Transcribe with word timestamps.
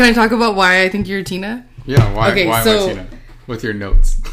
can 0.00 0.08
I 0.08 0.14
talk 0.14 0.32
about 0.32 0.54
why 0.54 0.82
I 0.82 0.88
think 0.88 1.08
you're 1.08 1.22
Tina? 1.22 1.66
Yeah, 1.84 2.14
why, 2.14 2.30
Okay, 2.30 2.46
why 2.46 2.64
so- 2.64 2.88
am 2.88 2.98
I 3.00 3.02
Tina? 3.02 3.06
With 3.46 3.62
your 3.62 3.74
notes. 3.74 4.20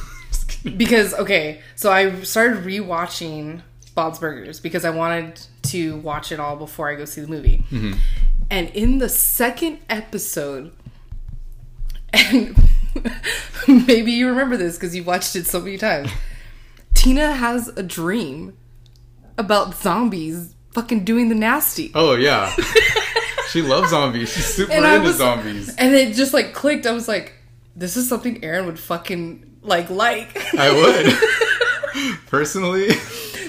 Because 0.76 1.14
okay, 1.14 1.62
so 1.76 1.92
I 1.92 2.22
started 2.24 2.64
rewatching 2.66 3.62
Bob's 3.96 4.20
Burgers 4.20 4.60
because 4.60 4.84
I 4.84 4.90
wanted 4.90 5.40
to 5.64 5.96
watch 5.98 6.32
it 6.34 6.42
all 6.42 6.58
before 6.58 6.90
I 6.90 6.96
go 6.96 7.06
see 7.06 7.22
the 7.22 7.28
movie. 7.28 7.64
Mm-hmm. 7.72 7.94
And 8.50 8.70
in 8.72 8.98
the 8.98 9.08
second 9.08 9.80
episode, 9.90 10.74
and 12.12 12.58
maybe 13.88 14.12
you 14.12 14.28
remember 14.28 14.58
this 14.58 14.76
because 14.76 14.94
you've 14.94 15.08
watched 15.08 15.38
it 15.38 15.48
so 15.48 15.62
many 15.62 15.78
times. 15.78 16.10
Tina 16.96 17.32
has 17.32 17.70
a 17.78 17.84
dream 17.84 18.58
about 19.38 19.74
zombies 19.76 20.54
fucking 20.74 21.06
doing 21.06 21.30
the 21.30 21.36
nasty. 21.36 21.92
oh 21.96 22.16
yeah. 22.16 22.54
she 23.50 23.62
loves 23.62 23.90
zombies. 23.90 24.32
She's 24.32 24.46
super 24.46 24.72
And 24.72 24.86
into 24.86 25.00
was- 25.08 25.18
zombies. 25.18 25.76
And 25.78 25.94
it 25.96 26.16
just 26.16 26.34
like 26.34 26.54
clicked. 26.54 26.86
I 26.86 26.92
was 26.92 27.08
like, 27.08 27.34
this 27.76 27.96
is 27.98 28.08
something 28.10 28.44
Aaron 28.44 28.66
would 28.66 28.80
fucking 28.80 29.58
like 29.62 29.90
like. 29.90 30.38
I 30.56 30.72
would. 30.72 32.18
Personally. 32.28 32.92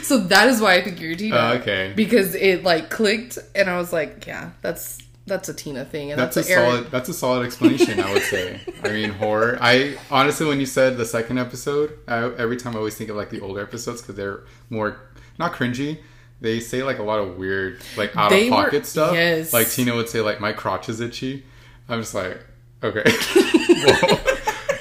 So 0.02 0.18
that 0.18 0.48
is 0.48 0.60
why 0.60 0.74
I 0.74 0.82
think 0.82 1.00
you're 1.00 1.14
Tina. 1.14 1.36
Oh, 1.36 1.52
okay. 1.58 1.92
Because 1.94 2.34
it 2.34 2.62
like 2.64 2.88
clicked, 2.90 3.38
and 3.54 3.68
I 3.68 3.76
was 3.78 3.92
like, 3.92 4.26
yeah, 4.26 4.52
that's 4.62 4.98
that's 5.26 5.48
a 5.50 5.54
Tina 5.54 5.84
thing, 5.84 6.10
and 6.10 6.18
That's 6.18 6.36
that's, 6.36 6.48
a 6.48 6.52
a 6.52 6.56
Aaron. 6.56 6.70
solid. 6.70 6.90
That's 6.90 7.08
a 7.10 7.14
solid 7.14 7.44
explanation. 7.46 8.00
I 8.00 8.12
would 8.14 8.22
say. 8.22 8.60
I 8.82 8.88
mean, 8.88 9.10
horror. 9.10 9.58
I 9.60 9.98
honestly, 10.10 10.46
when 10.46 10.60
you 10.60 10.66
said 10.66 10.96
the 10.96 11.04
second 11.04 11.38
episode, 11.38 11.98
I, 12.08 12.22
every 12.24 12.56
time 12.56 12.74
I 12.74 12.78
always 12.78 12.94
think 12.94 13.10
of 13.10 13.16
like 13.16 13.28
the 13.30 13.40
older 13.40 13.60
episodes 13.60 14.00
because 14.00 14.14
they're 14.14 14.44
more 14.70 14.98
not 15.38 15.52
cringy. 15.52 15.98
They 16.40 16.60
say 16.60 16.82
like 16.84 16.98
a 16.98 17.02
lot 17.02 17.18
of 17.18 17.36
weird, 17.36 17.80
like 17.96 18.16
out 18.16 18.30
They 18.30 18.46
of 18.48 18.54
were- 18.54 18.64
pocket 18.64 18.86
stuff. 18.86 19.12
yes. 19.14 19.52
Like 19.52 19.68
Tina 19.68 19.94
would 19.94 20.08
say, 20.08 20.20
like 20.20 20.40
my 20.40 20.52
crotch 20.52 20.88
is 20.88 21.00
itchy. 21.00 21.44
I'm 21.88 22.00
just 22.00 22.14
like, 22.14 22.40
okay. 22.82 23.02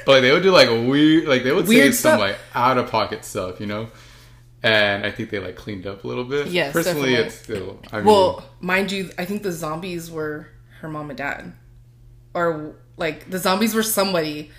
But 0.06 0.14
like, 0.14 0.22
they 0.22 0.32
would 0.32 0.44
do 0.44 0.52
like 0.52 0.70
weird, 0.70 1.28
like 1.28 1.44
they 1.44 1.52
would 1.52 1.68
Weird 1.68 1.94
say 1.94 2.00
some 2.12 2.20
like 2.20 2.38
out 2.56 2.78
of 2.78 2.90
pocket 2.90 3.26
stuff, 3.26 3.60
you 3.60 3.66
know. 3.66 3.90
And 4.64 5.06
I 5.06 5.12
think 5.12 5.32
they 5.32 5.40
like 5.40 5.58
cleaned 5.58 5.86
up 5.86 6.06
a 6.06 6.08
little 6.08 6.24
bit. 6.24 6.48
Yes, 6.48 6.72
personally, 6.72 7.10
definitely. 7.12 7.26
it's 7.26 7.36
still. 7.44 7.80
I 7.92 7.98
mean, 7.98 8.06
Well, 8.06 8.50
mind 8.62 8.90
you, 8.94 9.12
I 9.18 9.26
think 9.26 9.44
the 9.44 9.52
zombies 9.52 10.10
were 10.10 10.48
her 10.80 10.88
mom 10.88 11.10
and 11.10 11.18
dad, 11.18 11.52
or 12.34 12.76
like 12.96 13.30
the 13.30 13.38
zombies 13.38 13.74
were 13.76 13.84
somebody 13.84 14.50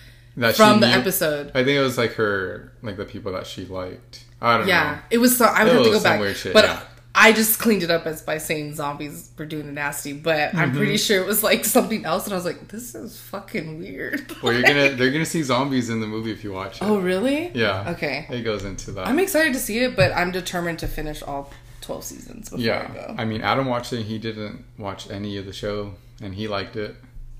from 0.54 0.80
the 0.80 0.86
knew- 0.86 0.92
episode. 0.92 1.48
I 1.54 1.64
think 1.64 1.78
it 1.78 1.80
was 1.82 1.96
like 1.96 2.12
her, 2.14 2.74
like 2.82 2.98
the 2.98 3.06
people 3.06 3.32
that 3.32 3.46
she 3.46 3.64
liked. 3.64 4.24
I 4.40 4.58
don't 4.58 4.68
Yeah, 4.68 4.92
know. 4.92 4.98
it 5.10 5.18
was. 5.18 5.36
So, 5.36 5.44
I 5.46 5.64
would 5.64 5.72
It 5.72 5.76
have 5.76 5.84
to 5.84 5.90
go 5.90 6.02
back, 6.02 6.20
weird 6.20 6.36
shit, 6.36 6.52
but 6.52 6.64
yeah. 6.64 6.80
I 7.14 7.32
just 7.32 7.58
cleaned 7.58 7.82
it 7.82 7.90
up 7.90 8.06
as 8.06 8.22
by 8.22 8.38
saying 8.38 8.74
zombies 8.76 9.30
were 9.36 9.46
doing 9.46 9.66
the 9.66 9.72
nasty. 9.72 10.12
But 10.12 10.54
I'm 10.54 10.68
Mm-hmm. 10.68 10.76
pretty 10.76 10.96
sure 10.98 11.20
it 11.20 11.26
was 11.26 11.42
like 11.42 11.64
something 11.64 12.04
else, 12.04 12.24
and 12.26 12.32
I 12.32 12.36
was 12.36 12.44
like, 12.44 12.68
this 12.68 12.94
is 12.94 13.18
fucking 13.20 13.78
weird. 13.78 14.30
Well, 14.42 14.52
you're 14.52 14.62
gonna 14.62 14.90
they're 14.90 15.10
gonna 15.10 15.24
see 15.26 15.42
zombies 15.42 15.90
in 15.90 16.00
the 16.00 16.06
movie 16.06 16.30
if 16.30 16.44
you 16.44 16.52
watch 16.52 16.76
it. 16.80 16.84
oh, 16.84 17.00
really? 17.00 17.50
yeah. 17.54 17.90
Okay. 17.90 18.26
It 18.30 18.42
goes 18.42 18.64
into 18.64 18.92
that. 18.92 19.08
I'm 19.08 19.18
excited 19.18 19.52
to 19.54 19.58
see 19.58 19.80
it, 19.80 19.96
but 19.96 20.12
I'm 20.12 20.30
determined 20.30 20.78
to 20.80 20.86
finish 20.86 21.22
all 21.22 21.50
12 21.80 22.04
seasons 22.04 22.50
before 22.50 22.60
I 22.60 22.62
yeah. 22.62 22.88
go. 22.94 23.14
I 23.18 23.24
mean, 23.24 23.40
Adam 23.40 23.66
watched 23.66 23.92
it. 23.92 24.02
He 24.04 24.18
didn't 24.18 24.64
watch 24.78 25.10
any 25.10 25.36
of 25.38 25.46
the 25.46 25.52
show, 25.52 25.94
and 26.22 26.34
he 26.34 26.46
liked 26.46 26.76
it. 26.76 26.94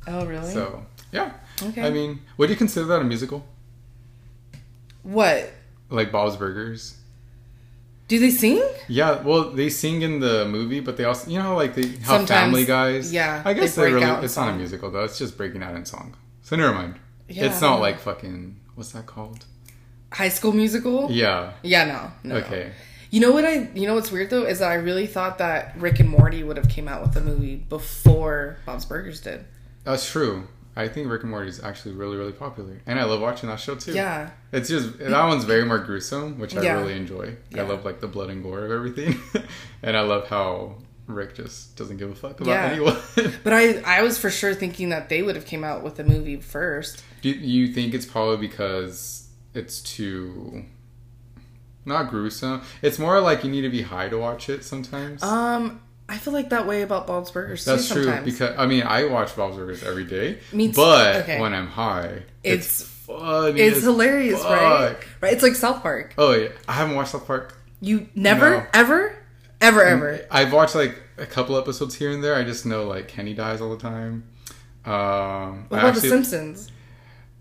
oh, 0.08 0.26
really? 0.26 0.52
So 0.52 0.84
yeah. 1.12 1.34
Okay. 1.62 1.86
I 1.86 1.90
mean, 1.90 2.20
would 2.36 2.50
you 2.50 2.56
consider 2.56 2.86
that 2.86 3.00
a 3.00 3.04
musical? 3.04 3.44
what? 5.02 5.52
Like 5.90 6.12
Bob's 6.12 6.36
Burgers? 6.36 6.96
Do 8.08 8.18
they 8.18 8.30
sing? 8.30 8.62
Yeah. 8.88 9.22
Well, 9.22 9.50
they 9.50 9.68
sing 9.68 10.02
in 10.02 10.20
the 10.20 10.46
movie, 10.46 10.80
but 10.80 10.96
they 10.96 11.04
also, 11.04 11.30
you 11.30 11.38
know, 11.38 11.54
like 11.56 11.74
they 11.74 11.88
how 11.88 12.16
Sometimes, 12.18 12.28
Family 12.28 12.64
Guys. 12.64 13.12
yeah, 13.12 13.42
I 13.44 13.52
guess 13.52 13.74
they 13.74 13.84
they 13.84 13.92
really. 13.92 14.24
It's 14.24 14.36
not 14.36 14.48
a 14.48 14.56
musical 14.56 14.90
though. 14.90 15.04
It's 15.04 15.18
just 15.18 15.36
breaking 15.36 15.62
out 15.62 15.74
in 15.74 15.84
song. 15.84 16.16
So 16.42 16.56
never 16.56 16.72
mind. 16.72 16.98
Yeah, 17.28 17.44
it's 17.44 17.60
not 17.60 17.80
like 17.80 17.98
fucking. 18.00 18.56
What's 18.74 18.92
that 18.92 19.06
called? 19.06 19.44
High 20.12 20.30
School 20.30 20.52
Musical? 20.52 21.10
Yeah. 21.10 21.52
Yeah, 21.62 21.84
no. 22.24 22.30
no. 22.30 22.36
Okay. 22.36 22.72
You 23.10 23.20
know 23.20 23.32
what 23.32 23.44
I? 23.44 23.68
You 23.74 23.86
know 23.86 23.94
what's 23.94 24.10
weird 24.10 24.30
though 24.30 24.44
is 24.44 24.60
that 24.60 24.70
I 24.70 24.74
really 24.74 25.06
thought 25.06 25.38
that 25.38 25.74
Rick 25.78 26.00
and 26.00 26.08
Morty 26.08 26.42
would 26.42 26.56
have 26.56 26.68
came 26.68 26.88
out 26.88 27.02
with 27.02 27.16
a 27.16 27.20
movie 27.20 27.56
before 27.56 28.58
Bob's 28.64 28.84
Burgers 28.86 29.20
did. 29.20 29.44
That's 29.84 30.10
true. 30.10 30.48
I 30.78 30.88
think 30.88 31.10
Rick 31.10 31.22
and 31.22 31.30
Morty 31.30 31.48
is 31.48 31.62
actually 31.62 31.94
really, 31.94 32.16
really 32.16 32.32
popular, 32.32 32.80
and 32.86 32.98
I 33.00 33.04
love 33.04 33.20
watching 33.20 33.48
that 33.48 33.58
show 33.60 33.74
too. 33.74 33.92
Yeah. 33.92 34.30
it's 34.52 34.68
just 34.68 34.98
that 34.98 35.24
one's 35.26 35.44
very 35.44 35.64
more 35.64 35.78
gruesome, 35.80 36.38
which 36.38 36.56
I 36.56 36.62
Yeah. 36.62 36.74
really 36.80 36.94
enjoy. 36.96 37.36
Yeah. 37.50 37.62
I 37.62 37.66
love 37.66 37.84
like 37.84 38.00
the 38.00 38.06
blood 38.08 38.30
and 38.30 38.42
gore 38.42 38.64
of 38.64 38.70
everything, 38.70 39.20
and 39.82 39.96
I 39.96 40.02
love 40.02 40.28
how 40.28 40.76
Rick 41.06 41.34
just 41.34 41.74
doesn't 41.76 41.96
give 41.96 42.10
a 42.10 42.14
fuck 42.14 42.40
about 42.40 42.50
Yeah. 42.52 42.66
anyone. 42.72 42.96
But 43.44 43.52
I, 43.54 43.80
I 43.98 44.02
was 44.02 44.18
for 44.18 44.30
sure 44.30 44.54
thinking 44.54 44.90
that 44.90 45.08
they 45.08 45.22
would 45.22 45.34
have 45.36 45.46
came 45.46 45.64
out 45.64 45.82
with 45.82 45.98
a 45.98 46.04
movie 46.04 46.36
first. 46.40 47.02
Do 47.22 47.30
you 47.30 47.72
think 47.72 47.92
it's 47.94 48.06
probably 48.06 48.36
because 48.46 49.28
it's 49.54 49.80
too 49.80 50.64
not 51.84 52.10
gruesome? 52.10 52.62
It's 52.82 52.98
more 52.98 53.20
like 53.20 53.42
you 53.44 53.50
need 53.50 53.62
to 53.62 53.70
be 53.70 53.82
high 53.82 54.08
to 54.10 54.18
watch 54.18 54.48
it 54.48 54.64
sometimes. 54.64 55.22
Um, 55.22 55.80
I 56.08 56.16
feel 56.16 56.32
like 56.32 56.50
that 56.50 56.66
way 56.66 56.82
about 56.82 57.06
Bob's 57.06 57.30
Burgers. 57.30 57.64
That's 57.64 57.88
true 57.88 58.04
sometimes. 58.04 58.24
because 58.24 58.54
I 58.58 58.66
mean 58.66 58.82
I 58.84 59.04
watch 59.04 59.36
Bob's 59.36 59.56
Burgers 59.56 59.82
every 59.84 60.04
day, 60.04 60.38
Me 60.52 60.68
too. 60.68 60.74
but 60.74 61.16
Okay. 61.16 61.40
when 61.40 61.52
I'm 61.54 61.66
high, 61.66 62.22
it's, 62.42 62.80
It's- 62.80 62.82
funny. 63.06 63.60
it's 63.60 63.82
hilarious, 63.82 64.42
right? 64.42 64.88
fuck. 64.96 65.06
Right? 65.20 65.32
It's 65.34 65.42
like 65.42 65.54
South 65.54 65.82
Park. 65.82 66.14
Oh 66.18 66.32
yeah, 66.32 66.48
I 66.66 66.72
haven't 66.72 66.94
watched 66.94 67.10
South 67.12 67.26
Park. 67.26 67.54
You 67.80 68.08
never, 68.14 68.50
No. 68.50 68.66
ever, 68.74 69.14
ever, 69.60 69.84
ever. 69.84 70.20
I've 70.30 70.52
watched 70.52 70.74
like 70.74 71.00
a 71.18 71.26
couple 71.26 71.56
episodes 71.58 71.94
here 71.94 72.10
and 72.10 72.24
there. 72.24 72.34
I 72.34 72.42
just 72.44 72.64
know 72.66 72.86
like 72.86 73.08
Kenny 73.08 73.34
dies 73.34 73.60
all 73.60 73.70
the 73.70 73.80
time. 73.82 74.24
Um, 74.84 75.66
What 75.68 75.76
I 75.76 75.80
about 75.80 75.84
actually, 75.96 76.00
The 76.08 76.08
Simpsons? 76.08 76.70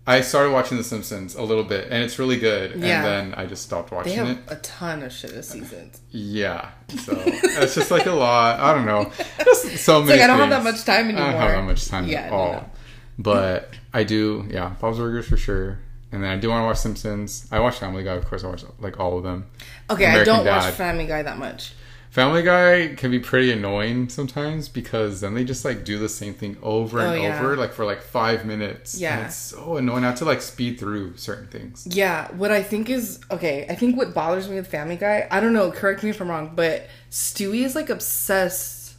I 0.08 0.22
started 0.22 0.52
watching 0.52 0.78
The 0.78 0.84
Simpsons 0.84 1.34
a 1.34 1.42
little 1.42 1.64
bit, 1.64 1.88
and 1.90 2.02
it's 2.02 2.18
really 2.18 2.38
good. 2.38 2.70
Yeah. 2.80 2.96
And 2.96 3.04
then 3.32 3.34
I 3.34 3.46
just 3.46 3.62
stopped 3.62 3.90
They 3.90 3.96
watching 3.96 4.14
have 4.14 4.28
it. 4.30 4.38
a 4.48 4.56
ton 4.56 5.02
of 5.02 5.12
shit 5.12 5.30
this 5.32 5.50
season. 5.50 5.90
Yeah, 6.10 6.70
so 7.04 7.12
it's 7.26 7.74
just 7.74 7.90
like 7.90 8.06
a 8.06 8.12
lot. 8.12 8.58
I 8.58 8.74
don't 8.74 8.86
know. 8.86 9.12
Just 9.44 9.76
so 9.84 10.00
many. 10.00 10.12
like 10.12 10.22
I 10.22 10.26
don't 10.26 10.38
have 10.38 10.50
that 10.50 10.64
much 10.64 10.82
time 10.84 11.06
I 11.06 11.08
anymore. 11.10 11.32
don't 11.32 11.40
have 11.40 11.50
that 11.52 11.62
much 11.64 11.86
time 11.88 12.06
Yeah, 12.08 12.20
at 12.22 12.32
all. 12.32 12.70
But 13.18 13.70
I 13.92 14.04
do, 14.04 14.46
yeah, 14.50 14.70
Bob's 14.80 14.98
Burgers 14.98 15.26
for 15.28 15.36
sure. 15.36 15.78
And 16.10 16.24
then 16.24 16.30
I 16.30 16.38
do 16.40 16.48
want 16.48 16.62
to 16.62 16.66
watch 16.66 16.78
Simpsons. 16.78 17.46
I 17.52 17.60
watch 17.60 17.76
Family 17.78 18.02
Guy, 18.02 18.14
of 18.14 18.24
course. 18.24 18.42
I 18.44 18.48
watch 18.48 18.64
like 18.80 18.98
all 18.98 19.18
of 19.18 19.24
them. 19.24 19.44
Okay, 19.90 20.06
I 20.06 20.24
don't 20.24 20.46
watch 20.46 20.72
Family 20.72 21.06
Guy 21.06 21.22
that 21.22 21.36
much. 21.36 21.74
Family 22.10 22.42
Guy 22.42 22.94
can 22.96 23.10
be 23.10 23.18
pretty 23.20 23.52
annoying 23.52 24.08
sometimes 24.08 24.68
because 24.68 25.20
then 25.20 25.34
they 25.34 25.44
just 25.44 25.64
like 25.64 25.84
do 25.84 25.98
the 25.98 26.08
same 26.08 26.32
thing 26.34 26.56
over 26.62 27.00
oh, 27.00 27.10
and 27.10 27.18
Oh, 27.20 27.22
yeah. 27.22 27.38
over, 27.38 27.56
like 27.56 27.72
for 27.72 27.84
like 27.84 28.00
five 28.02 28.44
minutes. 28.46 28.98
Yeah. 28.98 29.18
and 29.18 29.26
it's 29.26 29.36
so 29.36 29.76
annoying. 29.76 30.02
Have 30.04 30.16
to 30.16 30.24
like 30.24 30.40
speed 30.40 30.78
through 30.80 31.16
certain 31.18 31.48
things. 31.48 31.86
Yeah, 31.90 32.28
what 32.32 32.50
I 32.50 32.62
think 32.62 32.88
is 32.88 33.20
okay. 33.30 33.66
I 33.68 33.74
think 33.74 33.96
what 33.96 34.14
bothers 34.14 34.48
me 34.48 34.56
with 34.56 34.66
Family 34.68 34.96
Guy, 34.96 35.28
I 35.30 35.40
don't 35.40 35.52
know. 35.52 35.70
Correct 35.70 36.02
me 36.02 36.10
if 36.10 36.20
I'm 36.20 36.30
wrong, 36.30 36.52
but 36.54 36.88
Stewie 37.10 37.64
is 37.64 37.74
like 37.74 37.90
obsessed 37.90 38.96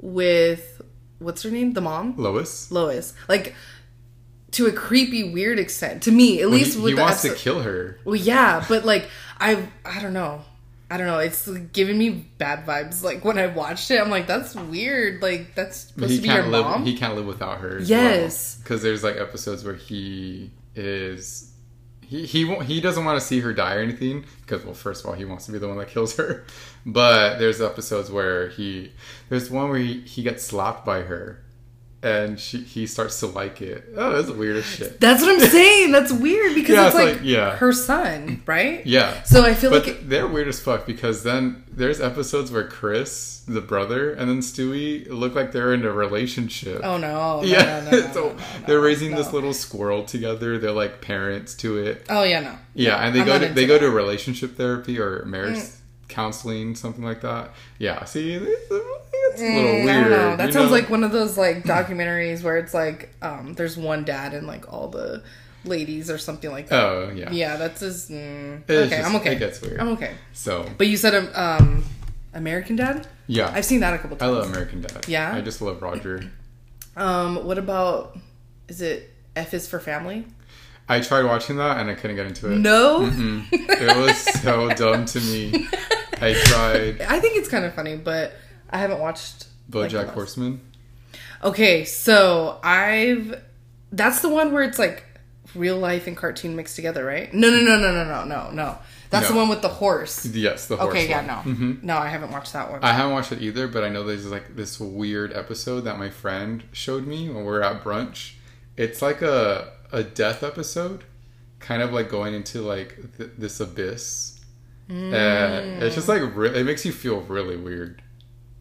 with 0.00 0.82
what's 1.18 1.42
her 1.42 1.50
name, 1.50 1.72
the 1.72 1.80
mom, 1.80 2.14
Lois, 2.16 2.70
Lois, 2.70 3.14
like 3.28 3.54
to 4.52 4.66
a 4.66 4.72
creepy, 4.72 5.32
weird 5.32 5.58
extent. 5.58 6.02
To 6.04 6.12
me, 6.12 6.40
at 6.40 6.46
Well, 6.48 6.58
least 6.58 6.76
he, 6.76 6.82
with 6.82 6.94
he 6.94 7.00
wants 7.00 7.24
episode- 7.24 7.36
to 7.36 7.42
kill 7.42 7.62
her. 7.62 7.98
Well, 8.04 8.16
yeah, 8.16 8.64
but 8.68 8.84
like 8.84 9.08
I, 9.38 9.68
I 9.84 10.00
don't 10.00 10.12
know. 10.12 10.42
I 10.90 10.96
don't 10.96 11.06
know. 11.06 11.18
It's 11.18 11.46
giving 11.72 11.98
me 11.98 12.10
bad 12.38 12.64
vibes. 12.64 13.02
Like 13.02 13.24
when 13.24 13.38
I 13.38 13.46
watched 13.48 13.90
it, 13.90 14.00
I'm 14.00 14.10
like, 14.10 14.26
that's 14.26 14.54
weird. 14.54 15.20
Like 15.20 15.54
that's 15.54 15.76
supposed 15.88 16.10
he 16.10 16.16
to 16.16 16.22
be 16.22 16.28
your 16.28 16.46
live. 16.46 16.64
mom. 16.64 16.84
He 16.84 16.96
can't 16.96 17.14
live 17.14 17.26
without 17.26 17.58
her. 17.60 17.78
Yes. 17.80 18.56
because 18.56 18.82
there's 18.82 19.04
like 19.04 19.16
episodes 19.16 19.64
where 19.64 19.74
he 19.74 20.50
is. 20.74 21.52
He 22.00 22.24
he 22.24 22.46
won't, 22.46 22.62
he 22.62 22.80
doesn't 22.80 23.04
want 23.04 23.20
to 23.20 23.26
see 23.26 23.40
her 23.40 23.52
die 23.52 23.74
or 23.74 23.80
anything 23.80 24.24
because 24.40 24.64
well 24.64 24.72
first 24.72 25.04
of 25.04 25.10
all 25.10 25.14
he 25.14 25.26
wants 25.26 25.44
to 25.44 25.52
be 25.52 25.58
the 25.58 25.68
one 25.68 25.76
that 25.76 25.88
kills 25.88 26.16
her, 26.16 26.46
but 26.86 27.36
there's 27.38 27.60
episodes 27.60 28.10
where 28.10 28.48
he 28.48 28.92
there's 29.28 29.50
one 29.50 29.68
where 29.68 29.78
he, 29.78 30.00
he 30.00 30.22
gets 30.22 30.42
slapped 30.42 30.86
by 30.86 31.02
her, 31.02 31.44
and 32.02 32.38
she 32.38 32.58
he 32.58 32.86
starts 32.86 33.18
to 33.20 33.26
like 33.26 33.60
it. 33.60 33.84
Oh, 33.96 34.12
that's 34.12 34.28
the 34.28 34.34
weirdest 34.34 34.76
shit. 34.76 35.00
That's 35.00 35.20
what 35.22 35.30
I'm 35.32 35.40
saying. 35.50 35.92
That's 35.92 36.12
weird 36.12 36.54
because 36.54 36.76
Yeah, 36.76 36.86
it's, 36.86 36.94
it's 36.96 37.04
like, 37.04 37.16
like- 37.16 37.24
yeah. 37.26 37.56
her 37.56 37.72
son, 37.72 38.42
right? 38.46 38.86
Yeah. 38.86 39.22
So 39.24 39.44
I 39.44 39.54
feel 39.54 39.70
But 39.70 39.86
like 39.86 39.96
it, 39.96 40.08
they're 40.08 40.28
weird 40.28 40.48
as 40.48 40.60
fuck 40.60 40.86
because 40.86 41.22
then 41.24 41.64
there's 41.70 42.00
episodes 42.00 42.50
where 42.52 42.66
Chris, 42.68 43.42
the 43.48 43.60
brother, 43.60 44.12
and 44.12 44.28
then 44.28 44.38
Stewie 44.40 45.08
look 45.10 45.34
like 45.34 45.52
they're 45.52 45.74
in 45.74 45.84
a 45.84 45.92
relationship. 45.92 46.80
oh 46.84 46.98
no, 46.98 47.40
no, 47.40 47.42
yeah, 47.42 47.88
no, 47.90 47.98
no, 47.98 48.12
so 48.12 48.36
they're 48.66 48.80
raising 48.80 49.14
this 49.16 49.32
little 49.32 49.52
squirrel 49.54 50.04
together. 50.04 50.58
They're 50.58 50.70
like 50.72 51.00
parents 51.00 51.54
to 51.56 51.78
it. 51.78 52.06
Oh 52.08 52.22
yeah, 52.22 52.40
no. 52.40 52.58
Yeah, 52.74 52.96
and 53.04 53.14
they 53.14 53.20
I'm 53.22 53.26
go 53.26 53.38
to 53.40 53.48
they 53.48 53.66
go 53.66 53.78
to 53.78 53.90
relationship 53.90 54.56
therapy 54.56 55.00
or 55.00 55.24
marriage 55.24 55.56
mm. 55.56 55.74
Counseling, 56.08 56.74
something 56.74 57.04
like 57.04 57.20
that. 57.20 57.50
Yeah, 57.78 58.04
see, 58.04 58.34
it's, 58.34 58.70
a 58.70 58.74
little 58.74 58.94
Mm, 59.38 59.84
weird. 59.84 59.88
I 59.88 60.00
don't 60.00 60.10
know. 60.10 60.36
That 60.36 60.52
sounds 60.52 60.70
know? 60.70 60.76
like 60.76 60.90
one 60.90 61.04
of 61.04 61.12
those 61.12 61.36
like 61.38 61.62
documentaries 61.64 62.42
where 62.42 62.56
it's 62.56 62.74
like 62.74 63.10
um 63.22 63.54
there's 63.54 63.76
one 63.76 64.04
dad 64.04 64.34
and 64.34 64.46
like 64.46 64.72
all 64.72 64.88
the 64.88 65.22
ladies 65.64 66.10
or 66.10 66.18
something 66.18 66.50
like 66.50 66.68
that. 66.68 66.82
oh 66.82 67.12
yeah, 67.14 67.30
Yeah, 67.30 67.56
that's 67.56 67.80
just 67.80 68.10
mm, 68.10 68.62
okay. 68.62 68.88
just- 68.88 69.08
I'm 69.08 69.16
okay. 69.16 69.32
It 69.34 69.38
gets 69.38 69.60
weird. 69.60 69.80
I'm 69.80 69.88
okay. 69.90 70.14
So 70.32 70.68
But 70.78 70.86
you 70.88 70.96
said 70.96 71.14
um, 71.14 71.28
um 71.34 71.84
American 72.34 72.76
Dad. 72.76 73.06
yeah, 73.26 73.50
I've 73.54 73.64
seen 73.64 73.80
that 73.80 73.94
a 73.94 73.98
couple 73.98 74.16
times. 74.16 74.30
I 74.32 74.34
love 74.38 74.48
American 74.50 74.80
Dad. 74.80 75.06
Yeah? 75.08 75.34
I 75.34 75.40
just 75.40 75.60
love 75.60 75.82
Roger. 75.82 76.22
Um, 76.96 77.44
what 77.46 77.58
about 77.58 78.16
is 78.68 78.80
it 78.80 79.10
F 79.36 79.54
is 79.54 79.68
for 79.68 79.78
family? 79.78 80.26
I 80.88 81.00
tried 81.00 81.24
watching 81.24 81.56
that 81.56 81.78
and 81.78 81.90
I 81.90 81.94
couldn't 81.94 82.16
get 82.16 82.26
into 82.26 82.50
it. 82.52 82.58
No. 82.58 83.08
It 83.12 83.96
was 83.96 84.16
so 84.42 84.68
dumb 84.74 85.04
to 85.06 85.20
me. 85.20 85.66
I 86.20 86.32
tried 86.34 87.00
I 87.02 87.20
think 87.20 87.36
it's 87.36 87.48
kind 87.48 87.64
of 87.64 87.74
funny, 87.74 87.96
but 87.96 88.32
I 88.70 88.78
haven't 88.78 88.98
watched 89.00 89.46
like, 89.72 89.90
the 89.90 89.96
BoJack 89.98 90.04
last- 90.06 90.14
Horseman. 90.14 90.60
Okay, 91.44 91.84
so 91.84 92.58
I've 92.64 93.42
that's 93.92 94.20
the 94.20 94.28
one 94.28 94.52
where 94.52 94.62
it's 94.64 94.78
like 94.78 95.04
real 95.54 95.78
life 95.78 96.06
and 96.06 96.16
cartoon 96.16 96.56
mixed 96.56 96.76
together, 96.76 97.04
right? 97.04 97.32
No, 97.32 97.48
no, 97.48 97.60
no, 97.60 97.78
no, 97.78 97.92
no, 97.92 98.04
no, 98.04 98.24
no, 98.24 98.50
no. 98.50 98.78
That's 99.10 99.28
the 99.28 99.34
No. 99.34 99.40
one 99.40 99.48
with 99.48 99.62
the 99.62 99.68
horse. 99.68 100.26
Yes, 100.26 100.66
the 100.66 100.76
horse. 100.76 100.90
Okay, 100.90 101.08
yeah, 101.08 101.18
one. 101.18 101.26
no, 101.26 101.54
mm-hmm. 101.54 101.86
no, 101.86 101.96
I 101.96 102.08
haven't 102.08 102.30
watched 102.30 102.52
that 102.52 102.70
one. 102.70 102.80
I 102.82 102.92
haven't 102.92 103.12
watched 103.12 103.32
it 103.32 103.40
either, 103.40 103.66
but 103.66 103.82
I 103.84 103.88
know 103.88 104.04
there's 104.04 104.26
like 104.30 104.54
this 104.56 104.78
weird 104.78 105.32
episode 105.32 105.82
that 105.82 105.98
my 105.98 106.10
friend 106.10 106.64
showed 106.72 107.06
me 107.06 107.28
when 107.28 107.38
we 107.38 107.44
were 107.44 107.62
at 107.62 107.82
brunch. 107.82 108.34
It's 108.76 109.00
like 109.00 109.22
a 109.22 109.72
a 109.92 110.02
death 110.02 110.42
episode, 110.42 111.04
kind 111.60 111.82
of 111.82 111.92
like 111.92 112.08
going 112.08 112.34
into 112.34 112.60
like 112.62 112.96
th- 113.16 113.30
this 113.38 113.60
abyss, 113.60 114.40
and 114.88 115.82
it's 115.82 115.94
just 115.94 116.08
like 116.08 116.22
re- 116.34 116.58
it 116.60 116.64
makes 116.64 116.84
you 116.84 116.92
feel 116.92 117.20
really 117.22 117.56
weird. 117.56 118.02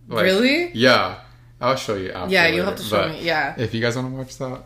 Like, 0.07 0.23
Really? 0.23 0.71
Yeah, 0.73 1.19
I'll 1.59 1.75
show 1.75 1.95
you 1.95 2.11
after. 2.11 2.33
Yeah, 2.33 2.47
you'll 2.47 2.65
have 2.65 2.77
to 2.77 2.83
show 2.83 3.01
but 3.03 3.11
me. 3.11 3.23
Yeah. 3.25 3.55
If 3.57 3.73
you 3.73 3.81
guys 3.81 3.95
want 3.97 4.09
to 4.11 4.15
watch 4.17 4.37
that, 4.37 4.63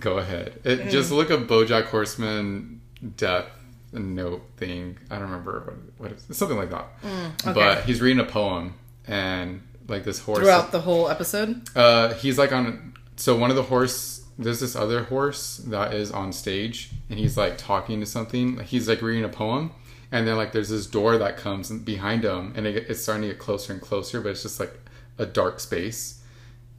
go 0.00 0.18
ahead. 0.18 0.60
It 0.64 0.80
Mm. 0.82 0.90
just 0.90 1.10
look 1.10 1.30
up 1.30 1.40
BoJack 1.40 1.86
Horseman 1.86 2.80
death 3.16 3.46
note 3.92 4.42
thing. 4.56 4.98
I 5.10 5.14
don't 5.16 5.24
remember 5.24 5.62
what, 5.66 6.00
what 6.00 6.12
it's, 6.12 6.28
it's 6.30 6.38
something 6.38 6.56
like 6.56 6.70
that. 6.70 6.86
Mm, 7.02 7.40
okay. 7.48 7.52
But 7.54 7.84
he's 7.84 8.00
reading 8.00 8.20
a 8.20 8.24
poem 8.28 8.74
and 9.06 9.62
like 9.88 10.04
this 10.04 10.18
horse. 10.20 10.38
Throughout 10.38 10.70
the 10.72 10.80
whole 10.80 11.08
episode. 11.08 11.68
Uh, 11.76 12.14
he's 12.14 12.38
like 12.38 12.52
on. 12.52 12.94
So 13.16 13.36
one 13.36 13.50
of 13.50 13.56
the 13.56 13.62
horse. 13.62 14.13
There's 14.38 14.60
this 14.60 14.74
other 14.74 15.04
horse 15.04 15.58
that 15.58 15.94
is 15.94 16.10
on 16.10 16.32
stage, 16.32 16.90
and 17.08 17.18
he's 17.18 17.36
like 17.36 17.56
talking 17.56 18.00
to 18.00 18.06
something. 18.06 18.58
He's 18.60 18.88
like 18.88 19.00
reading 19.02 19.24
a 19.24 19.28
poem, 19.28 19.70
and 20.10 20.26
then 20.26 20.36
like 20.36 20.52
there's 20.52 20.70
this 20.70 20.86
door 20.86 21.18
that 21.18 21.36
comes 21.36 21.70
behind 21.70 22.24
him, 22.24 22.52
and 22.56 22.66
it, 22.66 22.86
it's 22.88 23.00
starting 23.02 23.22
to 23.22 23.28
get 23.28 23.38
closer 23.38 23.72
and 23.72 23.80
closer, 23.80 24.20
but 24.20 24.30
it's 24.30 24.42
just 24.42 24.58
like 24.58 24.72
a 25.18 25.26
dark 25.26 25.60
space. 25.60 26.20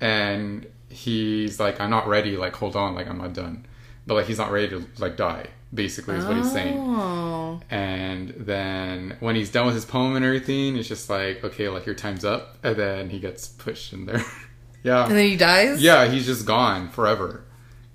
And 0.01 0.67
he's 0.89 1.59
like, 1.59 1.79
"I'm 1.79 1.89
not 1.89 2.07
ready. 2.07 2.35
Like, 2.35 2.55
hold 2.55 2.75
on. 2.75 2.95
Like, 2.95 3.07
I'm 3.07 3.17
not 3.17 3.33
done." 3.33 3.65
But 4.05 4.15
like, 4.15 4.25
he's 4.27 4.37
not 4.37 4.51
ready 4.51 4.69
to 4.69 4.85
like 4.99 5.15
die. 5.17 5.47
Basically, 5.73 6.15
is 6.15 6.25
what 6.25 6.37
he's 6.37 6.51
saying. 6.51 6.77
Oh, 6.77 7.59
And 7.69 8.29
then 8.37 9.17
when 9.19 9.35
he's 9.35 9.49
done 9.49 9.65
with 9.65 9.75
his 9.75 9.83
poem 9.83 10.15
and 10.15 10.23
everything, 10.23 10.77
it's 10.77 10.87
just 10.87 11.09
like, 11.09 11.43
okay, 11.43 11.67
like 11.69 11.85
your 11.85 11.95
time's 11.95 12.23
up. 12.23 12.57
And 12.63 12.75
then 12.77 13.09
he 13.09 13.19
gets 13.19 13.47
pushed 13.47 13.91
in 13.91 14.05
there. 14.05 14.23
yeah. 14.83 15.03
and 15.03 15.13
then 15.15 15.25
he 15.27 15.35
dies. 15.35 15.81
Yeah, 15.81 16.05
he's 16.07 16.25
just 16.25 16.45
gone 16.45 16.89
forever. 16.89 17.44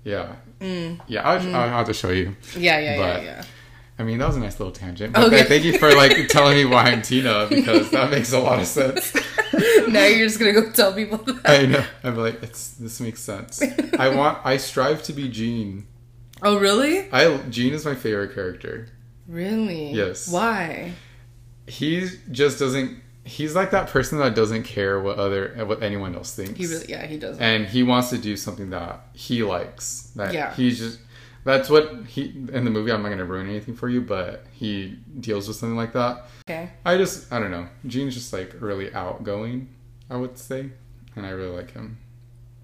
Yeah. 0.03 0.35
Mm. 0.59 0.99
Yeah, 1.07 1.27
I'll, 1.27 1.39
mm. 1.39 1.53
I'll 1.53 1.69
have 1.69 1.87
to 1.87 1.93
show 1.93 2.09
you. 2.09 2.35
yeah, 2.57 2.79
yeah, 2.79 2.97
But- 2.97 3.23
yeah, 3.23 3.43
I 3.99 4.03
mean, 4.03 4.17
that 4.19 4.27
was 4.27 4.35
a 4.37 4.39
nice 4.39 4.59
little 4.59 4.73
tangent. 4.73 5.13
But 5.13 5.25
Okay. 5.27 5.43
thank 5.43 5.63
you 5.63 5.77
for 5.77 5.93
like 5.93 6.27
telling 6.27 6.55
me 6.57 6.65
why 6.65 6.85
I'm 6.85 7.01
Tina 7.03 7.45
because 7.49 7.91
that 7.91 8.09
makes 8.09 8.33
a 8.33 8.39
lot 8.39 8.59
of 8.59 8.65
sense. 8.65 9.13
now 9.87 10.05
you're 10.05 10.27
just 10.27 10.39
gonna 10.39 10.53
go 10.53 10.71
tell 10.71 10.93
people 10.93 11.19
that. 11.19 11.41
I 11.47 11.65
know. 11.67 11.83
I'm 12.03 12.15
like, 12.17 12.41
it's 12.41 12.69
this 12.71 12.99
makes 12.99 13.21
sense. 13.21 13.61
I 13.99 14.09
want. 14.15 14.39
I 14.43 14.57
strive 14.57 15.03
to 15.03 15.13
be 15.13 15.29
Gene. 15.29 15.85
Oh, 16.41 16.57
really? 16.57 17.11
I 17.11 17.37
Gene 17.49 17.73
is 17.73 17.85
my 17.85 17.93
favorite 17.93 18.33
character. 18.33 18.87
Really? 19.27 19.91
Yes. 19.91 20.31
Why? 20.31 20.93
He 21.67 22.09
just 22.31 22.57
doesn't. 22.57 23.00
He's 23.23 23.55
like 23.55 23.71
that 23.71 23.87
person 23.87 24.17
that 24.19 24.33
doesn't 24.33 24.63
care 24.63 24.99
what 24.99 25.17
other 25.19 25.53
what 25.65 25.83
anyone 25.83 26.15
else 26.15 26.33
thinks. 26.35 26.57
He 26.57 26.65
really, 26.65 26.85
yeah, 26.89 27.05
he 27.05 27.17
does. 27.17 27.37
and 27.37 27.65
he 27.67 27.83
wants 27.83 28.09
to 28.09 28.17
do 28.17 28.35
something 28.35 28.71
that 28.71 29.01
he 29.13 29.43
likes. 29.43 30.11
That 30.15 30.33
Yeah. 30.33 30.53
he's 30.55 30.79
just 30.79 30.99
that's 31.43 31.69
what 31.69 32.05
he 32.07 32.29
in 32.51 32.65
the 32.65 32.71
movie. 32.71 32.91
I'm 32.91 33.01
not 33.03 33.09
going 33.09 33.19
to 33.19 33.25
ruin 33.25 33.47
anything 33.47 33.75
for 33.75 33.89
you, 33.89 34.01
but 34.01 34.45
he 34.53 34.97
deals 35.19 35.47
with 35.47 35.57
something 35.57 35.75
like 35.77 35.93
that. 35.93 36.25
Okay. 36.49 36.69
I 36.83 36.97
just 36.97 37.31
I 37.31 37.39
don't 37.39 37.51
know. 37.51 37.67
Gene's 37.85 38.15
just 38.15 38.33
like 38.33 38.55
really 38.59 38.91
outgoing. 38.93 39.69
I 40.09 40.17
would 40.17 40.37
say, 40.37 40.71
and 41.15 41.25
I 41.25 41.29
really 41.29 41.55
like 41.55 41.71
him, 41.71 41.97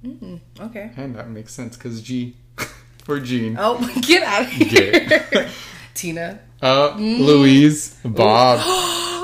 Mm, 0.03 0.39
okay. 0.60 0.92
and 0.98 1.15
that 1.15 1.30
makes 1.30 1.53
sense 1.53 1.77
because 1.77 2.01
G 2.01 2.36
for 3.03 3.19
Gene. 3.19 3.56
Oh, 3.60 3.77
get 4.01 4.24
out 4.24 4.42
of 4.42 4.50
here, 4.50 5.48
Tina. 5.94 6.39
Uh, 6.62 6.92
Mm. 6.98 7.19
Louise, 7.19 7.95
Bob. 8.03 8.60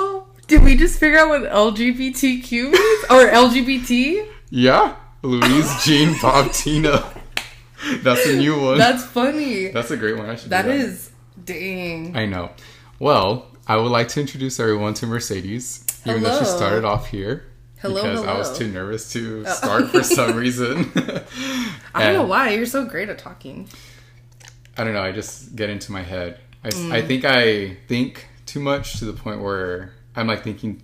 Did 0.48 0.64
we 0.64 0.76
just 0.76 1.00
figure 1.00 1.20
out 1.20 1.30
what 1.30 1.44
LGBTQ 1.44 2.52
means 2.72 3.04
or 3.10 3.28
LGBT? 3.30 4.28
Yeah, 4.50 4.96
Louise, 5.22 5.72
Gene, 5.86 6.16
Bob, 6.22 6.52
Tina. 6.52 7.04
That's 8.02 8.26
a 8.26 8.36
new 8.38 8.60
one. 8.62 8.78
That's 8.78 9.04
funny. 9.04 9.70
That's 9.70 9.92
a 9.92 9.98
great 9.98 10.18
one. 10.18 10.30
I 10.30 10.36
should. 10.36 10.46
do 10.46 10.50
That 10.50 10.68
is, 10.68 11.12
dang. 11.44 12.16
I 12.16 12.26
know. 12.26 12.52
Well, 13.00 13.48
I 13.68 13.78
would 13.78 13.92
like 13.92 14.10
to 14.10 14.22
introduce 14.22 14.60
everyone 14.60 14.94
to 14.96 15.08
Mercedes, 15.08 15.86
even 16.06 16.24
though 16.24 16.40
she 16.40 16.46
started 16.46 16.86
off 16.86 17.08
here. 17.08 17.46
Hello, 17.82 18.02
because 18.02 18.24
I 18.24 18.38
was 18.38 18.58
too 18.58 18.68
nervous 18.70 19.12
to 19.14 19.46
start 19.46 19.90
for 19.90 20.04
some 20.04 20.36
reason. 20.38 20.92
I 21.94 22.04
don't 22.06 22.14
know 22.14 22.26
why 22.26 22.52
you're 22.52 22.66
so 22.66 22.86
great 22.86 23.10
at 23.10 23.18
talking. 23.18 23.68
I 24.78 24.84
don't 24.84 24.94
know. 24.94 25.02
I 25.04 25.12
just 25.12 25.56
get 25.56 25.70
into 25.70 25.92
my 25.92 26.02
head. 26.02 26.40
I, 26.64 26.70
Mm. 26.70 26.92
I 26.94 27.02
think 27.02 27.26
I 27.26 27.76
think 27.88 28.26
too 28.46 28.62
much 28.62 29.00
to 29.00 29.06
the 29.06 29.12
point 29.12 29.42
where 29.42 29.92
I'm 30.16 30.28
like 30.28 30.44
thinking 30.44 30.82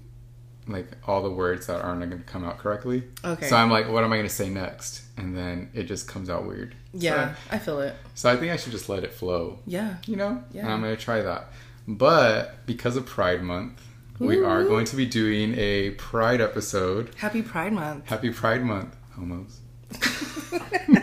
like 0.67 0.87
all 1.07 1.23
the 1.23 1.31
words 1.31 1.65
that 1.67 1.81
aren't 1.81 1.99
going 1.99 2.11
to 2.11 2.17
come 2.27 2.43
out 2.45 2.59
correctly. 2.59 3.03
Okay. 3.25 3.47
So 3.47 3.55
I'm 3.55 3.71
like, 3.71 3.89
what 3.89 4.03
am 4.03 4.13
I 4.13 4.17
going 4.17 4.27
to 4.27 4.33
say 4.33 4.49
next? 4.49 5.01
And 5.17 5.35
then 5.35 5.69
it 5.73 5.83
just 5.85 6.07
comes 6.07 6.29
out 6.29 6.45
weird. 6.45 6.75
Yeah, 6.93 7.33
So, 7.33 7.39
I 7.51 7.57
feel 7.59 7.79
it. 7.81 7.95
so 8.15 8.29
I 8.31 8.35
think 8.37 8.51
I 8.51 8.55
should 8.55 8.71
just 8.71 8.87
let 8.89 9.03
it 9.03 9.11
flow. 9.13 9.59
Yeah. 9.65 9.95
you 10.05 10.15
know 10.15 10.43
Yeah. 10.51 10.63
and 10.63 10.71
i'm 10.73 10.81
going 10.81 10.95
to 10.95 11.01
try 11.01 11.21
that 11.21 11.51
but 11.87 12.65
because 12.65 12.95
of 12.95 13.05
pride 13.05 13.41
month 13.43 13.81
we 14.19 14.43
are 14.43 14.63
going 14.63 14.85
to 14.85 14.95
be 14.95 15.05
doing 15.05 15.53
a 15.57 15.91
pride 15.91 16.41
episode 16.41 17.13
Happy 17.15 17.41
Pride 17.41 17.73
Month. 17.73 18.07
happy 18.07 18.31
pride 18.31 18.63
month 18.63 18.95
homos 19.15 19.59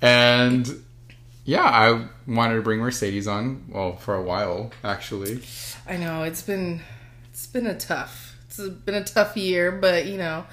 and 0.00 0.82
yeah 1.44 1.62
i 1.64 2.06
wanted 2.26 2.56
to 2.56 2.62
bring 2.62 2.80
mercedes 2.80 3.26
on 3.26 3.64
well 3.68 3.96
for 3.96 4.14
a 4.14 4.22
while 4.22 4.70
actually 4.84 5.42
I 5.86 5.96
know 5.96 6.22
it's 6.22 6.42
been 6.42 6.80
it's 7.42 7.50
been 7.52 7.66
a 7.66 7.76
tough 7.76 8.36
it's 8.46 8.58
been 8.68 8.94
a 8.94 9.02
tough 9.02 9.36
year, 9.36 9.72
but 9.72 10.06
you 10.06 10.16
know, 10.18 10.44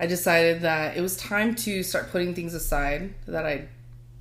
I 0.00 0.06
decided 0.06 0.62
that 0.62 0.96
it 0.96 1.00
was 1.02 1.16
time 1.16 1.54
to 1.56 1.82
start 1.82 2.10
putting 2.10 2.34
things 2.34 2.54
aside 2.54 3.14
that 3.26 3.44
I 3.46 3.68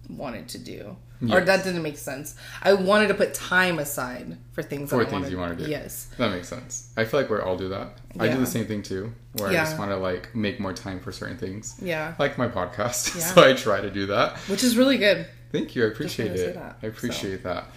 wanted 0.09 0.49
to 0.49 0.57
do. 0.59 0.97
Or 1.31 1.39
that 1.39 1.63
didn't 1.63 1.81
make 1.83 1.97
sense. 1.97 2.35
I 2.61 2.73
wanted 2.73 3.07
to 3.07 3.13
put 3.13 3.33
time 3.33 3.79
aside 3.79 4.37
for 4.51 4.61
things 4.61 4.89
For 4.89 4.99
things 5.05 5.11
wanted, 5.13 5.31
you 5.31 5.37
wanna 5.37 5.55
do. 5.55 5.63
Yes. 5.69 6.09
that 6.17 6.31
makes 6.31 6.49
sense 6.49 6.91
i 6.97 7.05
feel 7.05 7.21
like 7.21 7.29
we 7.29 7.37
all 7.39 7.55
do 7.57 7.69
that 7.69 7.97
i 8.19 8.27
do 8.27 8.37
the 8.37 8.45
same 8.45 8.65
thing 8.65 8.83
too 8.83 9.13
where 9.37 9.47
i 9.49 9.53
just 9.53 9.79
want 9.79 9.89
to 9.91 9.95
like 9.95 10.35
make 10.35 10.59
more 10.59 10.73
time 10.73 10.99
for 10.99 11.13
certain 11.13 11.37
things 11.37 11.79
Yeah. 11.81 12.13
like 12.19 12.37
my 12.37 12.49
podcast 12.49 13.15
Yeah. 13.17 13.25
so 13.27 13.49
i 13.49 13.53
try 13.53 13.79
to 13.79 13.89
do 13.89 14.05
that 14.07 14.37
Which 14.49 14.63
is 14.65 14.75
really 14.75 14.97
good. 14.97 15.25
Thank 15.53 15.75
you. 15.75 15.85
I 15.85 15.87
appreciate 15.87 16.31
it. 16.31 16.55
that, 16.55 16.77
I 16.83 16.87
appreciate 16.87 17.43
that. 17.43 17.67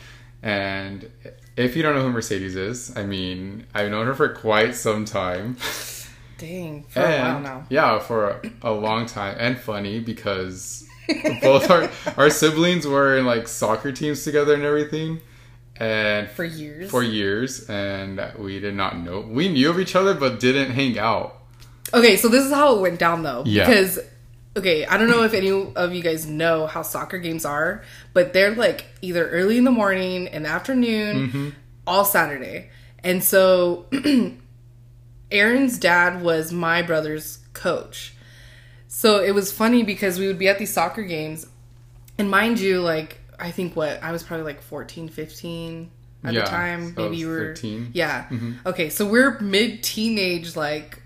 And 0.43 1.09
if 1.57 1.77
you 1.77 1.83
don't 1.83 1.95
know 1.95 2.03
who 2.03 2.11
Mercedes 2.11 2.57
is, 2.57 2.97
I 2.97 3.05
mean, 3.05 3.67
I've 3.75 3.91
known 3.91 4.07
her 4.07 4.15
for 4.15 4.29
quite 4.29 4.75
some 4.75 5.05
time. 5.05 5.57
Dang. 6.39 6.85
For 6.85 7.01
a 7.01 7.21
while 7.21 7.41
now. 7.41 7.67
Yeah, 7.71 7.99
for 7.99 8.29
a, 8.29 8.51
a 8.63 8.73
long 8.73 9.07
time. 9.07 9.37
And 9.39 9.59
funny 9.59 10.01
because 10.01 10.87
both 11.41 11.71
our 11.71 11.91
our 12.17 12.31
siblings 12.31 12.87
were 12.87 13.17
in 13.17 13.25
like 13.25 13.49
soccer 13.49 13.93
teams 13.93 14.23
together 14.25 14.55
and 14.55 14.63
everything. 14.63 15.21
And 15.79 16.29
For 16.31 16.45
years. 16.45 16.91
for 16.91 17.03
years, 17.03 17.69
and 17.69 18.33
we 18.39 18.61
did 18.61 18.75
not 18.75 18.99
know. 18.99 19.21
We 19.21 19.49
knew 19.49 19.69
of 19.69 19.79
each 19.79 19.95
other, 19.95 20.15
but 20.15 20.41
didn't 20.41 20.71
hang 20.71 20.99
out. 20.99 21.37
Okay, 21.93 22.17
so 22.17 22.29
this 22.29 22.45
is 22.47 22.53
how 22.53 22.77
it 22.77 22.81
went 22.81 22.99
down 22.99 23.23
though. 23.23 23.43
Yeah. 23.45 23.67
Because 23.67 23.99
okay, 24.57 24.87
I 24.87 24.97
don't 24.97 25.09
know 25.11 25.23
if 25.23 25.35
any 25.35 25.51
of 25.51 25.93
you 25.95 26.03
guys 26.03 26.27
know 26.27 26.67
how 26.67 26.83
soccer 26.83 27.19
games 27.19 27.45
are, 27.45 27.83
but 28.15 28.33
they're 28.33 28.55
like 28.55 28.87
either 29.03 29.29
early 29.29 29.59
in 29.59 29.65
the 29.65 29.71
morning 29.71 30.29
and 30.29 30.47
afternoon, 30.47 31.29
Mm-hmm. 31.29 31.49
all 31.87 32.05
Saturday. 32.05 32.71
And 33.05 33.23
so 33.23 33.87
Aaron's 35.31 35.79
dad 35.79 36.23
was 36.23 36.53
my 36.53 36.83
brother's 36.83 37.39
coach. 37.53 38.15
So 38.89 39.23
it 39.23 39.33
was 39.35 39.53
funny 39.53 39.83
because 39.83 40.19
we 40.19 40.27
would 40.27 40.39
be 40.39 40.49
at 40.49 40.59
these 40.59 40.73
soccer 40.73 41.03
games 41.03 41.47
and 42.19 42.31
mind 42.31 42.59
you 42.61 42.81
like 42.81 43.19
I 43.39 43.51
think 43.51 43.77
what 43.77 44.03
I 44.03 44.13
was 44.13 44.23
probably 44.23 44.45
like 44.47 44.63
14, 44.63 45.09
15 45.09 45.91
at 46.25 46.33
Yeah, 46.33 46.41
the 46.41 46.47
time. 46.47 46.95
so 46.95 47.03
Maybe 47.03 47.17
you 47.19 47.29
were 47.29 47.55
13. 47.55 47.91
Yeah. 47.93 48.31
Okay, 48.65 48.89
so 48.89 49.07
we're 49.07 49.39
mid 49.41 49.83
teenage 49.83 50.57
like 50.57 51.03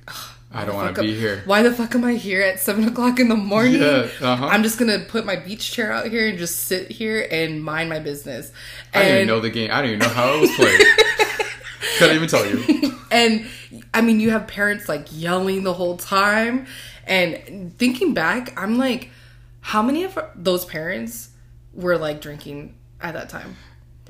I 0.52 0.64
don't 0.64 0.74
want 0.74 0.96
to 0.96 1.02
be 1.02 1.14
here. 1.14 1.42
Why 1.44 1.62
the 1.62 1.72
fuck 1.72 1.94
am 1.94 2.04
I 2.04 2.14
here 2.14 2.42
at 2.42 2.58
seven 2.58 2.84
o'clock 2.88 3.20
in 3.20 3.28
the 3.28 3.36
morning? 3.36 3.74
Yeah, 3.80 4.08
uh-huh. 4.20 4.46
I'm 4.46 4.62
just 4.64 4.78
gonna 4.78 4.98
put 4.98 5.24
my 5.24 5.36
beach 5.36 5.70
chair 5.70 5.92
out 5.92 6.06
here 6.08 6.26
and 6.26 6.38
just 6.38 6.64
sit 6.64 6.90
here 6.90 7.26
and 7.30 7.62
mind 7.62 7.88
my 7.88 8.00
business. 8.00 8.50
I 8.92 9.02
didn't 9.02 9.14
even 9.16 9.26
know 9.28 9.40
the 9.40 9.50
game. 9.50 9.70
I 9.72 9.82
didn't 9.82 9.96
even 9.96 10.08
know 10.08 10.14
how 10.14 10.34
it 10.34 10.40
was 10.40 10.50
played. 10.56 10.80
Couldn't 11.98 12.16
even 12.16 12.28
tell 12.28 12.46
you. 12.46 12.92
and 13.12 13.46
I 13.94 14.00
mean, 14.00 14.18
you 14.20 14.30
have 14.30 14.48
parents 14.48 14.88
like 14.88 15.06
yelling 15.12 15.62
the 15.64 15.72
whole 15.74 15.96
time. 15.96 16.66
And 17.06 17.76
thinking 17.78 18.14
back, 18.14 18.52
I'm 18.60 18.78
like, 18.78 19.10
how 19.60 19.82
many 19.82 20.04
of 20.04 20.18
those 20.36 20.64
parents 20.64 21.30
were 21.74 21.98
like 21.98 22.20
drinking 22.20 22.74
at 23.00 23.14
that 23.14 23.28
time? 23.28 23.56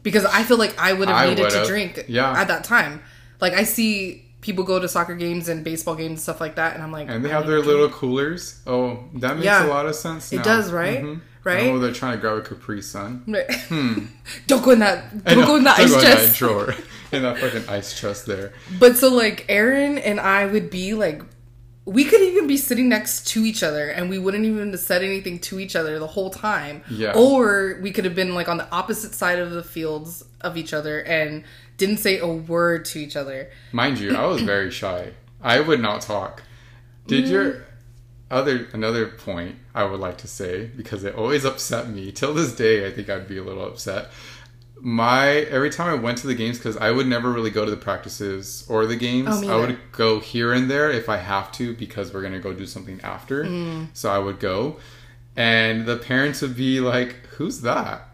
Because 0.03 0.25
I 0.25 0.43
feel 0.43 0.57
like 0.59 0.79
I 0.79 0.93
would 0.93 1.09
have 1.09 1.29
needed 1.31 1.51
to 1.51 1.67
drink 1.67 2.05
Yeah. 2.09 2.33
at 2.33 2.49
that 2.49 2.65
time. 2.65 3.03
Like 3.41 3.53
I 3.55 3.65
see 3.65 4.30
people 4.41 4.65
go 4.65 4.79
to 4.79 4.89
soccer 4.89 5.15
games 5.15 5.49
and 5.49 5.63
baseball 5.65 5.95
games 5.95 6.11
and 6.11 6.21
stuff 6.21 6.41
like 6.41 6.57
that, 6.57 6.75
and 6.75 6.83
I'm 6.83 6.93
like, 6.93 7.09
And 7.09 7.25
they 7.25 7.29
have 7.29 7.47
their 7.47 7.61
little 7.61 7.89
coolers. 7.89 8.61
Oh, 8.67 9.05
that 9.15 9.35
makes 9.37 9.45
Yeah. 9.45 9.67
a 9.67 9.69
lot 9.69 9.87
of 9.87 9.95
sense. 9.95 10.33
It 10.33 10.43
does, 10.43 10.71
right? 10.73 11.03
Mhm. 11.03 11.21
Right? 11.43 11.69
Oh, 11.69 11.79
they're 11.79 11.93
trying 11.93 12.17
to 12.17 12.21
grab 12.21 12.37
a 12.37 12.43
Capri 12.43 12.83
Sun. 12.83 13.25
right 13.29 13.49
don't 14.47 14.63
go 14.63 14.71
in 14.73 14.81
that. 14.81 15.25
Don't 15.25 15.39
know. 15.41 15.47
go 15.47 15.57
in 15.57 15.65
that 15.65 15.79
ice 15.79 15.91
go 15.91 15.99
in 15.99 16.05
that 16.05 16.17
chest. 16.19 16.39
drawer. 16.39 16.75
In 17.13 17.23
that 17.23 17.39
fucking 17.39 17.69
ice 17.69 17.99
chest 17.99 18.27
there. 18.27 18.53
But 18.79 18.97
so 18.97 19.09
like 19.09 19.47
Aaron 19.49 19.99
and 19.99 20.21
I 20.21 20.47
would 20.47 20.71
be 20.71 20.93
like 20.95 21.23
we 21.87 22.05
could 22.05 22.21
even 22.21 22.47
be 22.47 22.57
sitting 22.59 22.89
next 22.91 23.27
to 23.29 23.45
each 23.45 23.63
other 23.63 23.89
and 23.89 24.09
we 24.11 24.19
wouldn't 24.19 24.45
even 24.45 24.71
have 24.71 24.81
said 24.81 25.03
anything 25.03 25.39
to 25.41 25.59
each 25.59 25.75
other 25.75 25.99
the 25.99 26.07
whole 26.07 26.31
time. 26.31 26.83
Yeah. 26.91 27.13
Or 27.17 27.81
we 27.83 27.91
could 27.91 28.05
have 28.05 28.15
been 28.15 28.35
like 28.35 28.49
on 28.49 28.59
the 28.59 28.71
opposite 28.71 29.15
side 29.15 29.39
of 29.39 29.51
the 29.51 29.63
fields 29.65 30.23
of 30.43 30.57
each 30.59 30.73
other 30.75 31.01
and 31.01 31.43
didn't 31.81 31.97
say 31.97 32.19
a 32.19 32.27
word 32.29 32.85
to 32.87 32.99
each 33.01 33.17
other. 33.17 33.51
Mind 33.73 33.99
you, 33.99 34.15
I 34.15 34.27
was 34.27 34.43
very 34.43 34.71
shy. 34.71 35.13
I 35.43 35.61
would 35.61 35.81
not 35.81 36.03
talk. 36.03 36.43
Did 37.07 37.25
Mm. 37.25 37.31
your 37.31 37.65
other 38.31 38.69
another 38.73 39.07
point 39.09 39.57
I 39.75 39.83
would 39.85 39.99
like 39.99 40.19
to 40.19 40.29
say 40.29 40.67
because 40.77 41.03
it 41.03 41.15
always 41.17 41.45
upset 41.45 41.89
me 41.91 42.13
till 42.13 42.33
this 42.35 42.53
day. 42.55 42.87
I 42.87 42.93
think 42.93 43.09
I'd 43.09 43.27
be 43.27 43.39
a 43.39 43.43
little 43.43 43.65
upset. 43.67 44.11
My 44.83 45.29
every 45.57 45.71
time 45.71 45.89
I 45.91 45.95
went 45.95 46.19
to 46.19 46.27
the 46.27 46.35
games 46.35 46.59
because 46.59 46.77
I 46.77 46.91
would 46.91 47.07
never 47.07 47.31
really 47.33 47.51
go 47.51 47.65
to 47.65 47.71
the 47.71 47.77
practices 47.77 48.65
or 48.69 48.87
the 48.87 48.97
games. 48.97 49.29
Oh, 49.31 49.51
I 49.51 49.57
would 49.61 49.79
go 49.93 50.21
here 50.21 50.53
and 50.53 50.71
there 50.71 50.91
if 50.91 51.09
I 51.09 51.17
have 51.17 51.51
to 51.53 51.75
because 51.75 52.13
we're 52.13 52.23
gonna 52.23 52.39
go 52.41 52.53
do 52.53 52.67
something 52.67 53.01
after. 53.03 53.45
Mm. 53.45 53.89
So 53.95 54.11
I 54.11 54.19
would 54.19 54.39
go, 54.39 54.77
and 55.37 55.87
the 55.87 55.97
parents 55.97 56.41
would 56.43 56.57
be 56.57 56.81
like, 56.81 57.17
"Who's 57.37 57.63
that?" 57.63 58.09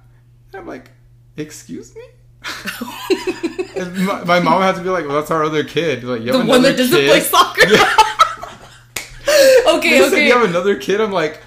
And 0.53 0.61
I'm 0.61 0.67
like, 0.67 0.91
"Excuse 1.37 1.95
me." 1.95 2.03
My, 4.07 4.25
my 4.25 4.41
mom 4.41 4.63
had 4.63 4.75
to 4.77 4.83
be 4.83 4.89
like, 4.89 5.07
"Well, 5.07 5.17
that's 5.17 5.31
our 5.31 5.45
other 5.45 5.63
kid." 5.65 6.03
Like, 6.05 6.21
you 6.23 6.33
The 6.33 6.39
have 6.39 6.49
one 6.49 6.61
another 6.61 6.73
that 6.73 6.79
doesn't 6.79 6.99
kid? 6.99 7.11
play 7.11 7.21
soccer. 7.21 7.63
okay, 9.79 10.01
They 10.01 10.09
said 10.09 10.19
you 10.27 10.33
have 10.33 10.49
another 10.49 10.77
kid. 10.77 11.01
I'm 11.01 11.13
like, 11.13 11.41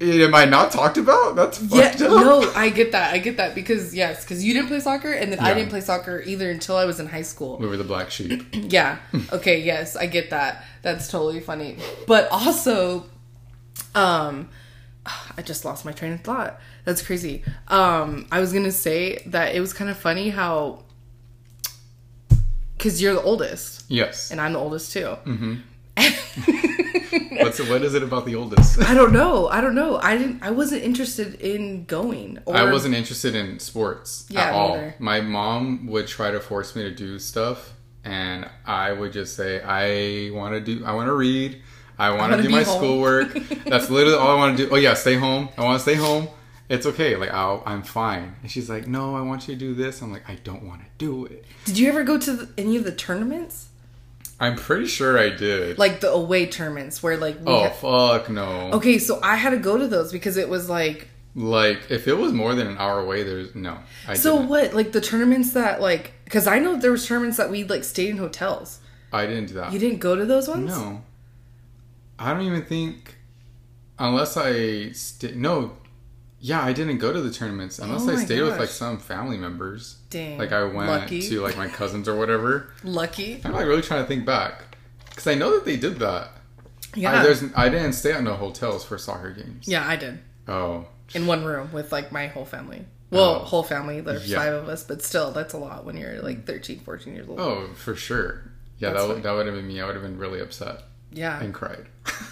am 0.00 0.34
I 0.34 0.44
not 0.44 0.72
talked 0.72 0.98
about? 0.98 1.36
That's 1.36 1.62
Yeah, 1.62 1.92
up. 1.94 2.00
no, 2.00 2.52
I 2.56 2.70
get 2.70 2.92
that. 2.92 3.14
I 3.14 3.18
get 3.18 3.36
that 3.36 3.54
because 3.54 3.94
yes, 3.94 4.24
because 4.24 4.44
you 4.44 4.52
didn't 4.54 4.68
play 4.68 4.80
soccer, 4.80 5.12
and 5.12 5.32
then 5.32 5.38
I 5.38 5.54
didn't 5.54 5.70
play 5.70 5.80
soccer 5.80 6.22
either 6.26 6.50
until 6.50 6.76
I 6.76 6.84
was 6.84 6.98
in 6.98 7.06
high 7.06 7.22
school. 7.22 7.58
We 7.58 7.68
were 7.68 7.76
the 7.76 7.84
black 7.84 8.10
sheep. 8.10 8.44
Yeah. 8.54 8.98
Okay, 9.32 9.60
yes, 9.62 9.96
I 9.96 10.06
get 10.06 10.30
that. 10.30 10.64
That's 10.82 11.08
totally 11.08 11.40
funny. 11.40 11.76
But 12.06 12.28
also 12.30 13.06
um 13.94 14.48
I 15.36 15.42
just 15.42 15.64
lost 15.64 15.84
my 15.84 15.92
train 15.92 16.12
of 16.14 16.20
thought. 16.22 16.60
That's 16.84 17.02
crazy. 17.02 17.44
Um 17.68 18.26
I 18.32 18.40
was 18.40 18.52
going 18.52 18.64
to 18.64 18.72
say 18.72 19.22
that 19.26 19.54
it 19.54 19.60
was 19.60 19.72
kind 19.72 19.90
of 19.90 19.96
funny 19.96 20.30
how 20.30 20.84
cuz 22.78 23.00
you're 23.00 23.14
the 23.14 23.22
oldest 23.22 23.84
Yes. 23.88 24.30
and 24.30 24.40
I'm 24.40 24.52
the 24.54 24.58
oldest 24.58 24.92
too. 24.92 25.16
Mm-hmm. 25.26 25.54
What's 27.42 27.60
what 27.68 27.82
is 27.82 27.94
it 27.94 28.02
about 28.02 28.24
the 28.24 28.34
oldest? 28.36 28.80
I 28.82 28.94
don't 28.94 29.12
know. 29.12 29.48
I 29.48 29.60
don't 29.60 29.74
know. 29.74 29.96
I 29.98 30.16
didn't 30.16 30.42
I 30.42 30.50
wasn't 30.50 30.82
interested 30.82 31.34
in 31.40 31.84
going 31.84 32.38
or 32.46 32.56
I 32.56 32.70
wasn't 32.72 32.94
interested 32.94 33.34
in 33.34 33.58
sports 33.58 34.24
Yeah, 34.28 34.40
at 34.46 34.52
all. 34.54 34.68
neither. 34.76 34.94
My 34.98 35.20
mom 35.20 35.86
would 35.88 36.06
try 36.06 36.30
to 36.30 36.40
force 36.40 36.74
me 36.74 36.82
to 36.84 36.90
do 36.90 37.18
stuff, 37.18 37.74
and 38.04 38.48
I 38.66 38.92
would 38.92 39.12
just 39.12 39.36
say, 39.36 39.60
"I 39.62 40.30
want 40.34 40.54
to 40.54 40.60
do. 40.60 40.84
I 40.84 40.92
want 40.94 41.08
to 41.08 41.12
read. 41.14 41.60
I 41.98 42.10
want 42.16 42.32
to 42.34 42.42
do 42.42 42.48
my 42.48 42.62
home." 42.62 42.76
schoolwork. 42.78 43.34
That's 43.66 43.90
literally 43.90 44.16
all 44.18 44.30
I 44.30 44.36
want 44.36 44.56
to 44.56 44.64
do. 44.66 44.72
Oh 44.72 44.76
yeah, 44.76 44.94
stay 44.94 45.16
home. 45.16 45.48
I 45.58 45.62
want 45.64 45.76
to 45.76 45.82
stay 45.82 45.94
home. 45.96 46.28
It's 46.72 46.86
okay. 46.86 47.16
Like 47.16 47.30
I'll, 47.32 47.62
I'm 47.66 47.82
fine." 47.82 48.34
And 48.42 48.50
she's 48.50 48.68
like, 48.70 48.86
"No, 48.86 49.14
I 49.14 49.20
want 49.20 49.46
you 49.46 49.54
to 49.54 49.58
do 49.60 49.74
this." 49.74 50.00
I'm 50.02 50.10
like, 50.12 50.28
"I 50.28 50.36
don't 50.36 50.62
want 50.64 50.80
to 50.80 50.86
do 50.98 51.26
it." 51.26 51.44
Did 51.66 51.78
you 51.78 51.88
ever 51.88 52.02
go 52.04 52.18
to 52.18 52.32
the, 52.32 52.48
any 52.56 52.76
of 52.76 52.84
the 52.84 52.92
tournaments? 52.92 53.68
I'm 54.40 54.56
pretty 54.56 54.86
sure 54.86 55.18
I 55.18 55.28
did. 55.28 55.78
Like 55.78 56.00
the 56.00 56.10
away 56.10 56.46
tournaments 56.46 57.02
where 57.02 57.16
like 57.16 57.38
we 57.40 57.46
oh 57.46 57.62
had- 57.64 57.74
fuck 57.76 58.30
no! 58.30 58.70
Okay, 58.72 58.98
so 58.98 59.20
I 59.22 59.36
had 59.36 59.50
to 59.50 59.58
go 59.58 59.76
to 59.78 59.86
those 59.86 60.10
because 60.12 60.36
it 60.36 60.48
was 60.48 60.68
like 60.68 61.08
Like 61.34 61.90
if 61.90 62.08
it 62.08 62.14
was 62.14 62.32
more 62.32 62.54
than 62.54 62.66
an 62.66 62.76
hour 62.78 62.98
away, 63.00 63.22
there's 63.22 63.54
no. 63.54 63.78
I 64.08 64.14
So 64.14 64.36
didn't. 64.36 64.48
what? 64.50 64.74
Like 64.74 64.92
the 64.92 65.00
tournaments 65.00 65.52
that 65.52 65.80
like 65.80 66.12
because 66.24 66.46
I 66.46 66.58
know 66.58 66.76
there 66.76 66.90
was 66.90 67.06
tournaments 67.06 67.36
that 67.36 67.50
we 67.50 67.64
like 67.64 67.84
stayed 67.84 68.08
in 68.10 68.16
hotels. 68.16 68.80
I 69.12 69.26
didn't 69.26 69.46
do 69.46 69.54
that. 69.54 69.72
You 69.72 69.78
didn't 69.78 69.98
go 70.00 70.16
to 70.16 70.24
those 70.24 70.48
ones? 70.48 70.68
No. 70.76 71.02
I 72.18 72.32
don't 72.32 72.42
even 72.46 72.64
think 72.64 73.16
unless 73.98 74.36
I 74.36 74.90
sta 74.92 75.32
no. 75.34 75.76
Yeah, 76.44 76.60
I 76.62 76.72
didn't 76.72 76.98
go 76.98 77.12
to 77.12 77.20
the 77.20 77.30
tournaments 77.30 77.78
unless 77.78 78.02
Oh 78.08 78.10
I 78.12 78.24
stayed 78.24 78.42
with 78.42 78.58
like 78.58 78.68
some 78.68 78.98
family 78.98 79.36
members. 79.38 79.98
Dang. 80.10 80.38
Like 80.38 80.50
I 80.50 80.64
went 80.64 80.88
Lucky. 80.90 81.22
to 81.28 81.40
like 81.40 81.56
my 81.56 81.68
cousins 81.68 82.08
or 82.08 82.16
whatever. 82.18 82.72
Lucky. 82.84 83.40
I'm 83.44 83.52
like 83.52 83.64
really 83.66 83.80
trying 83.82 84.02
to 84.02 84.08
think 84.08 84.26
back 84.26 84.76
because 85.08 85.28
I 85.28 85.34
know 85.36 85.54
that 85.54 85.64
they 85.64 85.76
did 85.76 86.00
that. 86.00 86.30
Yeah. 86.96 87.20
I, 87.20 87.22
there's 87.22 87.44
I 87.54 87.68
didn't 87.68 87.92
stay 87.92 88.12
at 88.12 88.22
no 88.24 88.34
hotels 88.34 88.84
for 88.84 88.98
soccer 88.98 89.30
games. 89.30 89.68
yeah, 89.68 89.86
I 89.88 89.94
did. 89.94 90.18
Oh. 90.48 90.86
In 91.14 91.26
one 91.26 91.44
room 91.44 91.72
with 91.72 91.92
like 91.92 92.10
my 92.10 92.26
whole 92.26 92.44
family. 92.44 92.86
Well, 93.10 93.36
Oh. 93.36 93.38
whole 93.44 93.62
family. 93.62 94.00
There's 94.00 94.28
Yeah. 94.28 94.38
five 94.38 94.54
of 94.54 94.68
us, 94.68 94.82
but 94.82 95.00
still, 95.00 95.30
that's 95.30 95.54
a 95.54 95.58
lot 95.58 95.84
when 95.84 95.96
you're 95.96 96.20
like 96.22 96.44
13, 96.46 96.80
14 96.80 97.14
years 97.14 97.28
old. 97.28 97.38
Oh, 97.38 97.68
for 97.76 97.94
sure. 97.94 98.42
Yeah, 98.78 98.88
That's 98.90 99.02
that 99.02 99.08
funny. 99.08 99.20
that 99.20 99.32
would 99.32 99.46
have 99.46 99.54
been 99.54 99.68
me. 99.68 99.80
I 99.80 99.86
would 99.86 99.94
have 99.94 100.02
been 100.02 100.18
really 100.18 100.40
upset 100.40 100.82
Yeah. 101.12 101.40
and 101.40 101.54
cried. 101.54 101.86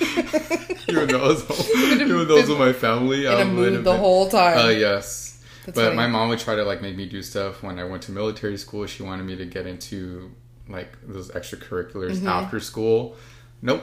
even 0.00 1.08
though 1.08 1.30
it 1.30 1.48
was, 1.48 1.70
even 1.76 2.08
though 2.08 2.20
it 2.20 2.28
was 2.40 2.48
with 2.48 2.58
my 2.58 2.72
family, 2.72 3.26
In 3.26 3.32
I 3.32 3.40
a 3.42 3.54
would 3.54 3.72
have 3.72 3.84
the 3.84 3.90
been- 3.92 4.00
whole 4.00 4.28
time. 4.28 4.58
Uh, 4.58 4.68
yes. 4.68 5.42
That's 5.66 5.76
but 5.76 5.84
funny. 5.84 5.96
my 5.96 6.06
mom 6.06 6.28
would 6.30 6.38
try 6.38 6.54
to 6.54 6.64
like 6.64 6.80
make 6.80 6.96
me 6.96 7.06
do 7.06 7.22
stuff 7.22 7.62
when 7.62 7.78
I 7.78 7.84
went 7.84 8.02
to 8.04 8.12
military 8.12 8.56
school. 8.56 8.86
She 8.86 9.02
wanted 9.02 9.24
me 9.24 9.36
to 9.36 9.44
get 9.44 9.66
into 9.66 10.30
like 10.68 10.96
those 11.06 11.30
extracurriculars 11.32 12.12
Mm-hmm. 12.16 12.26
after 12.28 12.58
school. 12.60 13.16
Nope. 13.60 13.82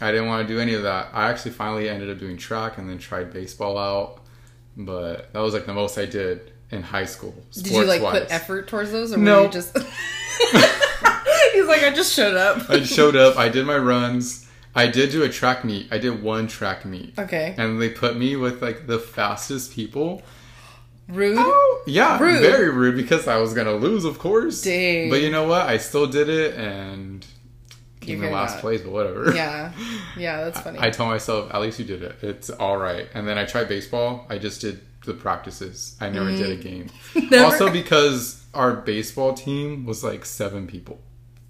I 0.00 0.10
didn't 0.10 0.26
want 0.28 0.46
to 0.48 0.52
do 0.54 0.58
any 0.58 0.72
of 0.74 0.82
that. 0.84 1.10
I 1.12 1.28
actually 1.28 1.50
finally 1.52 1.88
ended 1.88 2.08
up 2.10 2.18
doing 2.18 2.36
track 2.38 2.78
and 2.78 2.88
then 2.88 2.98
tried 2.98 3.32
baseball 3.32 3.76
out. 3.78 4.20
But 4.76 5.32
that 5.34 5.40
was 5.40 5.52
like 5.52 5.66
the 5.66 5.74
most 5.74 5.98
I 5.98 6.06
did 6.06 6.50
in 6.70 6.82
high 6.82 7.04
school. 7.04 7.34
Did 7.52 7.66
you 7.66 7.84
like 7.84 7.98
sports-wise. 8.00 8.22
put 8.22 8.32
effort 8.32 8.68
towards 8.68 8.90
those, 8.90 9.12
or 9.12 9.18
No. 9.18 9.40
were 9.40 9.46
you 9.46 9.52
just? 9.52 9.76
He's 11.52 11.66
like, 11.66 11.82
I 11.82 11.92
just 11.94 12.14
showed 12.14 12.34
up. 12.36 12.70
I 12.70 12.82
showed 12.82 13.16
up. 13.16 13.36
I 13.36 13.48
did 13.50 13.66
my 13.66 13.76
runs. 13.76 14.41
I 14.74 14.86
did 14.86 15.10
do 15.10 15.22
a 15.22 15.28
track 15.28 15.64
meet. 15.64 15.88
I 15.92 15.98
did 15.98 16.22
one 16.22 16.46
track 16.46 16.84
meet. 16.84 17.18
Okay. 17.18 17.54
And 17.58 17.80
they 17.80 17.90
put 17.90 18.16
me 18.16 18.36
with 18.36 18.62
like 18.62 18.86
the 18.86 18.98
fastest 18.98 19.72
people. 19.74 20.22
Rude. 21.08 21.36
Oh, 21.38 21.82
yeah, 21.86 22.18
Rude. 22.18 22.40
very 22.40 22.70
rude 22.70 22.96
because 22.96 23.26
I 23.28 23.36
was 23.36 23.52
gonna 23.54 23.74
lose, 23.74 24.04
of 24.04 24.18
course. 24.18 24.62
Dang. 24.62 25.10
But 25.10 25.20
you 25.20 25.30
know 25.30 25.46
what? 25.46 25.66
I 25.66 25.76
still 25.76 26.06
did 26.06 26.28
it 26.28 26.54
and 26.54 27.26
came 28.00 28.22
in 28.24 28.32
last 28.32 28.54
that. 28.54 28.60
place. 28.62 28.80
But 28.80 28.92
whatever. 28.92 29.34
Yeah. 29.34 29.72
Yeah, 30.16 30.44
that's 30.44 30.60
funny. 30.64 30.78
I 30.80 30.90
told 30.90 31.10
myself, 31.10 31.52
at 31.54 31.60
least 31.60 31.78
you 31.78 31.84
did 31.84 32.02
it. 32.02 32.16
It's 32.22 32.48
all 32.50 32.78
right. 32.78 33.08
And 33.14 33.26
then 33.28 33.36
I 33.36 33.44
tried 33.44 33.68
baseball. 33.68 34.26
I 34.30 34.38
just 34.38 34.60
did 34.60 34.80
the 35.04 35.12
practices. 35.14 35.96
I 36.00 36.08
never 36.08 36.30
did 36.30 36.50
a 36.58 36.62
game. 36.62 36.86
Mm. 37.14 37.30
Never? 37.32 37.44
Also 37.44 37.70
because 37.70 38.44
our 38.54 38.72
baseball 38.76 39.34
team 39.34 39.84
was 39.84 40.04
like 40.04 40.24
seven 40.24 40.66
people, 40.68 41.00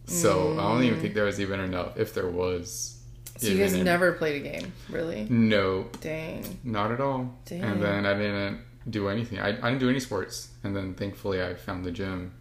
so 0.06 0.52
I 0.58 0.72
don't 0.72 0.84
even 0.84 1.00
think 1.00 1.14
there 1.14 1.24
was 1.24 1.38
even 1.40 1.60
enough. 1.60 1.96
If 1.98 2.14
there 2.14 2.28
was, 2.30 2.88
Mm. 2.98 3.01
So 3.36 3.48
you 3.48 3.58
guys 3.58 3.74
never 3.74 4.12
played 4.12 4.44
a 4.44 4.48
game, 4.48 4.72
really? 4.90 5.26
No, 5.30 5.86
Dang. 6.00 6.60
not 6.64 6.92
at 6.92 7.00
all. 7.00 7.34
Dang. 7.44 7.62
And 7.62 7.82
then 7.82 8.06
I 8.06 8.14
didn't 8.14 8.60
do 8.88 9.08
anything. 9.08 9.38
I, 9.40 9.48
I 9.48 9.52
didn't 9.70 9.78
do 9.80 9.88
any 9.90 10.00
sports. 10.00 10.48
And 10.64 10.74
then 10.76 10.94
thankfully 10.94 11.42
I 11.42 11.54
found 11.54 11.84
the 11.84 11.90
gym 11.90 12.32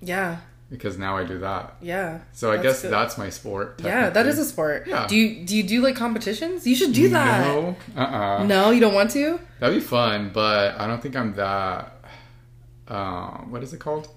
Yeah. 0.00 0.38
because 0.70 0.98
now 0.98 1.16
I 1.16 1.24
do 1.24 1.38
that. 1.38 1.76
Yeah. 1.80 2.20
So 2.32 2.50
I 2.52 2.58
guess 2.62 2.82
good. 2.82 2.92
that's 2.92 3.16
my 3.18 3.30
sport. 3.30 3.80
Yeah, 3.84 4.10
that 4.10 4.26
is 4.26 4.38
a 4.38 4.44
sport. 4.44 4.86
Yeah. 4.86 5.06
Do 5.06 5.16
you 5.16 5.44
do 5.46 5.56
you 5.56 5.62
do 5.62 5.80
like 5.80 5.96
competitions? 5.96 6.66
You 6.66 6.74
should 6.76 6.92
do 6.92 7.08
that. 7.10 7.46
No, 7.46 7.76
uh-uh. 7.96 8.44
No, 8.44 8.70
you 8.70 8.80
don't 8.80 8.94
want 8.94 9.10
to? 9.12 9.38
That'd 9.60 9.76
be 9.76 9.80
fun, 9.84 10.30
but 10.34 10.78
I 10.80 10.86
don't 10.86 11.00
think 11.02 11.16
I'm 11.16 11.34
that. 11.34 11.92
Um, 12.88 13.50
what 13.50 13.62
is 13.62 13.72
it 13.72 13.78
called? 13.80 14.08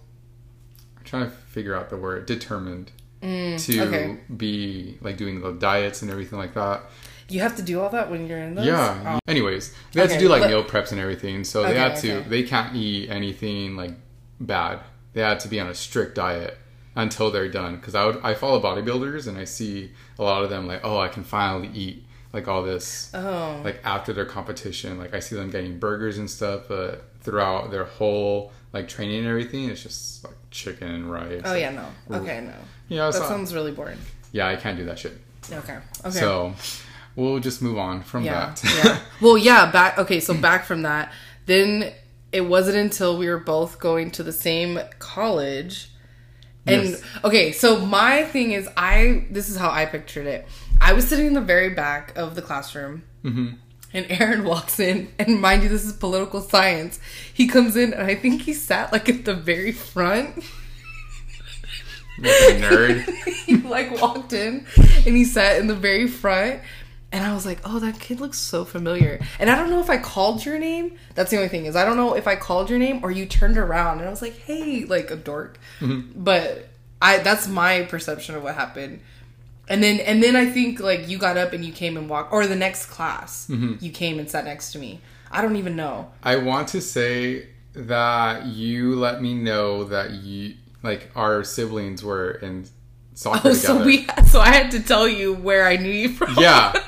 I'm 0.97 1.03
trying 1.03 1.25
to 1.25 1.31
figure 1.31 1.75
out 1.75 1.89
the 1.89 1.97
word. 1.97 2.25
Determined 2.25 2.91
to 3.21 3.27
Mm, 3.27 3.79
okay. 3.87 4.17
be 4.35 4.97
like 5.01 5.17
doing 5.17 5.41
the 5.41 5.51
diets 5.51 6.01
and 6.01 6.09
everything 6.11 6.39
like 6.39 6.53
that. 6.53 6.83
You 7.27 7.41
have 7.41 7.55
to 7.57 7.61
do 7.61 7.79
all 7.79 7.89
that 7.89 8.09
when 8.09 8.27
you're 8.27 8.39
in 8.39 8.55
those? 8.55 8.65
Yeah. 8.65 9.15
Oh. 9.15 9.19
Anyways, 9.27 9.73
they 9.93 10.01
had 10.01 10.09
Okay, 10.09 10.17
to 10.19 10.23
do 10.25 10.29
like 10.29 10.47
meal 10.49 10.63
preps 10.63 10.91
and 10.91 10.99
everything, 10.99 11.43
so 11.43 11.61
they 11.63 11.69
Okay, 11.69 11.77
had 11.77 11.95
to. 11.97 12.21
They 12.27 12.43
can't 12.43 12.75
eat 12.75 13.09
anything 13.09 13.75
like 13.75 13.91
bad. 14.39 14.79
They 15.13 15.21
had 15.21 15.39
to 15.41 15.47
be 15.47 15.59
on 15.59 15.67
a 15.67 15.75
strict 15.75 16.15
diet 16.15 16.57
until 16.95 17.29
they're 17.29 17.49
done. 17.49 17.75
Because 17.75 17.93
I 17.93 18.05
would 18.05 18.19
I 18.23 18.33
follow 18.33 18.59
bodybuilders 18.61 19.27
and 19.27 19.37
I 19.37 19.43
see 19.43 19.91
a 20.17 20.23
lot 20.23 20.43
of 20.43 20.49
them 20.49 20.65
like, 20.67 20.81
oh, 20.83 20.97
I 20.99 21.07
can 21.07 21.23
finally 21.23 21.69
eat 21.73 22.05
like 22.33 22.47
all 22.47 22.63
this 22.63 23.11
Oh. 23.13 23.61
like 23.63 23.79
after 23.83 24.11
their 24.13 24.25
competition. 24.25 24.97
Like 24.97 25.13
I 25.13 25.19
see 25.19 25.35
them 25.35 25.51
getting 25.51 25.77
burgers 25.77 26.17
and 26.17 26.29
stuff, 26.29 26.63
but 26.67 27.05
throughout 27.21 27.69
their 27.69 27.83
whole 27.85 28.51
like 28.73 28.87
training 28.87 29.19
and 29.19 29.27
everything, 29.27 29.69
it's 29.69 29.83
just 29.83 30.23
like 30.23 30.35
chicken 30.49 30.87
and 30.89 31.11
rice. 31.11 31.41
Oh 31.45 31.53
yeah, 31.53 31.71
no. 31.71 32.17
Okay, 32.17 32.41
no. 32.41 32.53
Yeah, 32.89 33.05
That 33.05 33.13
so, 33.13 33.27
sounds 33.27 33.53
really 33.53 33.71
boring. 33.71 33.97
yeah, 34.31 34.47
I 34.47 34.55
can't 34.55 34.77
do 34.77 34.85
that 34.85 34.99
shit. 34.99 35.17
Okay. 35.51 35.77
Okay. 36.05 36.09
So, 36.11 36.53
we'll 37.15 37.39
just 37.39 37.61
move 37.61 37.77
on 37.77 38.01
from 38.03 38.23
Yeah. 38.25 38.53
that. 38.61 38.63
yeah. 38.85 38.99
Well, 39.21 39.37
yeah, 39.37 39.71
back 39.71 39.97
okay, 39.97 40.19
so 40.19 40.33
back 40.33 40.65
from 40.65 40.81
that, 40.83 41.11
then 41.45 41.91
it 42.31 42.41
wasn't 42.41 42.77
until 42.77 43.17
we 43.17 43.27
were 43.27 43.39
both 43.39 43.79
going 43.79 44.11
to 44.11 44.23
the 44.23 44.31
same 44.31 44.79
college. 44.99 45.89
And 46.67 46.89
Yes. 46.89 47.01
okay, 47.23 47.51
so 47.51 47.79
my 47.85 48.23
thing 48.23 48.51
is 48.51 48.67
I 48.77 49.25
this 49.31 49.49
is 49.49 49.57
how 49.57 49.69
I 49.71 49.85
pictured 49.85 50.27
it. 50.27 50.47
I 50.79 50.93
was 50.93 51.07
sitting 51.07 51.25
in 51.27 51.33
the 51.33 51.41
very 51.41 51.69
back 51.71 52.15
of 52.17 52.35
the 52.35 52.41
classroom. 52.41 53.03
Mm-hmm. 53.25 53.49
And 53.93 54.05
Aaron 54.09 54.43
walks 54.51 54.79
in, 54.79 55.09
and 55.17 55.41
mind 55.41 55.63
you, 55.63 55.69
this 55.69 55.83
is 55.83 55.93
political 55.93 56.41
science. 56.41 56.99
He 57.33 57.47
comes 57.47 57.75
in, 57.75 57.91
and 57.93 58.03
I 58.03 58.13
think 58.15 58.43
he 58.43 58.53
sat 58.53 58.91
like 58.93 59.09
at 59.09 59.25
the 59.25 59.33
very 59.33 59.71
front. 59.71 60.43
Nerd. 62.21 63.03
he 63.45 63.57
like 63.57 64.01
walked 64.01 64.33
in 64.33 64.65
and 64.77 65.15
he 65.15 65.25
sat 65.25 65.59
in 65.59 65.67
the 65.67 65.75
very 65.75 66.07
front 66.07 66.61
and 67.11 67.25
I 67.25 67.33
was 67.33 67.45
like, 67.45 67.59
"Oh, 67.65 67.79
that 67.79 67.99
kid 67.99 68.19
looks 68.19 68.37
so 68.37 68.63
familiar." 68.63 69.19
And 69.39 69.49
I 69.49 69.55
don't 69.55 69.69
know 69.69 69.79
if 69.79 69.89
I 69.89 69.97
called 69.97 70.45
your 70.45 70.59
name. 70.59 70.97
That's 71.15 71.31
the 71.31 71.37
only 71.37 71.49
thing 71.49 71.65
is 71.65 71.75
I 71.75 71.83
don't 71.85 71.97
know 71.97 72.13
if 72.13 72.27
I 72.27 72.35
called 72.35 72.69
your 72.69 72.77
name 72.77 72.99
or 73.03 73.09
you 73.09 73.25
turned 73.25 73.57
around 73.57 73.99
and 73.99 74.07
I 74.07 74.11
was 74.11 74.21
like, 74.21 74.37
"Hey," 74.37 74.85
like 74.85 75.09
a 75.09 75.15
dork. 75.15 75.59
Mm-hmm. 75.79 76.23
But 76.23 76.69
I 77.01 77.17
that's 77.19 77.47
my 77.47 77.83
perception 77.83 78.35
of 78.35 78.43
what 78.43 78.55
happened. 78.55 78.99
And 79.67 79.83
then 79.83 79.99
and 79.99 80.21
then 80.21 80.35
I 80.35 80.45
think 80.47 80.79
like 80.79 81.07
you 81.07 81.17
got 81.17 81.37
up 81.37 81.53
and 81.53 81.65
you 81.65 81.71
came 81.71 81.97
and 81.97 82.09
walked 82.09 82.31
or 82.31 82.45
the 82.45 82.55
next 82.55 82.87
class 82.87 83.47
mm-hmm. 83.49 83.83
you 83.83 83.91
came 83.91 84.19
and 84.19 84.29
sat 84.29 84.45
next 84.45 84.71
to 84.73 84.79
me. 84.79 85.01
I 85.31 85.41
don't 85.41 85.55
even 85.55 85.75
know. 85.75 86.11
I 86.23 86.37
want 86.37 86.67
to 86.69 86.81
say 86.81 87.47
that 87.73 88.45
you 88.45 88.95
let 88.95 89.21
me 89.21 89.33
know 89.33 89.83
that 89.85 90.11
you 90.11 90.55
like 90.83 91.09
our 91.15 91.43
siblings 91.43 92.03
were 92.03 92.31
in 92.31 92.65
soccer 93.13 93.49
Oh, 93.49 93.53
together. 93.53 93.55
so 93.79 93.83
we 93.85 94.07
so 94.27 94.39
I 94.39 94.49
had 94.49 94.71
to 94.71 94.79
tell 94.81 95.07
you 95.07 95.33
where 95.33 95.67
I 95.67 95.75
knew 95.77 95.89
you 95.91 96.09
from. 96.09 96.35
yeah. 96.37 96.73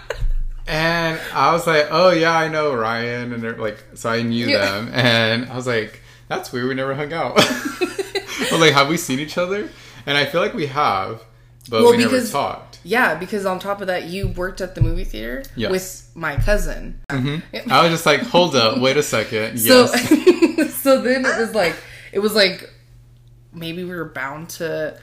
And 0.67 1.19
I 1.33 1.51
was 1.51 1.67
like, 1.67 1.87
oh 1.91 2.11
yeah, 2.11 2.33
I 2.37 2.47
know 2.47 2.73
Ryan, 2.73 3.33
and 3.33 3.43
they're 3.43 3.57
like, 3.57 3.83
so 3.95 4.09
I 4.09 4.21
knew 4.21 4.47
Yeah. 4.47 4.59
them, 4.79 4.91
and 4.93 5.49
I 5.49 5.55
was 5.55 5.67
like, 5.67 5.99
that's 6.29 6.53
weird, 6.53 6.67
we 6.69 6.75
never 6.75 6.93
hung 6.95 7.11
out. 7.11 7.35
Was 8.51 8.51
like, 8.59 8.73
have 8.73 8.87
we 8.87 8.95
seen 8.97 9.19
each 9.19 9.37
other? 9.37 9.69
And 10.05 10.17
I 10.17 10.25
feel 10.25 10.39
like 10.39 10.53
we 10.53 10.67
have, 10.67 11.21
but 11.69 11.81
Well, 11.81 11.91
we 11.91 11.97
never 11.97 12.25
talked. 12.25 12.79
Yeah, 12.83 13.15
because 13.15 13.45
on 13.45 13.59
top 13.59 13.81
of 13.81 13.87
that, 13.87 14.05
you 14.05 14.29
worked 14.29 14.61
at 14.61 14.75
the 14.75 14.81
movie 14.81 15.03
theater 15.03 15.43
Yes. 15.55 15.71
with 15.71 16.11
my 16.15 16.37
cousin. 16.37 17.01
Mm-hmm. 17.09 17.69
I 17.71 17.81
was 17.83 17.91
just 17.91 18.05
like, 18.05 18.21
hold 18.21 18.55
up, 18.55 18.79
wait 18.79 18.95
a 18.97 19.03
second. 19.03 19.57
So, 19.59 19.87
so 19.87 21.01
then 21.01 21.25
it 21.25 21.37
was 21.37 21.53
like, 21.53 21.75
it 22.13 22.19
was 22.19 22.33
like, 22.33 22.70
maybe 23.53 23.83
we 23.83 23.91
were 23.95 24.05
bound 24.05 24.49
to 24.49 24.97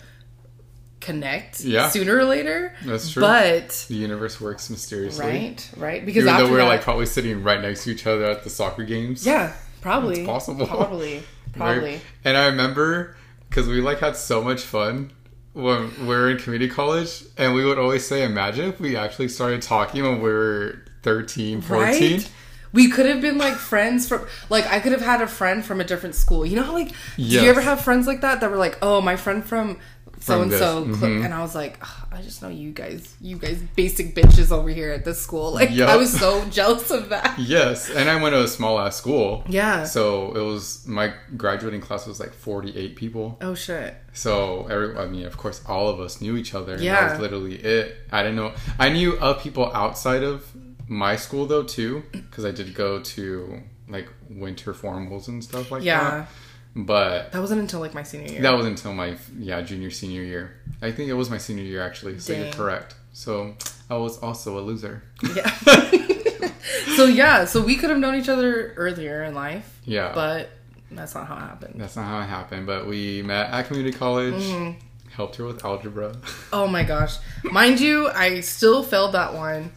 connect 1.00 1.60
Yeah. 1.60 1.88
sooner 1.90 2.16
or 2.16 2.24
later. 2.24 2.74
That's 2.84 3.10
true. 3.10 3.20
But 3.22 3.86
the 3.88 3.94
universe 3.94 4.40
works 4.40 4.68
mysteriously. 4.68 5.24
right, 5.26 5.70
right, 5.76 6.04
because 6.04 6.24
Even 6.24 6.36
though 6.36 6.44
we 6.46 6.52
we're 6.52 6.58
that, 6.58 6.64
like 6.64 6.82
probably 6.82 7.06
sitting 7.06 7.42
right 7.42 7.60
next 7.60 7.84
to 7.84 7.90
each 7.90 8.06
other 8.06 8.24
at 8.24 8.42
the 8.44 8.50
soccer 8.50 8.84
games. 8.84 9.24
yeah, 9.24 9.52
probably 9.80 10.20
It's 10.20 10.26
possible. 10.26 10.66
probably, 10.66 11.22
probably. 11.52 12.00
And 12.24 12.36
I 12.36 12.46
remember 12.46 13.16
because 13.48 13.68
we 13.68 13.80
like 13.80 14.00
had 14.00 14.16
so 14.16 14.42
much 14.42 14.62
fun 14.62 15.12
when 15.52 15.90
we 16.00 16.06
were 16.06 16.30
in 16.30 16.38
community 16.38 16.70
college, 16.72 17.22
and 17.36 17.54
we 17.54 17.64
would 17.64 17.78
always 17.78 18.04
say, 18.06 18.22
"Imagine 18.24 18.68
if 18.68 18.78
we 18.80 18.96
actually 18.96 19.28
started 19.28 19.62
talking 19.62 20.02
when 20.02 20.20
we 20.20 20.30
were 20.30 20.82
13, 21.02 21.60
14." 21.62 22.12
Right? 22.12 22.30
We 22.72 22.90
could 22.90 23.06
have 23.06 23.20
been 23.20 23.38
like 23.38 23.54
friends 23.54 24.08
from 24.08 24.26
like 24.50 24.66
I 24.66 24.80
could 24.80 24.92
have 24.92 25.00
had 25.00 25.22
a 25.22 25.26
friend 25.26 25.64
from 25.64 25.80
a 25.80 25.84
different 25.84 26.14
school. 26.14 26.44
You 26.44 26.56
know 26.56 26.62
how 26.62 26.72
like 26.72 26.92
do 27.16 27.22
you 27.22 27.48
ever 27.48 27.60
have 27.60 27.80
friends 27.80 28.06
like 28.06 28.20
that 28.20 28.40
that 28.40 28.50
were 28.50 28.56
like, 28.56 28.78
"Oh, 28.82 29.00
my 29.00 29.16
friend 29.16 29.44
from 29.44 29.78
so 30.20 30.42
and 30.42 30.52
so," 30.52 30.82
and 30.82 31.32
I 31.32 31.40
was 31.40 31.54
like, 31.54 31.78
"Ugh, 31.80 32.08
"I 32.12 32.22
just 32.22 32.42
know 32.42 32.48
you 32.48 32.72
guys, 32.72 33.14
you 33.20 33.38
guys 33.38 33.62
basic 33.76 34.14
bitches 34.14 34.50
over 34.50 34.68
here 34.68 34.90
at 34.90 35.04
this 35.04 35.20
school." 35.20 35.52
Like 35.52 35.70
Yup. 35.70 35.88
I 35.88 35.96
was 35.96 36.12
so 36.12 36.44
jealous 36.50 36.90
of 36.90 37.08
that. 37.10 37.38
Yes, 37.38 37.88
and 37.90 38.10
I 38.10 38.20
went 38.20 38.34
to 38.34 38.42
a 38.42 38.48
small 38.48 38.78
ass 38.78 38.96
school. 38.96 39.44
Yeah. 39.48 39.84
So 39.84 40.34
it 40.34 40.42
was 40.42 40.86
my 40.86 41.14
graduating 41.36 41.80
class 41.80 42.06
was 42.06 42.20
like 42.20 42.34
48 42.34 42.96
people. 42.96 43.38
Oh 43.40 43.54
shit. 43.54 43.94
So 44.12 44.66
every, 44.68 44.96
I 44.96 45.06
mean, 45.06 45.26
of 45.26 45.36
course, 45.36 45.62
all 45.66 45.88
of 45.88 46.00
us 46.00 46.20
knew 46.20 46.36
each 46.36 46.54
other. 46.54 46.76
Yeah. 46.76 47.00
that 47.00 47.12
was 47.12 47.20
literally 47.20 47.54
it. 47.54 47.96
I 48.10 48.22
didn't 48.22 48.36
know. 48.36 48.52
I 48.78 48.88
knew 48.88 49.16
of 49.18 49.40
people 49.40 49.70
outside 49.72 50.24
of 50.24 50.44
my 50.88 51.16
school 51.16 51.46
though 51.46 51.62
too, 51.62 52.02
because 52.12 52.44
I 52.44 52.50
did 52.50 52.74
go 52.74 53.00
to 53.00 53.60
like 53.88 54.08
winter 54.30 54.72
formals 54.74 55.28
and 55.28 55.42
stuff 55.42 55.70
like 55.70 55.82
Yeah. 55.82 56.10
that. 56.10 56.28
But 56.76 57.32
That 57.32 57.40
wasn't 57.40 57.60
until 57.62 57.80
like 57.80 57.94
my 57.94 58.02
senior 58.02 58.30
year. 58.30 58.42
that 58.42 58.56
was 58.56 58.66
until 58.66 58.92
my 58.94 59.16
yeah 59.38 59.60
junior 59.62 59.90
senior 59.90 60.22
year. 60.22 60.56
I 60.82 60.92
think 60.92 61.08
it 61.10 61.14
was 61.14 61.30
my 61.30 61.38
senior 61.38 61.64
year 61.64 61.82
actually. 61.82 62.18
So 62.18 62.32
you're 62.34 62.52
correct. 62.52 62.94
So 63.12 63.54
I 63.90 63.96
was 63.96 64.18
also 64.18 64.58
a 64.58 64.62
loser. 64.62 65.02
yeah. 65.34 65.50
so 66.96 67.04
yeah, 67.06 67.44
so 67.44 67.60
we 67.62 67.76
could 67.76 67.90
have 67.90 67.98
known 67.98 68.14
each 68.14 68.28
other 68.28 68.72
earlier 68.76 69.24
in 69.24 69.34
life, 69.34 69.80
Yeah. 69.84 70.12
but 70.14 70.50
that's 70.90 71.14
not 71.14 71.26
how 71.26 71.36
it 71.36 71.40
happened. 71.40 71.80
That's 71.80 71.96
not 71.96 72.04
how 72.06 72.20
it 72.20 72.24
happened, 72.26 72.66
but 72.66 72.86
we 72.86 73.22
met 73.22 73.50
at 73.50 73.66
community 73.66 73.96
college. 73.96 74.34
Mm-hmm. 74.34 74.78
Helped 75.10 75.36
her 75.36 75.44
with 75.44 75.64
algebra. 75.64 76.14
Oh 76.52 76.68
my 76.68 76.84
gosh. 76.84 77.16
Mind 77.44 77.80
you, 77.80 78.08
I 78.08 78.40
still 78.40 78.82
failed 78.84 79.12
that 79.12 79.34
one. 79.34 79.72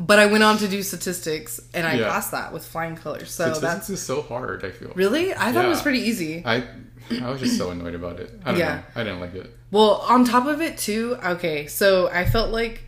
But 0.00 0.20
I 0.20 0.26
went 0.26 0.44
on 0.44 0.58
to 0.58 0.68
do 0.68 0.82
statistics 0.84 1.60
and 1.74 1.84
I 1.86 1.94
Yeah. 1.94 2.08
passed 2.08 2.30
that 2.30 2.52
with 2.52 2.64
flying 2.64 2.94
colors. 2.96 3.32
So 3.32 3.44
Statistics 3.44 3.60
that's 3.60 3.90
is 3.90 4.00
so 4.00 4.22
hard. 4.22 4.64
I 4.64 4.70
feel. 4.70 4.92
really 4.94 5.34
I 5.34 5.52
thought 5.52 5.64
it 5.64 5.68
was 5.68 5.82
pretty 5.82 6.00
easy. 6.00 6.42
I 6.46 6.62
I 7.20 7.30
was 7.30 7.40
just 7.40 7.56
so 7.58 7.70
annoyed 7.70 7.94
about 7.96 8.20
it. 8.20 8.38
I 8.44 8.50
don't 8.52 8.60
Yeah. 8.60 8.74
know. 8.76 8.82
I 8.94 9.04
didn't 9.04 9.20
like 9.20 9.34
it. 9.34 9.54
Well, 9.72 10.04
on 10.08 10.24
top 10.24 10.46
of 10.46 10.60
it 10.60 10.78
too, 10.78 11.16
okay, 11.24 11.66
so 11.66 12.08
I 12.08 12.24
felt 12.26 12.50
like 12.52 12.82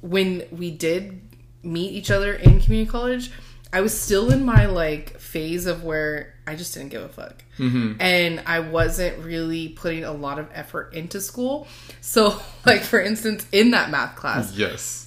when 0.00 0.44
we 0.50 0.70
did 0.70 1.20
meet 1.62 1.92
each 1.92 2.10
other 2.10 2.32
in 2.34 2.60
community 2.60 2.90
college, 2.90 3.30
I 3.72 3.80
was 3.80 3.98
still 4.00 4.30
in 4.32 4.44
my 4.44 4.66
like 4.66 5.18
phase 5.20 5.66
of 5.66 5.82
where 5.84 6.34
I 6.46 6.54
just 6.56 6.72
didn't 6.74 6.90
give 6.90 7.02
a 7.02 7.08
fuck. 7.08 7.42
Mm-hmm. 7.58 8.00
And 8.00 8.42
I 8.46 8.60
wasn't 8.60 9.18
really 9.24 9.68
putting 9.70 10.04
a 10.04 10.12
lot 10.12 10.38
of 10.38 10.46
effort 10.54 10.94
into 10.94 11.20
school. 11.20 11.66
So, 12.00 12.40
like 12.66 12.82
for 12.82 13.00
instance, 13.00 13.44
in 13.52 13.72
that 13.72 13.90
math 13.90 14.16
class, 14.16 14.54
Yes. 14.56 15.03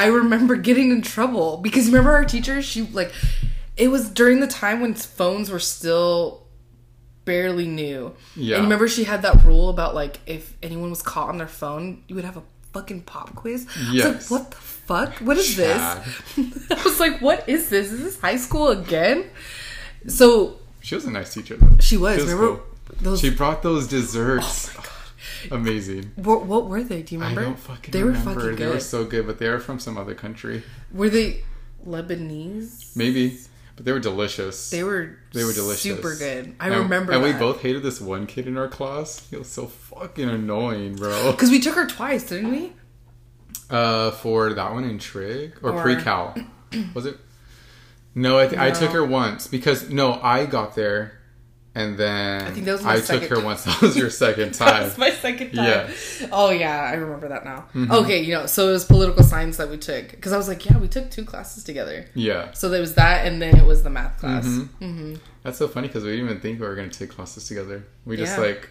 I 0.00 0.06
remember 0.06 0.56
getting 0.56 0.90
in 0.90 1.02
trouble 1.02 1.58
because 1.58 1.86
remember 1.86 2.12
our 2.12 2.24
teacher, 2.24 2.62
she 2.62 2.82
like 2.82 3.12
it 3.76 3.88
was 3.88 4.08
during 4.10 4.40
the 4.40 4.46
time 4.46 4.80
when 4.80 4.94
phones 4.94 5.50
were 5.50 5.58
still 5.58 6.46
barely 7.24 7.66
new. 7.66 8.14
Yeah. 8.36 8.56
And 8.56 8.64
remember 8.64 8.88
she 8.88 9.04
had 9.04 9.22
that 9.22 9.42
rule 9.44 9.68
about 9.68 9.94
like 9.94 10.18
if 10.26 10.56
anyone 10.62 10.90
was 10.90 11.02
caught 11.02 11.28
on 11.28 11.38
their 11.38 11.48
phone, 11.48 12.02
you 12.08 12.14
would 12.14 12.24
have 12.24 12.36
a 12.36 12.42
fucking 12.72 13.02
pop 13.02 13.34
quiz. 13.34 13.66
I 13.76 13.80
was 13.80 13.94
Yes. 13.94 14.30
like, 14.30 14.40
what 14.40 14.50
the 14.50 14.56
fuck? 14.56 15.14
What 15.18 15.36
is 15.36 15.54
Chad. 15.56 16.04
this? 16.36 16.70
I 16.70 16.82
was 16.84 17.00
like, 17.00 17.20
what 17.20 17.48
is 17.48 17.68
this? 17.68 17.92
Is 17.92 18.02
this 18.02 18.20
high 18.20 18.36
school 18.36 18.68
again? 18.68 19.26
So 20.06 20.56
She 20.80 20.94
was 20.94 21.04
a 21.04 21.10
nice 21.10 21.34
teacher 21.34 21.56
though. 21.56 21.76
she 21.80 21.96
was, 21.96 22.20
remember 22.22 22.56
cool. 22.56 22.60
those 23.02 23.20
She 23.20 23.30
brought 23.30 23.62
those 23.62 23.86
desserts. 23.88 24.70
Oh 24.76 24.82
Amazing. 25.50 26.12
what, 26.16 26.44
what 26.46 26.66
were 26.66 26.82
they? 26.82 27.02
Do 27.02 27.14
you 27.14 27.20
remember? 27.20 27.40
I 27.40 27.44
don't 27.44 27.58
fucking 27.58 27.92
they 27.92 28.02
were 28.02 28.10
remember. 28.12 28.40
fucking 28.40 28.56
They 28.56 28.66
were 28.66 28.80
so 28.80 29.04
good, 29.04 29.26
but 29.26 29.38
they 29.38 29.48
were 29.48 29.58
from 29.60 29.78
some 29.78 29.96
other 29.98 30.14
country. 30.14 30.62
Were 30.92 31.08
they 31.08 31.42
Lebanese? 31.86 32.94
Maybe. 32.96 33.38
But 33.76 33.84
they 33.86 33.92
were 33.92 34.00
delicious. 34.00 34.70
They 34.70 34.82
were 34.82 35.16
They 35.32 35.44
were 35.44 35.52
delicious. 35.52 35.82
super 35.82 36.14
good. 36.16 36.54
I 36.60 36.66
And- 36.68 36.76
remember 36.82 37.12
And 37.12 37.22
we 37.22 37.32
both 37.32 37.62
hated 37.62 37.82
this 37.82 38.00
one 38.00 38.26
kid 38.26 38.46
in 38.46 38.56
our 38.58 38.68
class. 38.68 39.26
He 39.30 39.36
was 39.36 39.48
so 39.48 39.66
fucking 39.66 40.28
annoying, 40.28 40.96
bro. 40.96 41.30
Because 41.32 41.50
we 41.50 41.60
took 41.60 41.74
her 41.76 41.86
twice, 41.86 42.24
didn't 42.28 42.50
we? 42.50 42.72
Uh, 43.70 44.10
for 44.10 44.52
that 44.52 44.72
one 44.72 44.84
in 44.84 44.98
Trig 44.98 45.56
or, 45.62 45.72
Or- 45.72 45.82
pre-cal, 45.82 46.34
was 46.94 47.06
it? 47.06 47.16
No, 48.16 48.38
I, 48.40 48.48
th- 48.48 48.60
I 48.60 48.72
took 48.72 48.90
her 48.90 49.04
once 49.04 49.46
because 49.46 49.88
no, 49.88 50.14
I 50.20 50.44
got 50.44 50.74
there, 50.74 51.19
and 51.74 51.96
then 51.96 52.42
I 52.42 52.50
think 52.50 52.66
that 52.66 52.72
was 52.72 52.82
my 52.82 52.96
took 52.96 53.04
second 53.04 53.28
her 53.28 53.36
time. 53.36 53.44
once. 53.44 53.64
That 53.66 53.80
was 53.80 53.96
your 53.96 54.10
second 54.10 54.52
time. 54.54 54.82
That's 54.84 54.98
my 54.98 55.10
second 55.10 55.52
time. 55.52 55.64
Yeah. 55.66 56.28
Oh 56.32 56.50
yeah, 56.50 56.80
I 56.82 56.94
remember 56.94 57.28
that 57.28 57.44
now. 57.44 57.66
Mm-hmm. 57.74 57.92
Okay, 57.92 58.20
you 58.22 58.34
know, 58.34 58.46
so 58.46 58.68
it 58.68 58.72
was 58.72 58.84
political 58.84 59.22
science 59.22 59.56
that 59.58 59.68
we 59.70 59.76
took 59.76 60.10
because 60.10 60.32
I 60.32 60.36
was 60.36 60.48
like, 60.48 60.64
yeah, 60.66 60.78
we 60.78 60.88
took 60.88 61.10
two 61.10 61.24
classes 61.24 61.62
together. 61.64 62.06
yeah, 62.14 62.52
So 62.52 62.68
there 62.68 62.80
was 62.80 62.94
that, 62.94 63.26
and 63.26 63.40
then 63.40 63.56
it 63.56 63.64
was 63.64 63.82
the 63.82 63.90
math 63.90 64.18
class. 64.18 64.46
Mm-hmm. 64.46 65.14
that's 65.42 65.58
so 65.58 65.68
funny 65.68 65.86
because 65.88 66.02
we 66.04 66.10
didn't 66.10 66.24
even 66.26 66.40
think 66.40 66.60
we 66.60 66.66
were 66.66 66.74
gonna 66.74 66.88
take 66.88 67.10
classes 67.10 67.46
together. 67.46 67.84
We 68.04 68.16
just 68.16 68.36
Yeah. 68.36 68.44
like 68.44 68.68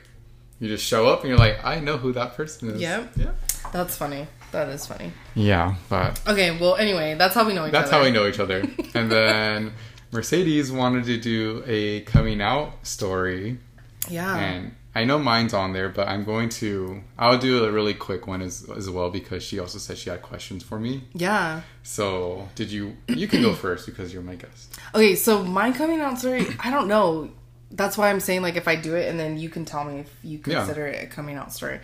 you 0.59 0.67
just 0.67 0.83
show 0.85 1.07
up 1.07 1.21
and 1.21 1.29
you're 1.29 1.37
like, 1.37 1.63
I 1.63 1.79
know 1.79 1.95
who 1.97 2.11
that 2.13 2.35
person 2.35 2.71
is. 2.71 2.81
Yep. 2.81 3.11
Yeah. 3.15 3.31
That's 3.71 3.95
funny. 3.95 4.27
That 4.51 4.67
is 4.69 4.85
funny. 4.87 5.11
Yeah, 5.35 5.75
but 5.89 6.19
Okay, 6.27 6.57
well, 6.59 6.75
anyway, 6.75 7.13
that's 7.15 7.35
how 7.35 7.45
we 7.45 7.53
know 7.53 7.65
each 7.67 7.71
that's 7.71 7.89
other. 7.89 7.97
how 7.99 8.03
we 8.03 8.11
know 8.11 8.27
each 8.27 8.39
other. 8.39 8.63
and 8.95 9.09
then 9.11 9.71
Mercedes 10.11 10.71
wanted 10.71 11.05
to 11.05 11.17
do 11.19 11.63
a 11.67 12.01
coming 12.01 12.41
out 12.41 12.85
story. 12.85 13.59
Yeah. 14.07 14.35
And 14.37 14.75
I 14.95 15.03
know 15.05 15.19
mine's 15.19 15.53
on 15.53 15.73
there, 15.73 15.89
but 15.89 16.07
I'm 16.07 16.23
going 16.23 16.49
to. 16.49 17.01
I'll 17.17 17.37
do 17.37 17.63
a 17.63 17.71
really 17.71 17.93
quick 17.93 18.25
one 18.27 18.41
as 18.41 18.67
as 18.75 18.89
well 18.89 19.09
because 19.11 19.43
she 19.43 19.59
also 19.59 19.77
said 19.77 19.97
she 19.97 20.09
had 20.09 20.21
questions 20.21 20.63
for 20.63 20.79
me. 20.79 21.03
Yeah. 21.13 21.61
So 21.83 22.49
did 22.55 22.71
you? 22.71 22.97
You 23.07 23.27
can 23.27 23.41
go 23.41 23.53
first 23.53 23.85
because 23.85 24.11
you're 24.13 24.23
my 24.23 24.35
guest. 24.35 24.79
Okay, 24.95 25.15
so 25.15 25.43
my 25.43 25.71
coming 25.71 25.99
out 26.01 26.17
story, 26.17 26.47
I 26.59 26.71
don't 26.71 26.87
know. 26.87 27.29
That's 27.71 27.97
why 27.99 28.09
I'm 28.09 28.19
saying 28.19 28.41
like 28.41 28.55
if 28.55 28.67
I 28.67 28.75
do 28.75 28.95
it, 28.95 29.07
and 29.09 29.19
then 29.19 29.37
you 29.37 29.47
can 29.49 29.63
tell 29.63 29.83
me 29.85 29.99
if 29.99 30.09
you 30.23 30.39
Yeah. 30.45 30.55
consider 30.65 30.87
it 30.87 31.03
a 31.03 31.07
coming 31.07 31.35
out 31.35 31.53
story. 31.53 31.79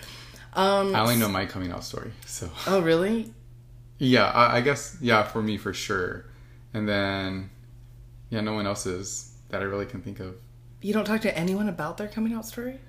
Um. 0.54 0.96
I 0.96 1.02
only 1.02 1.18
know 1.18 1.30
my 1.30 1.46
coming 1.46 1.72
out 1.72 1.84
story. 1.84 2.12
So 2.26 2.50
Oh 2.66 2.82
really? 2.82 3.32
Yeah, 4.00 4.26
I, 4.26 4.58
I 4.58 4.62
guess 4.62 4.98
yeah 5.00 5.24
for 5.24 5.42
me 5.44 5.58
for 5.58 5.74
sure, 5.74 6.26
and 6.74 6.90
then 6.90 7.52
yeah, 8.36 8.42
no 8.42 8.54
one 8.54 8.68
else 8.68 8.86
is 8.86 9.32
that 9.50 9.62
I 9.62 9.66
really 9.66 9.86
can 9.86 10.02
think 10.02 10.20
of. 10.20 10.36
You 10.82 10.94
don't 10.94 11.06
talk 11.06 11.22
to 11.22 11.38
anyone 11.38 11.70
about 11.70 11.98
their 11.98 12.10
coming 12.10 12.34
out 12.34 12.46
story 12.46 12.80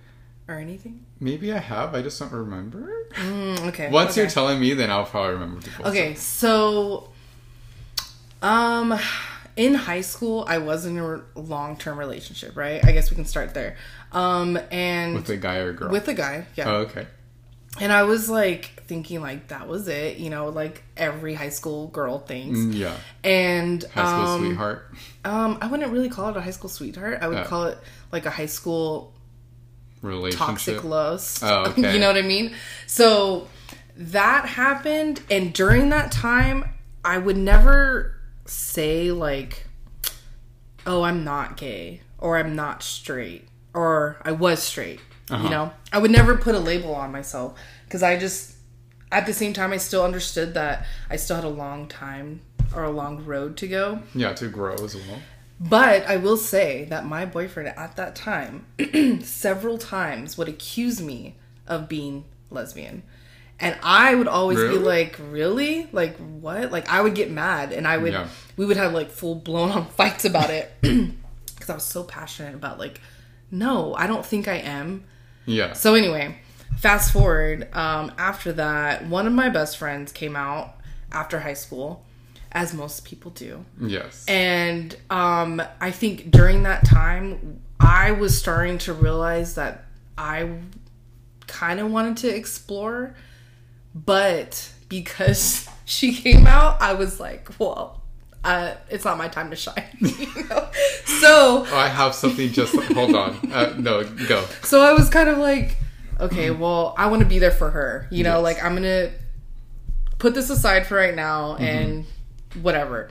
or 0.48 0.56
anything. 0.56 1.06
Maybe 1.20 1.52
I 1.52 1.58
have, 1.58 1.94
I 1.94 2.02
just 2.02 2.18
don't 2.18 2.32
remember. 2.32 3.06
Mm, 3.14 3.68
okay. 3.68 3.90
Once 3.90 4.12
okay. 4.12 4.22
you're 4.22 4.30
telling 4.30 4.60
me, 4.60 4.74
then 4.74 4.90
I'll 4.90 5.04
probably 5.04 5.34
remember 5.34 5.60
people. 5.60 5.86
Okay, 5.86 6.14
so 6.16 7.10
um 8.42 8.98
in 9.56 9.74
high 9.74 10.00
school 10.00 10.44
I 10.48 10.58
was 10.58 10.84
in 10.84 10.98
a 10.98 11.22
long-term 11.38 11.96
relationship, 11.98 12.56
right? 12.56 12.84
I 12.84 12.90
guess 12.90 13.10
we 13.10 13.14
can 13.14 13.24
start 13.24 13.54
there. 13.54 13.76
Um 14.10 14.58
and 14.72 15.14
With 15.14 15.30
a 15.30 15.36
guy 15.36 15.58
or 15.58 15.70
a 15.70 15.74
girl? 15.74 15.90
with 15.90 16.08
a 16.08 16.14
guy, 16.14 16.46
yeah. 16.56 16.68
oh, 16.70 16.76
okay. 16.78 17.06
And 17.80 17.92
I 17.92 18.04
was 18.04 18.28
like 18.30 18.82
thinking 18.86 19.20
like 19.20 19.48
that 19.48 19.68
was 19.68 19.88
it, 19.88 20.18
you 20.18 20.30
know, 20.30 20.48
like 20.48 20.82
every 20.96 21.34
high 21.34 21.48
school 21.50 21.88
girl 21.88 22.18
thinks. 22.18 22.58
Mm, 22.58 22.74
Yeah. 22.74 22.96
And 23.24 23.82
High 23.84 24.04
school 24.06 24.24
um, 24.34 24.40
sweetheart. 24.46 24.94
um 25.24 25.58
I 25.60 25.66
wouldn't 25.66 25.90
really 25.92 26.08
call 26.08 26.30
it 26.30 26.36
a 26.36 26.40
high 26.40 26.50
school 26.52 26.70
sweetheart. 26.70 27.18
I 27.22 27.28
would 27.28 27.38
Oh. 27.38 27.44
call 27.44 27.64
it 27.64 27.78
like 28.12 28.26
a 28.26 28.30
high 28.30 28.46
school 28.46 29.12
Relationship. 30.02 30.46
toxic 30.46 30.84
lust. 30.84 31.42
Oh, 31.42 31.64
okay. 31.68 31.92
you 31.94 31.98
know 32.00 32.06
what 32.08 32.16
I 32.16 32.22
mean? 32.22 32.54
So 32.86 33.48
that 33.96 34.46
happened, 34.46 35.20
and 35.30 35.52
during 35.52 35.88
that 35.90 36.12
time, 36.12 36.64
I 37.04 37.16
would 37.18 37.36
never 37.36 38.14
say, 38.44 39.10
like, 39.10 39.66
oh, 40.86 41.02
I'm 41.02 41.24
not 41.24 41.56
gay, 41.56 42.02
or 42.18 42.36
I'm 42.36 42.54
not 42.54 42.82
straight, 42.82 43.48
or 43.74 44.18
I 44.22 44.32
was 44.32 44.62
straight. 44.62 45.00
Uh-huh. 45.30 45.42
You 45.44 45.50
know? 45.50 45.72
I 45.92 45.98
would 45.98 46.10
never 46.10 46.36
put 46.36 46.54
a 46.54 46.58
label 46.58 46.94
on 46.94 47.10
myself 47.12 47.58
because 47.84 48.02
I 48.02 48.16
just, 48.18 48.54
at 49.10 49.26
the 49.26 49.32
same 49.32 49.52
time, 49.52 49.72
I 49.72 49.76
still 49.78 50.04
understood 50.04 50.54
that 50.54 50.86
I 51.10 51.16
still 51.16 51.36
had 51.36 51.44
a 51.44 51.48
long 51.48 51.88
time 51.88 52.40
or 52.74 52.84
a 52.84 52.90
long 52.90 53.24
road 53.24 53.56
to 53.58 53.68
go. 53.68 54.00
Yeah, 54.14 54.32
to 54.34 54.48
grow 54.48 54.74
as 54.74 54.94
well. 54.94 55.20
But 55.58 56.06
I 56.06 56.16
will 56.18 56.36
say 56.36 56.84
that 56.90 57.06
my 57.06 57.24
boyfriend 57.24 57.70
at 57.76 57.96
that 57.96 58.14
time, 58.14 58.66
several 59.22 59.78
times, 59.78 60.36
would 60.36 60.48
accuse 60.48 61.00
me 61.00 61.36
of 61.66 61.88
being 61.88 62.24
lesbian. 62.50 63.02
And 63.58 63.74
I 63.82 64.14
would 64.14 64.28
always 64.28 64.58
Really? 64.58 64.78
be 64.78 64.84
like, 64.84 65.18
really? 65.30 65.88
Like, 65.92 66.16
what? 66.18 66.70
Like, 66.70 66.90
I 66.92 67.00
would 67.00 67.14
get 67.14 67.30
mad 67.30 67.72
and 67.72 67.88
I 67.88 67.96
would, 67.96 68.12
Yeah. 68.12 68.28
we 68.58 68.66
would 68.66 68.76
have 68.76 68.92
like 68.92 69.10
full 69.10 69.34
blown 69.34 69.70
on 69.70 69.86
fights 69.98 70.24
about 70.24 70.50
it. 70.50 70.72
Because 71.56 71.70
I 71.70 71.74
was 71.74 71.84
so 71.84 72.02
passionate 72.04 72.54
about, 72.54 72.78
like, 72.78 73.00
no, 73.50 73.94
I 73.94 74.06
don't 74.06 74.24
think 74.26 74.46
I 74.46 74.56
am. 74.56 75.04
Yeah. 75.46 75.72
So 75.72 75.94
anyway, 75.94 76.36
fast 76.78 77.12
forward. 77.12 77.74
Um, 77.74 78.12
after 78.18 78.52
that, 78.52 79.06
one 79.06 79.26
of 79.26 79.32
my 79.32 79.48
best 79.48 79.78
friends 79.78 80.12
came 80.12 80.36
out 80.36 80.74
after 81.12 81.40
high 81.40 81.54
school, 81.54 82.04
as 82.52 82.74
most 82.74 83.04
people 83.04 83.30
do. 83.30 83.64
yes. 83.80 84.24
And 84.28 84.94
um, 85.10 85.62
I 85.80 85.90
think 85.90 86.30
during 86.30 86.64
that 86.64 86.84
time, 86.84 87.60
I 87.80 88.12
was 88.12 88.36
starting 88.38 88.78
to 88.78 88.92
realize 88.92 89.54
that 89.54 89.84
I 90.18 90.58
kind 91.46 91.80
of 91.80 91.90
wanted 91.90 92.16
to 92.18 92.34
explore, 92.34 93.14
but 93.94 94.70
because 94.88 95.68
she 95.84 96.14
came 96.14 96.46
out, 96.46 96.80
I 96.80 96.94
was 96.94 97.20
like, 97.20 97.48
well, 97.58 98.02
uh, 98.46 98.74
it's 98.88 99.04
not 99.04 99.18
my 99.18 99.28
time 99.28 99.50
to 99.50 99.56
shine. 99.56 99.84
you 100.00 100.26
know? 100.48 100.68
So, 101.20 101.66
Oh, 101.68 101.76
I 101.76 101.88
have 101.88 102.14
something 102.14 102.50
just. 102.52 102.74
hold 102.92 103.14
on. 103.14 103.52
Uh, 103.52 103.74
no, 103.78 104.04
go. 104.28 104.44
so 104.62 104.80
I 104.82 104.92
was 104.92 105.08
kind 105.10 105.28
of 105.28 105.38
like, 105.38 105.76
okay, 106.20 106.50
well, 106.50 106.94
I 106.96 107.06
want 107.08 107.20
to 107.22 107.28
be 107.28 107.38
there 107.38 107.50
for 107.50 107.70
her. 107.70 108.06
You 108.10 108.24
know, 108.24 108.36
Yes. 108.36 108.42
like 108.44 108.64
I'm 108.64 108.74
gonna 108.74 109.10
put 110.18 110.34
this 110.34 110.48
aside 110.50 110.86
for 110.86 110.94
right 110.96 111.14
now 111.14 111.56
and 111.56 112.06
whatever. 112.62 113.08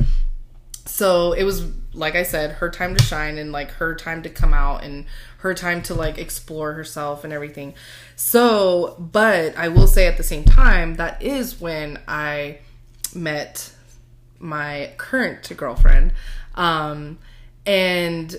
So 0.85 1.33
it 1.33 1.43
was 1.43 1.65
like 1.93 2.15
I 2.15 2.23
said, 2.23 2.51
her 2.53 2.69
time 2.69 2.95
to 2.95 3.03
shine 3.03 3.37
and 3.37 3.51
like 3.51 3.71
her 3.71 3.95
time 3.95 4.23
to 4.23 4.29
come 4.29 4.53
out 4.53 4.83
and 4.83 5.05
her 5.39 5.53
time 5.53 5.81
to 5.83 5.93
like 5.93 6.17
explore 6.17 6.73
herself 6.73 7.23
and 7.23 7.31
everything. 7.33 7.73
So, 8.15 8.95
but 8.99 9.55
I 9.57 9.67
will 9.69 9.87
say 9.87 10.07
at 10.07 10.17
the 10.17 10.23
same 10.23 10.43
time, 10.45 10.95
that 10.95 11.21
is 11.21 11.59
when 11.61 11.99
I 12.07 12.59
met 13.13 13.71
my 14.45 14.93
current 14.97 15.51
girlfriend. 15.57 16.13
Um, 16.55 17.17
and 17.65 18.35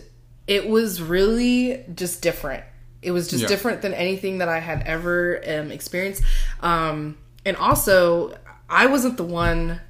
it 0.46 0.68
was 0.68 1.02
really 1.02 1.84
just 1.94 2.22
different. 2.22 2.64
It 3.02 3.10
was 3.10 3.28
just 3.28 3.42
Yeah. 3.42 3.48
different 3.48 3.82
than 3.82 3.92
anything 3.94 4.38
that 4.38 4.48
I 4.48 4.60
had 4.60 4.82
ever 4.86 5.42
um, 5.46 5.70
experienced. 5.70 6.22
Um, 6.60 7.18
and 7.44 7.56
also, 7.56 8.38
I 8.68 8.86
wasn't 8.86 9.16
the 9.16 9.24
one 9.24 9.80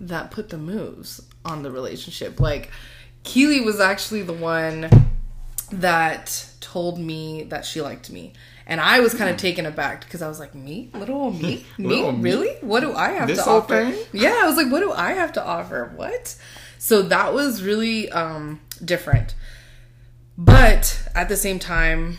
that 0.00 0.30
put 0.30 0.48
the 0.48 0.58
moves 0.58 1.22
on 1.44 1.62
the 1.62 1.70
relationship. 1.70 2.40
Like, 2.40 2.70
Keely 3.22 3.60
was 3.60 3.80
actually 3.80 4.22
the 4.22 4.32
one 4.32 4.90
that 5.70 6.46
told 6.60 6.98
me 6.98 7.44
that 7.44 7.64
she 7.64 7.80
liked 7.80 8.10
me. 8.10 8.32
And 8.66 8.80
I 8.80 8.98
was 9.00 9.14
kind 9.14 9.30
of 9.30 9.36
taken 9.36 9.64
aback 9.64 10.00
because 10.04 10.22
I 10.22 10.28
was 10.28 10.40
like, 10.40 10.54
me? 10.54 10.90
Little 10.92 11.16
old 11.16 11.40
me? 11.40 11.64
Me? 11.78 11.86
Little 11.86 12.12
me? 12.12 12.22
really? 12.22 12.56
What 12.62 12.80
do 12.80 12.92
I 12.94 13.10
have 13.10 13.28
This 13.28 13.44
to 13.44 13.48
offer? 13.50 13.90
thing? 13.90 14.04
Yeah, 14.12 14.40
I 14.42 14.46
was 14.46 14.56
like, 14.56 14.70
what 14.72 14.80
do 14.80 14.90
I 14.92 15.12
have 15.12 15.32
to 15.34 15.44
offer? 15.44 15.92
What? 15.94 16.34
So 16.78 17.02
that 17.02 17.32
was 17.32 17.62
really 17.62 18.10
um, 18.10 18.60
different. 18.84 19.34
But 20.36 21.08
at 21.14 21.28
the 21.28 21.36
same 21.36 21.58
time, 21.58 22.18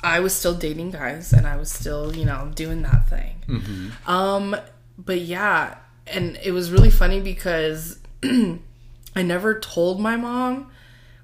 I 0.00 0.20
was 0.20 0.34
still 0.34 0.54
dating 0.54 0.90
guys 0.92 1.32
and 1.32 1.46
I 1.46 1.56
was 1.56 1.70
still, 1.70 2.14
you 2.16 2.24
know, 2.24 2.50
doing 2.54 2.82
that 2.82 3.08
thing. 3.08 3.92
Um, 4.06 4.56
but 4.98 5.20
yeah, 5.20 5.76
and 6.06 6.38
it 6.42 6.52
was 6.52 6.70
really 6.70 6.90
funny 6.90 7.20
because 7.20 7.98
I 8.24 9.22
never 9.22 9.58
told 9.60 10.00
my 10.00 10.16
mom 10.16 10.70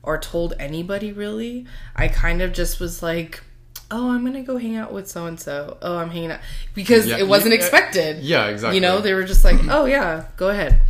or 0.02 0.18
told 0.18 0.54
anybody 0.58 1.12
really. 1.12 1.66
I 1.96 2.08
kind 2.08 2.40
of 2.42 2.52
just 2.52 2.78
was 2.80 3.02
like, 3.02 3.42
oh, 3.90 4.10
I'm 4.10 4.24
gonna 4.24 4.42
go 4.42 4.56
hang 4.56 4.76
out 4.76 4.92
with 4.92 5.08
so 5.08 5.26
and 5.26 5.38
so. 5.38 5.76
Oh, 5.82 5.96
I'm 5.98 6.10
hanging 6.10 6.30
out 6.32 6.40
because 6.74 7.06
Yeah, 7.06 7.18
it 7.18 7.26
wasn't 7.28 7.52
yeah, 7.52 7.60
expected. 7.60 8.18
Yeah, 8.22 8.46
exactly. 8.48 8.76
You 8.76 8.80
know, 8.80 9.00
they 9.00 9.14
were 9.14 9.24
just 9.24 9.44
like, 9.44 9.58
oh 9.68 9.84
yeah, 9.86 10.26
go 10.36 10.48
ahead. 10.48 10.80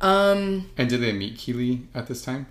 Um, 0.00 0.70
and 0.76 0.88
did 0.88 1.00
they 1.00 1.12
meet 1.12 1.36
Keely 1.38 1.82
at 1.94 2.06
this 2.06 2.22
time? 2.22 2.46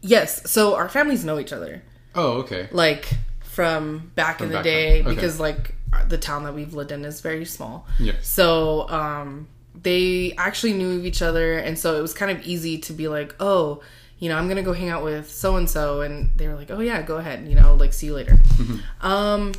yes. 0.00 0.50
So 0.50 0.74
our 0.74 0.88
families 0.88 1.24
know 1.24 1.38
each 1.38 1.52
other. 1.52 1.82
Oh, 2.14 2.32
okay. 2.40 2.68
like 2.72 3.08
from 3.42 4.10
back 4.14 4.40
in 4.40 4.48
the 4.48 4.54
back 4.56 4.64
day. 4.64 5.00
Okay. 5.00 5.14
because 5.14 5.38
like 5.40 5.74
the 6.08 6.18
town 6.18 6.44
that 6.44 6.54
we've 6.54 6.72
lived 6.74 6.92
in 6.92 7.04
is 7.04 7.20
very 7.20 7.44
small. 7.44 7.86
Yes. 7.98 8.26
So 8.26 8.88
um 8.88 9.48
they 9.74 10.34
actually 10.38 10.74
knew 10.74 10.98
of 10.98 11.06
each 11.06 11.22
other 11.22 11.54
and 11.58 11.78
so 11.78 11.98
it 11.98 12.02
was 12.02 12.12
kind 12.14 12.30
of 12.30 12.44
easy 12.46 12.78
to 12.78 12.92
be 12.92 13.08
like, 13.08 13.34
"Oh, 13.40 13.82
you 14.22 14.28
know, 14.28 14.36
I'm 14.38 14.46
to 14.56 14.62
go 14.62 14.72
hang 14.72 14.88
out 14.94 15.02
with 15.02 15.26
so 15.30 15.56
and 15.56 15.68
so." 15.68 16.00
And 16.00 16.30
they 16.36 16.46
were 16.48 16.54
like, 16.54 16.70
"Oh 16.70 16.80
yeah, 16.80 17.02
go 17.02 17.16
ahead, 17.18 17.46
you 17.48 17.56
know, 17.56 17.74
like 17.74 17.92
see 17.92 18.06
you 18.06 18.14
later." 18.14 18.38
um 19.00 19.52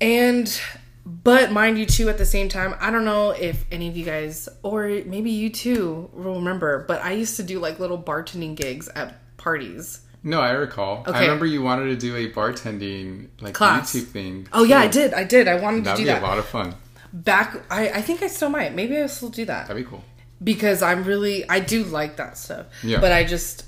and 0.00 0.60
but 1.06 1.52
mind 1.52 1.78
you 1.78 1.86
too 1.86 2.08
at 2.08 2.18
the 2.18 2.24
same 2.24 2.48
time 2.48 2.74
i 2.80 2.90
don't 2.90 3.04
know 3.04 3.30
if 3.30 3.64
any 3.70 3.88
of 3.88 3.96
you 3.96 4.04
guys 4.04 4.48
or 4.62 4.88
maybe 5.06 5.30
you 5.30 5.50
too 5.50 6.08
will 6.12 6.36
remember 6.36 6.84
but 6.88 7.00
i 7.02 7.12
used 7.12 7.36
to 7.36 7.42
do 7.42 7.58
like 7.60 7.78
little 7.78 7.98
bartending 8.02 8.54
gigs 8.56 8.88
at 8.96 9.14
parties 9.36 10.00
No, 10.22 10.40
I 10.40 10.52
recall. 10.52 11.04
Okay. 11.06 11.12
I 11.18 11.20
remember 11.22 11.44
you 11.46 11.60
wanted 11.62 11.86
to 11.92 11.96
do 11.96 12.16
a 12.16 12.30
bartending 12.32 13.28
like 13.40 13.52
Class. 13.54 13.94
YouTube 13.94 14.06
thing. 14.08 14.48
oh 14.52 14.64
yeah 14.64 14.80
i 14.80 14.88
did 14.88 15.12
i 15.14 15.22
did 15.24 15.46
i 15.46 15.56
wanted 15.60 15.84
That'd 15.84 15.98
to 15.98 16.02
be 16.02 16.10
do 16.10 16.16
a 16.16 16.20
that 16.20 16.22
lot 16.22 16.38
of 16.38 16.46
fun. 16.46 16.74
back 17.12 17.64
I, 17.70 17.90
I 17.90 18.02
think 18.02 18.22
i 18.22 18.26
still 18.26 18.48
might 18.50 18.74
maybe 18.74 18.96
i'll 18.98 19.08
still 19.08 19.28
do 19.30 19.44
that 19.44 19.68
That'd 19.68 19.84
be 19.84 19.88
cool. 19.88 20.02
Because 20.44 20.82
i'm 20.82 21.02
really 21.04 21.48
i 21.48 21.58
do 21.58 21.82
like 21.84 22.16
that 22.16 22.36
stuff. 22.38 22.66
Yeah. 22.84 23.00
but 23.00 23.10
i 23.10 23.24
just 23.24 23.64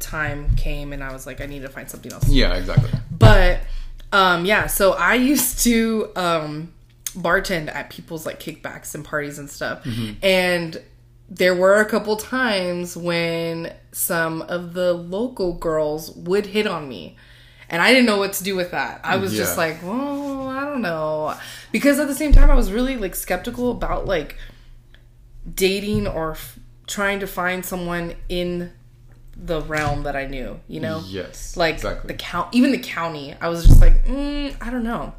time 0.00 0.54
came 0.56 0.92
and 0.92 1.04
i 1.04 1.12
was 1.12 1.26
like 1.26 1.40
i 1.40 1.46
need 1.46 1.62
to 1.62 1.68
find 1.68 1.88
something 1.88 2.12
else. 2.12 2.28
Yeah, 2.28 2.54
exactly. 2.54 2.90
but 3.10 3.60
um 4.12 4.44
yeah 4.44 4.66
so 4.66 4.92
i 4.92 5.14
used 5.32 5.60
to 5.64 6.10
um 6.16 6.72
bartend 7.16 7.72
at 7.72 7.90
people's 7.90 8.26
like 8.26 8.40
kickbacks 8.40 8.94
and 8.94 9.04
parties 9.04 9.38
and 9.38 9.48
stuff. 9.48 9.86
And 10.20 10.82
there 11.30 11.54
were 11.54 11.80
a 11.80 11.84
couple 11.84 12.16
times 12.16 12.96
when 12.96 13.72
some 13.92 14.42
of 14.42 14.74
the 14.74 14.92
local 14.92 15.52
girls 15.54 16.10
would 16.16 16.46
hit 16.46 16.66
on 16.66 16.88
me. 16.88 17.16
And 17.70 17.80
i 17.80 17.92
didn't 17.92 18.06
know 18.06 18.18
what 18.18 18.32
to 18.34 18.44
do 18.44 18.56
with 18.56 18.72
that. 18.72 19.00
I 19.04 19.16
was 19.16 19.32
just 19.34 19.56
like 19.56 19.82
well 19.82 20.48
i 20.48 20.60
don't 20.64 20.82
know. 20.82 21.34
Because 21.72 21.98
at 21.98 22.08
the 22.08 22.14
same 22.14 22.32
time 22.32 22.50
i 22.50 22.54
was 22.54 22.72
really 22.72 22.96
like 22.96 23.14
skeptical 23.14 23.70
about 23.70 24.06
like 24.06 24.36
dating 25.52 26.06
or 26.06 26.32
f- 26.32 26.58
trying 26.86 27.20
to 27.20 27.26
find 27.26 27.64
someone 27.64 28.14
in 28.28 28.72
the 29.36 29.60
realm 29.62 30.04
that 30.04 30.14
i 30.14 30.26
knew 30.26 30.60
you 30.68 30.78
know 30.80 31.02
Yes. 31.06 31.56
like 31.56 31.74
exactly. 31.76 32.08
the 32.08 32.14
count 32.14 32.48
even 32.54 32.70
the 32.70 32.78
county 32.78 33.34
i 33.40 33.48
was 33.48 33.66
just 33.66 33.80
like 33.80 34.04
mm, 34.06 34.56
i 34.60 34.70
don't 34.70 34.84
know 34.84 35.12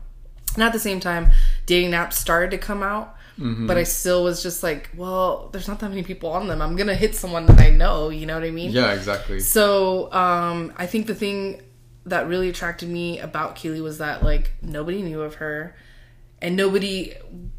and 0.53 0.63
at 0.63 0.71
the 0.71 0.79
same 0.79 0.99
time 1.01 1.31
dating 1.65 1.91
apps 1.91 2.13
started 2.13 2.51
to 2.51 2.57
come 2.57 2.81
out 2.83 3.11
Mm-hmm. 3.37 3.67
but 3.67 3.75
i 3.75 3.83
still 3.83 4.23
was 4.23 4.41
just 4.41 4.63
like 4.63 4.89
well 4.95 5.49
there's 5.51 5.67
not 5.67 5.81
that 5.81 5.89
many 5.89 6.03
people 6.03 6.29
on 6.29 6.47
them 6.47 6.61
i'm 6.61 6.77
gonna 6.77 6.95
hit 6.95 7.13
someone 7.15 7.45
that 7.47 7.59
i 7.59 7.69
know 7.69 8.07
you 8.07 8.25
know 8.25 8.35
what 8.35 8.45
i 8.45 8.49
mean 8.49 8.71
yeah, 8.71 8.93
exactly. 8.93 9.41
so 9.41 10.09
um 10.13 10.71
i 10.77 10.85
think 10.85 11.05
the 11.07 11.13
thing 11.15 11.61
that 12.05 12.29
really 12.29 12.47
attracted 12.47 12.87
me 12.87 13.19
about 13.19 13.57
keely 13.57 13.81
was 13.81 13.97
that 13.97 14.23
like 14.23 14.53
nobody 14.61 15.01
knew 15.01 15.21
of 15.21 15.35
her 15.35 15.75
and 16.41 16.55
nobody 16.55 17.13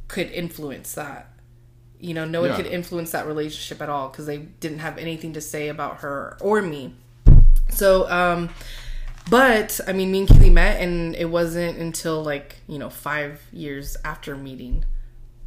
could 0.09 0.31
influence 0.31 0.95
that 0.95 1.31
You 2.01 2.15
know, 2.15 2.25
no 2.25 2.41
one 2.43 2.51
Yeah. 2.51 2.57
could 2.57 2.67
influence 2.67 3.11
that 3.13 3.27
relationship 3.27 3.81
at 3.81 3.89
all 3.89 4.09
because 4.09 4.27
they 4.27 4.39
didn't 4.61 4.81
have 4.81 4.99
anything 4.99 5.33
to 5.35 5.41
say 5.41 5.69
about 5.69 5.99
her 5.99 6.37
or 6.41 6.61
me. 6.63 6.95
So, 7.71 8.09
um, 8.11 8.51
but 9.29 9.81
I 9.89 9.93
mean, 9.93 10.13
me 10.13 10.21
and 10.21 10.29
Keely 10.29 10.51
met, 10.51 10.81
and 10.81 11.15
it 11.17 11.31
wasn't 11.31 11.79
until 11.79 12.23
like 12.23 12.57
you 12.69 12.79
know 12.79 12.91
five 12.91 13.41
years 13.53 13.97
after 14.05 14.37
meeting 14.37 14.85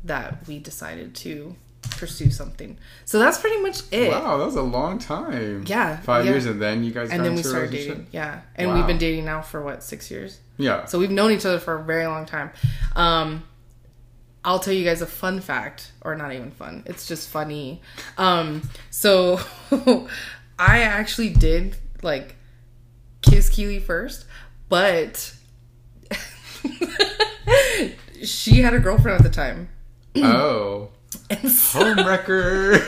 that 0.03 0.47
we 0.47 0.59
decided 0.59 1.13
to 1.15 1.55
pursue 1.91 2.29
something. 2.31 2.77
So 3.05 3.19
that's 3.19 3.37
pretty 3.39 3.61
much 3.61 3.81
it. 3.91 4.11
Wow, 4.11 4.37
that 4.37 4.45
was 4.45 4.55
a 4.55 4.61
long 4.61 4.99
time. 4.99 5.63
Yeah, 5.67 5.97
Five 6.01 6.25
yeah. 6.25 6.31
years 6.31 6.45
and 6.45 6.61
then 6.61 6.83
you 6.83 6.91
guys 6.91 7.09
And 7.09 7.23
then 7.25 7.35
we 7.35 7.43
started 7.43 7.71
dating. 7.71 8.07
Yeah, 8.11 8.41
and 8.55 8.69
Wow. 8.69 8.75
we've 8.77 8.87
been 8.87 8.97
dating 8.97 9.25
now 9.25 9.41
for 9.41 9.61
what 9.61 9.81
six 9.83 10.09
years. 10.11 10.39
Yeah. 10.57 10.85
So 10.85 10.99
we've 10.99 11.11
known 11.11 11.31
each 11.31 11.45
other 11.45 11.59
for 11.59 11.75
a 11.75 11.83
very 11.83 12.05
long 12.05 12.25
time. 12.25 12.51
Um, 12.95 13.43
I'll 14.45 14.59
tell 14.59 14.73
you 14.73 14.83
guys 14.85 15.01
a 15.01 15.05
fun 15.05 15.41
fact, 15.41 15.91
or 16.01 16.15
not 16.15 16.33
even 16.33 16.51
fun. 16.51 16.83
It's 16.85 17.05
just 17.07 17.29
funny. 17.29 17.81
Um, 18.17 18.69
so 18.89 19.39
I 20.59 20.81
actually 20.81 21.29
did 21.29 21.75
like 22.01 22.35
kiss 23.21 23.49
Keely 23.49 23.79
first, 23.79 24.25
but 24.69 25.33
she 28.23 28.61
had 28.61 28.73
a 28.73 28.79
girlfriend 28.79 29.17
at 29.17 29.23
the 29.23 29.29
time. 29.29 29.69
oh. 30.17 30.89
And 31.31 31.49
so, 31.49 31.79
Homewrecker. 31.79 32.79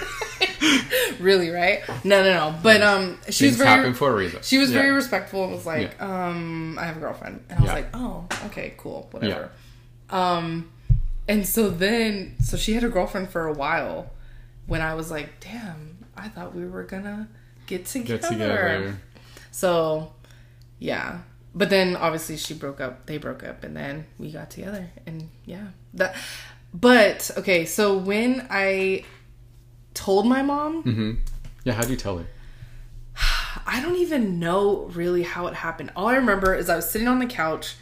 really, 1.20 1.50
right? 1.50 1.82
No, 2.04 2.24
no, 2.24 2.34
no. 2.52 2.56
But 2.62 2.82
um, 2.84 3.18
she 3.30 3.48
was 3.48 3.56
very 3.58 3.94
for 3.94 4.12
a 4.12 4.16
reason. 4.16 4.42
She 4.44 4.60
was 4.60 4.70
Yeah. 4.72 4.80
very 4.82 4.92
respectful 4.92 5.44
and 5.46 5.54
was 5.54 5.66
like, 5.66 6.00
um, 6.02 6.78
I 6.80 6.86
have 6.86 6.98
a 6.98 7.00
girlfriend. 7.00 7.44
And 7.50 7.58
I 7.58 7.62
was 7.62 7.70
Yeah. 7.70 7.74
like, 7.76 7.88
oh, 7.96 8.26
okay, 8.48 8.74
cool, 8.78 9.08
whatever. 9.12 9.50
Um, 10.12 10.70
and 11.28 11.48
so 11.48 11.70
then, 11.70 12.36
so 12.42 12.58
she 12.58 12.74
had 12.74 12.84
a 12.84 12.90
girlfriend 12.90 13.30
for 13.30 13.48
a 13.48 13.54
while 13.54 14.12
when 14.66 14.82
I 14.82 14.96
was 14.96 15.12
like, 15.12 15.40
damn, 15.40 16.06
I 16.16 16.28
thought 16.28 16.56
we 16.56 16.66
were 16.66 16.84
gonna 16.84 17.30
get 17.68 17.86
together. 17.86 18.20
Get 18.20 18.30
together. 18.30 18.98
So, 19.52 20.14
yeah. 20.80 21.20
But 21.54 21.70
then 21.70 21.96
obviously 21.96 22.38
she 22.38 22.54
broke 22.54 22.80
up, 22.80 23.06
they 23.06 23.18
broke 23.18 23.44
up, 23.44 23.64
and 23.64 23.76
then 23.76 24.06
we 24.18 24.32
got 24.32 24.50
together. 24.50 24.90
And 25.06 25.30
yeah. 25.46 25.68
That, 25.94 26.16
but, 26.74 27.30
okay, 27.38 27.66
so 27.66 27.98
when 27.98 28.48
I 28.50 29.04
told 29.94 30.26
my 30.26 30.42
mom, 30.42 30.84
hmm 30.84 31.12
Yeah, 31.64 31.74
how 31.74 31.84
do 31.84 31.92
you 31.92 31.98
tell 31.98 32.18
her? 32.18 32.26
I 33.68 33.82
don't 33.82 33.98
even 33.98 34.40
know 34.40 34.86
really 34.94 35.24
how 35.24 35.48
it 35.48 35.54
happened. 35.54 35.92
All 35.96 36.08
I 36.08 36.16
remember 36.16 36.56
is 36.56 36.70
I 36.70 36.78
was 36.78 36.90
sitting 36.90 37.08
on 37.08 37.20
the 37.20 37.26
couch 37.26 37.76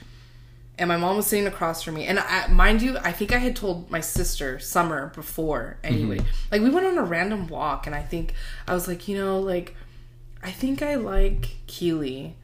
and 0.80 0.88
my 0.88 0.98
mom 0.98 1.18
was 1.18 1.28
sitting 1.28 1.46
across 1.46 1.84
from 1.84 1.96
me. 1.96 2.06
And 2.06 2.20
I, 2.20 2.48
mind 2.48 2.82
you, 2.82 2.98
I 2.98 3.12
think 3.12 3.34
I 3.34 3.38
had 3.38 3.56
told 3.56 3.92
my 3.92 4.00
sister 4.00 4.60
Summer 4.60 5.12
before 5.14 5.78
anyway. 5.84 6.18
Mm-hmm. 6.20 6.28
Like 6.52 6.62
we 6.62 6.70
went 6.70 6.88
on 6.88 6.98
a 6.98 7.04
random 7.04 7.48
walk 7.48 7.86
and 7.86 7.96
I 7.96 8.02
think 8.02 8.34
I 8.68 8.74
was 8.74 8.88
like, 8.88 9.08
you 9.08 9.18
know, 9.18 9.40
like 9.40 9.76
I 10.42 10.52
think 10.52 10.82
I 10.82 10.96
like 10.96 11.58
Keely. 11.68 12.38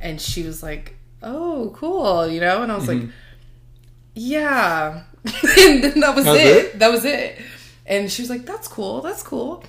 And 0.00 0.20
she 0.20 0.42
was 0.42 0.62
like, 0.62 0.96
"Oh, 1.22 1.72
cool," 1.76 2.26
you 2.26 2.40
know? 2.40 2.62
And 2.62 2.72
I 2.72 2.76
was 2.76 2.88
like, 2.88 2.98
mm-hmm. 2.98 3.10
"Yeah." 4.14 5.02
and 5.24 5.84
then 5.84 6.00
that 6.00 6.14
was 6.14 6.24
That 6.24 6.32
was 6.32 6.40
it. 6.40 6.56
it? 6.56 6.78
That 6.78 6.90
was 6.90 7.04
it. 7.04 7.38
And 7.84 8.10
she 8.10 8.22
was 8.22 8.30
like, 8.30 8.46
"That's 8.46 8.68
cool. 8.68 9.02
That's 9.02 9.22
cool." 9.22 9.62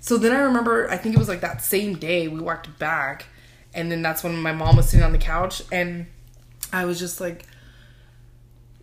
So 0.00 0.18
then 0.18 0.32
I 0.32 0.40
remember, 0.40 0.88
I 0.90 0.96
think 0.96 1.14
it 1.14 1.18
was 1.18 1.28
like 1.28 1.40
that 1.40 1.62
same 1.62 1.96
day 1.96 2.28
we 2.28 2.40
walked 2.40 2.78
back, 2.78 3.26
and 3.74 3.90
then 3.90 4.02
that's 4.02 4.22
when 4.22 4.40
my 4.40 4.52
mom 4.52 4.76
was 4.76 4.88
sitting 4.88 5.04
on 5.04 5.12
the 5.12 5.18
couch, 5.18 5.62
and 5.72 6.06
I 6.72 6.84
was 6.86 6.98
just 6.98 7.20
like, 7.20 7.44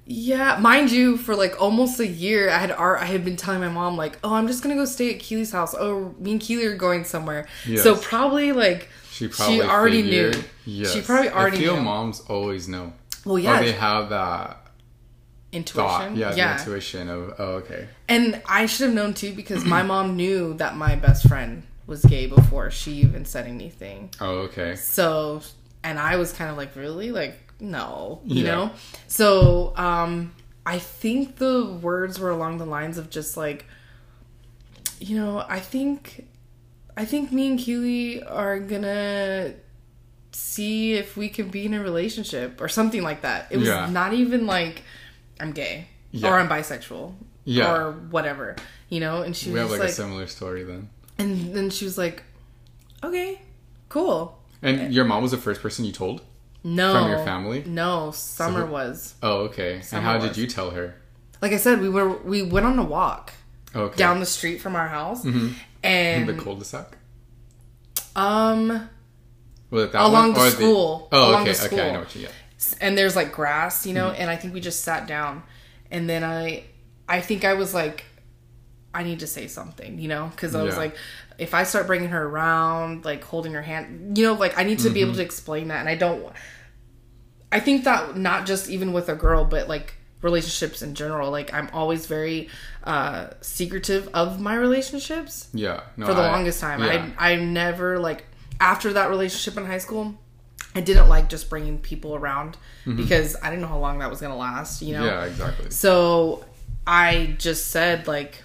yeah, 0.06 0.58
mind 0.60 0.92
you, 0.92 1.18
for 1.18 1.36
like 1.36 1.62
almost 1.62 2.00
a 2.00 2.08
year, 2.08 2.50
I 2.50 2.58
had 2.58 2.72
ar- 2.72 2.98
I 2.98 3.06
had 3.06 3.24
been 3.24 3.36
telling 3.36 3.60
my 3.62 3.70
mom 3.70 3.96
like, 3.96 4.18
oh, 4.24 4.34
I'm 4.34 4.48
just 4.48 4.64
gonna 4.64 4.76
go 4.76 4.86
stay 4.86 5.14
at 5.14 5.20
Keely's 5.20 5.52
house. 5.52 5.76
Oh, 5.78 6.16
me 6.20 6.32
and 6.34 6.42
Keely 6.42 6.66
are 6.66 6.76
going 6.76 7.04
somewhere. 7.04 7.48
Yes. 7.68 7.84
So 7.84 7.96
probably 7.96 8.52
like 8.52 8.90
She 9.12 9.28
probably 9.28 9.62
already 9.62 10.02
figured- 10.04 10.36
knew. 10.38 10.44
Yes. 10.66 10.94
She 10.94 11.02
probably 11.02 11.30
already 11.30 11.58
I 11.58 11.62
feel 11.62 11.76
knew. 11.78 11.84
moms 11.84 12.22
always 12.22 12.68
know. 12.68 12.94
Well, 13.26 13.36
Or 13.36 13.40
yeah, 13.40 13.62
they 13.62 13.72
have 13.74 14.10
that 14.10 14.66
intuition. 15.52 15.88
thought. 15.90 16.16
Yeah, 16.16 16.34
yeah. 16.36 16.54
the 16.56 16.60
intuition 16.62 17.10
of, 17.10 17.34
oh, 17.38 17.44
okay. 17.58 17.88
And 18.08 18.42
I 18.48 18.66
should 18.66 18.88
have 18.88 18.96
known 18.96 19.14
too 19.14 19.34
because 19.34 19.64
my 19.66 19.84
mom 19.84 20.16
knew 20.16 20.54
that 20.56 20.76
my 20.76 20.96
best 20.96 21.28
friend 21.28 21.64
was 21.86 22.04
gay 22.06 22.26
before 22.28 22.72
she 22.72 22.94
even 22.94 23.26
said 23.26 23.46
anything. 23.48 24.10
Oh, 24.22 24.40
okay. 24.48 24.76
So, 24.76 25.42
and 25.84 26.00
I 26.00 26.16
was 26.16 26.32
kind 26.34 26.50
of 26.50 26.58
like, 26.58 26.76
really? 26.76 27.12
Like, 27.12 27.49
no, 27.60 28.22
you 28.26 28.44
Yeah. 28.46 28.52
know? 28.56 28.72
So, 29.08 29.74
um, 29.78 30.34
I 30.66 30.80
think 30.80 31.38
the 31.38 31.66
words 31.66 32.20
were 32.20 32.30
along 32.30 32.58
the 32.60 32.66
lines 32.66 32.98
of 32.98 33.10
just 33.10 33.36
like, 33.38 33.66
you 35.00 35.16
know, 35.18 35.44
I 35.48 35.60
think, 35.60 36.28
I 36.98 37.06
think 37.06 37.32
me 37.32 37.48
and 37.48 37.60
Keely 37.60 38.22
are 38.24 38.60
gonna 38.60 39.54
see 40.32 40.94
if 40.94 41.18
we 41.18 41.30
can 41.30 41.50
be 41.50 41.66
in 41.66 41.74
a 41.74 41.82
relationship 41.82 42.62
or 42.62 42.68
something 42.68 43.02
like 43.02 43.22
that. 43.22 43.48
It 43.50 43.58
was 43.58 43.68
Yeah. 43.68 43.90
not 43.90 44.14
even 44.14 44.46
like, 44.46 44.84
I'm 45.40 45.52
gay 45.54 45.88
Yeah. 46.12 46.30
or 46.30 46.38
I'm 46.40 46.48
bisexual 46.50 47.14
Yeah. 47.46 47.74
or 47.74 47.92
whatever, 47.92 48.56
you 48.90 49.00
know? 49.00 49.22
And 49.22 49.36
she 49.36 49.48
We 49.50 49.54
was 49.54 49.62
have 49.64 49.72
like, 49.72 49.80
like, 49.82 49.90
a 49.90 49.94
similar 49.94 50.28
story 50.28 50.64
then. 50.64 50.90
and 51.18 51.56
then 51.56 51.70
she 51.70 51.86
was 51.86 51.98
like, 51.98 52.24
okay, 53.04 53.42
cool. 53.88 54.38
And 54.62 54.94
your 54.94 55.06
mom 55.06 55.24
was 55.24 55.32
the 55.32 55.38
first 55.38 55.62
person 55.62 55.86
you 55.86 55.94
told 55.94 56.22
No. 56.64 56.94
from 56.94 57.10
your 57.10 57.24
family? 57.26 57.64
No, 57.66 58.12
Summer 58.12 58.66
who- 58.66 58.72
was. 58.72 59.16
Oh, 59.24 59.38
okay. 59.46 59.82
Summer 59.82 60.00
and 60.00 60.22
how 60.22 60.28
did 60.28 60.38
you 60.38 60.46
tell 60.48 60.72
her? 60.72 60.96
Like 61.42 61.54
I 61.54 61.58
said, 61.58 61.80
we 61.82 61.88
were 61.90 62.10
we 62.10 62.42
went 62.44 62.66
on 62.66 62.78
a 62.80 62.84
walk 62.84 63.34
Okay. 63.76 63.96
down 63.98 64.20
the 64.20 64.26
street 64.26 64.60
from 64.62 64.76
our 64.76 64.88
house, 64.90 65.24
in 65.24 65.56
and 65.84 66.28
the 66.28 66.34
cul-de-sac? 66.34 66.98
um, 68.16 68.90
Was 69.70 69.84
it 69.86 69.92
that 69.94 70.02
Along 70.02 70.32
one? 70.32 70.34
the 70.34 70.48
Or 70.48 70.50
school. 70.50 71.08
Oh, 71.12 71.30
Along 71.32 71.42
okay. 71.44 71.54
the 71.54 71.66
Okay, 71.66 71.90
I 71.90 71.94
know 71.94 72.00
what 72.00 72.16
you 72.16 72.22
get. 72.24 72.76
and 72.82 72.98
there's 72.98 73.16
like 73.16 73.32
grass, 73.32 73.86
you 73.86 73.94
know, 73.94 74.10
Mm-hmm. 74.10 74.22
and 74.22 74.30
I 74.30 74.36
think 74.36 74.54
we 74.54 74.60
just 74.60 74.84
sat 74.84 75.08
down, 75.08 75.44
and 75.92 76.10
then 76.10 76.24
I, 76.24 76.64
I 77.08 77.22
think 77.22 77.46
I 77.46 77.54
was 77.54 77.74
like, 77.74 78.06
I 78.94 79.04
need 79.04 79.20
to 79.20 79.28
say 79.28 79.48
something, 79.48 80.00
you 80.00 80.08
know, 80.08 80.28
because 80.32 80.56
I 80.56 80.64
was 80.64 80.74
Yeah. 80.74 80.80
like, 80.80 80.96
if 81.40 81.54
I 81.54 81.64
start 81.64 81.88
bringing 81.88 82.10
her 82.10 82.24
around, 82.26 83.06
like 83.06 83.24
holding 83.24 83.54
her 83.54 83.62
hand, 83.62 84.18
you 84.18 84.26
know, 84.26 84.34
like 84.34 84.58
I 84.58 84.64
need 84.64 84.80
to 84.80 84.90
be 84.90 85.02
able 85.02 85.12
Mm-hmm. 85.12 85.18
to 85.20 85.24
explain 85.26 85.68
that, 85.70 85.80
and 85.80 85.90
I 85.90 85.96
don't. 85.96 86.32
I 87.52 87.60
think 87.60 87.84
that 87.86 88.16
not 88.16 88.46
just 88.46 88.70
even 88.70 88.94
with 88.94 89.10
a 89.10 89.16
girl, 89.16 89.44
but 89.46 89.68
like 89.68 89.96
relationships 90.22 90.82
in 90.82 90.94
general, 90.96 91.32
like 91.32 91.54
I'm 91.54 91.70
always 91.74 92.06
very 92.06 92.50
uh 92.84 93.30
secretive 93.42 94.08
of 94.14 94.40
my 94.40 94.56
relationships 94.56 95.48
Yeah. 95.54 95.82
No, 95.98 96.06
for 96.06 96.14
the 96.14 96.22
I- 96.22 96.32
longest 96.32 96.60
time. 96.60 96.84
Yeah. 96.84 97.10
I 97.18 97.34
I 97.34 97.36
never 97.38 97.98
like 98.00 98.26
after 98.60 98.94
that 98.94 99.10
relationship 99.10 99.58
in 99.58 99.66
high 99.66 99.78
school, 99.80 100.16
I 100.76 100.82
didn't 100.82 101.08
like 101.10 101.30
just 101.30 101.50
bringing 101.50 101.80
people 101.80 102.16
around 102.16 102.58
because 102.86 103.36
I 103.42 103.50
didn't 103.50 103.62
know 103.62 103.68
how 103.68 103.80
long 103.80 104.00
that 104.00 104.10
was 104.10 104.20
gonna 104.22 104.36
last. 104.38 104.82
You 104.82 104.94
know. 104.94 105.04
Mm-hmm. 105.04 105.08
yeah, 105.08 105.26
exactly. 105.26 105.72
So 105.72 106.46
I 106.86 107.36
just 107.40 107.68
said 107.68 108.08
like, 108.08 108.44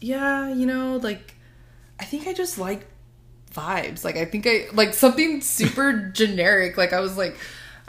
yeah, 0.00 0.52
you 0.52 0.66
know, 0.66 0.98
like 0.98 1.32
I 2.00 2.04
think 2.04 2.26
I 2.26 2.32
just 2.32 2.58
like 2.58 2.86
vibes. 3.54 4.04
Like 4.04 4.16
I 4.16 4.24
think 4.24 4.46
I 4.46 4.66
like 4.72 4.94
something 4.94 5.40
super 5.40 6.10
generic. 6.14 6.76
Like 6.76 6.92
I 6.92 7.00
was 7.00 7.16
like, 7.16 7.36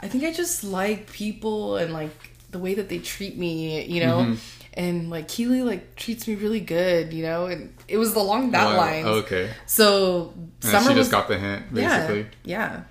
I 0.00 0.08
think 0.08 0.24
I 0.24 0.32
just 0.32 0.64
like 0.64 1.10
people 1.12 1.76
and 1.76 1.92
like 1.92 2.30
the 2.50 2.58
way 2.58 2.74
that 2.74 2.88
they 2.88 2.98
treat 2.98 3.36
me, 3.36 3.84
you 3.84 4.00
know. 4.04 4.18
Mm-hmm. 4.18 4.34
And 4.74 5.10
like 5.10 5.26
Keely 5.26 5.62
like 5.62 5.96
treats 5.96 6.28
me 6.28 6.36
really 6.36 6.60
good, 6.60 7.12
you 7.12 7.24
know, 7.24 7.46
and 7.46 7.74
it 7.88 7.96
was 7.96 8.14
along 8.14 8.52
that 8.52 8.64
Wow, 8.66 8.76
line. 8.76 9.04
Okay. 9.06 9.50
So 9.66 10.32
And 10.36 10.52
summer 10.62 10.82
she 10.82 10.88
was 10.90 10.96
just 11.08 11.10
got 11.10 11.26
the 11.26 11.36
hint, 11.36 11.74
basically. 11.74 12.26
yeah, 12.44 12.70
yeah, 12.70 12.82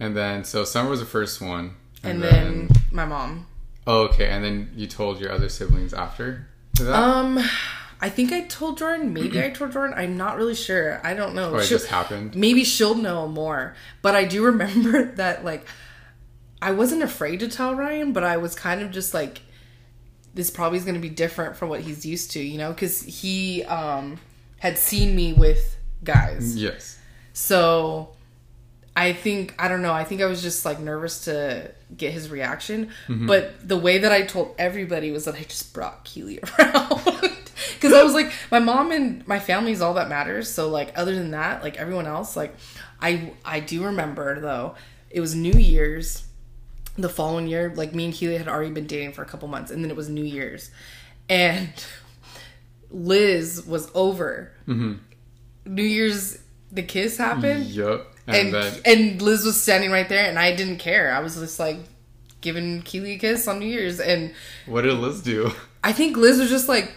And 0.00 0.16
then, 0.16 0.44
so 0.44 0.64
Summer 0.64 0.88
was 0.88 1.00
the 1.00 1.06
first 1.06 1.42
one. 1.42 1.74
and, 2.02 2.22
then, 2.22 2.70
my 2.90 3.04
mom. 3.04 3.46
oh, 3.86 4.04
okay. 4.04 4.28
And 4.30 4.42
then 4.42 4.70
you 4.74 4.86
told 4.86 5.20
your 5.20 5.32
other 5.32 5.50
siblings 5.50 5.92
after 5.92 6.48
that? 6.78 6.94
Um, 6.94 7.38
I 8.04 8.10
think 8.10 8.32
I 8.32 8.42
told 8.42 8.76
Jordan. 8.78 9.12
Maybe 9.14 9.42
I 9.42 9.48
told 9.50 9.72
Jordan. 9.72 9.94
I'm 9.96 10.16
not 10.16 10.36
really 10.36 10.54
sure. 10.54 11.00
I 11.02 11.14
don't 11.14 11.34
know. 11.34 11.52
or 11.52 11.60
it 11.60 11.64
She'll- 11.64 11.78
just 11.78 11.90
happened? 11.90 12.34
maybe 12.36 12.62
she'll 12.64 12.94
know 12.94 13.26
more. 13.28 13.74
But 14.02 14.14
I 14.14 14.24
do 14.24 14.44
remember 14.44 15.04
that 15.16 15.44
like 15.44 15.66
I 16.60 16.72
wasn't 16.72 17.02
afraid 17.02 17.40
to 17.40 17.48
tell 17.48 17.74
Ryan, 17.74 18.12
but 18.12 18.24
I 18.24 18.36
was 18.36 18.54
kind 18.54 18.82
of 18.82 18.90
just 18.90 19.14
like 19.14 19.40
this 20.34 20.50
probably 20.50 20.78
is 20.78 20.84
going 20.84 20.96
to 20.96 21.00
be 21.00 21.08
different 21.08 21.56
from 21.56 21.68
what 21.68 21.80
he's 21.80 22.04
used 22.04 22.32
to, 22.32 22.40
you 22.40 22.58
know, 22.58 22.74
cuz 22.74 23.02
he 23.02 23.62
um 23.64 24.18
had 24.58 24.76
seen 24.78 25.14
me 25.16 25.32
with 25.32 25.76
guys. 26.02 26.56
Yes. 26.56 26.98
So 27.32 28.10
I 28.96 29.12
think 29.12 29.54
I 29.58 29.68
don't 29.68 29.82
know. 29.82 29.92
I 29.92 30.04
think 30.04 30.20
I 30.20 30.26
was 30.26 30.42
just 30.42 30.64
like 30.64 30.78
nervous 30.78 31.24
to 31.24 31.70
get 31.96 32.12
his 32.12 32.28
reaction, 32.30 32.90
but 33.08 33.66
the 33.66 33.76
way 33.76 33.98
that 33.98 34.10
I 34.12 34.22
told 34.22 34.54
everybody 34.58 35.10
was 35.12 35.24
that 35.26 35.34
I 35.36 35.42
just 35.44 35.72
brought 35.72 36.04
Keely 36.04 36.40
around 36.58 37.30
because 37.74 37.92
I 37.92 38.02
was 38.02 38.14
like, 38.14 38.32
my 38.50 38.58
mom 38.58 38.90
and 38.92 39.26
my 39.26 39.38
family 39.38 39.72
is 39.72 39.80
all 39.80 39.94
that 39.94 40.08
matters. 40.08 40.50
So 40.50 40.68
like, 40.68 40.92
other 40.96 41.14
than 41.14 41.30
that, 41.32 41.62
like 41.62 41.76
everyone 41.76 42.06
else, 42.06 42.36
like 42.36 42.54
I 43.00 43.32
I 43.44 43.60
do 43.60 43.84
remember 43.84 44.40
though, 44.40 44.74
it 45.10 45.20
was 45.20 45.34
New 45.34 45.52
Year's 45.52 46.24
the 46.96 47.08
following 47.08 47.46
year. 47.46 47.72
Like 47.74 47.94
me 47.94 48.06
and 48.06 48.14
Keely 48.14 48.36
had 48.38 48.48
already 48.48 48.70
been 48.70 48.86
dating 48.86 49.12
for 49.12 49.22
a 49.22 49.26
couple 49.26 49.48
months, 49.48 49.70
and 49.70 49.82
then 49.82 49.90
it 49.90 49.96
was 49.96 50.08
New 50.08 50.24
Year's, 50.24 50.70
and 51.28 51.72
Liz 52.90 53.64
was 53.66 53.90
over. 53.94 54.52
Mm-hmm. 54.68 54.94
New 55.66 55.82
Year's, 55.82 56.38
the 56.70 56.82
kiss 56.82 57.16
happened, 57.16 57.66
Yup. 57.66 58.12
and 58.26 58.36
And, 58.36 58.54
then 58.54 58.80
and 58.84 59.22
Liz 59.22 59.44
was 59.44 59.60
standing 59.60 59.90
right 59.90 60.08
there, 60.08 60.28
and 60.28 60.38
I 60.38 60.54
didn't 60.54 60.78
care. 60.78 61.12
I 61.12 61.20
was 61.20 61.36
just 61.36 61.58
like 61.58 61.78
giving 62.40 62.82
Keely 62.82 63.12
a 63.14 63.18
kiss 63.18 63.48
on 63.48 63.58
New 63.58 63.66
Year's, 63.66 63.98
and 64.00 64.34
what 64.66 64.82
did 64.82 64.94
Liz 64.94 65.22
do? 65.22 65.52
I 65.82 65.92
think 65.92 66.16
Liz 66.16 66.38
was 66.38 66.50
just 66.50 66.68
like, 66.68 66.92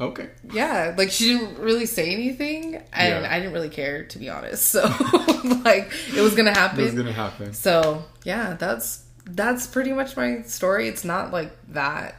Okay. 0.00 0.28
yeah, 0.52 0.94
like 0.96 1.10
she 1.10 1.36
didn't 1.36 1.58
really 1.58 1.84
say 1.86 2.10
anything, 2.12 2.76
and 2.92 3.24
Yeah. 3.24 3.28
I 3.30 3.38
didn't 3.38 3.52
really 3.52 3.68
care 3.68 4.04
to 4.04 4.18
be 4.18 4.30
honest. 4.30 4.64
So 4.66 4.82
like 5.64 5.92
it 6.16 6.20
was 6.22 6.34
gonna 6.34 6.54
happen. 6.54 6.80
It 6.80 6.84
was 6.84 6.94
gonna 6.94 7.12
happen. 7.12 7.52
So 7.52 8.04
yeah, 8.24 8.54
that's 8.54 9.04
that's 9.26 9.66
pretty 9.66 9.92
much 9.92 10.16
my 10.16 10.42
story. 10.42 10.88
It's 10.88 11.04
not 11.04 11.32
like 11.32 11.52
that 11.72 12.16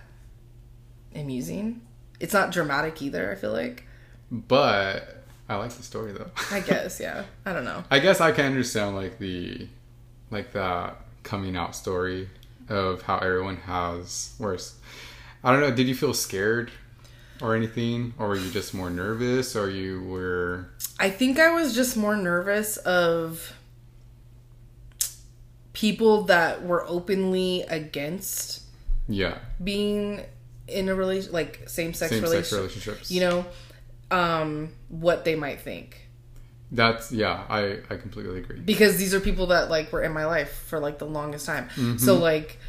amusing. 1.16 1.82
It's 2.20 2.34
not 2.34 2.52
dramatic 2.52 3.02
either. 3.02 3.32
I 3.32 3.36
feel 3.36 3.52
like. 3.52 3.86
But 4.30 5.24
I 5.50 5.56
like 5.56 5.72
the 5.72 5.84
story 5.84 6.14
though. 6.14 6.30
I 6.52 6.60
guess 6.68 7.00
yeah. 7.00 7.24
I 7.46 7.54
don't 7.54 7.66
know. 7.66 7.84
I 7.90 8.00
guess 8.00 8.22
I 8.22 8.32
can 8.32 8.46
understand 8.46 8.96
like 8.96 9.18
the 9.18 9.68
like 10.30 10.52
that 10.54 10.98
coming 11.24 11.58
out 11.58 11.76
story 11.76 12.30
of 12.70 13.02
how 13.02 13.18
everyone 13.18 13.58
has 13.58 14.34
worse. 14.40 14.76
I 15.44 15.52
don't 15.52 15.62
know, 15.62 15.72
did 15.72 15.88
you 15.88 15.96
feel 15.96 16.14
scared 16.14 16.72
or 17.42 17.56
anything? 17.56 18.14
Or 18.18 18.30
were 18.30 18.36
you 18.36 18.52
just 18.52 18.74
more 18.74 18.90
nervous 18.90 19.56
or 19.56 19.70
you 19.70 20.04
were 20.04 20.70
I 21.00 21.10
think 21.10 21.40
I 21.40 21.52
was 21.52 21.74
just 21.74 21.98
more 21.98 22.16
nervous 22.16 22.78
of 22.78 23.54
people 25.74 26.24
that 26.24 26.64
were 26.64 26.86
openly 26.88 27.64
against 27.64 28.62
yeah, 29.08 29.40
being 29.64 30.22
in 30.68 30.90
a 30.90 30.96
relation 30.96 31.32
like 31.32 31.68
same 31.68 31.94
sex 31.94 32.12
same 32.12 32.22
sex 32.22 32.32
relation. 32.32 32.58
relationships. 32.58 33.12
You 33.12 33.22
know, 33.22 33.46
um, 34.12 34.74
what 34.90 35.26
they 35.26 35.36
might 35.36 35.60
think. 35.62 36.08
That's 36.72 37.12
yeah, 37.12 37.44
I 37.50 37.80
I 37.90 37.98
completely 37.98 38.40
agree. 38.40 38.60
because 38.60 38.98
these 38.98 39.14
are 39.14 39.20
people 39.20 39.48
that 39.48 39.70
like 39.70 39.92
were 39.92 40.04
in 40.04 40.14
my 40.14 40.26
life 40.26 40.54
for 40.68 40.80
like 40.80 41.00
the 41.00 41.08
longest 41.08 41.46
time. 41.46 41.68
Mm-hmm. 41.70 41.98
So 41.98 42.16
like 42.16 42.60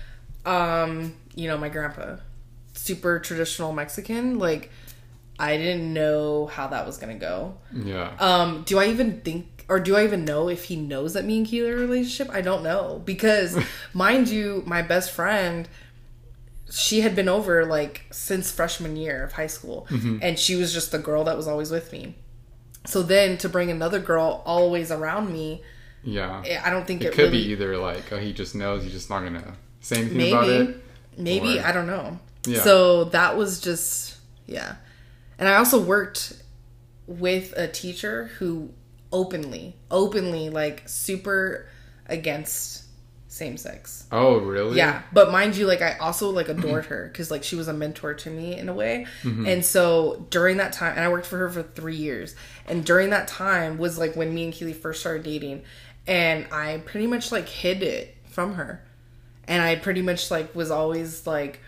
um 0.44 1.14
you 1.34 1.48
know 1.48 1.56
my 1.56 1.68
grandpa 1.68 2.16
super 2.72 3.18
traditional 3.20 3.72
Mexican 3.72 4.38
like 4.38 4.70
I 5.38 5.56
didn't 5.56 5.92
know 5.92 6.46
how 6.46 6.68
that 6.68 6.86
was 6.86 6.98
to 7.18 7.24
go. 7.26 7.54
Yeah. 7.72 8.14
Um 8.18 8.62
do 8.64 8.78
I 8.78 8.86
even 8.86 9.20
think 9.20 9.64
or 9.68 9.80
do 9.80 9.96
I 9.96 10.04
even 10.04 10.24
know 10.24 10.48
if 10.48 10.64
he 10.64 10.76
knows 10.76 11.14
that 11.14 11.24
me 11.24 11.38
and 11.38 11.46
Keely 11.46 11.70
are 11.70 11.72
in 11.76 11.78
a 11.78 11.82
relationship? 11.86 12.28
I 12.34 12.40
don't 12.40 12.62
know 12.62 13.00
because 13.04 13.58
mind 13.92 14.28
you 14.28 14.62
my 14.66 14.82
best 14.82 15.10
friend 15.12 15.68
she 16.70 17.02
had 17.02 17.14
been 17.14 17.28
over 17.28 17.66
like 17.66 18.06
since 18.10 18.50
freshman 18.50 18.96
year 18.96 19.24
of 19.24 19.32
high 19.32 19.46
school 19.46 19.86
Mm-hmm. 19.90 20.18
and 20.22 20.38
she 20.38 20.54
was 20.56 20.72
just 20.72 20.90
the 20.92 20.98
girl 20.98 21.24
that 21.24 21.36
was 21.36 21.46
always 21.46 21.70
with 21.70 21.92
me. 21.92 22.16
So 22.86 23.02
then 23.02 23.38
to 23.38 23.48
bring 23.48 23.70
another 23.70 23.98
girl 24.00 24.42
always 24.46 24.90
around 24.90 25.32
me 25.32 25.62
yeah. 26.04 26.42
I 26.64 26.70
don't 26.70 26.84
think 26.84 27.02
it, 27.02 27.06
It 27.06 27.12
could 27.12 27.18
really. 27.32 27.44
be 27.44 27.50
either 27.52 27.76
like 27.76 28.12
oh 28.12 28.18
he 28.18 28.32
just 28.32 28.54
knows 28.54 28.82
he's 28.82 28.92
just 28.92 29.08
not 29.10 29.22
gonna 29.22 29.54
say 29.80 29.98
anything 30.00 30.32
about 30.32 30.48
it. 30.48 30.76
maybe 31.16 31.58
or- 31.58 31.62
I 31.64 31.70
don't 31.72 31.86
know. 31.86 32.18
Yeah. 32.46 32.60
So 32.62 33.04
that 33.04 33.36
was 33.36 33.60
just 33.60 34.16
yeah, 34.46 34.76
and 35.38 35.48
I 35.48 35.56
also 35.56 35.80
worked 35.82 36.34
with 37.06 37.52
a 37.56 37.68
teacher 37.68 38.30
who 38.38 38.70
openly, 39.12 39.76
openly 39.90 40.50
like 40.50 40.88
super 40.88 41.68
against 42.06 42.84
same 43.28 43.56
sex. 43.56 44.06
Oh 44.12 44.38
really? 44.38 44.76
Yeah, 44.76 45.02
but 45.12 45.30
mind 45.32 45.56
you, 45.56 45.66
like 45.66 45.80
I 45.82 45.96
also 45.98 46.30
like 46.30 46.48
adored 46.48 46.86
her 46.86 47.08
because 47.10 47.30
like 47.30 47.42
she 47.44 47.56
was 47.56 47.68
a 47.68 47.72
mentor 47.72 48.14
to 48.14 48.30
me 48.30 48.58
in 48.58 48.68
a 48.68 48.74
way, 48.74 49.06
Mm-hmm. 49.22 49.46
and 49.46 49.64
so 49.64 50.26
during 50.30 50.58
that 50.58 50.72
time, 50.72 50.92
and 50.96 51.00
I 51.04 51.08
worked 51.08 51.26
for 51.26 51.38
her 51.38 51.48
for 51.48 51.62
three 51.62 51.96
years, 51.96 52.34
and 52.66 52.84
during 52.84 53.10
that 53.10 53.28
time 53.28 53.78
was 53.78 53.98
like 53.98 54.16
when 54.16 54.34
me 54.34 54.44
and 54.44 54.52
Keely 54.52 54.72
first 54.74 55.00
started 55.00 55.22
dating, 55.22 55.62
and 56.06 56.46
I 56.52 56.78
pretty 56.84 57.06
much 57.06 57.32
like 57.32 57.48
hid 57.48 57.82
it 57.82 58.16
from 58.28 58.54
her, 58.54 58.84
and 59.48 59.62
I 59.62 59.76
pretty 59.76 60.02
much 60.02 60.30
like 60.30 60.54
was 60.54 60.70
always 60.70 61.26
like, 61.26 61.60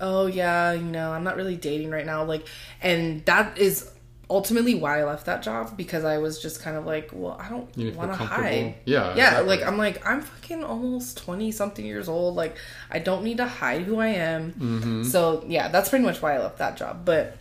oh 0.00 0.26
yeah, 0.26 0.72
you 0.72 0.84
know, 0.84 1.12
I'm 1.12 1.24
not 1.24 1.36
really 1.36 1.56
dating 1.56 1.90
right 1.90 2.06
now, 2.06 2.24
like, 2.24 2.46
and 2.82 3.24
that 3.26 3.58
is 3.58 3.90
ultimately 4.28 4.74
why 4.74 5.00
I 5.00 5.04
left 5.04 5.26
that 5.26 5.42
job 5.42 5.76
because 5.76 6.04
I 6.04 6.18
was 6.18 6.40
just 6.40 6.60
kind 6.60 6.76
of 6.76 6.84
like, 6.84 7.10
well, 7.12 7.36
I 7.40 7.48
don't 7.48 7.72
to 7.74 7.90
want 7.92 8.12
to 8.12 8.16
hide. 8.16 8.74
Yeah. 8.84 9.14
Yeah, 9.14 9.28
exactly. 9.40 9.46
like 9.46 9.66
I'm 9.66 9.78
like 9.78 10.06
I'm 10.06 10.22
fucking 10.22 10.64
almost 10.64 11.18
twenty 11.18 11.52
something 11.52 11.84
years 11.84 12.08
old. 12.08 12.34
Like 12.34 12.56
I 12.90 12.98
don't 12.98 13.24
need 13.24 13.36
to 13.38 13.46
hide 13.46 13.82
who 13.82 13.98
I 13.98 14.08
am. 14.08 14.52
Mm-hmm. 14.52 15.02
So 15.04 15.44
yeah, 15.46 15.68
that's 15.68 15.88
pretty 15.88 16.04
much 16.04 16.20
why 16.20 16.34
I 16.34 16.38
left 16.38 16.58
that 16.58 16.76
job. 16.76 17.04
But 17.04 17.36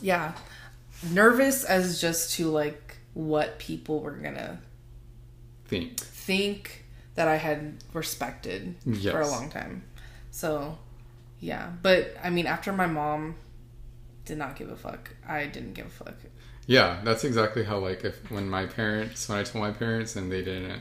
yeah, 0.00 0.32
nervous 1.10 1.64
as 1.64 2.00
just 2.00 2.34
to 2.34 2.50
like 2.50 2.96
what 3.14 3.58
people 3.58 4.00
were 4.00 4.12
gonna 4.12 4.60
think. 5.66 5.98
think 6.00 6.84
that 7.16 7.28
I 7.28 7.36
had 7.36 7.74
respected 7.92 8.76
for 9.02 9.20
a 9.20 9.28
long 9.28 9.50
time. 9.50 9.82
So 10.30 10.78
yeah, 11.40 11.70
but 11.82 12.16
I 12.22 12.30
mean, 12.30 12.46
after 12.46 12.72
my 12.72 12.86
mom 12.86 13.36
did 14.24 14.38
not 14.38 14.56
give 14.56 14.70
a 14.70 14.76
fuck, 14.76 15.10
I 15.26 15.46
didn't 15.46 15.74
give 15.74 15.86
a 15.86 15.90
fuck. 15.90 16.14
Yeah, 16.66 17.00
that's 17.04 17.24
exactly 17.24 17.64
how 17.64 17.78
like 17.78 18.04
if 18.04 18.30
when 18.30 18.48
my 18.48 18.66
parents 18.66 19.28
when 19.28 19.38
I 19.38 19.42
told 19.42 19.64
my 19.64 19.70
parents 19.70 20.16
and 20.16 20.30
they 20.30 20.42
didn't 20.44 20.80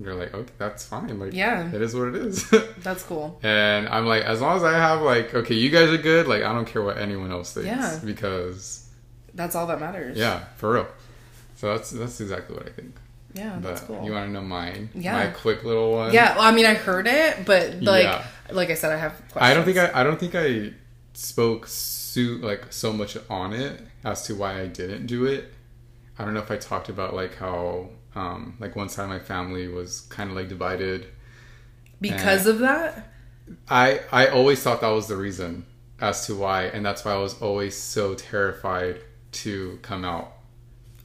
they're 0.00 0.14
like, 0.14 0.32
Okay, 0.34 0.52
that's 0.58 0.86
fine. 0.86 1.18
Like 1.18 1.32
Yeah. 1.32 1.72
it 1.74 1.80
is 1.82 1.94
what 1.94 2.08
it 2.08 2.16
is. 2.16 2.48
That's 2.84 3.02
cool. 3.02 3.40
and 3.42 3.88
I'm 3.88 4.06
like, 4.06 4.22
as 4.22 4.40
long 4.40 4.56
as 4.56 4.62
I 4.62 4.74
have 4.74 5.02
like, 5.02 5.34
okay, 5.34 5.54
you 5.56 5.70
guys 5.70 5.88
are 5.90 5.98
good, 5.98 6.28
like 6.28 6.44
I 6.44 6.52
don't 6.52 6.66
care 6.66 6.82
what 6.82 6.98
anyone 6.98 7.32
else 7.32 7.52
thinks. 7.54 7.66
Yeah. 7.66 7.98
Because 8.04 8.88
That's 9.34 9.56
all 9.56 9.66
that 9.66 9.80
matters. 9.80 10.16
yeah, 10.16 10.44
for 10.56 10.74
real. 10.74 10.86
So 11.56 11.74
that's 11.76 11.90
that's 11.90 12.20
exactly 12.20 12.54
what 12.56 12.66
I 12.66 12.70
think. 12.70 12.94
Yeah, 13.38 13.54
But 13.62 13.68
that's 13.68 13.80
cool. 13.82 14.04
you 14.04 14.12
wanna 14.12 14.28
know 14.28 14.42
mine? 14.42 14.90
Yeah. 14.94 15.12
My 15.12 15.26
quick 15.28 15.64
little 15.64 15.92
one. 15.92 16.12
Yeah, 16.12 16.34
well, 16.36 16.44
I 16.44 16.52
mean, 16.52 16.66
I 16.66 16.74
heard 16.74 17.06
it, 17.06 17.44
but 17.46 17.80
like, 17.82 18.04
Yeah. 18.04 18.24
like 18.50 18.70
I 18.70 18.74
said, 18.74 18.92
I 18.92 18.96
have. 18.96 19.12
Questions. 19.32 19.42
I 19.42 19.54
don't 19.54 19.64
think 19.64 19.78
I 19.78 19.90
I 20.00 20.02
don't 20.04 20.18
think 20.20 20.34
I 20.34 20.72
spoke 21.14 21.66
so 21.66 22.20
like 22.50 22.62
so 22.70 22.92
much 22.92 23.16
on 23.30 23.52
it 23.52 23.80
as 24.04 24.22
to 24.26 24.34
why 24.34 24.60
I 24.60 24.66
didn't 24.66 25.06
do 25.06 25.26
it. 25.26 25.52
I 26.18 26.24
don't 26.24 26.34
know 26.34 26.40
if 26.40 26.50
I 26.50 26.56
talked 26.56 26.88
about 26.88 27.14
like 27.14 27.36
how 27.36 27.90
um 28.16 28.56
like 28.58 28.74
one 28.76 28.88
side 28.88 29.04
of 29.04 29.10
my 29.10 29.18
family 29.20 29.68
was 29.68 30.00
kind 30.16 30.30
of 30.30 30.36
like 30.36 30.48
divided. 30.48 31.06
because 32.00 32.46
of 32.46 32.58
that. 32.60 33.12
I 33.68 34.00
I 34.12 34.26
always 34.28 34.62
thought 34.62 34.80
that 34.80 34.88
was 34.88 35.06
the 35.08 35.16
reason 35.16 35.64
as 36.00 36.26
to 36.26 36.34
why 36.34 36.64
and 36.64 36.84
that's 36.86 37.04
why 37.04 37.12
I 37.12 37.16
was 37.18 37.40
always 37.42 37.76
so 37.76 38.14
terrified 38.14 39.00
to 39.32 39.78
come 39.82 40.04
out. 40.04 40.32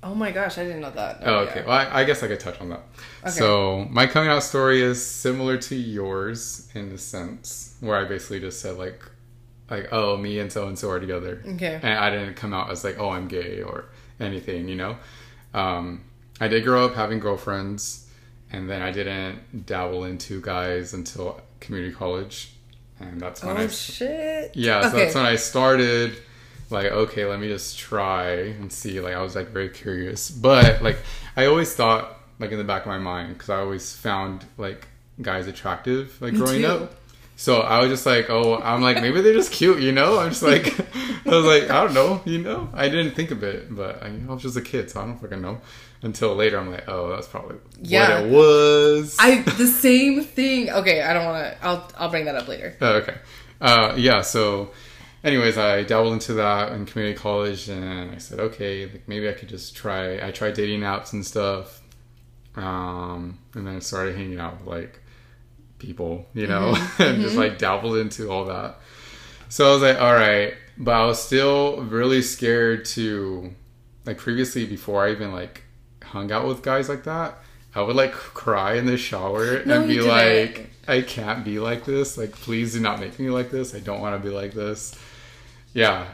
Oh 0.04 0.14
my 0.14 0.32
gosh, 0.32 0.58
I 0.58 0.64
didn't 0.66 0.82
know 0.82 0.92
that. 0.92 1.20
Oh, 1.24 1.36
okay. 1.46 1.62
yeah. 1.62 1.66
Well, 1.68 1.78
I, 1.78 2.02
I 2.02 2.04
guess 2.04 2.22
I 2.24 2.28
could 2.28 2.40
touch 2.40 2.60
on 2.60 2.70
that. 2.70 2.82
Okay. 3.22 3.32
So 3.32 3.88
my 3.90 4.06
coming 4.06 4.30
out 4.30 4.44
story 4.44 4.82
is 4.82 5.04
similar 5.04 5.58
to 5.58 5.76
yours 5.76 6.70
in 6.76 6.90
the 6.90 6.98
sense 6.98 7.78
where 7.80 7.96
I 7.98 8.04
basically 8.06 8.40
just 8.42 8.60
said 8.60 8.78
like, 8.78 9.02
like 9.70 9.88
oh 9.94 10.18
me 10.18 10.40
and 10.40 10.52
so 10.52 10.68
and 10.68 10.78
so 10.78 10.90
are 10.90 11.00
together, 11.00 11.42
Okay. 11.56 11.80
and 11.82 11.94
I 11.98 12.10
didn't 12.10 12.36
come 12.36 12.54
out 12.54 12.70
as 12.70 12.84
like 12.84 13.00
oh 13.00 13.10
I'm 13.10 13.28
gay 13.28 13.62
or 13.62 13.86
anything, 14.20 14.68
you 14.68 14.76
know. 14.76 14.98
Um, 15.54 16.04
I 16.42 16.48
did 16.50 16.64
grow 16.66 16.86
up 16.86 16.96
having 16.96 17.20
girlfriends, 17.20 18.10
and 18.52 18.70
then 18.70 18.82
I 18.82 18.92
didn't 18.92 19.66
dabble 19.66 20.04
into 20.04 20.42
guys 20.42 20.94
until 20.94 21.40
community 21.62 21.94
college, 21.94 22.52
and 23.00 23.22
that's 23.22 23.42
when 23.44 23.56
I 23.56 23.64
Oh 23.64 23.68
shit. 23.70 24.52
yeah, 24.56 24.82
so 24.82 24.88
Okay. 24.90 24.98
that's 25.06 25.16
when 25.16 25.26
I 25.26 25.38
started. 25.38 26.18
Like, 26.70 26.86
okay, 26.88 27.26
let 27.26 27.40
me 27.40 27.48
just 27.48 27.78
try 27.78 28.32
and 28.32 28.72
see. 28.72 29.00
Like, 29.00 29.14
I 29.16 29.22
was 29.22 29.36
like 29.36 29.50
very 29.50 29.70
curious, 29.70 30.30
but 30.32 30.82
like, 30.82 30.98
I 31.38 31.46
always 31.46 31.74
thought, 31.76 32.20
like 32.40 32.52
in 32.52 32.58
the 32.58 32.64
back 32.64 32.82
of 32.84 32.88
my 32.88 32.98
mind, 32.98 33.34
because 33.34 33.50
I 33.50 33.58
always 33.60 33.96
found 33.96 34.46
like 34.58 34.88
guys 35.22 35.48
attractive, 35.48 36.20
like 36.22 36.34
Me 36.34 36.40
growing 36.40 36.62
too. 36.62 36.68
up. 36.68 36.94
So 37.36 37.62
I 37.62 37.80
was 37.80 37.90
just 37.90 38.06
like, 38.06 38.30
oh, 38.30 38.58
I'm 38.60 38.82
like 38.82 39.02
maybe 39.02 39.22
they're 39.22 39.34
just 39.34 39.52
cute, 39.52 39.82
you 39.82 39.92
know. 39.92 40.20
I'm 40.20 40.30
just 40.30 40.44
like, 40.44 40.68
I 41.26 41.30
was 41.30 41.46
like, 41.46 41.70
I 41.70 41.84
don't 41.84 41.94
know, 41.94 42.22
you 42.26 42.40
know. 42.40 42.70
I 42.74 42.90
didn't 42.90 43.16
think 43.16 43.32
of 43.32 43.44
it, 43.44 43.76
but 43.76 44.02
I, 44.04 44.08
I 44.08 44.32
was 44.34 44.42
just 44.44 44.56
a 44.58 44.62
kid, 44.62 44.90
so 44.92 45.02
I 45.02 45.06
don't 45.06 45.20
fucking 45.20 45.42
know. 45.42 45.60
Until 46.04 46.36
later, 46.36 46.60
I'm 46.60 46.70
like, 46.70 46.88
oh, 46.90 47.10
that's 47.10 47.28
probably 47.28 47.58
Yeah. 47.82 48.20
what 48.22 48.26
it 48.26 48.32
was. 48.32 49.18
I 49.20 49.42
the 49.42 49.68
same 49.68 50.24
thing. 50.24 50.70
Okay, 50.70 51.02
I 51.02 51.14
don't 51.14 51.26
want 51.26 51.44
to. 51.54 51.66
I'll 51.66 51.90
I'll 51.98 52.10
bring 52.10 52.26
that 52.26 52.36
up 52.36 52.48
later. 52.48 52.76
Oh, 52.82 52.96
okay. 52.98 53.16
Uh, 53.62 53.94
yeah. 53.98 54.22
So, 54.22 54.72
anyways, 55.24 55.58
I 55.58 55.84
dabbled 55.84 56.14
into 56.14 56.34
that 56.34 56.72
in 56.74 56.86
community 56.86 57.18
college, 57.18 57.70
and 57.70 58.12
I 58.12 58.18
said, 58.18 58.40
okay, 58.40 58.86
like 58.86 59.08
maybe 59.08 59.30
I 59.30 59.34
could 59.34 59.50
just 59.50 59.76
try. 59.76 60.26
I 60.26 60.32
tried 60.32 60.54
dating 60.54 60.82
apps 60.82 61.14
and 61.14 61.26
stuff, 61.26 61.82
um, 62.56 63.40
and 63.54 63.66
then 63.66 63.78
I 63.78 63.80
started 63.80 64.16
hanging 64.16 64.40
out 64.40 64.60
with 64.60 64.68
like 64.68 65.00
people, 65.80 66.26
you 66.34 66.48
know, 66.48 66.76
and 67.00 67.22
just 67.22 67.36
like 67.36 67.58
dabbled 67.58 67.98
into 67.98 68.30
all 68.30 68.46
that. 68.46 68.80
So 69.50 69.70
I 69.70 69.74
was 69.74 69.82
like, 69.82 70.02
all 70.02 70.14
right, 70.14 70.56
but 70.78 70.92
I 70.92 71.06
was 71.06 71.22
still 71.22 71.84
really 71.84 72.24
scared 72.24 72.86
to, 72.86 73.54
like, 74.04 74.18
previously 74.18 74.66
before 74.66 75.06
I 75.06 75.12
even 75.12 75.32
like 75.32 75.64
hung 76.02 76.32
out 76.32 76.48
with 76.48 76.64
guys 76.64 76.90
like 76.90 77.04
that. 77.04 77.38
I 77.76 77.82
would 77.82 77.96
like 77.96 78.12
cry 78.12 78.76
in 78.76 78.86
the 78.86 78.98
shower 78.98 79.64
No, 79.66 79.80
and 79.80 79.88
be 79.88 80.00
like, 80.02 80.70
I 80.88 81.02
can't 81.02 81.44
be 81.44 81.60
like 81.60 81.86
this. 81.86 82.18
Like, 82.20 82.32
please 82.32 82.74
do 82.74 82.80
not 82.80 83.00
make 83.00 83.18
me 83.18 83.32
like 83.32 83.50
this. 83.50 83.74
I 83.74 83.80
don't 83.80 84.00
want 84.00 84.22
to 84.22 84.28
be 84.28 84.34
like 84.34 84.54
this. 84.54 84.96
Yeah. 85.74 86.06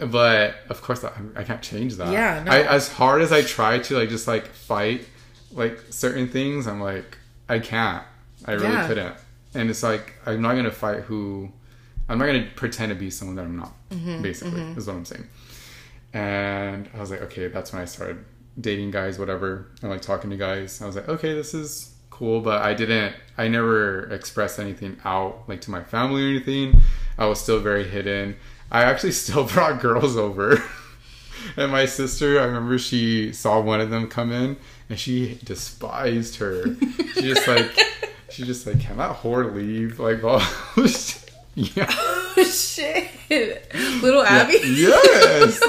but 0.00 0.56
of 0.68 0.82
course 0.82 1.04
I, 1.04 1.12
I 1.36 1.44
can't 1.44 1.62
change 1.62 1.96
that. 1.96 2.12
Yeah, 2.12 2.42
no. 2.44 2.50
I, 2.50 2.62
as 2.62 2.88
hard 2.88 3.22
as 3.22 3.30
I 3.32 3.42
try 3.42 3.78
to 3.78 3.96
like 3.98 4.08
just 4.08 4.26
like 4.26 4.46
fight 4.48 5.06
like 5.52 5.78
certain 5.90 6.28
things, 6.28 6.66
I'm 6.66 6.80
like 6.80 7.16
I 7.48 7.58
can't. 7.60 8.02
I 8.44 8.52
really 8.52 8.68
Yeah. 8.72 8.86
couldn't. 8.88 9.14
And 9.54 9.70
it's 9.70 9.82
like 9.82 10.14
I'm 10.26 10.42
not 10.42 10.54
gonna 10.56 10.70
fight 10.72 11.00
who. 11.02 11.50
I'm 12.08 12.18
not 12.18 12.26
gonna 12.26 12.48
pretend 12.56 12.90
to 12.90 12.96
be 12.96 13.08
someone 13.10 13.36
that 13.36 13.44
I'm 13.46 13.56
not. 13.56 13.72
Mm-hmm, 13.90 14.20
basically, 14.22 14.60
is 14.76 14.86
what 14.88 14.96
I'm 14.96 15.04
saying. 15.04 15.26
And 16.12 16.88
I 16.94 17.00
was 17.00 17.10
like, 17.10 17.22
okay, 17.22 17.48
that's 17.48 17.72
when 17.72 17.82
I 17.82 17.86
started 17.86 18.24
dating 18.60 18.90
guys, 18.92 19.18
whatever, 19.18 19.66
and 19.82 19.90
like 19.90 20.02
talking 20.02 20.30
to 20.30 20.36
guys. 20.36 20.80
I 20.82 20.86
was 20.86 20.96
like, 20.96 21.08
okay, 21.08 21.34
this 21.34 21.54
is 21.54 21.94
cool, 22.10 22.40
but 22.40 22.62
I 22.62 22.74
didn't. 22.74 23.14
I 23.38 23.48
never 23.48 24.10
expressed 24.12 24.58
anything 24.58 24.96
out 25.04 25.44
like 25.48 25.60
to 25.62 25.70
my 25.70 25.82
family 25.82 26.24
or 26.24 26.28
anything. 26.28 26.80
I 27.18 27.26
was 27.26 27.40
still 27.40 27.60
very 27.60 27.88
hidden. 27.88 28.36
I 28.74 28.82
actually 28.82 29.12
still 29.12 29.44
brought 29.54 29.80
girls 29.80 30.16
over. 30.16 30.62
And 31.56 31.70
my 31.70 31.86
sister, 31.86 32.40
I 32.40 32.44
remember 32.44 32.76
she 32.76 33.32
saw 33.32 33.60
one 33.60 33.80
of 33.80 33.88
them 33.90 34.08
come 34.08 34.32
in 34.32 34.56
and 34.88 34.98
she 34.98 35.38
despised 35.44 36.36
her. 36.36 36.64
She 37.14 37.22
just 37.22 37.46
like, 37.46 37.70
she 38.30 38.42
just 38.44 38.66
like, 38.66 38.80
can 38.80 38.96
that 38.96 39.18
whore 39.18 39.54
leave? 39.54 40.00
Like, 40.00 40.24
all, 40.24 40.40
yeah. 41.54 41.88
Shit. 42.44 43.72
Little 44.02 44.24
Abby. 44.24 44.58
Yes. 44.64 45.60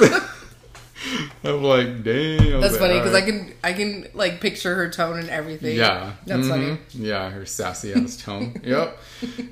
I'm 1.43 1.61
like, 1.61 2.03
damn. 2.03 2.61
That's 2.61 2.77
funny 2.77 2.97
because 2.97 3.13
I 3.13 3.21
can 3.21 3.53
I 3.63 3.73
can 3.73 4.07
like 4.15 4.41
picture 4.41 4.73
her 4.73 4.89
tone 4.89 5.19
and 5.19 5.29
everything. 5.29 5.75
Yeah. 5.75 6.13
That's 6.25 6.47
funny. 6.47 6.71
Mhm. 6.71 6.79
Yeah, 6.93 7.29
her 7.29 7.45
sassy 7.45 7.93
ass 7.93 8.17
tone. 8.17 8.59
yep. 8.63 8.97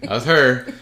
That 0.01 0.09
was 0.09 0.25
her. 0.25 0.73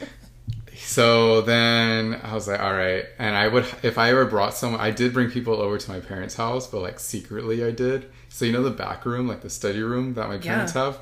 So 0.92 1.40
then 1.40 2.20
I 2.22 2.34
was 2.34 2.50
like, 2.50 2.60
all 2.60 2.74
right. 2.74 3.06
And 3.18 3.34
I 3.34 3.48
would, 3.48 3.66
if 3.82 3.98
I 3.98 4.10
ever 4.10 4.26
brought 4.26 4.54
someone, 4.54 4.82
I 4.82 4.92
did 4.92 5.14
bring 5.14 5.32
people 5.32 5.54
over 5.54 5.78
to 5.78 5.90
my 5.90 6.02
parents' 6.02 6.36
house, 6.36 6.68
but 6.68 6.82
like 6.82 7.00
secretly 7.00 7.64
I 7.64 7.72
did. 7.72 8.12
So 8.28 8.44
you 8.44 8.52
know 8.52 8.62
the 8.62 8.72
back 8.72 9.06
room, 9.06 9.26
like 9.26 9.40
the 9.40 9.50
study 9.50 9.82
room 9.82 10.16
that 10.16 10.28
my 10.28 10.38
parents 10.38 10.76
Yeah. 10.76 10.84
have? 10.84 11.00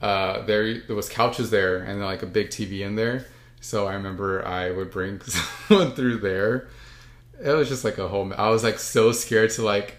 Uh, 0.00 0.42
there, 0.46 0.78
there 0.82 0.94
was 0.94 1.08
couches 1.08 1.50
there 1.50 1.78
and 1.78 1.98
then 2.00 2.06
like 2.06 2.22
a 2.22 2.26
big 2.26 2.50
TV 2.50 2.82
in 2.82 2.94
there. 2.94 3.26
So 3.60 3.88
I 3.88 3.94
remember 3.94 4.46
I 4.46 4.70
would 4.70 4.92
bring 4.92 5.20
someone 5.68 5.90
through 5.96 6.18
there. 6.18 6.68
It 7.42 7.50
was 7.50 7.68
just 7.68 7.82
like 7.84 7.98
a 7.98 8.06
whole, 8.06 8.32
I 8.34 8.48
was 8.48 8.62
like 8.62 8.78
so 8.78 9.10
scared 9.10 9.50
to 9.52 9.62
like 9.62 9.96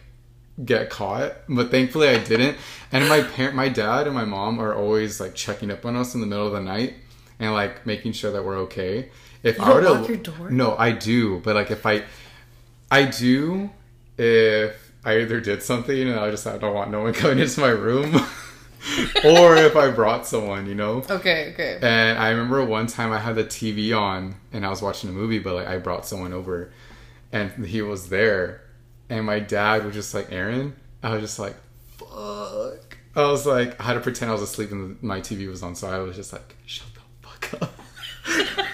get 0.63 0.89
caught, 0.89 1.33
but 1.49 1.69
thankfully 1.69 2.07
I 2.07 2.17
didn't. 2.23 2.57
And 2.93 3.09
my 3.09 3.21
parent, 3.21 3.55
my 3.57 3.67
dad 3.67 4.05
and 4.07 4.15
my 4.15 4.23
mom 4.23 4.59
are 4.61 4.73
always 4.73 5.19
like 5.19 5.35
checking 5.35 5.69
up 5.69 5.85
on 5.85 5.97
us 5.97 6.15
in 6.15 6.21
the 6.21 6.27
middle 6.27 6.47
of 6.47 6.53
the 6.53 6.61
night 6.61 6.93
and 7.39 7.51
like 7.51 7.85
making 7.85 8.13
sure 8.13 8.31
that 8.31 8.45
we're 8.45 8.59
okay. 8.59 9.09
If 9.43 9.57
You 9.57 9.63
I 9.63 9.73
were 9.73 9.81
to 9.81 9.91
lock 9.91 10.07
your 10.07 10.17
door? 10.17 10.49
no, 10.49 10.75
I 10.77 10.91
do, 10.91 11.39
but 11.41 11.55
like 11.55 11.69
if 11.69 11.85
I, 11.85 12.03
I 12.89 13.05
do 13.05 13.69
if 14.17 14.91
I 15.03 15.19
either 15.19 15.41
did 15.41 15.61
something 15.61 15.99
and 16.09 16.17
I 16.19 16.31
just 16.31 16.47
I 16.47 16.57
don't 16.57 16.73
want 16.73 16.91
no 16.91 17.01
one 17.03 17.13
coming 17.21 17.39
into 17.39 17.59
my 17.59 17.69
room, 17.69 18.15
or 19.25 19.55
if 19.57 19.75
I 19.75 19.91
brought 19.91 20.25
someone, 20.25 20.65
you 20.67 20.75
know. 20.75 21.03
Okay, 21.09 21.51
okay. 21.53 21.79
And 21.81 22.17
I 22.17 22.29
remember 22.29 22.63
one 22.63 22.87
time 22.87 23.11
I 23.11 23.19
had 23.19 23.35
the 23.35 23.43
TV 23.43 23.97
on 23.97 24.35
and 24.53 24.65
I 24.65 24.69
was 24.69 24.81
watching 24.81 25.09
a 25.09 25.13
movie, 25.13 25.39
but 25.39 25.55
like 25.55 25.67
I 25.67 25.77
brought 25.77 26.05
someone 26.05 26.31
over 26.33 26.71
and 27.31 27.65
he 27.65 27.81
was 27.81 28.09
there. 28.09 28.61
And 29.09 29.25
my 29.25 29.39
dad 29.39 29.83
was 29.85 29.93
just 29.93 30.13
like, 30.13 30.31
Aaron, 30.31 30.75
I 31.03 31.11
was 31.13 31.21
just 31.21 31.37
like, 31.37 31.55
fuck. 31.97 32.97
I 33.15 33.27
was 33.29 33.45
like, 33.45 33.79
I 33.79 33.83
had 33.83 33.93
to 33.95 33.99
pretend 33.99 34.31
I 34.31 34.33
was 34.33 34.41
asleep 34.41 34.71
and 34.71 35.01
my 35.03 35.19
TV 35.19 35.47
was 35.47 35.61
on. 35.61 35.75
So 35.75 35.87
I 35.89 35.99
was 35.99 36.15
just 36.15 36.31
like, 36.33 36.55
shut 36.65 36.87
the 36.93 37.27
fuck 37.27 37.61
up. 37.61 38.65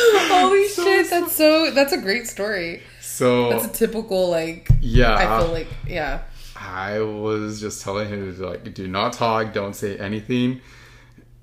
Holy 0.28 0.68
shit, 0.68 1.10
that's 1.10 1.34
so 1.34 1.70
that's 1.70 1.92
a 1.92 1.98
great 1.98 2.26
story. 2.26 2.82
So 3.00 3.50
That's 3.50 3.66
a 3.66 3.68
typical 3.68 4.30
like 4.30 4.68
yeah, 4.80 5.14
I 5.14 5.40
feel 5.40 5.52
like 5.52 5.68
yeah. 5.86 6.22
I 6.56 7.00
was 7.00 7.60
just 7.60 7.82
telling 7.82 8.08
him 8.08 8.38
like, 8.40 8.74
do 8.74 8.86
not 8.86 9.14
talk, 9.14 9.52
don't 9.52 9.74
say 9.74 9.98
anything, 9.98 10.60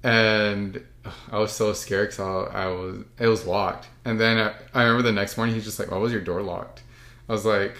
and 0.03 0.84
I 1.32 1.39
was 1.39 1.51
so 1.51 1.74
scared 1.74 2.10
because 2.10 2.20
I, 2.20 2.64
I 2.64 2.68
was 2.68 3.03
it 3.20 3.28
was 3.28 3.45
locked. 3.45 3.88
And 4.05 4.20
then 4.20 4.38
I, 4.38 4.53
I 4.74 4.84
remember 4.84 5.03
the 5.03 5.12
next 5.12 5.38
morning 5.38 5.55
he's 5.55 5.66
just 5.66 5.80
like, 5.80 5.91
"Why 5.91 5.97
was 5.97 6.12
your 6.12 6.22
door 6.22 6.41
locked?" 6.41 6.84
I 7.30 7.34
was 7.34 7.45
like, 7.45 7.78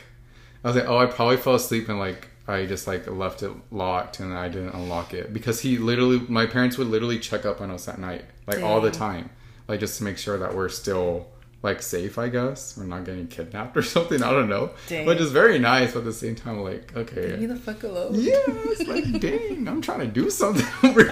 I 0.64 0.68
was 0.68 0.76
like, 0.76 0.88
"Oh, 0.88 0.98
I 0.98 1.06
probably 1.06 1.38
fell 1.38 1.56
asleep 1.56 1.90
and 1.90 2.00
like 2.00 2.28
I 2.48 2.66
just 2.66 2.88
like 2.88 3.08
left 3.08 3.44
it 3.44 3.52
locked 3.72 4.20
and 4.20 4.34
I 4.34 4.48
didn't 4.48 4.70
unlock 4.70 5.14
it 5.14 5.34
because 5.34 5.62
he 5.62 5.78
literally 5.78 6.20
my 6.28 6.46
parents 6.46 6.78
would 6.78 6.88
literally 6.88 7.20
check 7.20 7.46
up 7.46 7.62
on 7.62 7.72
us 7.72 7.88
at 7.88 8.00
night 8.00 8.26
like 8.46 8.62
all 8.62 8.80
the 8.82 8.92
time, 8.92 9.30
like 9.68 9.80
just 9.80 9.98
to 10.00 10.04
make 10.04 10.18
sure 10.18 10.38
that 10.40 10.56
we're 10.56 10.70
still." 10.70 11.28
Like 11.64 11.82
safe, 11.82 12.20
I 12.20 12.30
guess. 12.30 12.78
We're 12.78 12.86
not 12.86 13.04
getting 13.04 13.28
kidnapped 13.28 13.76
or 13.76 13.82
something. 13.96 14.22
I 14.22 14.30
don't 14.32 14.48
know, 14.48 14.70
Dang. 14.88 15.08
but 15.08 15.20
it's 15.20 15.32
very 15.32 15.58
nice. 15.58 15.92
But 15.94 16.00
at 16.00 16.06
the 16.06 16.14
same 16.14 16.36
time, 16.36 16.60
like, 16.62 16.96
okay, 16.96 17.30
Leave 17.32 17.40
me 17.40 17.46
the 17.48 17.56
fuck 17.56 17.82
alone. 17.82 18.12
yeah, 18.14 18.36
it's 18.48 18.86
like, 18.88 19.20
dang, 19.20 19.68
I'm 19.68 19.82
trying 19.82 20.02
to 20.02 20.08
do 20.08 20.30
something. 20.30 20.64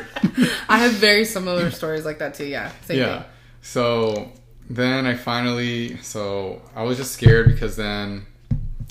I 0.69 0.77
have 0.77 0.91
very 0.93 1.25
similar 1.25 1.71
stories 1.71 2.05
like 2.05 2.19
that 2.19 2.35
too. 2.35 2.45
Yeah. 2.45 2.71
Same 2.83 2.99
Yeah. 2.99 3.21
thing. 3.23 3.31
So 3.63 4.31
then 4.69 5.07
I 5.07 5.15
finally, 5.15 5.97
so 6.03 6.61
I 6.75 6.83
was 6.83 6.97
just 6.97 7.13
scared 7.13 7.47
because 7.47 7.75
then 7.75 8.27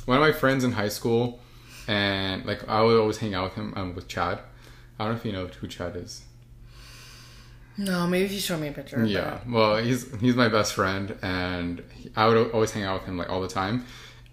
one 0.06 0.16
of 0.18 0.22
my 0.22 0.32
friends 0.32 0.64
in 0.64 0.72
high 0.72 0.88
school, 0.88 1.38
and 1.86 2.44
like 2.44 2.68
I 2.68 2.82
would 2.82 2.98
always 2.98 3.18
hang 3.18 3.32
out 3.34 3.44
with 3.44 3.54
him, 3.54 3.72
um, 3.76 3.94
with 3.94 4.08
Chad. 4.08 4.40
I 4.98 5.04
don't 5.04 5.12
know 5.14 5.18
if 5.20 5.24
you 5.24 5.32
know 5.32 5.46
who 5.46 5.68
Chad 5.68 5.94
is. 5.96 6.22
No, 7.76 8.06
maybe 8.06 8.24
if 8.26 8.32
you 8.32 8.38
show 8.40 8.56
me 8.56 8.68
a 8.68 8.72
picture. 8.72 8.98
but- 8.98 9.08
Yeah, 9.08 9.38
well, 9.48 9.76
he's 9.76 10.06
he's 10.20 10.36
my 10.36 10.48
best 10.48 10.74
friend, 10.74 11.16
and 11.22 11.82
he, 11.92 12.10
I 12.14 12.26
would 12.28 12.50
always 12.52 12.70
hang 12.70 12.84
out 12.84 13.00
with 13.00 13.08
him 13.08 13.18
like 13.18 13.28
all 13.30 13.40
the 13.40 13.48
time. 13.48 13.84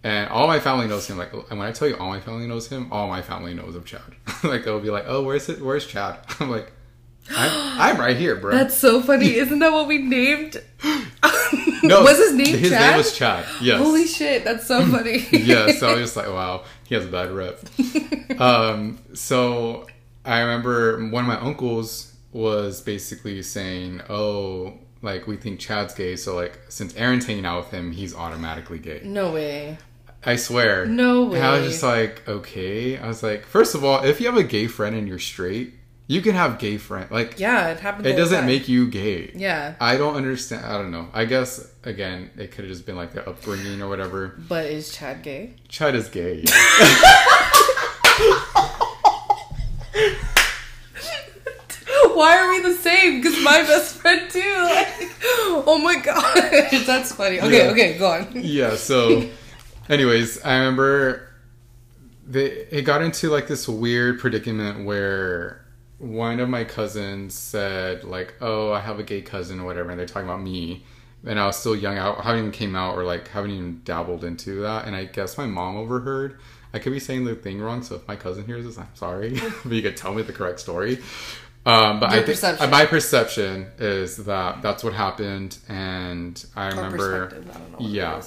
And 0.04 0.30
all 0.30 0.48
my 0.48 0.60
family 0.60 0.88
knows 0.88 1.08
him. 1.08 1.18
Like, 1.20 1.32
and 1.32 1.60
when 1.60 1.68
I 1.68 1.72
tell 1.72 1.88
you 1.88 1.96
all 1.98 2.10
my 2.10 2.20
family 2.20 2.48
knows 2.48 2.68
him, 2.68 2.92
all 2.92 3.08
my 3.08 3.22
family 3.22 3.54
knows 3.54 3.76
of 3.76 3.86
Chad. 3.86 4.02
like, 4.44 4.64
they'll 4.66 4.80
be 4.80 4.90
like, 4.90 5.06
"Oh, 5.08 5.22
where's 5.24 5.48
it? 5.50 5.62
Where's 5.62 5.86
Chad?" 5.86 6.18
I'm 6.40 6.50
like, 6.50 6.72
"I'm, 7.30 7.96
I'm 7.96 8.00
right 8.00 8.18
here, 8.18 8.36
bro." 8.36 8.52
That's 8.52 8.76
so 8.76 9.02
funny. 9.02 9.28
Isn't 9.36 9.60
that 9.60 9.72
what 9.72 9.88
we 9.88 10.00
named? 10.00 10.58
no, 11.84 12.02
was 12.02 12.18
his 12.18 12.34
name 12.34 12.58
His 12.58 12.72
Chad? 12.72 12.82
name 12.90 12.98
was 12.98 13.16
Chad. 13.16 13.46
Yes. 13.62 13.80
Holy 13.80 14.06
shit, 14.08 14.44
that's 14.44 14.66
so 14.68 14.84
funny. 14.88 15.28
yeah, 15.32 15.72
so 15.74 15.90
I 15.90 15.94
was 15.94 16.02
just 16.02 16.16
like, 16.16 16.28
wow, 16.28 16.64
he 16.88 16.96
has 16.96 17.06
a 17.06 17.08
bad 17.08 17.32
rep. 17.32 17.60
um, 18.40 18.98
so 19.14 19.88
I 20.26 20.40
remember 20.42 21.00
one 21.10 21.24
of 21.24 21.28
my 21.28 21.40
uncles 21.40 22.11
was 22.34 22.82
basically 22.82 23.42
saying, 23.44 24.02
oh, 24.10 24.74
like 25.02 25.28
we 25.28 25.36
think 25.38 25.60
Chad's 25.60 25.94
gay, 25.94 26.16
so 26.16 26.36
like 26.36 26.60
since 26.70 26.96
Aaron's 26.96 27.26
hanging 27.26 27.46
out 27.46 27.64
with 27.66 27.72
him, 27.72 27.92
he's 27.92 28.16
automatically 28.16 28.80
gay. 28.80 29.02
no 29.04 29.32
way. 29.34 29.78
I 30.24 30.36
swear. 30.36 30.86
No 30.86 31.34
And 31.34 31.44
I 31.44 31.58
was 31.60 31.68
just 31.72 31.82
like, 31.84 32.28
okay. 32.28 32.96
I 32.96 33.08
was 33.08 33.24
like, 33.24 33.44
first 33.44 33.74
of 33.74 33.84
all, 33.84 34.04
if 34.04 34.22
you 34.22 34.28
have 34.28 34.38
a 34.38 34.44
gay 34.44 34.68
friend 34.68 34.96
and 34.96 35.08
you're 35.08 35.18
straight, 35.18 35.74
you 36.06 36.22
can 36.22 36.36
have 36.36 36.60
gay 36.60 36.78
friend. 36.78 37.10
Like, 37.10 37.40
Yeah, 37.40 37.70
it 37.70 37.80
happens. 37.80 38.06
it 38.06 38.16
doesn't 38.18 38.38
time. 38.40 38.46
make 38.46 38.70
you 38.70 38.88
gay. 38.88 39.32
Yeah, 39.34 39.74
I 39.80 39.98
don't 39.98 40.16
understand. 40.16 40.64
I 40.64 40.74
don't 40.78 40.92
know. 40.92 41.08
I 41.12 41.26
guess 41.26 41.68
again, 41.84 42.30
it 42.38 42.52
could 42.52 42.66
have 42.66 42.72
just 42.72 42.86
been 42.86 42.98
like 42.98 43.14
their 43.14 43.28
upbringing 43.28 43.82
or 43.82 43.90
whatever. 43.90 44.40
but 44.48 44.66
is 44.68 44.96
Chad 44.96 45.24
gay? 45.24 45.56
Chad 45.70 45.96
is 45.96 46.08
gay. 46.10 46.44
Why 52.14 52.38
are 52.38 52.50
we 52.50 52.62
the 52.62 52.76
same? 53.02 53.22
Because 53.22 53.44
my 53.44 53.62
best 53.64 53.96
friend 53.96 54.30
too. 54.30 54.40
Like, 54.64 54.88
oh 55.24 55.80
my 55.84 55.98
god, 56.00 56.84
that's 56.86 57.12
funny. 57.14 57.40
Okay, 57.40 57.66
Yeah. 57.66 57.72
okay, 57.72 57.98
go 57.98 58.08
on. 58.12 58.28
yeah. 58.36 58.76
So, 58.76 59.30
anyways, 59.90 60.42
I 60.44 60.58
remember 60.60 61.28
they 62.28 62.46
it 62.72 62.84
got 62.84 63.02
into 63.02 63.30
like 63.30 63.48
this 63.48 63.68
weird 63.68 64.20
predicament 64.20 64.86
where 64.86 65.66
one 65.98 66.40
of 66.40 66.50
my 66.50 66.64
cousins 66.64 67.34
said 67.34 68.04
like, 68.04 68.36
"Oh, 68.42 68.72
I 68.72 68.80
have 68.80 69.00
a 69.00 69.04
gay 69.04 69.22
cousin 69.22 69.60
or 69.60 69.66
whatever," 69.66 69.90
and 69.92 70.00
they're 70.00 70.08
talking 70.08 70.28
about 70.30 70.42
me. 70.42 70.86
And 71.24 71.40
I 71.40 71.46
was 71.46 71.56
still 71.56 71.76
young. 71.76 72.00
I 72.00 72.16
haven't 72.24 72.40
even 72.40 72.52
came 72.52 72.76
out 72.76 72.98
or 72.98 73.04
like 73.04 73.28
haven't 73.28 73.52
even 73.52 73.82
dabbled 73.84 74.24
into 74.24 74.62
that. 74.62 74.88
And 74.88 74.96
I 74.96 75.06
guess 75.06 75.38
my 75.38 75.46
mom 75.46 75.78
overheard. 75.78 76.40
I 76.74 76.80
could 76.80 76.94
be 76.94 77.00
saying 77.00 77.26
the 77.26 77.36
thing 77.36 77.60
wrong, 77.60 77.84
so 77.84 77.96
if 77.96 78.08
my 78.08 78.16
cousin 78.16 78.46
hears 78.46 78.66
this, 78.66 78.78
I'm 78.80 78.88
sorry. 78.96 79.40
but 79.64 79.72
you 79.74 79.82
could 79.84 79.98
tell 79.98 80.14
me 80.14 80.22
the 80.24 80.32
correct 80.34 80.60
story. 80.62 81.00
Um, 81.66 82.00
but 82.00 82.10
Your 82.12 82.22
I 82.22 82.24
think 82.24 82.38
perception. 82.40 82.70
my 82.72 82.86
perception 82.88 83.68
is 83.78 84.18
that 84.18 84.62
that's 84.64 84.84
what 84.84 84.94
happened, 84.94 85.58
and 85.70 86.44
I 86.56 86.68
remember, 86.70 87.28
perspective, 87.28 87.50
I 87.56 87.60
don't 87.60 87.72
know 87.74 87.78
what 87.78 87.86
it 87.88 87.94
yeah, 87.94 88.22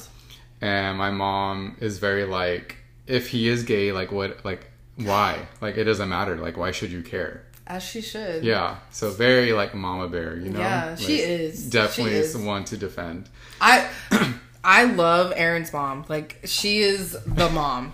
and 0.60 0.96
my 0.96 1.10
mom 1.10 1.76
is 1.80 1.98
very 1.98 2.24
like, 2.24 2.76
if 3.08 3.28
he 3.28 3.48
is 3.48 3.64
gay, 3.64 3.90
like 3.92 4.12
what, 4.12 4.44
like 4.44 4.70
why? 4.96 5.48
Like 5.60 5.76
it 5.76 5.84
doesn't 5.84 6.08
matter. 6.08 6.36
Like 6.36 6.56
why 6.56 6.70
should 6.70 6.92
you 6.92 7.02
care? 7.02 7.44
As 7.66 7.82
she 7.82 8.00
should. 8.02 8.44
Yeah, 8.44 8.76
so 8.90 9.10
very 9.10 9.52
like 9.52 9.74
mama 9.74 10.06
bear, 10.08 10.36
you 10.36 10.50
know. 10.50 10.60
Yeah, 10.60 10.94
she 10.94 11.16
is. 11.18 11.68
definitely 11.70 12.12
She 12.12 12.18
is. 12.18 12.36
one 12.36 12.64
to 12.66 12.76
defend. 12.76 13.28
I 13.60 13.88
I 14.64 14.84
love 14.84 15.32
Aaron's 15.34 15.72
mom. 15.72 16.04
Like 16.08 16.40
she 16.44 16.80
is 16.82 17.12
the 17.26 17.50
mom. 17.50 17.92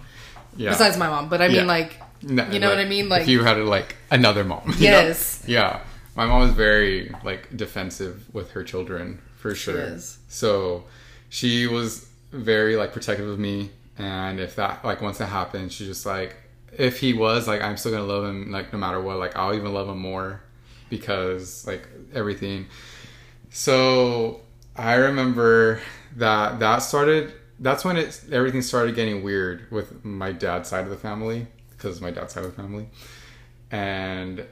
Yeah, 0.57 0.71
Besides 0.71 0.99
my 0.99 1.09
mom, 1.09 1.29
but 1.31 1.41
I 1.41 1.47
mean 1.49 1.57
Yeah. 1.59 1.63
like 1.65 1.99
No, 2.23 2.47
you 2.51 2.59
know 2.59 2.69
what 2.69 2.79
I 2.79 2.85
mean? 2.85 3.09
Like- 3.09 3.23
if 3.23 3.29
you 3.29 3.45
had 3.45 3.59
like 3.59 3.97
another 4.11 4.45
mom. 4.45 4.63
you 4.67 4.73
know? 4.73 4.77
Yes. 4.81 5.43
Yeah, 5.47 5.81
my 6.17 6.27
mom 6.27 6.43
is 6.43 6.55
very 6.55 7.15
like 7.25 7.55
defensive 7.57 8.25
with 8.35 8.53
her 8.53 8.63
children 8.65 9.21
for 9.37 9.55
sure. 9.55 9.81
is. 9.81 10.19
So 10.29 10.85
she 11.29 11.67
was 11.67 12.09
very 12.33 12.77
like 12.77 12.93
protective 12.93 13.29
of 13.29 13.39
me, 13.39 13.71
and 13.99 14.39
if 14.41 14.57
that 14.57 14.85
like 14.85 15.01
once 15.01 15.19
that 15.19 15.27
happened, 15.27 15.73
she's 15.73 15.87
just 15.89 16.07
like, 16.07 16.37
if 16.77 17.01
he 17.01 17.13
was 17.13 17.49
like, 17.49 17.63
I'm 17.63 17.77
still 17.77 17.93
gonna 17.93 18.05
love 18.05 18.25
him 18.25 18.51
like 18.53 18.73
no 18.73 18.79
matter 18.79 19.01
what. 19.01 19.19
Like 19.19 19.37
I'll 19.37 19.55
even 19.55 19.73
love 19.73 19.89
him 19.89 19.99
more 19.99 20.43
because 20.91 21.67
like 21.67 21.89
everything. 22.13 22.67
So 23.51 24.41
I 24.77 24.95
remember 24.95 25.81
that 26.17 26.59
that 26.61 26.79
started. 26.79 27.33
That's 27.59 27.85
when 27.85 27.97
it 27.97 28.23
everything 28.33 28.63
started 28.63 28.95
getting 28.95 29.23
weird 29.23 29.71
with 29.71 30.05
my 30.05 30.33
dad's 30.33 30.69
side 30.69 30.85
of 30.85 30.91
the 30.91 30.97
family 30.97 31.47
because 31.81 32.01
my 32.01 32.11
dad's 32.11 32.35
side 32.35 32.45
of 32.45 32.55
the 32.55 32.63
family, 32.63 32.89
and 33.71 34.45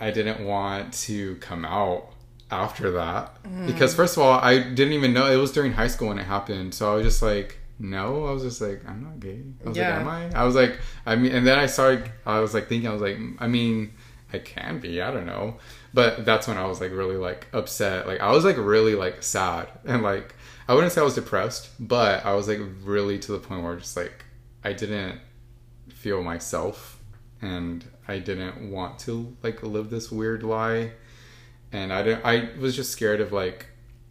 I 0.00 0.10
didn't 0.10 0.44
want 0.44 0.92
to 1.04 1.36
come 1.36 1.64
out 1.64 2.08
after 2.50 2.90
that 2.92 3.38
because 3.66 3.94
first 3.94 4.16
of 4.18 4.22
all 4.22 4.38
I 4.38 4.58
didn't 4.58 4.92
even 4.92 5.14
know 5.14 5.30
it 5.32 5.36
was 5.36 5.52
during 5.52 5.72
high 5.72 5.86
school 5.86 6.08
when 6.08 6.18
it 6.18 6.24
happened 6.24 6.74
so 6.74 6.92
I 6.92 6.96
was 6.96 7.04
just 7.06 7.22
like 7.22 7.56
no 7.78 8.26
I 8.26 8.32
was 8.32 8.42
just 8.42 8.60
like 8.60 8.86
I'm 8.86 9.02
not 9.02 9.20
gay 9.20 9.40
I 9.64 9.68
was 9.70 9.78
Yeah. 9.78 9.90
like 9.92 10.00
am 10.02 10.08
I 10.08 10.38
I 10.38 10.44
was 10.44 10.54
like 10.54 10.78
I 11.06 11.16
mean 11.16 11.32
and 11.32 11.46
then 11.46 11.58
I 11.58 11.64
started 11.64 12.10
I 12.26 12.40
was 12.40 12.52
like 12.52 12.68
thinking 12.68 12.90
I 12.90 12.92
was 12.92 13.00
like 13.00 13.16
I 13.38 13.46
mean 13.48 13.94
I 14.34 14.38
can 14.38 14.80
be 14.80 15.00
I 15.00 15.10
don't 15.10 15.24
know 15.24 15.56
but 15.94 16.26
that's 16.26 16.46
when 16.46 16.58
I 16.58 16.66
was 16.66 16.78
like 16.78 16.90
really 16.92 17.16
like 17.16 17.46
upset 17.54 18.06
like 18.06 18.20
I 18.20 18.30
was 18.32 18.44
like 18.44 18.58
really 18.58 18.94
like 18.94 19.22
sad 19.22 19.68
and 19.86 20.02
like 20.02 20.34
I 20.68 20.74
wouldn't 20.74 20.92
say 20.92 21.00
I 21.00 21.04
was 21.04 21.14
depressed 21.14 21.70
but 21.80 22.26
I 22.26 22.34
was 22.34 22.48
like 22.48 22.60
really 22.84 23.18
to 23.20 23.32
the 23.32 23.38
point 23.38 23.62
where 23.62 23.76
just 23.76 23.96
like 23.96 24.26
I 24.62 24.74
didn't 24.74 25.20
feel 26.02 26.20
myself 26.20 26.98
and 27.40 27.84
I 28.08 28.18
didn't 28.18 28.72
want 28.72 28.98
to 29.00 29.36
like 29.42 29.62
live 29.62 29.88
this 29.88 30.10
weird 30.10 30.42
lie. 30.42 30.90
And 31.70 31.92
I 31.92 32.02
didn't 32.02 32.26
I 32.26 32.48
was 32.58 32.74
just 32.74 32.90
scared 32.90 33.20
of 33.20 33.32
like 33.32 33.66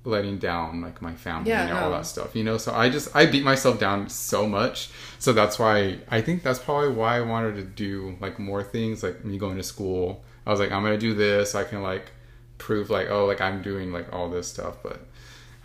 letting 0.05 0.37
down 0.37 0.81
like 0.81 1.01
my 1.01 1.13
family 1.13 1.51
Yeah, 1.51 1.67
and 1.67 1.77
all 1.77 1.91
that 1.91 2.05
stuff 2.05 2.33
you 2.35 2.43
know? 2.43 2.57
So 2.57 2.73
I 2.73 2.89
just 2.89 3.13
I 3.13 3.25
beat 3.25 3.43
myself 3.43 3.77
down 3.77 4.07
so 4.09 4.47
much. 4.47 4.89
So 5.19 5.33
that's 5.33 5.59
why 5.59 5.99
I 6.09 6.21
think 6.21 6.43
that's 6.43 6.59
probably 6.59 6.93
why 6.93 7.17
I 7.17 7.21
wanted 7.21 7.55
to 7.55 7.63
do 7.63 8.17
like 8.21 8.39
more 8.39 8.63
things 8.63 9.03
like 9.03 9.25
me 9.25 9.37
going 9.37 9.57
to 9.57 9.63
school. 9.63 10.23
I 10.45 10.51
was 10.51 10.61
like 10.61 10.71
I'm 10.71 10.83
gonna 10.83 10.97
do 10.97 11.13
this 11.13 11.55
I 11.55 11.65
can 11.65 11.81
like 11.83 12.11
prove 12.57 12.89
like 12.89 13.09
oh 13.09 13.25
like 13.25 13.41
I'm 13.41 13.61
doing 13.61 13.91
like 13.91 14.13
all 14.13 14.29
this 14.29 14.47
stuff. 14.47 14.77
But 14.81 15.01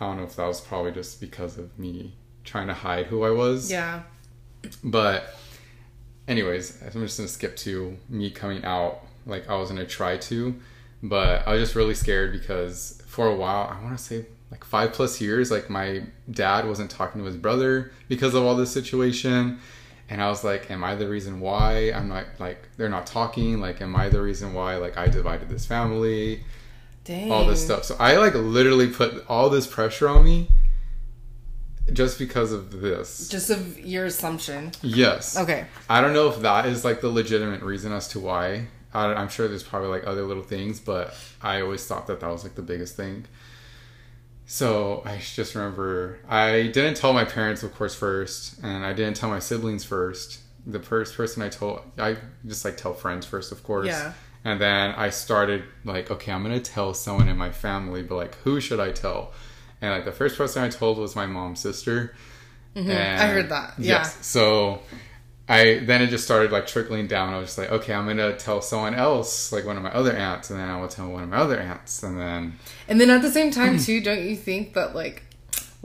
I 0.01 0.05
don't 0.05 0.17
know 0.17 0.23
if 0.23 0.35
that 0.35 0.45
was 0.45 0.59
probably 0.59 0.91
just 0.91 1.21
because 1.21 1.57
of 1.57 1.79
me 1.79 2.15
trying 2.43 2.67
to 2.67 2.73
hide 2.73 3.05
who 3.05 3.23
I 3.23 3.31
was. 3.31 3.71
Yeah. 3.71 4.01
but 4.83 5.33
anyways, 6.27 6.81
I'm 6.81 7.01
just 7.01 7.17
gonna 7.17 7.27
skip 7.27 7.55
to 7.57 7.97
me 8.09 8.29
coming 8.29 8.63
out. 8.63 9.01
Like 9.25 9.49
I 9.49 9.55
was 9.55 9.69
gonna 9.69 9.85
try 9.85 10.17
to, 10.17 10.55
but 11.03 11.47
I 11.47 11.53
was 11.53 11.61
just 11.61 11.75
really 11.75 11.95
scared 11.95 12.31
because 12.31 13.01
for 13.07 13.27
a 13.27 13.35
while, 13.35 13.67
I 13.69 13.83
want 13.83 13.97
to 13.97 14.03
say 14.03 14.25
like 14.51 14.63
five 14.63 14.93
plus 14.93 15.19
years, 15.19 15.51
like 15.51 15.69
my 15.69 16.03
dad 16.31 16.65
wasn't 16.67 16.89
talking 16.89 17.21
to 17.21 17.25
his 17.25 17.35
brother 17.35 17.91
because 18.07 18.33
of 18.33 18.43
all 18.43 18.55
this 18.55 18.71
situation. 18.71 19.59
And 20.09 20.21
I 20.21 20.29
was 20.29 20.45
like, 20.45 20.71
am 20.71 20.85
I 20.85 20.95
the 20.95 21.09
reason 21.09 21.41
why 21.41 21.91
I'm 21.91 22.07
not 22.07 22.25
like 22.39 22.69
they're 22.77 22.87
not 22.87 23.05
talking? 23.05 23.59
Like, 23.59 23.81
am 23.81 23.95
I 23.95 24.07
the 24.07 24.21
reason 24.21 24.53
why 24.53 24.77
like 24.77 24.97
I 24.97 25.07
divided 25.07 25.49
this 25.49 25.65
family? 25.65 26.43
Dang. 27.03 27.31
All 27.31 27.45
this 27.45 27.63
stuff. 27.63 27.83
So 27.83 27.95
I 27.99 28.17
like 28.17 28.33
literally 28.33 28.87
put 28.87 29.25
all 29.27 29.49
this 29.49 29.67
pressure 29.67 30.07
on 30.07 30.23
me 30.23 30.49
just 31.93 32.19
because 32.19 32.51
of 32.51 32.81
this. 32.81 33.29
Just 33.29 33.49
of 33.49 33.79
your 33.79 34.05
assumption. 34.05 34.71
Yes. 34.81 35.37
Okay. 35.37 35.65
I 35.89 36.01
don't 36.01 36.13
know 36.13 36.29
if 36.29 36.41
that 36.41 36.65
is 36.65 36.83
like 36.83 37.01
the 37.01 37.09
legitimate 37.09 37.61
reason 37.61 37.91
as 37.91 38.07
to 38.09 38.19
why. 38.19 38.67
I, 38.93 39.13
I'm 39.13 39.29
sure 39.29 39.47
there's 39.47 39.63
probably 39.63 39.89
like 39.89 40.07
other 40.07 40.23
little 40.23 40.43
things, 40.43 40.79
but 40.79 41.13
I 41.41 41.61
always 41.61 41.85
thought 41.85 42.07
that 42.07 42.19
that 42.19 42.29
was 42.29 42.43
like 42.43 42.55
the 42.55 42.61
biggest 42.61 42.95
thing. 42.95 43.25
So 44.45 45.03
I 45.05 45.17
just 45.17 45.55
remember 45.55 46.19
I 46.27 46.67
didn't 46.73 46.95
tell 46.95 47.13
my 47.13 47.25
parents, 47.25 47.63
of 47.63 47.75
course, 47.75 47.93
first, 47.93 48.59
and 48.63 48.85
I 48.85 48.93
didn't 48.93 49.17
tell 49.17 49.29
my 49.29 49.39
siblings 49.39 49.83
first. 49.83 50.39
The 50.65 50.79
first 50.79 51.15
person 51.15 51.43
I 51.43 51.49
told, 51.49 51.81
I 51.97 52.17
just 52.45 52.65
like 52.65 52.77
tell 52.77 52.93
friends 52.93 53.25
first, 53.25 53.51
of 53.51 53.63
course. 53.63 53.87
Yeah. 53.87 54.13
And 54.43 54.61
then 54.61 54.91
I 54.91 55.09
started 55.09 55.63
like, 55.83 56.09
okay, 56.09 56.31
I'm 56.31 56.43
gonna 56.43 56.59
tell 56.59 56.93
someone 56.93 57.27
in 57.27 57.37
my 57.37 57.51
family, 57.51 58.03
but 58.03 58.15
like, 58.15 58.35
who 58.35 58.61
should 58.61 58.79
I 58.79 58.91
tell? 58.91 59.33
And 59.81 59.91
like 59.91 60.05
the 60.05 60.11
first 60.11 60.37
person 60.37 60.63
I 60.63 60.69
told 60.69 60.97
was 60.97 61.15
my 61.15 61.25
mom's 61.25 61.59
sister. 61.59 62.15
Mm-hmm. 62.75 62.91
I 62.91 63.27
heard 63.27 63.49
that. 63.49 63.73
Yeah. 63.77 63.99
Yes. 63.99 64.25
So 64.25 64.81
I 65.49 65.79
then 65.79 66.01
it 66.01 66.07
just 66.07 66.25
started 66.25 66.51
like 66.51 66.67
trickling 66.67 67.07
down. 67.07 67.33
I 67.33 67.37
was 67.37 67.47
just 67.47 67.57
like, 67.57 67.71
okay, 67.71 67.93
I'm 67.93 68.05
gonna 68.05 68.35
tell 68.35 68.61
someone 68.61 68.95
else, 68.95 69.51
like 69.51 69.65
one 69.65 69.77
of 69.77 69.83
my 69.83 69.93
other 69.93 70.13
aunts, 70.13 70.49
and 70.49 70.59
then 70.59 70.69
I 70.69 70.79
will 70.79 70.87
tell 70.87 71.09
one 71.09 71.23
of 71.23 71.29
my 71.29 71.37
other 71.37 71.59
aunts, 71.59 72.03
and 72.03 72.19
then 72.19 72.57
And 72.87 72.99
then 72.99 73.09
at 73.09 73.21
the 73.21 73.31
same 73.31 73.51
time, 73.51 73.79
too, 73.79 74.01
don't 74.01 74.23
you 74.23 74.35
think 74.35 74.73
that 74.73 74.93
like 74.93 75.23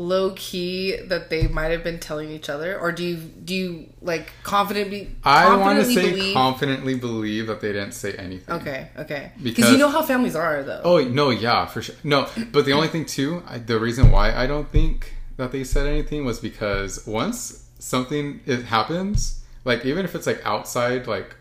low 0.03 0.33
key 0.37 0.97
that 1.07 1.31
they 1.31 1.47
might 1.49 1.71
have 1.71 1.85
been 1.85 1.99
telling 2.01 2.31
each 2.31 2.49
other, 2.49 2.79
or 2.79 2.93
do 2.93 3.05
you 3.05 3.17
do 3.17 3.55
you 3.55 3.87
like 4.01 4.33
confidently? 4.43 5.01
I 5.25 5.57
want 5.57 5.79
to 5.79 5.85
say 5.85 6.11
believe- 6.11 6.35
confidently 6.35 6.95
believe 6.97 7.47
that 7.47 7.61
they 7.61 7.73
didn't 7.73 7.93
say 7.93 8.13
anything. 8.15 8.55
Okay, 8.61 8.89
okay. 8.99 9.33
Because 9.43 9.71
you 9.73 9.79
know 9.79 9.89
how 9.89 10.03
families 10.03 10.35
are, 10.37 10.63
though. 10.63 10.83
Oh 10.85 10.99
no, 11.21 11.31
yeah, 11.31 11.67
for 11.67 11.81
sure. 11.83 11.95
No, 12.05 12.29
but 12.53 12.65
the 12.65 12.73
only 12.73 12.89
thing 12.89 13.05
too, 13.07 13.43
I, 13.49 13.59
the 13.59 13.79
reason 13.79 14.11
why 14.11 14.35
I 14.35 14.47
don't 14.47 14.69
think 14.71 15.15
that 15.37 15.53
they 15.53 15.65
said 15.65 15.87
anything 15.87 16.25
was 16.25 16.41
because 16.41 17.07
once 17.07 17.69
something 17.79 18.41
it 18.47 18.65
happens, 18.65 19.43
like 19.65 19.85
even 19.85 20.05
if 20.05 20.15
it's 20.15 20.27
like 20.27 20.41
outside, 20.45 21.07
like 21.07 21.37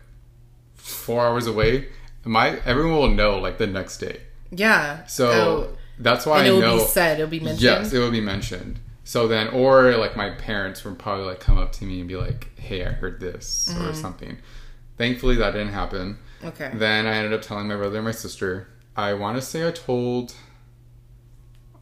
four 0.74 1.20
hours 1.26 1.46
away, 1.46 1.88
my 2.24 2.58
everyone 2.64 2.96
will 2.98 3.08
know 3.22 3.38
like 3.38 3.58
the 3.58 3.66
next 3.66 3.98
day. 3.98 4.20
Yeah. 4.50 5.04
So 5.06 5.30
Oh, 5.30 5.76
that's 5.98 6.26
why 6.26 6.38
and 6.38 6.46
I 6.46 6.50
it 6.50 6.52
will 6.52 6.60
know. 6.60 6.78
be 6.78 6.84
said. 6.84 7.18
It'll 7.20 7.30
be 7.30 7.40
mentioned. 7.40 7.62
Yes, 7.62 7.92
it 7.92 7.98
will 7.98 8.10
be 8.10 8.20
mentioned. 8.20 8.78
So 9.04 9.26
then, 9.28 9.48
or 9.48 9.96
like 9.96 10.16
my 10.16 10.30
parents 10.30 10.84
would 10.84 10.98
probably 10.98 11.24
like 11.26 11.40
come 11.40 11.58
up 11.58 11.72
to 11.72 11.84
me 11.84 11.98
and 12.00 12.08
be 12.08 12.16
like, 12.16 12.56
"Hey, 12.58 12.84
I 12.84 12.90
heard 12.90 13.18
this" 13.20 13.68
Mm-hmm. 13.72 13.88
or 13.88 13.94
something. 13.94 14.38
Thankfully, 14.98 15.36
that 15.36 15.52
didn't 15.52 15.72
happen. 15.72 16.18
Okay. 16.44 16.70
Then 16.74 17.06
I 17.06 17.14
ended 17.16 17.32
up 17.32 17.42
telling 17.42 17.66
my 17.68 17.76
brother 17.76 17.96
and 17.96 18.04
my 18.04 18.12
sister. 18.12 18.68
I 18.96 19.14
want 19.14 19.36
to 19.36 19.42
say 19.42 19.66
I 19.66 19.70
told 19.72 20.34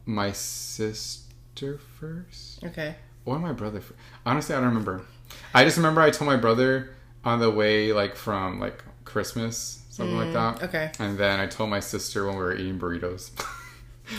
my 0.05 0.31
sister 0.31 1.79
first 1.99 2.63
Okay. 2.63 2.95
or 3.25 3.37
my 3.39 3.51
brother. 3.53 3.81
First. 3.81 3.99
Honestly, 4.25 4.55
I 4.55 4.59
don't 4.59 4.69
remember. 4.69 5.05
I 5.53 5.63
just 5.63 5.77
remember 5.77 6.01
I 6.01 6.09
told 6.09 6.29
my 6.29 6.37
brother 6.37 6.91
on 7.23 7.39
the 7.39 7.51
way 7.51 7.93
like 7.93 8.15
from 8.15 8.59
like 8.59 8.83
Christmas, 9.05 9.83
something 9.89 10.17
like 10.17 10.33
that. 10.33 10.57
Mm, 10.57 10.63
Okay. 10.63 10.91
And 10.99 11.17
then 11.17 11.39
I 11.39 11.47
told 11.47 11.69
my 11.69 11.79
sister 11.79 12.25
when 12.25 12.35
we 12.35 12.41
were 12.41 12.55
eating 12.55 12.79
burritos. 12.79 13.31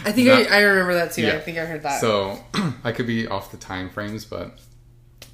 I 0.04 0.12
think 0.12 0.28
That- 0.28 0.50
I, 0.50 0.58
I 0.58 0.60
remember 0.62 0.94
that 0.94 1.12
too. 1.12 1.22
Yeah. 1.22 1.34
I 1.34 1.40
think 1.40 1.58
I 1.58 1.64
heard 1.64 1.82
that. 1.82 2.00
So 2.00 2.38
I 2.84 2.92
could 2.92 3.06
be 3.06 3.26
off 3.26 3.50
the 3.50 3.56
time 3.56 3.90
frames, 3.90 4.24
but 4.24 4.58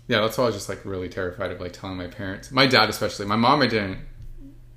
yeah, 0.07 0.21
that's 0.21 0.39
why 0.39 0.45
I 0.45 0.47
was 0.49 0.57
just 0.57 0.69
like 0.69 0.85
really 0.85 1.09
terrified 1.09 1.51
of 1.53 1.61
like 1.61 1.73
telling 1.73 1.97
my 1.97 2.07
parents, 2.07 2.51
my 2.51 2.67
dad 2.67 2.89
especially. 2.89 3.27
My 3.27 3.37
mom, 3.37 3.63
I 3.63 3.67
didn't. 3.67 3.99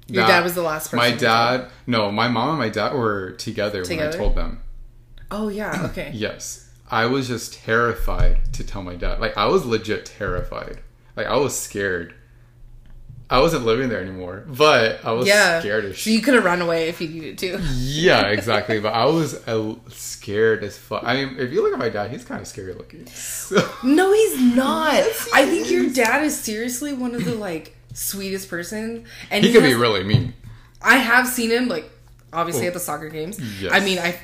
Your 0.07 0.23
That- 0.23 0.29
dad 0.29 0.43
was 0.43 0.55
the 0.55 0.61
last 0.61 0.91
person. 0.91 0.97
My 0.97 1.11
dad, 1.11 1.69
no, 1.87 2.11
my 2.11 2.27
mom 2.27 2.49
and 2.49 2.57
my 2.59 2.69
dad 2.69 2.93
were 2.93 3.31
together, 3.31 3.83
when 3.87 3.99
I 3.99 4.11
told 4.11 4.35
them. 4.35 4.59
Oh 5.29 5.47
yeah. 5.47 5.85
Okay. 5.91 6.11
Yes, 6.13 6.69
I 6.89 7.05
was 7.05 7.27
just 7.27 7.53
terrified 7.53 8.53
to 8.53 8.63
tell 8.65 8.83
my 8.83 8.95
dad. 8.95 9.19
Like 9.21 9.37
I 9.37 9.45
was 9.45 9.65
legit 9.65 10.05
terrified. 10.05 10.79
Like 11.15 11.27
I 11.27 11.37
was 11.37 11.57
scared. 11.57 12.13
I 13.31 13.39
wasn't 13.39 13.65
living 13.65 13.87
there 13.89 14.01
anymore, 14.01 14.43
but 14.45 15.03
I 15.05 15.13
was 15.13 15.25
yeah. 15.27 15.59
scared 15.61 15.85
as 15.85 15.91
So 15.95 16.01
shit. 16.01 16.13
you 16.13 16.21
could 16.21 16.33
have 16.33 16.43
run 16.43 16.61
away 16.61 16.89
if 16.89 16.99
you 16.99 17.07
needed 17.07 17.37
to. 17.39 17.59
Yeah, 17.77 18.27
exactly. 18.27 18.79
but 18.81 18.93
I 18.93 19.05
was 19.05 19.35
uh, 19.47 19.75
scared 19.87 20.63
as 20.63 20.77
fuck. 20.77 21.03
I 21.05 21.23
mean, 21.23 21.37
if 21.39 21.51
you 21.53 21.63
look 21.63 21.71
at 21.73 21.79
my 21.79 21.89
dad, 21.89 22.11
he's 22.11 22.25
kind 22.25 22.41
of 22.41 22.47
scary 22.47 22.73
looking. 22.73 23.05
So- 23.07 23.67
No, 23.83 24.11
he's 24.13 24.39
not. 24.55 24.93
Yes, 24.95 25.25
he 25.25 25.31
I 25.33 25.45
think 25.45 25.71
your 25.71 25.89
dad 25.89 26.23
is 26.25 26.37
seriously 26.37 26.91
one 26.93 27.15
of 27.15 27.23
the 27.25 27.33
like 27.35 27.75
sweetest 27.93 28.49
persons, 28.49 29.07
and 29.31 29.43
he 29.45 29.51
could 29.53 29.63
be 29.63 29.73
really 29.75 30.03
mean. 30.03 30.33
I 30.81 30.97
have 30.97 31.27
seen 31.27 31.51
him 31.51 31.67
like 31.69 31.89
obviously 32.33 32.65
Oh. 32.65 32.67
at 32.67 32.73
the 32.73 32.79
soccer 32.79 33.09
games. 33.09 33.39
Yes. 33.61 33.71
I 33.73 33.79
mean, 33.79 33.97
I 33.99 34.19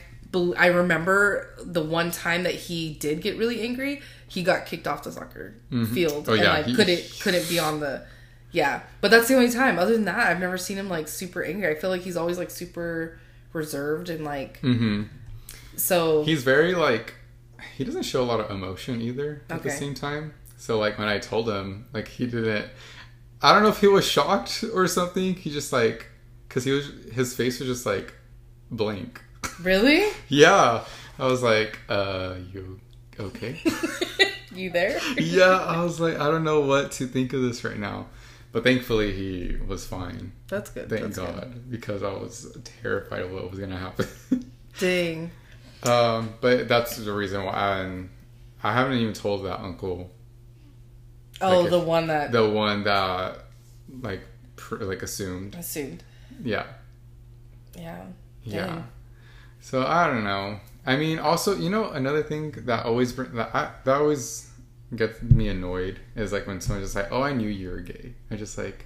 I 0.58 0.68
remember 0.68 1.54
the 1.64 1.82
one 1.84 2.12
time 2.12 2.44
that 2.44 2.54
he 2.56 2.94
did 2.94 3.22
get 3.22 3.38
really 3.38 3.62
angry. 3.62 4.02
He 4.28 4.44
got 4.44 4.66
kicked 4.66 4.86
off 4.88 5.04
the 5.04 5.12
soccer 5.12 5.56
field 5.94 6.28
Oh, 6.28 6.34
and 6.34 6.44
yeah, 6.44 6.54
like 6.54 6.66
he- 6.66 6.76
couldn't 6.76 7.20
couldn't 7.22 7.48
be 7.48 7.58
on 7.60 7.80
the. 7.80 8.06
Yeah, 8.58 8.82
but 9.02 9.12
that's 9.12 9.28
the 9.28 9.36
only 9.36 9.52
time. 9.52 9.78
Other 9.78 9.94
than 9.94 10.06
that, 10.06 10.28
I've 10.28 10.40
never 10.40 10.58
seen 10.58 10.78
him 10.78 10.90
like 10.90 11.08
super 11.08 11.44
angry. 11.44 11.68
I 11.70 11.76
feel 11.76 11.92
like 11.92 12.02
he's 12.02 12.18
always 12.18 12.38
like 12.40 12.50
super 12.50 13.20
reserved 13.54 14.10
and 14.10 14.24
like 14.26 14.58
hmm 14.60 15.04
so. 15.76 16.24
He's 16.24 16.44
very 16.44 16.74
like 16.74 17.14
he 17.76 17.84
doesn't 17.84 18.04
show 18.04 18.22
a 18.24 18.28
lot 18.32 18.40
of 18.40 18.50
emotion 18.50 19.00
either 19.02 19.44
at 19.50 19.62
the 19.64 19.70
same 19.70 19.94
time. 19.94 20.34
So 20.58 20.80
like 20.80 20.98
when 20.98 21.08
I 21.08 21.20
told 21.20 21.48
him, 21.48 21.86
like 21.94 22.08
he 22.08 22.26
didn't. 22.26 22.66
I 23.44 23.54
don't 23.54 23.62
know 23.62 23.70
if 23.70 23.80
he 23.80 23.88
was 23.88 24.08
shocked 24.08 24.64
or 24.74 24.88
something. 24.88 25.36
He 25.36 25.52
just 25.52 25.72
like 25.72 26.08
because 26.48 26.64
he 26.64 26.72
was 26.72 26.90
his 27.14 27.36
face 27.36 27.60
was 27.60 27.70
just 27.70 27.86
like 27.86 28.14
blank. 28.72 29.22
really? 29.62 30.10
Yeah, 30.30 30.84
I 31.20 31.26
was 31.28 31.44
like, 31.44 31.78
uh, 31.90 32.36
you 32.54 32.80
okay? 33.20 33.62
you 34.52 34.72
there? 34.72 35.00
yeah, 35.18 35.58
I 35.76 35.84
was 35.84 36.00
like, 36.00 36.16
I 36.20 36.26
don't 36.32 36.44
know 36.44 36.62
what 36.62 36.92
to 36.94 37.06
think 37.06 37.34
of 37.34 37.42
this 37.44 37.64
right 37.64 37.78
now. 37.78 38.08
But 38.52 38.64
thankfully, 38.64 39.14
he 39.14 39.58
was 39.68 39.86
fine. 39.86 40.32
That's 40.48 40.70
good. 40.70 40.90
Thank 40.90 41.02
That's 41.04 41.18
God, 41.18 41.36
good. 41.42 41.70
because 41.72 42.02
I 42.04 42.12
was 42.14 42.58
terrified 42.82 43.22
of 43.22 43.32
what 43.32 43.50
was 43.50 43.60
gonna 43.60 43.78
happen. 43.78 44.08
Dang. 44.80 45.32
um, 45.84 46.34
but 46.42 46.68
that's 46.68 46.96
the 46.98 47.12
reason 47.14 47.44
why. 47.44 47.80
And 47.82 48.10
I 48.64 48.74
haven't 48.74 48.98
even 48.98 49.14
told 49.14 49.46
that 49.46 49.60
uncle, 49.60 50.10
Oh, 51.40 51.62
Like 51.62 51.70
the 51.70 51.80
one 51.80 52.08
that 52.08 52.32
the 52.32 52.50
one 52.50 52.84
that 52.86 53.44
like 54.02 54.22
pr- 54.56 54.78
like 54.84 55.04
assumed. 55.04 55.54
assumed. 55.56 56.04
Yeah, 56.44 56.66
Yeah. 57.76 58.06
yeah. 58.44 58.82
So 59.62 59.86
I 59.86 60.08
don't 60.08 60.24
know. 60.24 60.60
I 60.86 60.96
mean, 60.96 61.20
also, 61.20 61.56
you 61.58 61.70
know, 61.70 61.90
another 61.92 62.24
thing 62.24 62.52
that 62.66 62.86
always 62.86 63.12
bring, 63.12 63.34
that 63.36 63.54
I, 63.54 63.72
that 63.84 63.98
always 64.02 64.50
gets 64.96 65.22
me 65.22 65.50
annoyed 65.50 66.00
is 66.16 66.32
like 66.32 66.48
when 66.48 66.62
someone's 66.62 66.86
just 66.88 66.96
like, 66.96 67.12
"Oh, 67.12 67.22
I 67.22 67.34
knew 67.34 67.50
you 67.50 67.70
were 67.70 67.80
gay." 67.82 68.14
I 68.32 68.36
just 68.36 68.58
like, 68.58 68.86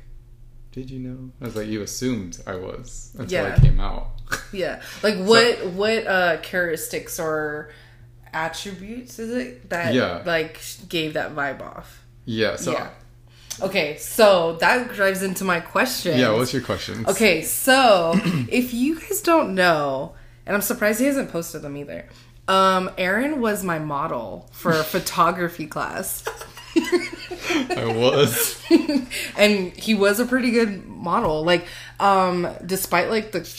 "Did 0.71 0.89
you 0.89 0.99
know?" 0.99 1.31
I 1.41 1.45
was 1.45 1.55
like, 1.55 1.67
"You 1.67 1.81
assumed 1.81 2.41
I 2.47 2.55
was 2.55 3.15
until 3.19 3.43
Yeah. 3.45 3.55
I 3.55 3.59
came 3.59 3.79
out." 3.79 4.07
Yeah. 4.53 4.81
Like 5.03 5.17
what 5.17 5.65
what 5.73 6.07
uh 6.07 6.37
characteristics 6.41 7.19
or 7.19 7.69
attributes 8.33 9.19
is 9.19 9.31
it 9.31 9.69
that 9.69 9.93
Yeah. 9.93 10.23
like 10.25 10.59
gave 10.89 11.13
that 11.13 11.35
vibe 11.35 11.61
off? 11.61 12.01
yeah. 12.25 12.55
So 12.55 12.71
yeah. 12.73 12.89
Okay, 13.61 13.97
so 13.97 14.55
that 14.61 14.93
drives 14.93 15.21
into 15.21 15.43
my 15.43 15.59
question. 15.59 16.17
yeah. 16.17 16.31
What's 16.31 16.53
your 16.53 16.61
question? 16.63 17.05
Okay, 17.05 17.41
so 17.43 18.13
if 18.49 18.73
you 18.73 18.99
guys 18.99 19.21
don't 19.21 19.53
know, 19.53 20.13
and 20.45 20.55
I'm 20.55 20.61
surprised 20.61 20.99
he 20.99 21.05
hasn't 21.05 21.29
posted 21.31 21.61
them 21.61 21.75
either. 21.77 22.07
Um, 22.47 22.91
Aaron 22.97 23.39
was 23.39 23.63
my 23.63 23.79
model 23.79 24.49
for 24.51 24.73
photography 24.83 25.67
class. 25.67 26.23
I 26.75 27.93
was. 27.95 28.61
and 29.37 29.75
he 29.75 29.93
was 29.93 30.19
a 30.19 30.25
pretty 30.25 30.51
good 30.51 30.85
model. 30.85 31.43
Like, 31.43 31.65
um, 31.99 32.47
despite 32.65 33.09
like 33.09 33.31
the 33.31 33.49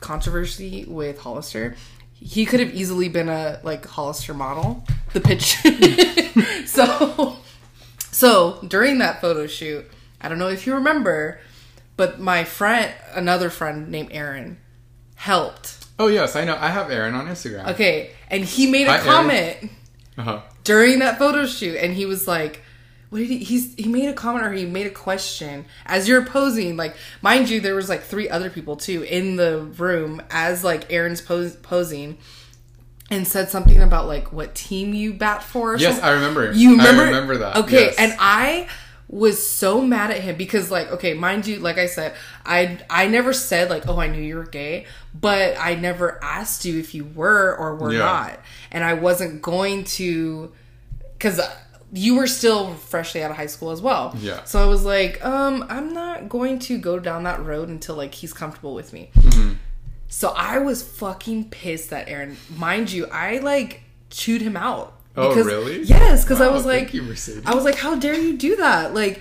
controversy 0.00 0.84
with 0.86 1.18
Hollister, 1.18 1.76
he 2.14 2.44
could 2.44 2.60
have 2.60 2.74
easily 2.74 3.08
been 3.08 3.28
a 3.28 3.60
like 3.62 3.86
Hollister 3.86 4.34
model. 4.34 4.84
The 5.12 5.20
pitch. 5.20 5.56
so, 6.66 7.36
so 8.10 8.58
during 8.66 8.98
that 8.98 9.20
photo 9.20 9.46
shoot, 9.46 9.86
I 10.20 10.28
don't 10.28 10.38
know 10.38 10.48
if 10.48 10.66
you 10.66 10.74
remember, 10.74 11.40
but 11.96 12.20
my 12.20 12.44
friend, 12.44 12.92
another 13.14 13.50
friend 13.50 13.88
named 13.88 14.10
Aaron, 14.12 14.58
helped. 15.14 15.77
Oh 15.98 16.06
yes, 16.08 16.36
I 16.36 16.44
know. 16.44 16.56
I 16.58 16.68
have 16.68 16.90
Aaron 16.90 17.14
on 17.14 17.26
Instagram. 17.26 17.68
Okay, 17.72 18.10
and 18.30 18.44
he 18.44 18.70
made 18.70 18.86
a 18.86 18.92
Hi, 18.92 18.98
comment 19.00 19.70
Uh-huh. 20.16 20.40
during 20.64 20.98
that 21.00 21.18
photo 21.18 21.46
shoot 21.46 21.76
and 21.76 21.92
he 21.94 22.04
was 22.06 22.26
like 22.28 22.62
what 23.10 23.18
did 23.20 23.28
he 23.28 23.38
he's 23.38 23.74
he 23.76 23.88
made 23.88 24.08
a 24.08 24.12
comment 24.12 24.44
or 24.44 24.52
he 24.52 24.66
made 24.66 24.86
a 24.86 24.90
question 24.90 25.64
as 25.86 26.06
you're 26.08 26.24
posing 26.26 26.76
like 26.76 26.94
mind 27.22 27.48
you 27.48 27.58
there 27.60 27.74
was 27.74 27.88
like 27.88 28.02
three 28.02 28.28
other 28.28 28.50
people 28.50 28.76
too 28.76 29.02
in 29.04 29.36
the 29.36 29.60
room 29.78 30.20
as 30.30 30.62
like 30.64 30.92
aaron's 30.92 31.20
pose, 31.22 31.54
posing 31.56 32.18
and 33.10 33.26
said 33.26 33.48
something 33.48 33.80
about 33.80 34.06
like 34.08 34.30
what 34.32 34.54
team 34.54 34.92
you 34.92 35.14
bat 35.14 35.42
for 35.42 35.72
or 35.74 35.76
Yes, 35.78 35.94
something. 35.94 36.04
I 36.10 36.12
remember. 36.14 36.52
you 36.52 36.72
remember 36.72 37.02
I 37.02 37.06
remember 37.06 37.36
that. 37.38 37.56
okay 37.58 37.84
yes. 37.86 37.94
and 37.98 38.12
i 38.18 38.68
was 39.10 39.44
so 39.50 39.80
mad 39.80 40.10
at 40.10 40.20
him 40.20 40.36
because 40.36 40.70
like 40.70 40.90
okay 40.92 41.14
mind 41.14 41.46
you 41.46 41.58
like 41.60 41.78
i 41.78 41.86
said 41.86 42.14
i 42.44 42.78
i 42.90 43.06
never 43.08 43.32
said 43.32 43.70
like 43.70 43.88
oh 43.88 43.98
i 43.98 44.06
knew 44.06 44.20
you 44.20 44.36
were 44.36 44.44
gay 44.44 44.84
but 45.18 45.56
i 45.58 45.74
never 45.74 46.22
asked 46.22 46.66
you 46.66 46.78
if 46.78 46.94
you 46.94 47.06
were 47.06 47.56
or 47.56 47.74
were 47.76 47.90
Yeah. 47.92 48.00
not 48.00 48.40
and 48.70 48.84
i 48.84 48.92
wasn't 48.92 49.40
going 49.40 49.84
to 49.84 50.52
because 51.14 51.40
you 51.90 52.16
were 52.16 52.26
still 52.26 52.74
freshly 52.74 53.22
out 53.22 53.30
of 53.30 53.38
high 53.38 53.46
school 53.46 53.70
as 53.70 53.80
well 53.80 54.14
Yeah. 54.20 54.44
so 54.44 54.62
i 54.62 54.66
was 54.66 54.84
like 54.84 55.24
um 55.24 55.64
i'm 55.70 55.94
not 55.94 56.28
going 56.28 56.58
to 56.60 56.76
go 56.76 56.98
down 56.98 57.22
that 57.22 57.42
road 57.42 57.70
until 57.70 57.94
like 57.96 58.12
he's 58.12 58.34
comfortable 58.34 58.74
with 58.74 58.92
me 58.92 59.10
Mm-hmm. 59.14 59.54
so 60.08 60.34
i 60.36 60.58
was 60.58 60.82
fucking 60.82 61.48
pissed 61.48 61.88
that 61.90 62.08
aaron 62.10 62.36
mind 62.54 62.92
you 62.92 63.06
i 63.06 63.38
like 63.38 63.84
chewed 64.10 64.42
him 64.42 64.54
out 64.56 64.97
Oh, 65.18 65.34
really? 65.42 65.82
yes 65.82 66.24
because 66.24 66.40
i 66.40 66.48
was 66.48 66.64
like 66.64 66.94
you, 66.94 67.02
I 67.44 67.54
was 67.54 67.64
like, 67.64 67.74
how 67.76 67.96
dare 67.96 68.14
you 68.14 68.36
do 68.36 68.56
that? 68.56 68.94
Like, 68.94 69.20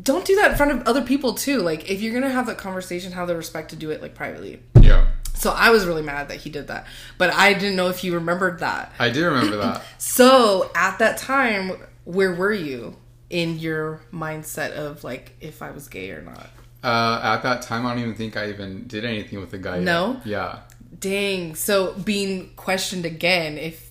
don't 0.00 0.24
do 0.24 0.36
that 0.36 0.50
in 0.52 0.56
front 0.56 0.72
of 0.72 0.86
other 0.86 1.02
people 1.02 1.34
too. 1.34 1.60
Like, 1.60 1.90
if 1.90 2.02
you're 2.02 2.12
gonna 2.14 2.30
have 2.32 2.46
that 2.46 2.58
conversation, 2.58 3.12
have 3.12 3.28
the 3.28 3.36
respect 3.36 3.70
to 3.70 3.76
do 3.76 3.90
it 3.90 4.02
like 4.02 4.14
privately. 4.14 4.60
yeah, 4.80 5.06
So 5.34 5.50
I 5.50 5.70
was 5.70 5.86
really 5.86 6.02
mad 6.02 6.28
that 6.28 6.38
he 6.38 6.50
did 6.50 6.68
that, 6.68 6.86
but 7.18 7.30
I 7.32 7.54
didn't 7.54 7.76
know 7.76 7.88
if 7.88 8.04
you 8.04 8.14
remembered 8.14 8.58
that. 8.60 8.92
I 8.98 9.08
do 9.10 9.24
remember 9.24 9.56
that. 9.56 9.82
So 9.98 10.70
at 10.74 10.98
that 10.98 11.18
time, 11.18 11.72
where 12.04 12.34
were 12.34 12.52
you 12.52 12.96
in 13.30 13.58
your 13.58 14.00
mindset 14.12 14.72
of 14.72 15.02
like 15.02 15.34
if 15.40 15.62
I 15.62 15.70
was 15.70 15.88
gay 15.88 16.10
or 16.10 16.22
not? 16.22 16.50
Uh, 16.84 17.20
at 17.22 17.42
that 17.42 17.62
time, 17.62 17.84
I 17.86 17.94
don't 17.94 18.02
even 18.02 18.14
think 18.14 18.36
I 18.36 18.50
even 18.50 18.86
did 18.86 19.04
anything 19.04 19.40
with 19.40 19.50
the 19.50 19.58
guy. 19.58 19.76
yet. 19.76 19.82
No? 19.84 20.20
Yeah. 20.24 20.60
Dang. 21.00 21.54
So 21.56 21.94
being 21.94 22.50
questioned 22.54 23.04
again 23.04 23.58
if 23.58 23.85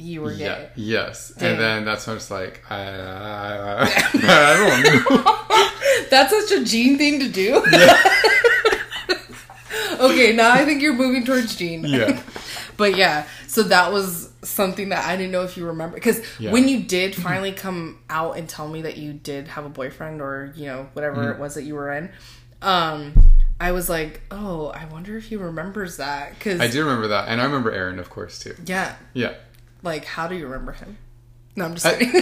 you 0.00 0.22
were 0.22 0.32
Yeah. 0.32 0.58
gay. 0.58 0.68
Yes. 0.76 1.32
Dang. 1.36 1.52
And 1.52 1.60
then 1.60 1.84
that's 1.84 2.06
when 2.06 2.16
it's 2.16 2.30
like 2.30 2.62
I, 2.70 2.82
I, 2.82 3.84
I 4.14 4.56
don't 4.56 5.24
know. 5.24 5.36
That's 6.10 6.30
such 6.48 6.60
a 6.60 6.64
Gene 6.64 6.98
thing 6.98 7.20
to 7.20 7.28
do. 7.28 7.56
okay, 10.00 10.32
now 10.32 10.52
I 10.52 10.64
think 10.64 10.82
you're 10.82 10.94
moving 10.94 11.24
towards 11.24 11.56
Gene. 11.56 11.84
Yeah. 11.84 12.20
But 12.76 12.96
yeah, 12.96 13.26
so 13.46 13.62
that 13.64 13.92
was 13.92 14.32
something 14.40 14.88
that 14.88 15.04
I 15.04 15.14
didn't 15.14 15.32
know 15.32 15.42
if 15.42 15.58
you 15.58 15.66
remember 15.66 15.96
because 15.96 16.22
Yeah. 16.38 16.50
when 16.50 16.66
you 16.66 16.82
did 16.82 17.14
finally 17.26 17.52
come 17.52 17.98
out 18.08 18.38
and 18.38 18.48
tell 18.48 18.66
me 18.68 18.80
that 18.82 18.96
you 18.96 19.12
did 19.12 19.48
have 19.48 19.66
a 19.66 19.68
boyfriend 19.68 20.22
or 20.22 20.54
you 20.56 20.64
know 20.64 20.88
whatever 20.94 21.16
Mm-hmm. 21.16 21.32
it 21.32 21.38
was 21.40 21.56
that 21.56 21.64
you 21.64 21.74
were 21.74 21.92
in, 21.92 22.08
um, 22.62 23.12
I 23.60 23.72
was 23.72 23.90
like, 23.90 24.22
oh, 24.30 24.68
I 24.68 24.86
wonder 24.86 25.14
if 25.18 25.26
he 25.26 25.36
remembers 25.36 25.98
that 25.98 26.32
because 26.38 26.58
I 26.58 26.68
do 26.68 26.80
remember 26.82 27.08
that, 27.08 27.28
and 27.28 27.38
I 27.38 27.44
remember 27.44 27.70
Aaron, 27.70 27.98
of 27.98 28.08
course, 28.08 28.38
too. 28.38 28.54
yeah, 28.64 28.94
Yeah. 29.12 29.34
Like 29.82 30.04
how 30.04 30.26
do 30.26 30.36
you 30.36 30.46
remember 30.46 30.72
him? 30.72 30.96
No, 31.56 31.64
I'm 31.64 31.74
just 31.74 31.86
I- 31.86 31.98
kidding. 31.98 32.14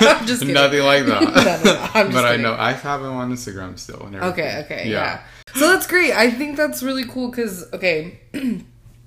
I'm 0.00 0.26
just 0.26 0.40
kidding. 0.40 0.54
Nothing 0.54 0.82
like 0.82 1.06
that. 1.06 1.22
No, 1.94 2.02
no, 2.02 2.08
no, 2.08 2.12
but 2.14 2.24
I 2.24 2.36
know 2.36 2.54
I 2.58 2.72
have 2.72 3.00
him 3.00 3.12
on 3.12 3.32
Instagram 3.32 3.78
still. 3.78 4.08
Okay, 4.14 4.62
okay, 4.64 4.88
yeah. 4.88 5.22
So 5.54 5.72
that's 5.72 5.86
great. 5.86 6.12
I 6.12 6.30
think 6.30 6.56
that's 6.56 6.82
really 6.82 7.04
cool 7.04 7.30
because 7.30 7.70
okay, 7.72 8.20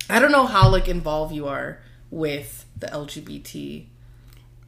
I 0.10 0.20
don't 0.20 0.32
know 0.32 0.46
how 0.46 0.70
like 0.70 0.89
involved 0.89 1.34
you 1.34 1.48
are 1.48 1.80
with 2.12 2.66
the 2.78 2.88
LGBT. 2.88 3.86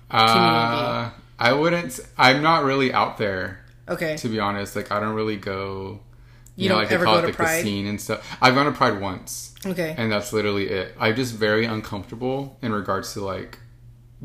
Uh, 0.09 1.09
I 1.37 1.53
wouldn't. 1.53 1.99
I'm 2.17 2.41
not 2.41 2.63
really 2.63 2.93
out 2.93 3.17
there 3.17 3.65
Okay, 3.87 4.15
to 4.17 4.29
be 4.29 4.39
honest. 4.39 4.75
Like 4.75 4.91
I 4.91 4.99
don't 4.99 5.15
really 5.15 5.37
go. 5.37 5.99
You 6.55 6.69
know, 6.69 6.75
don't 6.75 6.83
like 6.83 6.89
they 6.89 6.95
ever 6.95 7.05
call 7.05 7.21
go 7.21 7.27
it 7.27 7.33
to 7.33 7.43
like 7.43 7.57
the 7.57 7.61
scene 7.61 7.87
and 7.87 7.99
stuff. 7.99 8.37
I've 8.41 8.55
gone 8.55 8.65
to 8.65 8.71
Pride 8.71 9.01
once, 9.01 9.53
okay, 9.65 9.93
and 9.97 10.11
that's 10.11 10.31
literally 10.31 10.69
it. 10.69 10.95
I'm 10.99 11.15
just 11.15 11.33
very 11.33 11.65
uncomfortable 11.65 12.57
in 12.61 12.71
regards 12.71 13.13
to 13.13 13.21
like 13.21 13.59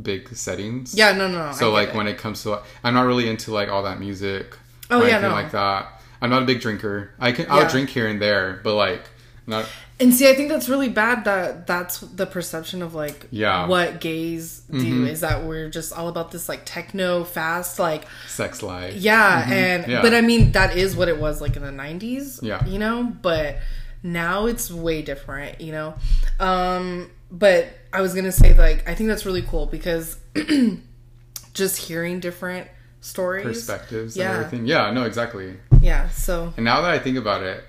big 0.01 0.35
settings. 0.35 0.95
yeah, 0.95 1.13
no, 1.13 1.29
no. 1.29 1.47
no 1.47 1.53
So 1.53 1.73
like 1.73 1.91
it. 1.91 1.95
when 1.95 2.07
it 2.07 2.19
comes 2.19 2.43
to, 2.45 2.63
I'm 2.85 2.95
not 2.95 3.03
really 3.03 3.29
into 3.29 3.53
like 3.53 3.69
all 3.69 3.83
that 3.83 3.99
music. 3.99 4.57
Oh, 4.91 5.01
or 5.01 5.07
yeah, 5.07 5.15
anything 5.15 5.31
no. 5.31 5.35
like 5.35 5.53
that. 5.53 6.01
I'm 6.23 6.31
not 6.31 6.43
a 6.43 6.47
big 6.47 6.61
drinker. 6.61 7.15
I 7.19 7.33
can 7.33 7.47
I'll 7.51 7.69
drink 7.69 7.91
here 7.91 8.07
and 8.07 8.21
there, 8.21 8.61
but 8.63 8.75
like 8.75 9.03
not. 9.47 9.69
And 10.01 10.15
see, 10.15 10.29
I 10.31 10.35
think 10.35 10.49
that's 10.49 10.69
really 10.69 10.89
bad. 10.89 11.25
That 11.25 11.67
that's 11.67 11.99
the 12.01 12.27
perception 12.27 12.81
of 12.83 12.95
like 12.95 13.27
Yeah. 13.31 13.61
Mm-hmm. 13.61 13.71
what 13.71 14.01
gays 14.01 14.61
do 14.71 15.05
is 15.05 15.21
that 15.21 15.45
we're 15.45 15.69
just 15.69 15.93
all 15.93 16.09
about 16.09 16.31
this 16.31 16.49
like 16.49 16.63
techno 16.65 17.25
fast 17.25 17.79
like 17.79 18.07
Sex 18.27 18.63
life. 18.63 18.95
Yeah, 18.95 19.45
and 19.51 19.83
Mm-hmm. 19.83 19.91
Yeah. 19.93 20.03
but 20.03 20.15
I 20.15 20.21
mean 20.23 20.53
that 20.53 20.77
is 20.77 20.97
what 20.97 21.09
it 21.09 21.19
was 21.21 21.41
like 21.41 21.57
in 21.57 21.63
the 21.63 21.73
nineties. 21.73 22.41
Yeah. 22.43 22.65
you 22.67 22.79
know, 22.79 23.05
but 23.23 23.59
now 24.03 24.47
it's 24.47 24.71
way 24.71 25.03
different. 25.03 25.61
You 25.61 25.73
know, 25.73 25.95
um, 26.41 27.11
but 27.31 27.69
I 27.93 28.01
was 28.01 28.15
gonna 28.15 28.33
say 28.33 28.55
like 28.55 28.89
I 28.89 28.95
think 28.95 29.09
that's 29.09 29.27
really 29.27 29.43
cool 29.43 29.67
because 29.67 30.17
just 31.55 31.77
hearing 31.77 32.21
different 32.21 32.69
stories, 33.01 33.45
Perspectives 33.45 34.17
Yeah. 34.17 34.31
and 34.35 34.45
everything. 34.45 34.67
Yeah, 34.67 34.91
no, 34.93 35.05
exactly. 35.05 35.57
Yeah, 35.81 36.09
so 36.11 36.53
And 36.57 36.65
now 36.65 36.83
that 36.83 36.91
I 36.91 36.99
think 36.99 37.17
about 37.17 37.43
it, 37.43 37.65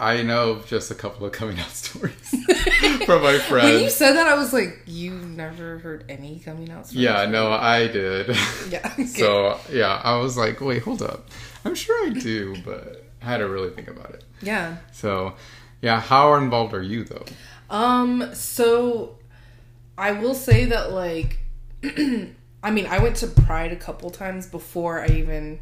I 0.00 0.22
know 0.22 0.52
of 0.52 0.66
just 0.66 0.90
a 0.90 0.94
couple 0.94 1.26
of 1.26 1.32
coming 1.32 1.60
out 1.60 1.68
stories 1.70 2.14
from 3.04 3.22
my 3.22 3.38
friends. 3.38 3.72
when 3.72 3.82
you 3.84 3.90
said 3.90 4.14
that, 4.14 4.26
I 4.26 4.34
was 4.34 4.52
like, 4.52 4.82
you 4.86 5.12
never 5.12 5.78
heard 5.78 6.04
any 6.08 6.38
coming 6.38 6.70
out 6.70 6.86
stories. 6.86 7.04
yeah, 7.04 7.26
no, 7.26 7.52
I 7.52 7.86
did. 7.86 8.28
yeah. 8.70 8.90
okay. 8.94 9.04
so 9.04 9.60
yeah, 9.70 10.00
I 10.02 10.16
was 10.16 10.38
like, 10.38 10.60
wait, 10.62 10.82
hold 10.82 11.02
up. 11.02 11.28
I'm 11.66 11.74
sure 11.74 12.06
I 12.06 12.10
do, 12.10 12.56
but 12.64 13.04
I 13.22 13.26
had 13.26 13.38
to 13.38 13.48
really 13.48 13.70
think 13.70 13.88
about 13.88 14.10
it. 14.14 14.24
yeah. 14.40 14.78
So 14.92 15.34
yeah, 15.82 16.00
how 16.00 16.34
involved 16.34 16.72
are 16.72 16.82
you 16.82 17.04
though? 17.04 17.24
Um, 17.68 18.34
so 18.34 19.18
I 19.98 20.12
will 20.12 20.34
say 20.34 20.64
that 20.64 20.92
like 20.92 21.38
I 22.62 22.70
mean, 22.70 22.86
I 22.86 22.98
went 23.00 23.16
to 23.16 23.26
Pride 23.26 23.72
a 23.72 23.76
couple 23.76 24.10
times 24.10 24.46
before 24.46 25.00
I 25.00 25.06
even 25.08 25.60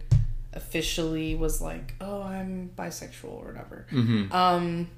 officially 0.59 1.35
was 1.35 1.61
like, 1.63 1.95
"Oh, 2.01 2.23
I'm 2.23 2.71
bisexual" 2.77 3.33
or 3.33 3.47
whatever. 3.47 3.87
Mm-hmm. 3.91 4.33
Um 4.33 4.91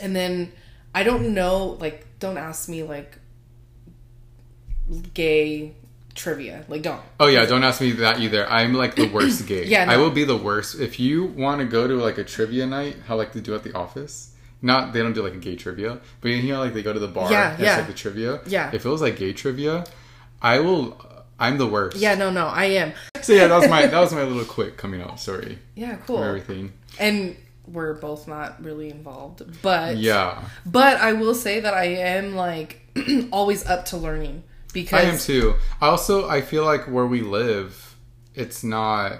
and 0.00 0.14
then 0.14 0.52
I 0.94 1.02
don't 1.02 1.34
know, 1.34 1.76
like 1.80 2.06
don't 2.20 2.38
ask 2.38 2.68
me 2.68 2.82
like 2.82 3.18
gay 5.14 5.74
trivia. 6.14 6.64
Like 6.68 6.82
don't. 6.82 7.00
Oh 7.18 7.26
yeah, 7.26 7.44
don't 7.46 7.64
ask 7.64 7.80
me 7.80 7.92
that 7.92 8.20
either. 8.20 8.46
I'm 8.46 8.74
like 8.74 8.94
the 8.94 9.08
worst 9.16 9.46
gay. 9.46 9.64
Yeah, 9.66 9.84
no. 9.84 9.92
I 9.92 9.96
will 9.96 10.10
be 10.10 10.24
the 10.24 10.36
worst. 10.36 10.80
If 10.80 11.00
you 11.00 11.24
want 11.24 11.60
to 11.60 11.66
go 11.66 11.86
to 11.86 11.94
like 11.96 12.18
a 12.18 12.24
trivia 12.24 12.66
night, 12.66 12.96
how 13.06 13.16
like 13.16 13.32
they 13.32 13.40
do 13.40 13.54
at 13.54 13.64
the 13.64 13.74
office, 13.74 14.34
not 14.62 14.92
they 14.92 15.00
don't 15.00 15.12
do 15.12 15.22
like 15.22 15.34
a 15.34 15.38
gay 15.38 15.56
trivia, 15.56 16.00
but 16.20 16.28
you 16.28 16.52
know 16.52 16.60
like 16.60 16.74
they 16.74 16.82
go 16.82 16.92
to 16.92 17.00
the 17.00 17.08
bar. 17.08 17.30
Yeah, 17.30 17.50
and 17.52 17.60
yeah. 17.60 17.70
It's 17.70 17.78
like 17.78 17.86
the 17.88 17.94
trivia. 17.94 18.40
Yeah. 18.46 18.70
If 18.72 18.84
it 18.86 18.88
was 18.88 19.02
like 19.02 19.16
gay 19.16 19.32
trivia, 19.32 19.84
I 20.40 20.60
will. 20.60 20.96
I'm 21.38 21.58
the 21.58 21.66
worst. 21.66 21.96
Yeah, 21.96 22.14
no, 22.14 22.30
no, 22.30 22.46
I 22.46 22.66
am. 22.66 22.92
So 23.22 23.32
yeah, 23.32 23.48
that 23.48 23.58
was 23.58 23.68
my 23.68 23.86
that 23.86 24.00
was 24.00 24.12
my 24.12 24.22
little 24.22 24.44
quick 24.44 24.76
coming 24.76 25.00
out 25.02 25.18
story 25.20 25.58
Yeah, 25.74 25.96
cool. 26.06 26.22
everything. 26.22 26.72
And 26.98 27.36
we're 27.66 27.94
both 27.94 28.28
not 28.28 28.62
really 28.62 28.90
involved, 28.90 29.42
but 29.62 29.96
Yeah, 29.96 30.42
But 30.66 30.98
I 30.98 31.14
will 31.14 31.34
say 31.34 31.60
that 31.60 31.74
I 31.74 31.84
am 31.86 32.36
like 32.36 32.80
always 33.32 33.64
up 33.66 33.86
to 33.86 33.96
learning 33.96 34.44
because 34.72 35.00
I 35.04 35.08
am 35.08 35.18
too. 35.18 35.54
I 35.80 35.86
Also, 35.88 36.28
I 36.28 36.40
feel 36.40 36.64
like 36.64 36.84
where 36.84 37.06
we 37.06 37.22
live, 37.22 37.96
it's 38.34 38.62
not 38.62 39.14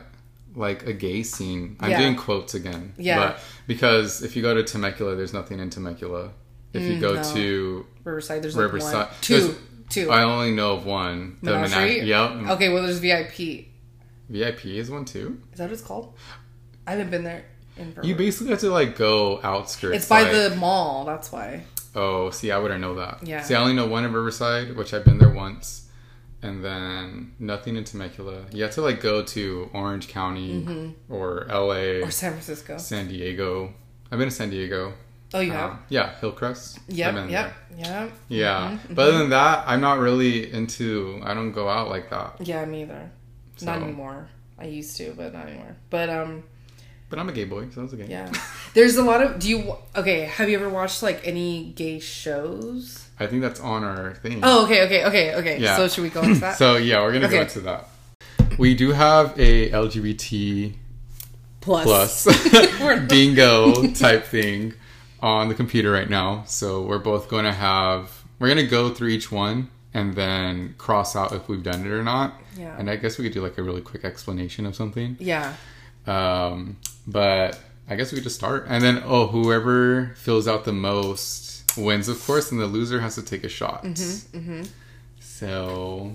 like 0.55 0.87
a 0.87 0.93
gay 0.93 1.23
scene. 1.25 1.77
I'm 1.81 1.91
Yeah. 1.91 1.99
doing 1.99 2.17
quotes 2.17 2.55
again. 2.55 2.93
Yeah. 2.97 3.19
But 3.19 3.41
because 3.67 4.23
if 4.23 4.37
you 4.37 4.43
go 4.43 4.55
to 4.55 4.63
Temecula, 4.63 5.17
there's 5.17 5.33
nothing 5.33 5.59
in 5.59 5.71
Temecula. 5.71 6.31
If 6.73 6.83
you 6.83 7.01
go 7.01 7.15
Mm, 7.15 7.17
no. 7.29 7.35
to 7.35 7.87
Riverside. 8.05 8.43
There's 8.43 8.55
Riverside, 8.57 8.95
like 8.95 9.07
one, 9.09 9.17
two, 9.21 9.41
there's- 9.41 9.57
two. 9.89 10.11
I 10.11 10.23
only 10.23 10.51
know 10.53 10.73
of 10.75 10.85
one. 10.87 11.37
The 11.43 11.53
Menagerie? 11.53 12.01
Menage- 12.01 12.07
Yep. 12.07 12.51
Okay, 12.57 12.69
well, 12.73 12.83
there's 12.83 12.99
VIP. 12.99 13.69
VIP 14.29 14.67
is 14.67 14.91
one 14.91 15.05
too. 15.05 15.41
Is 15.53 15.59
that 15.59 15.65
what 15.65 15.73
it's 15.73 15.83
called? 15.83 16.15
I 16.87 16.93
haven't 16.93 17.11
been 17.11 17.25
there 17.25 17.45
in 17.77 17.93
forever. 17.93 18.07
You 18.09 18.15
basically 18.15 18.51
have 18.51 18.61
to 18.61 18.71
like 18.71 18.97
go 18.97 19.41
outskirts. 19.43 19.97
It's 19.97 20.09
by 20.09 20.23
like- 20.23 20.33
the 20.33 20.57
mall. 20.57 21.05
That's 21.05 21.31
why. 21.33 21.65
Oh, 21.97 22.31
see, 22.31 22.51
I 22.51 22.59
wouldn't 22.59 22.81
know 22.81 22.97
that. 22.97 23.21
Yeah. 23.27 23.43
See, 23.43 23.55
I 23.55 23.61
only 23.61 23.75
know 23.75 23.87
one 23.87 24.05
in 24.05 24.13
Riverside, 24.13 24.77
which 24.77 24.93
I've 24.93 25.05
been 25.05 25.19
there 25.19 25.31
once, 25.31 25.89
and 26.43 26.65
then 26.65 27.35
nothing 27.39 27.77
in 27.77 27.85
Temecula. 27.85 28.47
You 28.53 28.65
have 28.65 28.73
to 28.75 28.81
like 28.83 29.01
go 29.01 29.23
to 29.23 29.71
Orange 29.73 30.09
County 30.09 30.95
or 31.09 31.47
LA, 31.49 31.75
Mm-hmm. 32.01 32.05
Or 32.05 32.11
San 32.11 32.33
Francisco. 32.33 32.79
San 32.79 33.07
Diego. 33.09 33.73
I've 34.11 34.19
been 34.19 34.29
to 34.29 34.35
San 34.35 34.51
Diego. 34.51 34.95
Oh, 35.33 35.41
you 35.41 35.51
have? 35.53 35.71
Um, 35.71 35.79
yeah, 35.89 36.15
Hillcrest. 36.21 36.79
I've 36.89 36.95
Yep, 36.95 37.15
been 37.15 37.29
yep, 37.31 37.55
yep. 37.77 37.87
there. 37.87 38.09
Yeah, 38.29 38.71
Mm-hmm, 38.79 38.95
but 38.95 39.09
other 39.09 39.19
than 39.19 39.31
that, 39.31 39.65
I'm 39.67 39.81
not 39.81 39.99
really 39.99 40.53
into. 40.53 41.21
I 41.25 41.35
don't 41.35 41.51
go 41.53 41.69
out 41.69 41.89
like 41.89 42.11
that. 42.11 42.37
Yeah, 42.41 42.65
me 42.67 42.83
either. 42.83 43.11
Not 43.63 43.83
anymore. 43.83 44.29
I 44.59 44.67
used 44.67 44.97
to, 44.99 45.13
but 45.17 45.33
not 45.33 45.47
anymore. 45.49 45.75
But 45.91 46.09
um, 46.11 46.45
But 47.11 47.19
I'm 47.19 47.29
a 47.29 47.33
gay 47.33 47.45
boy, 47.45 47.69
so 47.71 47.83
it's 47.83 47.95
okay. 47.95 48.07
yeah. 48.09 48.31
There's 48.75 48.97
a 48.97 49.03
lot 49.03 49.23
of. 49.23 49.39
Do 49.41 49.49
you 49.49 49.75
okay? 49.97 50.21
Have 50.27 50.49
you 50.49 50.57
ever 50.57 50.69
watched 50.69 51.03
like 51.03 51.27
any 51.27 51.73
gay 51.75 51.99
shows? 51.99 53.09
I 53.19 53.27
think 53.27 53.43
that's 53.43 53.61
on 53.61 53.83
our 53.85 54.15
thing. 54.15 54.41
Oh, 54.43 54.65
okay, 54.65 54.85
okay, 54.87 55.05
okay, 55.07 55.35
okay. 55.37 55.59
Yeah. 55.59 55.77
So 55.77 55.89
should 55.89 56.03
we 56.03 56.11
go 56.11 56.23
into 56.23 56.41
that? 56.41 56.59
So 56.59 56.77
yeah, 56.77 57.01
we're 57.03 57.13
gonna 57.13 57.29
go 57.29 57.35
Okay. 57.37 57.43
into 57.43 57.61
that. 57.63 57.89
We 58.59 58.75
do 58.77 58.93
have 58.93 59.39
a 59.39 59.71
LGBT 59.71 60.75
Plus. 61.61 61.85
plus 62.25 63.07
dingo 63.09 63.87
type 63.93 64.25
thing 64.27 64.75
on 65.25 65.49
the 65.49 65.55
computer 65.55 65.91
right 65.91 66.11
now. 66.11 66.45
So 66.47 66.83
we're 66.83 66.99
both 66.99 67.29
going 67.29 67.45
to 67.47 67.53
have 67.53 68.23
we're 68.39 68.49
going 68.49 68.65
to 68.65 68.71
go 68.71 68.91
through 68.93 69.09
each 69.09 69.33
one 69.33 69.71
and 69.95 70.15
then 70.15 70.75
cross 70.77 71.17
out 71.17 71.33
if 71.33 71.49
we've 71.49 71.63
done 71.63 71.87
it 71.87 71.91
or 71.91 72.03
not. 72.05 72.35
Yeah. 72.59 72.77
And 72.79 72.91
I 72.91 72.97
guess 72.97 73.17
we 73.17 73.25
could 73.25 73.33
do 73.33 73.41
like 73.41 73.57
a 73.57 73.63
really 73.63 73.81
quick 73.81 74.05
explanation 74.05 74.67
of 74.67 74.77
something. 74.77 75.17
Yeah. 75.19 75.55
Um, 76.07 76.77
but 77.07 77.59
I 77.89 77.97
guess 77.97 78.13
we 78.13 78.17
could 78.17 78.25
just 78.25 78.37
start 78.37 78.67
and 78.69 78.85
then 78.85 79.03
oh 79.05 79.27
whoever 79.29 80.13
fills 80.17 80.47
out 80.47 80.65
the 80.67 80.73
most 80.75 81.65
wins 81.79 82.09
of 82.09 82.23
course 82.27 82.53
and 82.53 82.61
the 82.61 82.67
loser 82.67 83.01
has 83.01 83.15
to 83.15 83.23
take 83.23 83.45
a 83.45 83.49
shot. 83.49 83.83
Mm-hmm, 83.85 84.65
So 85.21 86.13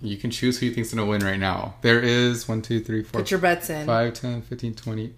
you 0.00 0.16
can 0.18 0.30
choose 0.30 0.58
who 0.60 0.66
you 0.66 0.72
think's 0.72 0.92
going 0.94 1.04
to 1.04 1.10
win 1.10 1.24
right 1.24 1.40
now. 1.40 1.74
There 1.82 2.00
is 2.00 2.46
one, 2.48 2.62
two, 2.62 2.80
three, 2.80 3.02
four, 3.02 3.22
Put 3.22 3.30
your 3.32 3.40
bets 3.40 3.70
in. 3.70 3.86
5, 3.86 4.14
10, 4.14 4.42
15, 4.42 4.74
20, 4.74 5.14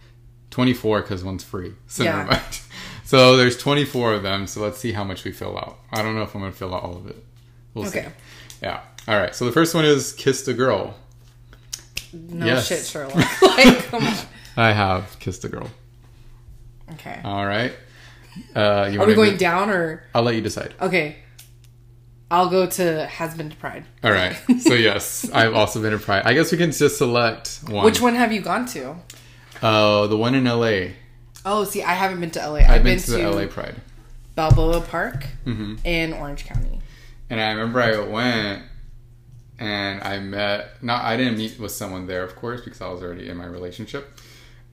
24 0.50 1.02
because 1.02 1.22
one's 1.24 1.44
free. 1.44 1.74
So 1.88 2.04
Yeah. 2.04 2.16
never 2.18 2.30
mind. 2.32 2.60
So 3.09 3.38
there's 3.38 3.56
24 3.56 4.12
of 4.12 4.22
them. 4.22 4.46
So 4.46 4.61
let's 4.61 4.76
see 4.78 4.92
how 4.92 5.02
much 5.02 5.24
we 5.24 5.32
fill 5.32 5.56
out. 5.56 5.78
I 5.90 6.02
don't 6.02 6.14
know 6.14 6.20
if 6.24 6.34
I'm 6.34 6.42
going 6.42 6.52
to 6.52 6.59
fill 6.59 6.74
out 6.74 6.82
all 6.82 6.94
of 6.94 7.06
it. 7.06 7.16
We'll 7.72 7.86
see. 7.86 8.00
Okay. 8.00 8.12
Yeah. 8.62 8.80
All 9.09 9.16
right. 9.18 9.34
So 9.34 9.46
the 9.46 9.52
first 9.52 9.74
one 9.74 9.86
is 9.86 10.12
Kissed 10.12 10.46
a 10.48 10.52
Girl. 10.52 10.94
No 12.12 12.44
Yes. 12.44 12.66
shit, 12.66 12.84
Sherlock. 12.84 13.14
like, 13.40 13.78
come 13.86 14.04
on. 14.04 14.14
I 14.59 14.72
have 14.72 15.18
Kissed 15.20 15.42
a 15.46 15.48
Girl. 15.48 15.70
Okay. 16.92 17.18
All 17.24 17.46
right. 17.46 17.72
Uh, 18.54 18.90
you 18.92 19.00
Are 19.00 19.06
we 19.06 19.14
going 19.14 19.32
do- 19.32 19.38
down 19.38 19.70
or 19.70 20.02
I'll 20.14 20.22
let 20.22 20.34
you 20.34 20.42
decide. 20.42 20.74
okay? 20.78 21.16
I'll 22.30 22.50
go 22.50 22.66
to 22.66 23.06
Has 23.06 23.34
Been 23.34 23.48
to 23.48 23.56
Pride. 23.56 23.86
All 24.04 24.12
right. 24.12 24.36
So 24.61 24.74
yes, 24.74 25.30
I've 25.32 25.54
also 25.54 25.80
been 25.80 25.94
in 25.94 25.98
Pride. 25.98 26.24
I 26.26 26.34
guess 26.34 26.52
we 26.52 26.59
can 26.59 26.72
just 26.72 26.98
select 26.98 27.61
one. 27.68 27.86
Which 27.86 28.02
one 28.02 28.14
have 28.16 28.34
you 28.34 28.42
gone 28.42 28.66
to? 28.66 28.96
Uh, 29.62 30.06
the 30.09 30.16
one 30.18 30.34
in 30.34 30.44
LA. 30.44 30.88
Oh, 31.45 31.64
see, 31.64 31.82
I 31.82 31.95
haven't 31.95 32.20
been 32.20 32.30
to 32.32 32.41
LA. 32.41 32.57
I've 32.57 32.70
I've 32.70 32.82
been, 32.82 32.99
to, 32.99 33.11
the 33.11 33.30
LA 33.30 33.47
Pride. 33.47 33.76
Balboa 34.34 34.80
Park 34.82 35.24
hmm 35.45 35.76
in 35.84 36.12
Orange 36.12 36.45
County. 36.45 36.80
And 37.30 37.41
I 37.41 37.51
remember 37.53 37.80
I 37.82 37.99
went 38.01 38.62
and 39.59 40.01
I 40.03 40.18
met 40.20 40.82
not 40.82 41.03
I 41.05 41.16
didn't 41.16 41.36
meet 41.39 41.59
with 41.59 41.72
someone 41.72 42.07
there 42.07 42.22
of 42.22 42.36
course 42.36 42.61
because 42.61 42.80
I 42.80 42.89
was 42.89 43.03
already 43.03 43.28
in 43.28 43.36
my 43.36 43.47
relationship. 43.47 44.16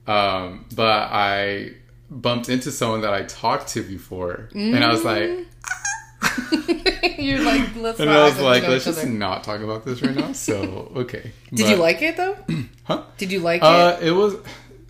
Um, 0.06 0.66
but 0.74 1.08
I 1.10 1.72
bumped 2.08 2.48
into 2.48 2.70
someone 2.70 3.00
that 3.00 3.12
I 3.12 3.22
talked 3.24 3.68
to 3.70 3.82
before 3.82 4.48
and 4.54 4.84
I 4.84 4.90
was 4.90 5.04
like 5.04 5.30
You're 7.18 7.42
like, 7.42 7.74
let's 7.76 7.98
and 7.98 8.08
not 8.10 8.18
I 8.20 8.24
was 8.28 8.38
like 8.40 8.62
let's 8.68 8.84
just 8.84 9.00
other. 9.00 9.08
not 9.08 9.42
talk 9.42 9.60
about 9.60 9.84
this 9.84 10.00
right 10.02 10.14
now. 10.14 10.32
So 10.32 10.92
okay. 10.96 11.32
Did 11.52 11.68
you 11.70 11.76
like 11.76 12.02
it 12.02 12.16
though? 12.16 12.36
Huh? 12.84 13.02
Did 13.18 13.32
you 13.32 13.40
like 13.40 13.62
it? 13.62 13.64
Uh 13.64 13.98
it 14.00 14.12
was 14.12 14.36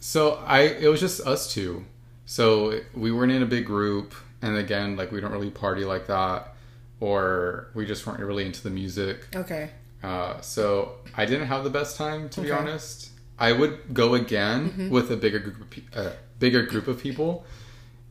so 0.07 0.35
I 0.47 0.61
it 0.61 0.87
was 0.87 1.01
just 1.01 1.21
us 1.27 1.53
two. 1.53 1.85
So 2.27 2.81
we 2.95 3.11
weren't 3.11 3.33
in 3.33 3.43
a 3.43 3.47
big 3.47 3.67
group 3.67 4.15
and 4.41 4.57
again 4.57 4.97
like 4.97 5.11
we 5.11 5.21
don't 5.21 5.33
really 5.33 5.51
party 5.51 5.85
like 5.85 6.07
that 6.07 6.55
or 7.01 7.69
we 7.75 7.87
just 7.87 8.07
weren't 8.07 8.21
really 8.21 8.47
into 8.47 8.63
the 8.63 8.71
music. 8.71 9.27
Okay. 9.35 9.71
Uh, 10.05 10.41
so 10.41 10.93
I 11.17 11.27
didn't 11.27 11.49
have 11.49 11.65
the 11.65 11.71
best 11.71 11.97
time, 11.97 12.29
to 12.31 12.41
be 12.41 12.53
honest. 12.53 13.11
I 13.37 13.51
would 13.51 13.93
go 13.93 14.15
again 14.15 14.91
with 14.91 15.11
a 15.11 15.17
bigger 15.17 15.41
group 15.41 15.61
of 15.61 15.71
pe- 15.71 15.83
uh, 15.95 16.13
bigger 16.39 16.63
group 16.63 16.87
of 16.87 17.01
people, 17.01 17.45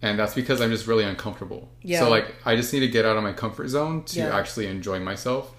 and 0.02 0.20
that's 0.20 0.34
because 0.36 0.60
I'm 0.62 0.72
just 0.72 0.88
really 0.88 1.06
uncomfortable. 1.06 1.70
Yeah. 1.82 2.00
So 2.00 2.10
like, 2.10 2.36
I 2.46 2.58
just 2.58 2.74
need 2.74 2.82
to 2.82 2.90
get 2.90 3.06
out 3.06 3.16
of 3.16 3.24
my 3.24 3.32
comfort 3.32 3.70
zone 3.70 4.04
to 4.04 4.20
Yeah. 4.20 4.38
actually 4.38 4.68
enjoy 4.68 5.00
myself. 5.00 5.54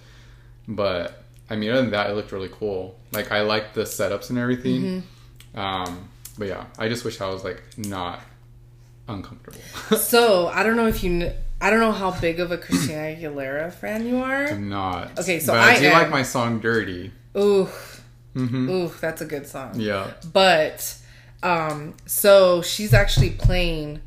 But 0.68 1.24
I 1.48 1.56
mean, 1.56 1.70
other 1.70 1.80
than 1.80 1.92
that, 1.92 2.10
it 2.10 2.12
looked 2.12 2.30
really 2.30 2.50
cool. 2.52 2.98
Like 3.12 3.32
I 3.32 3.40
liked 3.40 3.74
the 3.74 3.82
setups 3.84 4.28
and 4.28 4.38
everything. 4.38 4.82
Mm-hmm. 4.82 5.58
Um, 5.58 6.08
but 6.38 6.48
yeah, 6.48 6.64
I 6.78 6.88
just 6.88 7.04
wish 7.04 7.20
I 7.20 7.28
was 7.28 7.44
like 7.44 7.62
not 7.76 8.20
uncomfortable. 9.08 9.60
So 9.98 10.48
I 10.48 10.62
don't 10.62 10.76
know 10.76 10.86
if 10.86 11.02
you. 11.04 11.20
Kn- 11.20 11.34
I 11.60 11.70
don't 11.70 11.80
know 11.80 11.92
how 11.92 12.10
big 12.20 12.38
of 12.40 12.50
a 12.52 12.58
Christina 12.58 12.98
Aguilera 12.98 13.72
fan 13.72 14.06
you 14.06 14.18
are. 14.18 14.46
I'm 14.48 14.68
not. 14.68 15.18
Okay, 15.18 15.40
so 15.40 15.52
but 15.54 15.60
I, 15.60 15.78
do 15.78 15.86
am. 15.86 15.92
like 15.94 16.10
my 16.10 16.22
song 16.22 16.60
"Dirty." 16.60 17.12
Ooh, 17.36 17.64
hmm 18.34 18.68
ooh, 18.68 18.88
that's 19.00 19.22
a 19.22 19.24
good 19.24 19.46
song. 19.46 19.72
Yeah. 19.80 20.10
But 20.32 20.96
um, 21.42 21.94
so 22.04 22.60
she's 22.62 22.92
actually 22.92 23.30
playing 23.30 24.00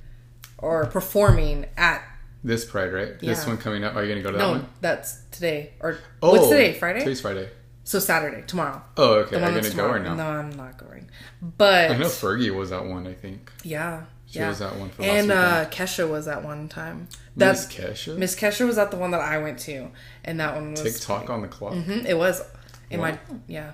or 0.59 0.85
performing 0.87 1.65
at 1.77 2.03
This 2.43 2.65
Pride, 2.65 2.93
right? 2.93 3.13
Yeah. 3.21 3.29
This 3.31 3.47
one 3.47 3.57
coming 3.57 3.83
up. 3.83 3.95
Are 3.95 4.03
you 4.03 4.09
gonna 4.09 4.21
go 4.21 4.31
to 4.31 4.37
that 4.37 4.43
no, 4.43 4.51
one? 4.51 4.67
that's 4.81 5.21
today 5.31 5.73
or 5.79 5.97
Oh, 6.21 6.31
what's 6.33 6.49
today? 6.49 6.73
Friday. 6.73 6.99
Today's 6.99 7.21
Friday. 7.21 7.49
So 7.83 7.97
Saturday, 7.97 8.43
tomorrow. 8.45 8.81
Oh, 8.97 9.13
okay. 9.21 9.37
Are 9.37 9.39
you 9.39 9.45
gonna 9.45 9.61
that's 9.61 9.73
go 9.73 9.87
or 9.89 9.97
tomorrow. 9.97 10.15
no? 10.15 10.23
No, 10.33 10.39
I'm 10.39 10.51
not 10.55 10.77
going. 10.77 10.98
But 11.41 11.91
I 11.91 11.97
know 11.97 12.07
Fergie 12.07 12.55
was 12.55 12.71
at 12.71 12.85
one. 12.85 13.07
I 13.07 13.13
think 13.13 13.51
yeah, 13.63 14.03
she 14.25 14.39
yeah. 14.39 14.49
was 14.49 14.61
at 14.61 14.75
one 14.75 14.89
for 14.89 15.03
and 15.03 15.31
uh, 15.31 15.65
Kesha 15.69 16.09
was 16.09 16.27
at 16.27 16.43
one 16.43 16.67
time. 16.69 17.07
Miss 17.35 17.65
That's 17.65 17.75
Kesha. 17.75 18.17
Miss 18.17 18.35
Kesha 18.35 18.65
was 18.65 18.77
at 18.77 18.91
the 18.91 18.97
one 18.97 19.11
that 19.11 19.21
I 19.21 19.37
went 19.39 19.59
to, 19.59 19.89
and 20.23 20.39
that 20.39 20.55
one 20.55 20.71
was 20.71 20.81
TikTok 20.81 21.29
on 21.29 21.41
the 21.41 21.47
clock. 21.47 21.73
Mhm, 21.73 22.05
it 22.05 22.17
was 22.17 22.41
in 22.89 22.99
my 22.99 23.17
yeah, 23.47 23.71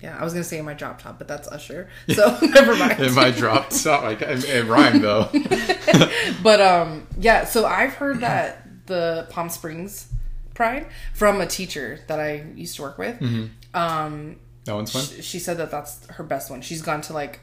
yeah. 0.00 0.16
I 0.18 0.24
was 0.24 0.32
gonna 0.32 0.44
say 0.44 0.58
in 0.58 0.64
my 0.64 0.74
drop 0.74 1.02
top, 1.02 1.18
but 1.18 1.28
that's 1.28 1.48
Usher. 1.48 1.88
So 2.14 2.38
never 2.42 2.76
mind. 2.76 3.00
If 3.00 3.18
I 3.18 3.30
dropped 3.30 3.72
stop, 3.72 4.02
like 4.02 4.22
it, 4.22 4.44
it 4.44 4.64
rhymed 4.66 5.02
though. 5.02 5.28
but 6.42 6.60
um, 6.60 7.06
yeah. 7.18 7.44
So 7.44 7.66
I've 7.66 7.94
heard 7.94 8.20
that 8.20 8.86
the 8.86 9.26
Palm 9.30 9.48
Springs 9.48 10.12
Pride 10.54 10.86
from 11.14 11.40
a 11.40 11.46
teacher 11.46 12.00
that 12.08 12.18
I 12.18 12.44
used 12.54 12.76
to 12.76 12.82
work 12.82 12.98
with. 12.98 13.18
Mm-hmm. 13.20 13.76
Um, 13.78 14.36
that 14.68 14.74
one's 14.74 14.92
fun. 14.92 15.02
sh- 15.02 15.24
she 15.24 15.38
said 15.38 15.56
that 15.58 15.70
that's 15.70 16.06
her 16.08 16.22
best 16.24 16.50
one. 16.50 16.60
She's 16.62 16.82
gone 16.82 17.00
to 17.02 17.12
like 17.12 17.40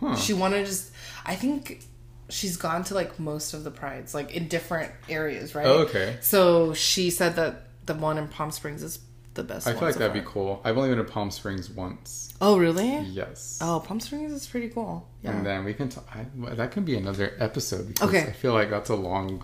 Huh. 0.00 0.16
she 0.16 0.32
wanted 0.32 0.60
to 0.60 0.66
just. 0.66 0.92
I 1.26 1.34
think 1.34 1.82
she's 2.30 2.56
gone 2.56 2.84
to 2.84 2.94
like 2.94 3.18
most 3.18 3.52
of 3.52 3.64
the 3.64 3.70
prides, 3.70 4.14
like 4.14 4.30
in 4.34 4.48
different 4.48 4.92
areas, 5.08 5.54
right? 5.54 5.66
Oh, 5.66 5.78
okay. 5.80 6.16
So 6.20 6.72
she 6.74 7.10
said 7.10 7.36
that 7.36 7.64
the 7.86 7.94
one 7.94 8.16
in 8.18 8.28
Palm 8.28 8.50
Springs 8.50 8.82
is 8.82 9.00
the 9.34 9.42
best. 9.42 9.66
I 9.66 9.72
feel 9.72 9.82
like 9.82 9.96
that'd 9.96 10.12
be 10.12 10.22
cool. 10.28 10.60
I've 10.64 10.76
only 10.76 10.88
been 10.90 10.98
to 10.98 11.04
Palm 11.12 11.30
Springs 11.30 11.68
once. 11.70 12.32
Oh 12.40 12.58
really? 12.58 12.98
Yes. 13.00 13.58
Oh, 13.60 13.82
Palm 13.84 13.98
Springs 13.98 14.30
is 14.32 14.46
pretty 14.46 14.68
cool. 14.68 15.08
Yeah. 15.22 15.32
And 15.32 15.44
then 15.44 15.64
we 15.64 15.74
can. 15.74 15.88
T- 15.88 16.00
I, 16.14 16.26
that 16.54 16.70
can 16.70 16.84
be 16.84 16.96
another 16.96 17.34
episode 17.40 17.88
because 17.88 18.08
Okay. 18.08 18.22
I 18.22 18.32
feel 18.32 18.52
like 18.52 18.70
that's 18.70 18.90
a 18.90 18.94
long 18.96 19.42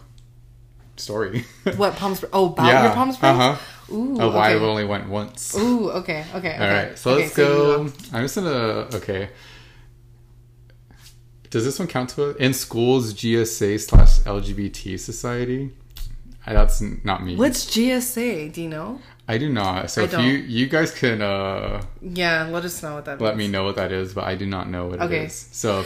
story. 0.97 1.45
what 1.77 1.97
Palm 1.97 2.15
Springs? 2.15 2.31
Oh, 2.33 2.47
about 2.53 2.83
your 2.85 2.93
Palm 2.93 3.13
Springs. 3.13 3.39
Uh 3.39 3.55
huh. 3.55 3.95
Ooh. 3.95 4.17
Oh, 4.21 4.29
why 4.31 4.49
okay. 4.51 4.57
I've 4.57 4.63
only 4.63 4.85
went 4.85 5.09
once. 5.09 5.55
Ooh. 5.59 5.91
Okay. 5.91 6.25
Okay. 6.35 6.51
All 6.57 6.63
okay. 6.63 6.89
right, 6.89 6.99
so 6.99 7.11
Okay, 7.13 7.23
let's 7.25 7.37
you 7.39 7.45
go. 7.45 7.81
I'm 8.13 8.23
just 8.25 8.35
gonna 8.37 8.89
okay. 8.95 9.29
does 11.51 11.65
this 11.65 11.79
one 11.79 11.89
count 11.89 12.11
to 12.11 12.31
it? 12.31 12.37
In 12.39 12.53
schools, 12.55 13.15
GSA 13.15 13.81
slash 13.81 14.21
LGBT 14.21 14.99
society. 14.99 15.73
Uh, 16.47 16.53
That's 16.53 16.81
not 17.05 17.25
me. 17.25 17.37
What's 17.37 17.65
GSA? 17.67 18.53
Do 18.53 18.63
you 18.63 18.69
know? 18.69 19.01
I 19.27 19.39
do 19.39 19.49
not. 19.51 19.91
So 19.91 20.03
I 20.03 20.05
if 20.05 20.11
don't. 20.11 20.25
you 20.25 20.33
you 20.33 20.67
guys 20.67 20.91
can 20.93 21.23
uh, 21.23 21.83
Yeah, 22.03 22.49
let 22.51 22.65
us 22.65 22.83
know 22.83 22.95
what 22.97 23.05
that 23.07 23.21
let 23.21 23.37
means. 23.37 23.49
me 23.49 23.53
know 23.53 23.65
what 23.65 23.77
that 23.77 23.93
is, 23.93 24.13
but 24.15 24.25
I 24.25 24.35
do 24.35 24.47
not 24.47 24.69
know 24.69 24.87
what 24.89 25.01
Okay. 25.01 25.21
it 25.23 25.27
is. 25.27 25.49
So 25.53 25.85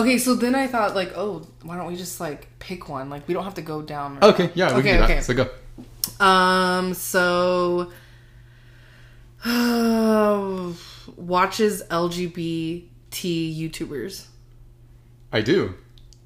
Okay, 0.00 0.18
so 0.18 0.34
then 0.34 0.54
I 0.54 0.66
thought 0.66 0.94
like, 0.94 1.12
oh, 1.16 1.46
why 1.62 1.76
don't 1.76 1.86
we 1.86 1.96
just 1.96 2.20
like 2.20 2.46
pick 2.58 2.88
one? 2.88 3.10
Like 3.10 3.26
we 3.28 3.34
don't 3.34 3.44
have 3.44 3.54
to 3.54 3.62
go 3.62 3.82
down. 3.82 4.18
okay, 4.22 4.50
yeah, 4.54 4.72
we 4.74 4.80
Okay, 4.80 4.90
can 4.90 5.00
do 5.00 5.06
that. 5.06 5.10
okay. 5.10 5.20
So 5.20 5.34
go. 5.34 6.24
Um. 6.24 6.94
So. 6.94 7.92
watches 11.16 11.82
LGBT 11.84 12.84
YouTubers. 13.16 14.26
I 15.32 15.40
do. 15.40 15.74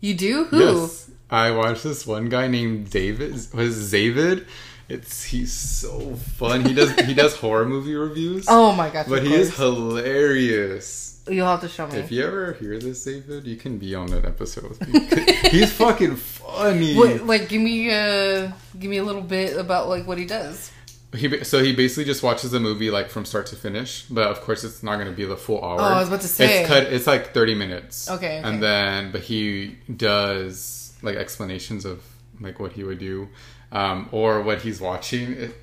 You 0.01 0.15
do? 0.15 0.45
Who? 0.45 0.59
Yes. 0.81 1.11
I 1.31 1.51
watch 1.53 1.83
this 1.83 2.07
one 2.07 2.29
guy 2.29 2.49
named 2.49 2.91
David. 2.91 3.33
Was 3.55 3.91
David? 3.91 4.47
It's 4.89 5.25
he's 5.25 5.53
so 5.53 6.15
fun. 6.17 6.65
He 6.65 6.75
does 6.75 6.91
he 7.01 7.15
does 7.15 7.35
horror 7.43 7.65
movie 7.65 7.95
reviews. 7.95 8.47
Oh 8.49 8.73
my 8.73 8.91
gosh! 8.91 9.07
but 9.09 9.23
he 9.23 9.33
is 9.35 9.57
hilarious. 9.57 11.12
You'll 11.29 11.47
have 11.47 11.61
to 11.61 11.69
show 11.69 11.87
me. 11.87 11.99
If 11.99 12.11
you 12.11 12.27
ever 12.27 12.55
hear 12.55 12.79
this, 12.79 13.05
David, 13.05 13.47
you 13.47 13.57
can 13.57 13.79
be 13.79 13.95
on 13.95 14.09
that 14.09 14.25
episode 14.25 14.69
with 14.69 14.89
me. 14.89 15.31
he's 15.51 15.73
fucking 15.73 16.17
funny. 16.17 16.97
What, 16.97 17.27
like, 17.27 17.49
give 17.49 17.63
me 17.63 17.91
a 17.91 18.53
give 18.79 18.91
me 18.91 18.97
a 18.97 19.05
little 19.05 19.23
bit 19.23 19.57
about 19.57 19.89
like 19.89 20.07
what 20.07 20.19
he 20.19 20.25
does. 20.25 20.73
He 21.15 21.45
so 21.45 21.63
he 21.63 21.75
basically 21.75 22.05
just 22.05 22.23
watches 22.23 22.53
the 22.53 22.61
movie 22.61 22.91
like 22.91 23.11
from 23.11 23.25
start 23.25 23.47
to 23.49 23.57
finish, 23.57 24.05
but 24.05 24.29
of 24.29 24.41
course 24.41 24.65
it's 24.65 24.83
not 24.83 24.97
going 24.97 25.09
to 25.09 25.13
be 25.13 25.25
the 25.25 25.37
full 25.37 25.63
hour. 25.63 25.81
Oh, 25.81 25.85
I 25.85 25.99
was 25.99 26.09
about 26.09 26.23
to 26.23 26.29
say. 26.29 26.61
it's 26.61 26.69
cut. 26.69 26.85
It's 26.85 27.07
like 27.07 27.35
thirty 27.35 27.55
minutes. 27.55 28.11
Okay, 28.11 28.39
okay. 28.39 28.49
and 28.49 28.63
then 28.63 29.13
but 29.13 29.21
he 29.21 29.77
does 29.95 30.97
like 31.03 31.17
explanations 31.17 31.85
of 31.85 32.03
like 32.41 32.59
what 32.59 32.73
he 32.73 32.83
would 32.83 32.99
do, 32.99 33.29
um, 33.73 34.09
or 34.11 34.41
what 34.43 34.63
he's 34.63 34.81
watching. 34.81 35.35
It, 35.35 35.55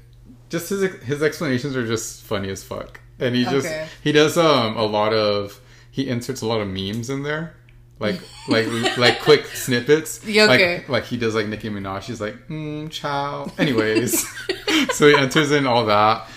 just 0.49 0.69
his 0.69 0.83
his 1.01 1.23
explanations 1.23 1.75
are 1.75 1.85
just 1.85 2.23
funny 2.23 2.49
as 2.49 2.63
fuck, 2.63 3.01
and 3.19 3.35
he 3.35 3.43
just 3.43 3.67
Okay. 3.67 3.87
he 4.03 4.11
does 4.11 4.37
um 4.37 4.77
a 4.77 4.85
lot 4.85 5.13
of 5.13 5.59
he 5.91 6.07
inserts 6.07 6.41
a 6.41 6.47
lot 6.47 6.61
of 6.61 6.67
memes 6.67 7.09
in 7.09 7.23
there. 7.23 7.55
Like 7.99 8.21
like 8.47 8.97
like 8.97 9.21
quick 9.21 9.45
snippets. 9.53 10.25
Yeah, 10.25 10.45
okay. 10.45 10.77
Like, 10.77 10.89
like 10.89 11.03
he 11.05 11.17
does 11.17 11.35
like 11.35 11.47
Nicki 11.47 11.69
Minaj. 11.69 12.03
She's 12.03 12.21
like, 12.21 12.47
mm, 12.47 12.89
ciao. 12.89 13.51
Anyways, 13.57 14.25
so 14.93 15.07
he 15.09 15.15
enters 15.15 15.51
in 15.51 15.67
all 15.67 15.85
that. 15.87 16.27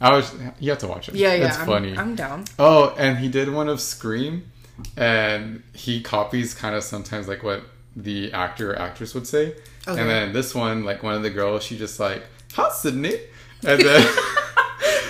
I 0.00 0.12
was 0.16 0.34
you 0.58 0.70
have 0.70 0.78
to 0.78 0.88
watch 0.88 1.10
it. 1.10 1.14
Yeah, 1.16 1.34
yeah. 1.34 1.48
It's 1.48 1.58
I'm, 1.58 1.66
funny. 1.66 1.96
I'm 1.96 2.14
down. 2.14 2.44
Oh, 2.58 2.94
and 2.96 3.18
he 3.18 3.28
did 3.28 3.52
one 3.52 3.68
of 3.68 3.82
Scream, 3.82 4.50
and 4.96 5.62
he 5.74 6.00
copies 6.00 6.54
kind 6.54 6.74
of 6.74 6.82
sometimes 6.84 7.28
like 7.28 7.42
what 7.42 7.64
the 7.94 8.32
actor 8.32 8.72
or 8.72 8.78
actress 8.78 9.14
would 9.14 9.26
say. 9.26 9.56
Okay. 9.86 10.00
And 10.00 10.08
then 10.08 10.32
this 10.32 10.54
one, 10.54 10.84
like 10.84 11.02
one 11.02 11.14
of 11.14 11.22
the 11.22 11.28
girls, 11.28 11.64
she 11.64 11.76
just 11.76 12.00
like, 12.00 12.22
"Hot 12.54 12.72
Sidney," 12.74 13.18
and 13.66 13.78
then 13.82 14.08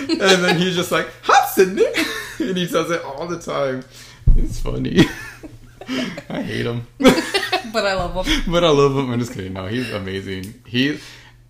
and 0.09 0.19
then 0.43 0.57
he's 0.57 0.75
just 0.75 0.91
like, 0.91 1.07
"Hot 1.23 1.49
Sidney," 1.49 1.85
and 2.39 2.57
he 2.57 2.65
says 2.67 2.89
it 2.91 3.03
all 3.03 3.27
the 3.27 3.39
time. 3.39 3.83
It's 4.35 4.59
funny. 4.59 5.05
I 6.29 6.41
hate 6.41 6.65
him, 6.65 6.87
But 6.99 7.85
I 7.85 7.95
love 7.95 8.25
him. 8.25 8.51
but 8.51 8.63
I 8.63 8.69
love 8.69 8.95
him. 8.95 9.11
I'm 9.11 9.19
just 9.19 9.33
kidding. 9.33 9.53
No, 9.53 9.65
he's 9.67 9.91
amazing. 9.91 10.53
He, 10.65 10.99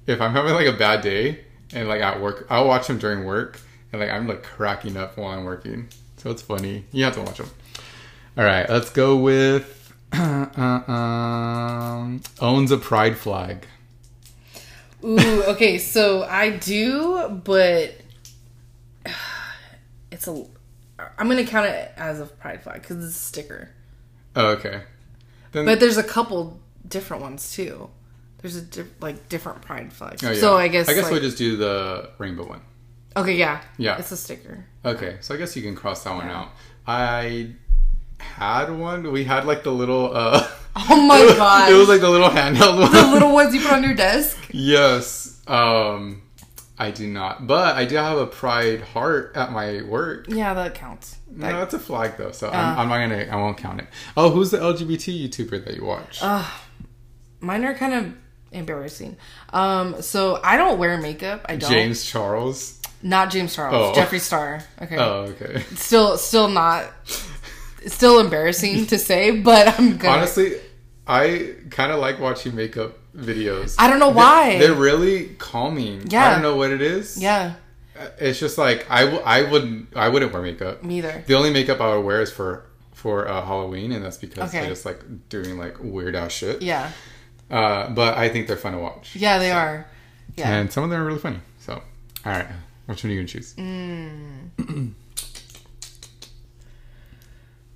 if 0.07 0.19
I'm 0.21 0.31
having 0.31 0.53
like 0.53 0.67
a 0.67 0.73
bad 0.77 1.01
day 1.01 1.41
and 1.73 1.87
like 1.87 2.01
at 2.01 2.21
work, 2.21 2.47
I'll 2.49 2.67
watch 2.67 2.87
him 2.87 2.97
during 2.97 3.23
work, 3.25 3.59
and 3.91 4.01
like 4.01 4.09
I'm 4.09 4.27
like 4.27 4.43
cracking 4.43 4.97
up 4.97 5.17
while 5.17 5.37
I'm 5.37 5.43
working. 5.43 5.89
So 6.17 6.31
it's 6.31 6.41
funny. 6.41 6.85
You 6.91 7.03
have 7.03 7.13
to 7.15 7.21
watch 7.21 7.39
him. 7.39 7.49
All 8.37 8.43
right, 8.45 8.67
let's 8.69 8.89
go 8.89 9.17
with 9.17 9.93
uh, 10.13 10.91
um, 10.91 12.21
owns 12.39 12.71
a 12.71 12.77
pride 12.77 13.17
flag. 13.17 13.65
Ooh, 15.03 15.43
okay. 15.43 15.77
So 15.77 16.23
I 16.23 16.51
do, 16.51 17.41
but 17.43 17.95
it's 20.11 20.27
a. 20.27 20.45
I'm 21.17 21.27
gonna 21.27 21.45
count 21.45 21.67
it 21.67 21.91
as 21.97 22.19
a 22.19 22.25
pride 22.25 22.61
flag 22.63 22.81
because 22.81 22.97
it's 23.05 23.15
a 23.15 23.19
sticker. 23.19 23.69
Oh, 24.35 24.47
okay. 24.49 24.83
Then, 25.51 25.65
But 25.65 25.79
there's 25.79 25.97
a 25.97 26.03
couple 26.03 26.59
different 26.87 27.23
ones 27.23 27.51
too. 27.53 27.89
There's 28.41 28.57
a 28.57 28.65
like 28.99 29.27
different 29.29 29.61
pride 29.61 29.91
flags. 29.91 30.23
oh, 30.23 30.31
yeah. 30.31 30.39
So 30.39 30.57
I 30.57 30.67
guess 30.67 30.87
I 30.89 30.93
guess 30.93 31.03
like- 31.03 31.11
we'll 31.13 31.21
just 31.21 31.37
do 31.37 31.57
the 31.57 32.09
rainbow 32.17 32.47
one. 32.47 32.61
okay, 33.17 33.33
yeah, 33.35 33.61
Yeah. 33.77 33.97
it's 33.97 34.11
a 34.11 34.17
sticker. 34.17 34.65
Okay, 34.85 35.17
so 35.21 35.33
I 35.33 35.37
guess 35.37 35.55
you 35.55 35.61
can 35.61 35.75
cross 35.75 36.03
that 36.03 36.13
one 36.15 36.27
Yeah. 36.27 36.37
out. 36.41 36.49
I 36.87 37.51
had 38.17 38.69
one. 38.71 39.11
We 39.11 39.23
had 39.23 39.45
like 39.45 39.63
the 39.63 39.71
little. 39.71 40.15
uh 40.15 40.47
Oh 40.75 41.01
my 41.01 41.19
god! 41.35 41.69
It 41.71 41.75
was 41.75 41.89
like 41.89 41.99
the 42.01 42.09
little 42.09 42.29
handheld 42.29 42.79
one. 42.79 42.91
the 42.91 43.07
little 43.11 43.33
ones 43.33 43.53
you 43.53 43.61
put 43.61 43.71
on 43.73 43.83
your 43.83 43.95
desk. 43.95 44.37
Yes. 44.53 45.39
Um, 45.47 46.20
I 46.81 46.89
do 46.89 47.05
not, 47.07 47.45
but 47.45 47.75
I 47.75 47.85
do 47.85 47.95
have 47.95 48.17
a 48.17 48.25
pride 48.25 48.81
heart 48.81 49.33
at 49.35 49.51
my 49.51 49.83
work. 49.83 50.25
Yeah, 50.27 50.55
that 50.55 50.73
counts. 50.73 51.17
No, 51.29 51.45
That- 51.45 51.53
that's 51.59 51.73
a 51.75 51.79
flag 51.79 52.17
though, 52.17 52.31
so 52.31 52.47
Uh. 52.47 52.51
I'm, 52.51 52.79
I'm 52.79 52.89
not 52.89 52.97
gonna. 52.97 53.27
I 53.31 53.35
won't 53.35 53.57
count 53.57 53.81
it. 53.81 53.87
Oh, 54.17 54.31
who's 54.31 54.49
the 54.49 54.57
LGBT 54.57 55.29
YouTuber 55.29 55.63
that 55.65 55.75
you 55.75 55.85
watch? 55.85 56.21
mine 57.39 57.63
are 57.65 57.75
kind 57.75 57.93
of 57.93 58.13
embarrassing. 58.51 59.17
Um, 59.53 60.01
so 60.01 60.39
I 60.43 60.57
don't 60.57 60.79
wear 60.79 60.97
makeup. 60.97 61.45
I 61.47 61.55
don't. 61.55 61.69
James 61.69 62.03
Charles. 62.03 62.79
Not 63.03 63.29
James 63.31 63.53
Charles. 63.55 63.95
Oh. 63.95 63.99
Jeffree 63.99 64.19
Star. 64.19 64.61
Okay. 64.81 64.97
Oh, 64.97 65.33
okay. 65.39 65.61
Still, 65.75 66.17
still 66.17 66.47
not. 66.47 66.85
Still 67.87 68.19
embarrassing 68.19 68.85
to 68.87 68.97
say, 68.99 69.39
but 69.39 69.79
I'm 69.79 69.97
good. 69.97 70.07
Honestly, 70.09 70.59
I 71.07 71.55
kind 71.71 71.91
of 71.91 71.99
like 71.99 72.19
watching 72.19 72.55
makeup 72.55 72.97
videos. 73.15 73.75
I 73.77 73.89
don't 73.89 73.99
know 73.99 74.07
They're- 74.07 74.15
why. 74.15 74.57
They're, 74.59 74.73
really 74.73 75.29
calming. 75.37 76.07
Yeah. 76.07 76.27
I 76.27 76.31
don't 76.33 76.41
know 76.41 76.55
what 76.55 76.71
it 76.71 76.81
is. 76.81 77.21
yeah, 77.21 77.53
It's 78.19 78.39
just 78.39 78.57
like 78.57 78.85
I, 78.89 79.01
w- 79.05 79.21
I 79.23 79.43
wouldn't 79.43 79.95
I 79.95 80.07
wouldn't 80.09 80.31
wear 80.33 80.41
makeup. 80.41 80.83
me 80.83 80.99
either. 80.99 81.23
The 81.27 81.33
only 81.35 81.51
makeup 81.51 81.79
I 81.81 81.95
would 81.95 82.05
wear 82.05 82.21
is 82.21 82.31
for 82.31 82.65
for 82.93 83.27
uh, 83.27 83.43
Halloween, 83.45 83.91
and 83.91 84.03
that's 84.05 84.17
because 84.17 84.49
Okay. 84.49 84.65
I 84.65 84.69
just 84.69 84.85
like 84.85 85.03
doing 85.29 85.57
like 85.57 85.77
weird 85.79 86.15
ass 86.15 86.31
shit. 86.31 86.61
Yeah, 86.61 86.91
Uh, 87.49 87.89
but 87.89 88.17
I 88.17 88.29
think 88.29 88.47
they're 88.47 88.57
fun 88.57 88.73
to 88.73 88.77
watch. 88.79 89.15
yeah, 89.15 89.37
they 89.39 89.51
are. 89.51 89.85
Yeah. 90.37 90.49
And 90.53 90.71
some 90.71 90.83
of 90.83 90.89
them 90.91 91.01
are 91.01 91.05
really 91.05 91.19
funny. 91.19 91.39
So, 91.59 91.73
all 91.73 92.31
right, 92.31 92.47
which 92.85 93.03
one 93.03 93.11
are 93.11 93.13
you 93.15 93.19
gonna 93.21 93.27
choose? 93.27 93.53
Mm. 93.55 94.91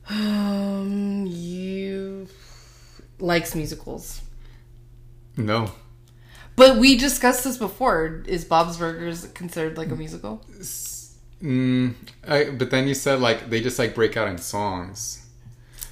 Um, 0.07 1.25
you 1.27 2.27
likes 3.19 3.55
musicals, 3.55 4.21
No, 5.38 5.71
but 6.55 6.77
we 6.77 6.97
discussed 6.97 7.43
this 7.43 7.57
before. 7.57 8.23
Is 8.27 8.45
Bob's 8.45 8.77
Burgers 8.77 9.27
considered 9.33 9.77
like 9.77 9.91
a 9.91 9.95
musical? 9.95 10.41
mm, 11.41 11.93
I, 12.27 12.45
but 12.51 12.69
then 12.71 12.88
you 12.88 12.93
said 12.93 13.19
like 13.19 13.49
they 13.49 13.61
just 13.61 13.77
like 13.77 13.93
break 13.95 14.15
out 14.17 14.27
in 14.27 14.38
songs. 14.38 15.25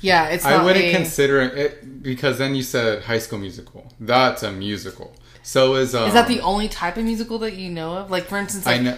Yeah, 0.01 0.27
it's. 0.29 0.45
I 0.45 0.63
wouldn't 0.63 0.85
a- 0.85 0.91
consider 0.93 1.41
it 1.41 2.03
because 2.03 2.37
then 2.37 2.55
you 2.55 2.63
said 2.63 3.03
High 3.03 3.19
School 3.19 3.39
Musical. 3.39 3.91
That's 3.99 4.43
a 4.43 4.51
musical. 4.51 5.15
So 5.43 5.75
is 5.75 5.93
um, 5.95 6.07
Is 6.07 6.13
that 6.13 6.27
the 6.27 6.41
only 6.41 6.69
type 6.69 6.97
of 6.97 7.03
musical 7.03 7.37
that 7.39 7.53
you 7.53 7.69
know 7.69 7.97
of? 7.97 8.11
Like, 8.11 8.25
for 8.25 8.37
instance, 8.37 8.65
I 8.67 8.79
know. 8.79 8.97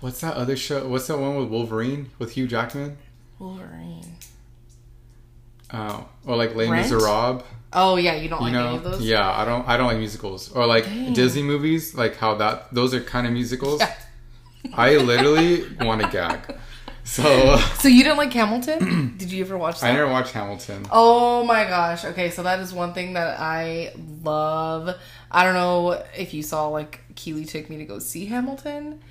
What's 0.00 0.20
that 0.20 0.34
other 0.34 0.56
show? 0.56 0.86
What's 0.86 1.08
that 1.08 1.18
one 1.18 1.36
with 1.36 1.48
Wolverine 1.48 2.10
with 2.18 2.32
Hugh 2.32 2.46
Jackman? 2.46 2.96
Wolverine. 3.40 4.16
Oh, 5.72 6.08
or 6.24 6.36
like 6.36 6.54
Les 6.54 6.68
Rent? 6.68 6.88
Miserables. 6.90 7.42
Oh 7.74 7.96
yeah, 7.96 8.14
you 8.14 8.28
don't 8.28 8.40
You 8.40 8.46
like 8.46 8.54
any 8.54 8.64
know, 8.70 8.76
of 8.76 8.84
those. 8.84 9.02
yeah, 9.02 9.30
I 9.30 9.44
don't, 9.44 9.66
I 9.68 9.76
don't 9.76 9.86
like 9.88 9.98
musicals 9.98 10.50
or 10.52 10.66
like 10.66 10.84
Dang. 10.84 11.12
Disney 11.12 11.42
movies, 11.42 11.94
like 11.94 12.16
how 12.16 12.34
that 12.36 12.72
those 12.72 12.94
are 12.94 13.00
kind 13.00 13.26
of 13.26 13.32
musicals. 13.32 13.80
Yeah. 13.80 13.94
I 14.74 14.96
literally 14.96 15.64
want 15.80 16.02
to 16.02 16.08
gag. 16.08 16.56
So 17.06 17.58
So 17.80 17.88
you 17.88 18.02
didn't 18.02 18.16
like 18.16 18.32
Hamilton? 18.32 19.14
Did 19.18 19.30
you 19.30 19.44
ever 19.44 19.58
watch 19.58 19.80
that? 19.80 19.90
I 19.90 19.92
never 19.92 20.10
watched 20.10 20.32
Hamilton. 20.32 20.86
Oh 20.90 21.44
my 21.44 21.64
gosh. 21.64 22.02
Okay, 22.06 22.30
so 22.30 22.42
that 22.44 22.60
is 22.60 22.72
one 22.72 22.94
thing 22.94 23.12
that 23.12 23.38
I 23.38 23.92
love. 24.22 24.96
I 25.30 25.44
don't 25.44 25.52
know 25.52 26.02
if 26.16 26.32
you 26.32 26.42
saw 26.42 26.68
like 26.68 27.00
Keely 27.14 27.44
took 27.44 27.68
me 27.68 27.76
to 27.76 27.84
go 27.84 27.98
see 27.98 28.24
Hamilton. 28.24 29.02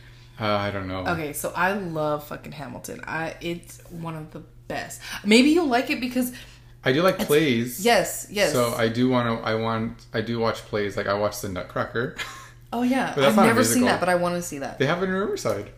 Uh, 0.42 0.48
I 0.48 0.72
don't 0.72 0.88
know. 0.88 1.06
Okay, 1.06 1.34
so 1.34 1.54
I 1.56 1.74
love 1.74 2.26
fucking 2.28 2.54
Hamilton. 2.54 3.02
I 3.06 3.36
it's 3.42 3.80
one 3.92 4.16
of 4.16 4.32
the 4.32 4.42
best. 4.68 5.00
Maybe 5.24 5.50
you'll 5.52 5.68
like 5.68 5.92
it 5.92 6.00
because 6.02 6.34
I 6.86 6.92
do 6.92 7.02
like 7.02 7.20
plays. 7.20 7.84
yes, 7.84 8.28
yes. 8.30 8.52
So 8.52 8.74
I 8.74 8.90
do 8.90 9.10
want 9.10 9.40
to. 9.40 9.46
I 9.46 9.56
want. 9.56 10.06
I 10.14 10.22
do 10.22 10.40
watch 10.40 10.58
plays. 10.58 10.98
Like 10.98 11.08
I 11.08 11.14
watched 11.14 11.42
the 11.42 11.50
Nutcracker. 11.50 12.16
oh 12.74 12.84
yeah, 12.84 13.14
I've 13.18 13.36
never 13.36 13.64
seen 13.64 13.86
that, 13.86 14.00
but 14.00 14.10
I 14.10 14.16
want 14.16 14.36
to 14.36 14.42
see 14.42 14.60
that. 14.60 14.80
they 14.80 14.86
have 14.86 15.02
it 15.02 15.06
in 15.06 15.12
Riverside. 15.12 15.72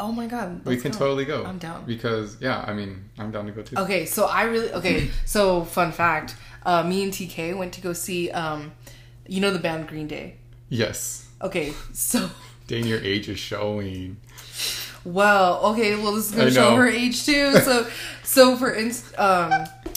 Oh 0.00 0.10
my 0.10 0.26
god, 0.26 0.64
we 0.64 0.78
can 0.78 0.92
go. 0.92 0.98
totally 0.98 1.26
go. 1.26 1.44
I'm 1.44 1.58
down. 1.58 1.84
Because 1.84 2.40
yeah, 2.40 2.64
I 2.66 2.72
mean, 2.72 3.10
I'm 3.18 3.30
down 3.30 3.44
to 3.46 3.52
go 3.52 3.62
too. 3.62 3.76
Okay, 3.76 4.06
so 4.06 4.24
I 4.24 4.44
really 4.44 4.72
okay. 4.72 5.10
So 5.26 5.64
fun 5.64 5.92
fact, 5.92 6.36
uh, 6.64 6.82
me 6.82 7.02
and 7.04 7.12
TK 7.12 7.56
went 7.56 7.74
to 7.74 7.80
go 7.82 7.92
see, 7.92 8.30
um, 8.30 8.72
you 9.28 9.40
know, 9.40 9.52
the 9.52 9.58
band 9.58 9.88
Green 9.88 10.06
Day. 10.06 10.36
Yes. 10.70 11.28
Okay, 11.42 11.74
so 11.92 12.30
Dang, 12.66 12.86
your 12.86 13.00
age 13.00 13.28
is 13.28 13.38
showing. 13.38 14.16
well, 15.04 15.60
okay, 15.72 15.94
well 15.96 16.14
this 16.14 16.30
is 16.30 16.34
gonna 16.34 16.50
show 16.50 16.76
her 16.76 16.88
age 16.88 17.26
too. 17.26 17.54
So, 17.56 17.86
so 18.22 18.56
for 18.56 18.74
instance, 18.74 19.12
um, 19.18 19.52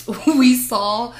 we 0.27 0.55
saw 0.55 1.13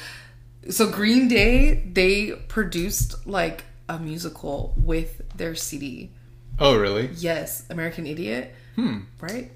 so 0.70 0.90
Green 0.90 1.28
Day 1.28 1.84
they 1.92 2.32
produced 2.48 3.26
like 3.26 3.64
a 3.88 3.98
musical 3.98 4.74
with 4.76 5.22
their 5.36 5.54
CD. 5.54 6.10
Oh, 6.58 6.76
really? 6.76 7.10
Yes, 7.16 7.64
American 7.70 8.06
Idiot. 8.06 8.54
Hmm. 8.76 9.00
Right. 9.20 9.50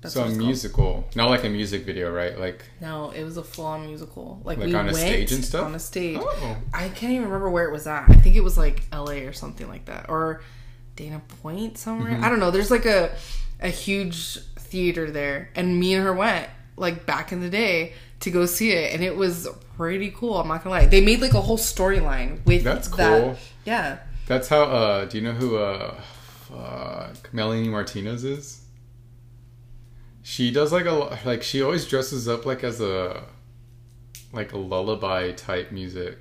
That's 0.00 0.14
so 0.14 0.22
a 0.22 0.26
it's 0.26 0.34
called. 0.34 0.46
musical, 0.46 1.04
not 1.14 1.30
like 1.30 1.44
a 1.44 1.48
music 1.48 1.84
video, 1.84 2.12
right? 2.12 2.36
Like, 2.36 2.64
No, 2.80 3.10
it 3.10 3.22
was 3.22 3.36
a 3.36 3.44
full-on 3.44 3.86
musical. 3.86 4.40
Like, 4.42 4.58
Like 4.58 4.66
we 4.66 4.74
on 4.74 4.88
a 4.88 4.92
went 4.92 4.96
stage 4.96 5.30
and 5.30 5.44
stuff? 5.44 5.64
On 5.64 5.74
a 5.76 5.78
stage. 5.78 6.18
oh, 6.20 6.56
I 6.74 6.88
can't 6.88 7.12
even 7.12 7.26
remember 7.26 7.48
where 7.48 7.68
it 7.68 7.72
was 7.72 7.86
at. 7.86 8.10
I 8.10 8.14
think 8.14 8.34
it 8.34 8.42
was 8.42 8.58
like 8.58 8.82
L.A. 8.90 9.26
or 9.26 9.32
something 9.32 9.68
like 9.68 9.84
that, 9.84 10.06
or 10.08 10.42
Dana 10.96 11.22
Point 11.40 11.78
somewhere. 11.78 12.12
Mm-hmm. 12.14 12.24
I 12.24 12.28
don't 12.28 12.40
know. 12.40 12.50
There's 12.50 12.70
like 12.70 12.84
a 12.84 13.14
a 13.60 13.68
huge 13.68 14.40
theater 14.56 15.08
there, 15.12 15.50
and 15.54 15.78
me 15.78 15.94
and 15.94 16.04
her 16.04 16.12
went 16.12 16.48
like 16.76 17.06
back 17.06 17.30
in 17.30 17.40
the 17.40 17.48
day 17.50 17.92
to 18.22 18.30
go 18.30 18.46
see 18.46 18.72
it, 18.72 18.94
and 18.94 19.02
it 19.04 19.16
was 19.16 19.48
pretty 19.76 20.10
cool. 20.10 20.36
I'm 20.38 20.48
not 20.48 20.64
gonna 20.64 20.74
lie. 20.76 20.86
They 20.86 21.00
made 21.00 21.20
like 21.20 21.34
a 21.34 21.40
whole 21.40 21.58
storyline 21.58 22.44
with 22.46 22.64
That's 22.64 22.88
that. 22.88 23.22
cool. 23.22 23.36
Yeah. 23.64 23.98
that's 24.26 24.48
how. 24.48 24.62
Uh, 24.64 25.04
do 25.04 25.18
you 25.18 25.24
know 25.24 25.32
who? 25.32 25.56
Uh, 25.56 25.94
fuck, 26.48 27.32
Melanie 27.32 27.68
Martinez 27.68 28.24
is. 28.24 28.60
She 30.22 30.50
does 30.50 30.72
like 30.72 30.86
a 30.86 31.18
like. 31.24 31.42
She 31.42 31.62
always 31.62 31.86
dresses 31.86 32.28
up 32.28 32.46
like 32.46 32.62
as 32.64 32.80
a 32.80 33.24
like 34.32 34.52
a 34.52 34.58
lullaby 34.58 35.32
type 35.32 35.72
music, 35.72 36.16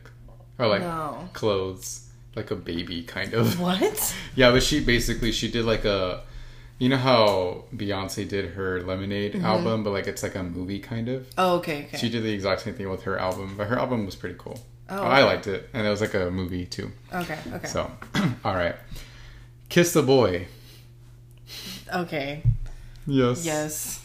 or 0.57 0.67
like 0.67 0.81
No. 0.81 1.29
clothes, 1.33 2.09
like 2.35 2.49
a 2.51 2.55
baby 2.55 3.03
kind 3.03 3.33
of. 3.33 3.59
What? 3.59 4.15
Yeah, 4.35 4.51
but 4.51 4.63
she 4.63 4.83
basically 4.83 5.31
she 5.31 5.51
did 5.51 5.65
like 5.65 5.85
a, 5.85 6.23
you 6.81 6.89
know 6.89 6.97
how 6.97 7.65
Beyonce 7.75 8.27
did 8.27 8.53
her 8.55 8.81
Lemonade 8.81 9.35
album, 9.35 9.83
but 9.83 9.91
like 9.91 10.07
it's 10.07 10.23
like 10.23 10.33
a 10.33 10.41
movie 10.41 10.79
kind 10.79 11.09
of. 11.09 11.27
Oh, 11.37 11.57
okay. 11.57 11.85
Okay. 11.85 11.97
She 11.97 12.09
did 12.09 12.23
the 12.23 12.33
exact 12.33 12.61
same 12.61 12.73
thing 12.73 12.89
with 12.89 13.03
her 13.03 13.19
album, 13.19 13.53
but 13.55 13.67
her 13.67 13.77
album 13.77 14.03
was 14.03 14.15
pretty 14.15 14.33
cool. 14.39 14.59
Oh, 14.89 15.03
I 15.03 15.23
liked 15.23 15.45
it, 15.45 15.69
and 15.73 15.85
it 15.85 15.91
was 15.91 16.01
like 16.01 16.15
a 16.15 16.31
movie 16.31 16.65
too. 16.65 16.91
okay. 17.13 17.37
Okay. 17.53 17.67
So, 17.67 17.91
all 18.43 18.55
right, 18.55 18.73
kiss 19.69 19.93
the 19.93 20.01
boy. 20.01 20.47
okay. 21.93 22.41
Yes. 23.05 23.45
Yes. 23.45 24.03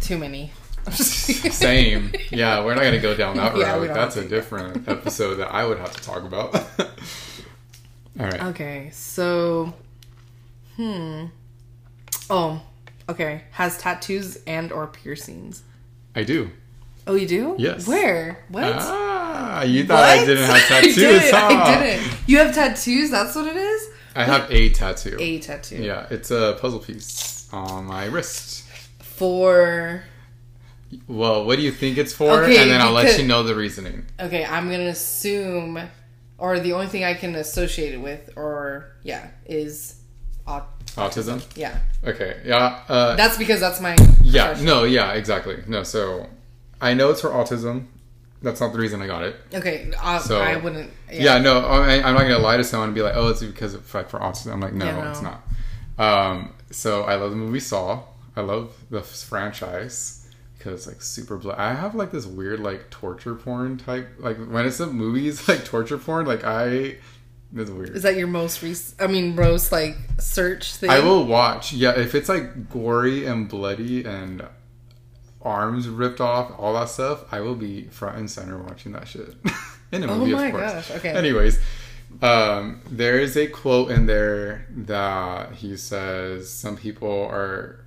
Too 0.00 0.16
many. 0.16 0.52
Same. 0.92 2.12
Yeah, 2.30 2.64
we're 2.64 2.76
not 2.76 2.84
gonna 2.84 3.00
go 3.00 3.16
down 3.16 3.36
that 3.36 3.56
Yeah, 3.56 3.74
road. 3.74 3.88
That's 3.88 4.16
a 4.16 4.28
different 4.28 4.86
episode 4.88 5.34
that 5.36 5.52
I 5.52 5.64
would 5.66 5.78
have 5.80 5.90
to 5.92 6.02
talk 6.04 6.22
about. 6.22 6.54
all 6.78 8.26
right. 8.26 8.42
Okay, 8.44 8.90
so, 8.92 9.74
hmm. 10.76 11.24
Oh, 12.30 12.60
okay. 13.08 13.42
Has 13.52 13.78
tattoos 13.78 14.38
and 14.46 14.70
or 14.72 14.86
piercings. 14.86 15.62
I 16.14 16.24
do. 16.24 16.50
Oh, 17.06 17.14
you 17.14 17.26
do? 17.26 17.54
Yes. 17.58 17.86
Where? 17.88 18.44
What? 18.48 18.64
Ah, 18.76 19.62
you 19.62 19.84
thought 19.86 20.04
I 20.04 20.24
didn't 20.26 20.44
have 20.44 20.56
I 20.56 20.60
tattoos? 20.60 20.94
didn't, 20.96 21.30
huh? 21.34 21.46
I 21.64 21.80
didn't. 21.82 22.18
You 22.26 22.38
have 22.38 22.54
tattoos? 22.54 23.10
That's 23.10 23.34
what 23.34 23.46
it 23.46 23.56
is? 23.56 23.88
I 24.14 24.24
have 24.24 24.50
a 24.50 24.68
tattoo. 24.70 25.16
A 25.18 25.38
tattoo. 25.38 25.76
Yeah, 25.82 26.06
it's 26.10 26.30
a 26.30 26.58
puzzle 26.60 26.80
piece 26.80 27.48
on 27.52 27.84
my 27.86 28.04
wrist. 28.06 28.64
For. 28.98 30.02
Well, 31.06 31.44
what 31.44 31.56
do 31.56 31.62
you 31.62 31.70
think 31.72 31.98
it's 31.98 32.12
for? 32.12 32.42
Okay, 32.44 32.60
and 32.60 32.70
then 32.70 32.80
I'll 32.80 32.92
let 32.92 33.18
you 33.18 33.26
know 33.26 33.42
the 33.42 33.54
reasoning. 33.54 34.06
Okay, 34.20 34.44
I'm 34.44 34.70
gonna 34.70 34.84
assume, 34.88 35.78
or 36.38 36.58
the 36.60 36.72
only 36.72 36.86
thing 36.88 37.04
I 37.04 37.14
can 37.14 37.34
associate 37.36 37.94
it 37.94 37.98
with, 38.02 38.30
or, 38.36 38.92
yeah, 39.02 39.28
is. 39.46 39.97
Aut- 40.96 41.12
Autism? 41.12 41.42
Yeah. 41.56 41.78
Okay. 42.04 42.40
Yeah. 42.44 42.82
Uh, 42.88 43.16
That's 43.16 43.36
because 43.36 43.60
that's 43.60 43.80
my. 43.80 43.96
yeah. 44.22 44.46
profession. 44.46 44.66
No, 44.66 44.84
yeah, 44.84 45.12
exactly. 45.12 45.62
No, 45.66 45.82
so 45.82 46.26
I 46.80 46.94
know 46.94 47.10
it's 47.10 47.20
for 47.20 47.30
autism. 47.30 47.86
That's 48.40 48.60
not 48.60 48.72
the 48.72 48.78
reason 48.78 49.02
I 49.02 49.08
got 49.08 49.24
it. 49.24 49.34
Okay, 49.52 49.90
uh, 50.00 50.18
So- 50.20 50.40
I 50.40 50.56
wouldn't. 50.56 50.90
Yeah, 51.12 51.38
no, 51.38 51.58
I, 51.66 51.94
I'm 51.96 52.14
not 52.14 52.22
to 52.24 52.38
lie 52.38 52.56
to 52.56 52.64
someone 52.64 52.90
and 52.90 52.94
be 52.94 53.02
like, 53.02 53.16
oh, 53.16 53.28
it's 53.28 53.42
because 53.42 53.74
of 53.74 53.92
like, 53.94 54.08
for 54.08 54.20
autism. 54.20 54.52
I'm 54.52 54.60
like, 54.60 54.74
no, 54.74 54.84
Yeah, 54.84 55.02
no. 55.04 55.10
it's 55.10 55.22
not. 55.22 55.42
Um, 55.98 56.52
so 56.70 57.02
I 57.02 57.16
love 57.16 57.30
the 57.30 57.36
movie 57.36 57.58
Saw. 57.60 58.02
I 58.36 58.42
love 58.42 58.72
the 58.90 59.02
franchise 59.02 60.28
because 60.56 60.86
like 60.86 61.02
super 61.02 61.36
blood. 61.36 61.58
I 61.58 61.74
have 61.74 61.94
like 61.96 62.12
this 62.12 62.26
weird 62.26 62.60
like 62.60 62.90
torture 62.90 63.34
porn 63.34 63.78
type. 63.78 64.08
Like 64.18 64.36
when 64.36 64.66
it's 64.66 64.78
a 64.80 64.86
movies 64.86 65.48
like 65.48 65.64
torture 65.64 65.98
porn, 65.98 66.26
like 66.26 66.44
I. 66.44 66.96
It's 67.54 67.70
weird. 67.70 67.96
Is 67.96 68.02
that 68.02 68.16
your 68.16 68.26
most 68.28 68.62
recent? 68.62 69.00
I 69.00 69.06
mean, 69.06 69.34
most 69.34 69.72
like 69.72 69.96
search 70.18 70.74
thing. 70.76 70.90
I 70.90 71.00
will 71.00 71.24
watch. 71.24 71.72
Yeah, 71.72 71.98
if 71.98 72.14
it's 72.14 72.28
like 72.28 72.68
gory 72.70 73.24
and 73.26 73.48
bloody 73.48 74.04
and 74.04 74.46
arms 75.42 75.88
ripped 75.88 76.20
off, 76.20 76.52
all 76.58 76.74
that 76.74 76.88
stuff, 76.88 77.24
I 77.32 77.40
will 77.40 77.54
be 77.54 77.84
front 77.84 78.18
and 78.18 78.30
center 78.30 78.58
watching 78.58 78.92
that 78.92 79.08
shit 79.08 79.34
in 79.92 80.04
a 80.04 80.12
Oh 80.12 80.18
movie. 80.18 80.32
my 80.32 80.46
of 80.46 80.52
course. 80.52 80.72
gosh, 80.72 80.90
okay. 80.92 81.10
Anyways, 81.10 81.58
um, 82.22 82.80
there 82.90 83.18
is 83.18 83.36
a 83.36 83.46
quote 83.46 83.90
in 83.92 84.06
there 84.06 84.66
that 84.70 85.52
he 85.52 85.76
says 85.76 86.50
some 86.50 86.76
people 86.76 87.24
are. 87.30 87.84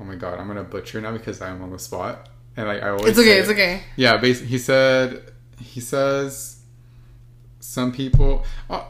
Oh 0.00 0.04
my 0.04 0.16
god, 0.16 0.38
I'm 0.38 0.46
gonna 0.48 0.64
butcher 0.64 1.00
now 1.00 1.12
because 1.12 1.40
I'm 1.40 1.62
on 1.62 1.70
the 1.70 1.78
spot, 1.78 2.28
and 2.56 2.68
like 2.68 2.82
I 2.82 2.90
always. 2.90 3.06
It's 3.10 3.18
okay. 3.18 3.28
say 3.28 3.38
It's 3.40 3.50
okay. 3.50 3.82
Yeah, 3.96 4.16
basically, 4.18 4.48
he 4.48 4.58
said 4.58 5.32
he 5.60 5.80
says 5.80 6.56
some 7.60 7.92
people 7.92 8.44
uh, 8.70 8.82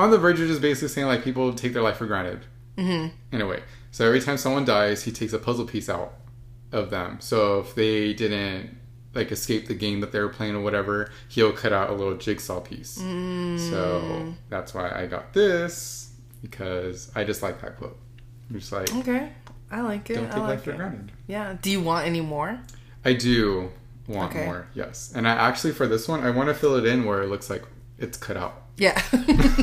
on 0.00 0.10
the 0.10 0.18
verge 0.18 0.40
of 0.40 0.48
just 0.48 0.60
basically 0.60 0.88
saying 0.88 1.06
like 1.06 1.22
people 1.24 1.52
take 1.54 1.72
their 1.72 1.82
life 1.82 1.96
for 1.96 2.06
granted 2.06 2.40
Mm-hmm. 2.78 3.08
in 3.34 3.40
a 3.42 3.46
way. 3.46 3.62
So 3.90 4.06
every 4.06 4.20
time 4.20 4.38
someone 4.38 4.64
dies, 4.64 5.02
he 5.04 5.12
takes 5.12 5.32
a 5.32 5.38
puzzle 5.38 5.66
piece 5.66 5.88
out 5.90 6.14
of 6.72 6.88
them. 6.90 7.18
So 7.20 7.60
if 7.60 7.74
they 7.74 8.14
didn't 8.14 8.76
like 9.12 9.30
escape 9.32 9.66
the 9.66 9.74
game 9.74 10.00
that 10.00 10.12
they 10.12 10.20
were 10.20 10.28
playing 10.28 10.54
or 10.54 10.60
whatever, 10.60 11.10
he'll 11.28 11.52
cut 11.52 11.72
out 11.72 11.90
a 11.90 11.92
little 11.92 12.16
jigsaw 12.16 12.60
piece. 12.60 12.96
Mm. 12.98 13.58
So 13.70 14.34
that's 14.48 14.72
why 14.72 14.90
I 14.92 15.06
got 15.06 15.32
this 15.34 16.12
because 16.40 17.10
I 17.14 17.24
just 17.24 17.42
like 17.42 17.60
that 17.60 17.76
quote. 17.76 17.98
I'm 18.48 18.58
just 18.58 18.72
like 18.72 18.94
Okay, 18.96 19.30
I 19.70 19.80
like 19.82 20.08
it. 20.08 20.14
don't 20.14 20.26
take 20.28 20.36
life 20.36 20.48
like 20.48 20.60
for 20.62 20.70
it. 20.70 20.76
granted. 20.76 21.12
Yeah. 21.26 21.56
Do 21.60 21.70
you 21.70 21.80
want 21.82 22.06
any 22.06 22.20
more? 22.20 22.60
I 23.04 23.12
do 23.14 23.70
want 24.08 24.30
Okay. 24.34 24.46
more, 24.46 24.68
yes. 24.74 25.12
And 25.14 25.26
I 25.28 25.32
actually 25.32 25.72
for 25.72 25.86
this 25.86 26.08
one, 26.08 26.22
I 26.24 26.30
want 26.30 26.48
to 26.48 26.54
fill 26.54 26.76
it 26.76 26.86
in 26.86 27.04
where 27.04 27.20
it 27.22 27.28
looks 27.28 27.50
like 27.50 27.64
it's 27.98 28.16
cut 28.16 28.36
out. 28.36 28.62
Yeah. 28.80 29.00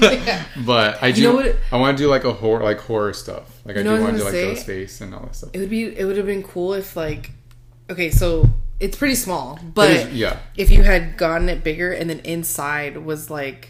yeah. 0.01 0.43
But 0.65 1.01
I 1.03 1.11
do. 1.11 1.21
You 1.21 1.27
know 1.29 1.35
what- 1.35 1.55
I 1.71 1.77
want 1.77 1.97
to 1.97 2.03
do 2.03 2.07
like 2.09 2.23
a 2.23 2.33
horror, 2.33 2.63
like 2.63 2.79
horror 2.79 3.13
stuff. 3.13 3.45
Like 3.65 3.77
I 3.77 3.83
do 3.83 3.89
want 4.01 4.13
to 4.13 4.19
do 4.19 4.23
like 4.23 4.33
say? 4.33 4.53
Ghostface 4.53 5.01
and 5.01 5.13
all 5.15 5.21
that 5.23 5.35
stuff. 5.35 5.49
It 5.53 5.59
would 5.59 5.69
be. 5.69 5.83
It 5.99 6.05
would 6.05 6.17
have 6.17 6.25
been 6.27 6.43
cool 6.43 6.73
if 6.73 6.95
like. 6.95 7.31
Okay, 7.89 8.09
so 8.11 8.47
it's 8.79 8.95
pretty 8.97 9.15
small, 9.15 9.59
but 9.73 9.89
is- 9.89 10.13
yeah, 10.13 10.37
if 10.55 10.69
you 10.69 10.83
had 10.83 11.17
gotten 11.17 11.49
it 11.49 11.63
bigger 11.63 11.91
and 11.91 12.09
then 12.09 12.19
inside 12.19 12.97
was 12.97 13.29
like 13.29 13.69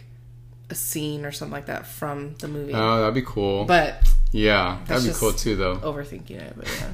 a 0.70 0.76
scene 0.76 1.24
or 1.24 1.32
something 1.32 1.54
like 1.54 1.68
that 1.68 1.88
from 1.88 2.36
the 2.40 2.48
movie. 2.48 2.74
oh, 2.74 3.00
that'd 3.00 3.14
be 3.14 3.22
cool. 3.22 3.64
but 3.66 4.06
yeah, 4.32 4.80
that'd 4.88 5.08
be 5.08 5.14
cool 5.18 5.32
too, 5.34 5.56
though. 5.56 5.78
overthinking 5.78 6.32
it. 6.32 6.54
But 6.58 6.68
yeah, 6.80 6.90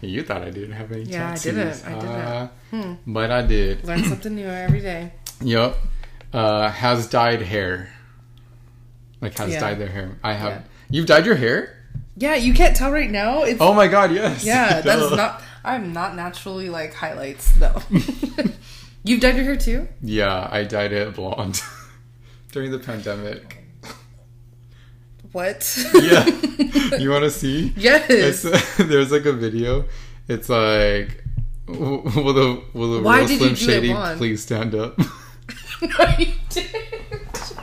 You 0.08 0.22
thought 0.22 0.42
I 0.42 0.50
didn't 0.50 0.72
have 0.72 0.90
any 0.92 1.02
Yeah, 1.02 1.32
I 1.32 1.34
tattoos. 1.34 1.42
didn't. 1.82 1.86
I 1.86 2.00
didn't. 2.00 2.50
Hmm. 2.70 2.92
Uh, 2.92 2.94
But 3.06 3.30
I 3.30 3.42
did. 3.42 3.84
learn 3.84 4.02
something 4.04 4.34
new 4.34 4.46
every 4.46 4.80
day. 4.80 5.12
Yep. 5.42 5.76
Uh, 6.32 6.70
has 6.70 7.06
dyed 7.08 7.42
hair. 7.42 7.92
Like 9.20 9.36
has 9.38 9.52
Yeah. 9.52 9.60
dyed 9.60 9.78
their 9.78 9.88
hair. 9.88 10.18
I 10.22 10.32
have. 10.32 10.50
Yeah. 10.50 10.60
You've 10.90 11.06
dyed 11.06 11.26
your 11.26 11.36
hair? 11.36 11.76
Yeah, 12.16 12.34
you 12.34 12.52
can't 12.54 12.76
tell 12.76 12.90
right 12.90 13.10
now. 13.10 13.42
It's 13.42 13.60
Oh 13.60 13.72
my 13.72 13.88
god, 13.88 14.12
yes. 14.12 14.44
yeah. 14.44 14.80
That 14.84 14.98
is 14.98 15.10
not. 15.12 15.42
I'm 15.64 15.92
not 15.92 16.16
naturally 16.16 16.68
like 16.70 16.92
highlights 16.94 17.52
though. 17.52 17.82
You've 19.04 19.20
dyed 19.20 19.36
your 19.36 19.44
hair 19.44 19.56
too. 19.56 19.88
Yeah, 20.00 20.48
I 20.50 20.64
dyed 20.64 20.92
it 20.92 21.14
blonde 21.14 21.60
during 22.52 22.70
the 22.70 22.78
pandemic. 22.78 23.58
What? 25.32 25.78
Yeah. 25.94 26.26
you 26.98 27.10
want 27.10 27.24
to 27.24 27.30
see? 27.30 27.72
yes. 27.76 28.44
It's, 28.44 28.76
there's 28.76 29.10
like 29.10 29.24
a 29.24 29.32
video. 29.32 29.86
It's 30.28 30.48
like, 30.48 31.24
will 31.66 32.02
the 32.34 32.62
will 32.74 32.92
the 32.96 33.02
Why 33.02 33.18
real 33.20 33.28
Slim 33.28 33.40
you 33.40 33.46
do 33.48 33.52
it 33.52 33.56
Shady 33.56 34.16
please 34.18 34.42
stand 34.42 34.74
up? 34.74 34.98
No, 35.82 36.04
you 36.18 36.32
didn't. 36.48 37.54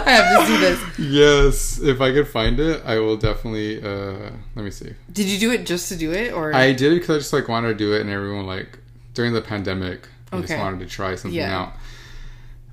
I 0.00 0.10
have 0.10 0.40
to 0.40 0.46
see 0.46 0.56
this. 0.58 0.98
yes, 0.98 1.80
if 1.80 2.00
I 2.00 2.12
could 2.12 2.28
find 2.28 2.58
it, 2.60 2.82
I 2.84 2.98
will 2.98 3.16
definitely. 3.16 3.82
uh 3.82 4.30
Let 4.54 4.64
me 4.64 4.70
see. 4.70 4.92
Did 5.12 5.26
you 5.26 5.38
do 5.38 5.50
it 5.52 5.66
just 5.66 5.88
to 5.90 5.96
do 5.96 6.12
it, 6.12 6.32
or 6.32 6.54
I 6.54 6.72
did 6.72 6.92
it 6.92 7.00
because 7.00 7.10
I 7.16 7.18
just 7.18 7.32
like 7.32 7.48
wanted 7.48 7.68
to 7.68 7.74
do 7.74 7.94
it, 7.94 8.00
and 8.02 8.10
everyone 8.10 8.46
like 8.46 8.78
during 9.14 9.32
the 9.32 9.40
pandemic, 9.42 10.08
I 10.32 10.40
just 10.40 10.56
wanted 10.56 10.80
to 10.80 10.86
try 10.86 11.14
something 11.16 11.36
Yeah. 11.38 11.58
out. 11.60 11.72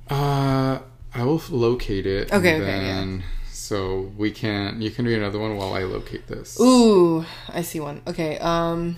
Uh, 0.10 0.80
I 1.14 1.24
will 1.24 1.42
locate 1.50 2.06
it. 2.06 2.32
Okay, 2.32 2.56
and 2.56 2.64
okay, 2.64 2.86
yeah. 2.86 3.22
So 3.52 4.12
we 4.18 4.32
can. 4.32 4.82
You 4.82 4.92
can 4.92 5.06
do 5.06 5.16
another 5.16 5.40
one 5.40 5.56
while 5.58 5.74
I 5.74 5.84
locate 5.84 6.28
this. 6.28 6.60
Ooh, 6.60 7.26
I 7.50 7.62
see 7.64 7.80
one. 7.80 8.02
Okay. 8.08 8.38
Um, 8.40 8.98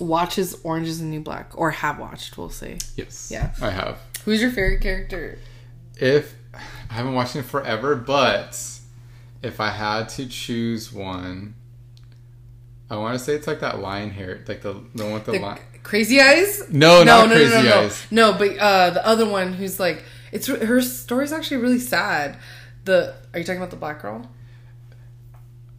watches 0.00 0.56
Orange 0.64 0.88
is 0.88 0.98
the 0.98 1.04
New 1.04 1.20
Black, 1.20 1.52
or 1.54 1.70
have 1.70 1.98
watched. 1.98 2.36
We'll 2.36 2.50
see. 2.50 2.78
Yes. 2.96 3.30
Yeah. 3.30 3.52
I 3.60 3.70
have. 3.70 3.98
Who's 4.24 4.40
your 4.40 4.50
favorite 4.50 4.80
character? 4.80 5.38
If 5.96 6.34
I 6.54 6.94
haven't 6.94 7.14
watched 7.14 7.36
it 7.36 7.42
forever, 7.42 7.96
but 7.96 8.60
if 9.42 9.60
I 9.60 9.70
had 9.70 10.08
to 10.10 10.26
choose 10.26 10.92
one, 10.92 11.54
I 12.90 12.96
want 12.96 13.18
to 13.18 13.24
say 13.24 13.34
it's 13.34 13.46
like 13.46 13.60
that 13.60 13.80
lion 13.80 14.10
hair, 14.10 14.44
like 14.46 14.62
the 14.62 14.74
the 14.94 15.04
one 15.04 15.14
with 15.14 15.24
the, 15.24 15.32
The 15.32 15.38
line. 15.40 15.60
Crazy 15.82 16.20
Eyes? 16.20 16.68
No, 16.70 17.02
not 17.02 17.28
Crazy 17.28 17.54
Eyes. 17.54 18.06
No, 18.10 18.32
but 18.34 18.56
uh, 18.58 18.90
the 18.90 19.04
other 19.06 19.28
one 19.28 19.54
who's 19.54 19.80
like, 19.80 20.04
it's 20.30 20.46
her 20.46 20.80
story's 20.80 21.32
actually 21.32 21.56
really 21.58 21.80
sad. 21.80 22.38
The 22.84 23.14
are 23.32 23.38
you 23.38 23.44
talking 23.44 23.60
about 23.60 23.70
the 23.70 23.76
black 23.76 24.02
girl? 24.02 24.30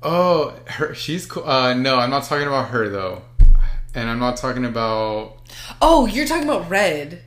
Oh, 0.02 0.54
her. 0.68 0.94
She's 0.94 1.26
cool. 1.26 1.48
Uh, 1.48 1.74
no, 1.74 1.98
I'm 1.98 2.10
not 2.10 2.24
talking 2.24 2.48
about 2.48 2.70
her 2.70 2.90
though, 2.90 3.22
and 3.96 4.10
I'm 4.10 4.20
not 4.20 4.36
talking 4.38 4.66
about. 4.66 5.38
Oh, 5.82 6.06
you're 6.06 6.26
talking 6.26 6.44
about 6.44 6.70
Red. 6.70 7.24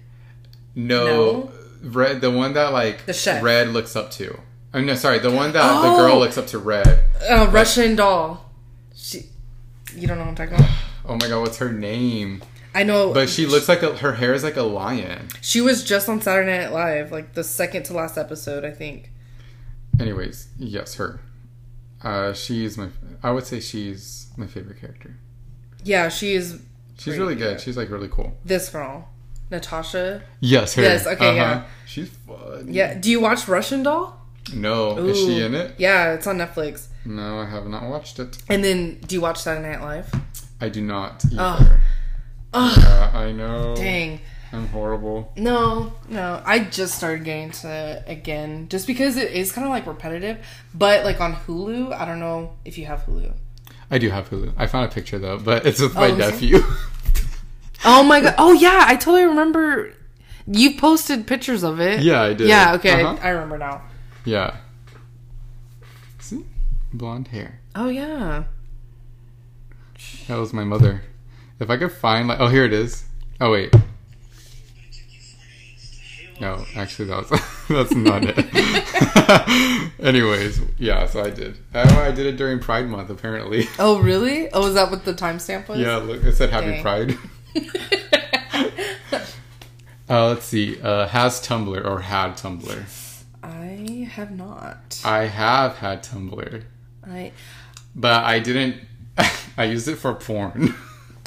No, 0.77 1.05
No? 1.07 1.53
Red. 1.83 2.21
The 2.21 2.31
one 2.31 2.53
that 2.55 2.73
like 2.73 3.05
The 3.07 3.13
chef. 3.13 3.43
Red 3.43 3.69
looks 3.71 3.97
up 3.97 4.11
to. 4.13 4.39
Mean, 4.75 4.87
no, 4.87 4.95
sorry, 4.95 5.19
the 5.19 5.31
one 5.31 5.53
that 5.53 5.81
the 5.83 5.89
Oh. 5.89 5.97
girl 5.97 6.19
looks 6.19 6.37
up 6.37 6.47
to 6.49 6.59
Red. 6.59 7.05
Uh, 7.29 7.49
Russian 7.51 7.97
doll. 7.97 8.53
She. 8.95 9.25
You 9.95 10.07
don't 10.07 10.19
know 10.19 10.25
what 10.25 10.31
I'm 10.31 10.35
talking 10.37 10.55
about. 10.55 10.71
Oh 11.07 11.15
my 11.21 11.29
god, 11.29 11.41
what's 11.41 11.57
her 11.59 11.73
name? 11.73 12.43
I 12.75 12.83
know, 12.83 13.15
But 13.15 13.31
she 13.31 13.47
looks 13.47 13.71
like 13.71 13.83
a, 13.83 13.97
her 13.97 14.13
hair 14.15 14.35
is 14.35 14.45
like 14.45 14.57
a 14.57 14.63
lion. 14.63 15.29
she 15.41 15.63
was 15.63 15.83
just 15.83 16.11
on 16.11 16.21
Saturday 16.21 16.59
Night 16.59 16.73
Live, 16.73 17.11
like 17.11 17.33
the 17.33 17.43
second 17.43 17.85
to 17.85 17.95
last 17.95 18.19
episode, 18.19 18.67
I 18.67 18.71
think. 18.71 19.11
Anyways, 19.99 20.49
yes, 20.59 20.97
her. 20.97 21.21
Uh, 22.03 22.35
she's 22.35 22.77
my. 22.77 22.89
I 23.23 23.31
would 23.31 23.47
say 23.47 23.61
she's 23.61 24.27
my 24.37 24.47
favorite 24.47 24.79
character. 24.79 25.17
Yeah, 25.85 26.11
she 26.11 26.35
is 26.35 26.61
She's 26.99 27.17
really 27.17 27.35
good. 27.35 27.53
yeah. 27.53 27.57
She's 27.59 27.77
like 27.79 27.89
really 27.91 28.09
cool. 28.09 28.37
this 28.45 28.69
girl, 28.69 29.09
Natasha. 29.51 30.23
Yes, 30.41 30.75
her. 30.75 30.83
Yes, 30.83 31.07
okay, 31.07 31.29
uh-huh. 31.29 31.35
yeah. 31.37 31.65
She's 31.87 32.09
fun. 32.09 32.67
Yeah, 32.69 32.95
do 32.95 33.11
you 33.11 33.21
watch 33.21 33.47
Russian 33.49 33.83
Doll? 33.83 34.21
No, 34.55 34.97
is 34.99 35.19
she 35.19 35.41
in 35.43 35.55
it? 35.55 35.75
Yeah, 35.79 36.13
it's 36.15 36.27
on 36.27 36.39
Netflix. 36.39 36.87
No, 37.05 37.41
I 37.41 37.47
have 37.47 37.67
not 37.67 37.85
watched 37.85 38.19
it. 38.19 38.39
And 38.49 38.63
then, 38.63 38.99
do 39.07 39.15
you 39.17 39.21
watch 39.21 39.39
Saturday 39.39 39.69
Night 39.71 39.83
Live? 39.83 40.13
I 40.61 40.69
do 40.69 40.81
not 40.83 41.25
either. 41.27 41.37
Oh. 41.39 41.79
Oh, 42.55 42.75
Yeah, 42.79 43.19
I 43.19 43.33
know. 43.33 43.75
dang. 43.77 44.21
I'm 44.53 44.69
horrible. 44.69 45.33
No, 45.37 45.93
no. 46.09 46.41
I 46.45 46.61
just 46.61 46.95
started 46.95 47.25
getting 47.25 47.51
to 47.51 47.69
it 47.69 48.05
again 48.07 48.69
just 48.69 48.87
because 48.87 49.17
it 49.17 49.33
is 49.33 49.51
kind 49.53 49.67
of 49.67 49.71
like 49.73 49.87
repetitive. 49.87 50.39
But 50.73 51.05
like 51.05 51.21
on 51.21 51.35
Hulu, 51.35 51.93
I 51.93 52.05
don't 52.05 52.21
know 52.21 52.53
if 52.65 52.79
you 52.79 52.87
have 52.87 53.05
Hulu. 53.05 53.35
I 53.91 53.99
do 53.99 54.09
have 54.11 54.31
Hulu. 54.31 54.53
I 54.57 54.67
found 54.69 54.91
a 54.91 54.95
picture 54.95 55.19
though, 55.19 55.39
but 55.39 55.67
it's 55.67 55.81
with 55.81 55.97
Oh, 55.97 56.01
my 56.01 56.07
is 56.07 56.17
nephew. 56.19 56.59
Oh 57.85 58.03
my 58.03 58.21
god. 58.21 58.35
Oh 58.39 58.53
yeah, 58.53 58.85
I 58.87 58.97
totally 58.97 59.25
remember. 59.25 59.93
You 60.47 60.77
posted 60.79 61.27
pictures 61.27 61.63
of 61.65 61.81
it. 61.81 62.01
yeah, 62.01 62.23
I 62.23 62.33
did. 62.35 62.49
Yeah. 62.49 62.75
Okay, 62.75 63.03
Uh-huh. 63.03 63.19
I 63.23 63.29
remember 63.31 63.59
now. 63.59 63.83
Yeah. 64.25 64.57
See, 66.21 66.45
blonde 66.93 67.29
hair. 67.29 67.61
Oh 67.75 67.89
yeah. 67.89 68.45
That 70.29 70.37
was 70.39 70.53
my 70.53 70.65
mother. 70.65 71.03
If 71.61 71.71
I 71.71 71.77
could 71.77 71.93
find 71.93 72.29
like, 72.29 72.41
oh, 72.41 72.49
here 72.49 72.65
it 72.65 72.73
is. 72.73 73.05
Oh 73.41 73.51
wait. 73.53 73.75
No, 76.41 76.65
actually, 76.77 77.09
that 77.09 77.31
was 77.31 77.41
that's 77.69 77.95
not 77.95 78.23
it. 78.25 79.91
Anyways, 80.05 80.61
yeah, 80.79 81.07
so 81.07 81.25
I 81.25 81.31
did. 81.31 81.59
Oh, 81.75 82.01
I 82.03 82.11
did 82.13 82.27
it 82.27 82.37
during 82.37 82.59
Pride 82.61 82.87
Month, 82.89 83.09
apparently. 83.11 83.67
Oh 83.79 83.99
really? 84.01 84.51
Oh, 84.53 84.67
is 84.67 84.75
that 84.75 84.91
what 84.91 85.05
the 85.05 85.15
timestamp 85.15 85.67
was? 85.69 85.79
Yeah, 85.79 85.97
look, 85.97 86.23
it 86.25 86.33
said 86.35 86.51
Happy 86.51 86.67
Dang. 86.73 86.83
Pride. 86.83 87.19
Uh, 90.09 90.29
let's 90.29 90.45
see. 90.45 90.81
Uh, 90.81 91.09
has 91.09 91.41
Tumblr 91.41 91.85
or 91.85 92.01
had 92.01 92.37
Tumblr? 92.37 93.25
I 93.43 94.09
have 94.13 94.31
not. 94.31 95.01
I 95.05 95.25
have 95.25 95.79
had 95.79 96.05
Tumblr, 96.05 96.63
I. 97.05 97.33
but 97.95 98.25
I 98.25 98.39
didn't. 98.39 98.77
I 99.57 99.65
used 99.65 99.89
it 99.89 99.97
for 99.97 100.15
porn. 100.15 100.75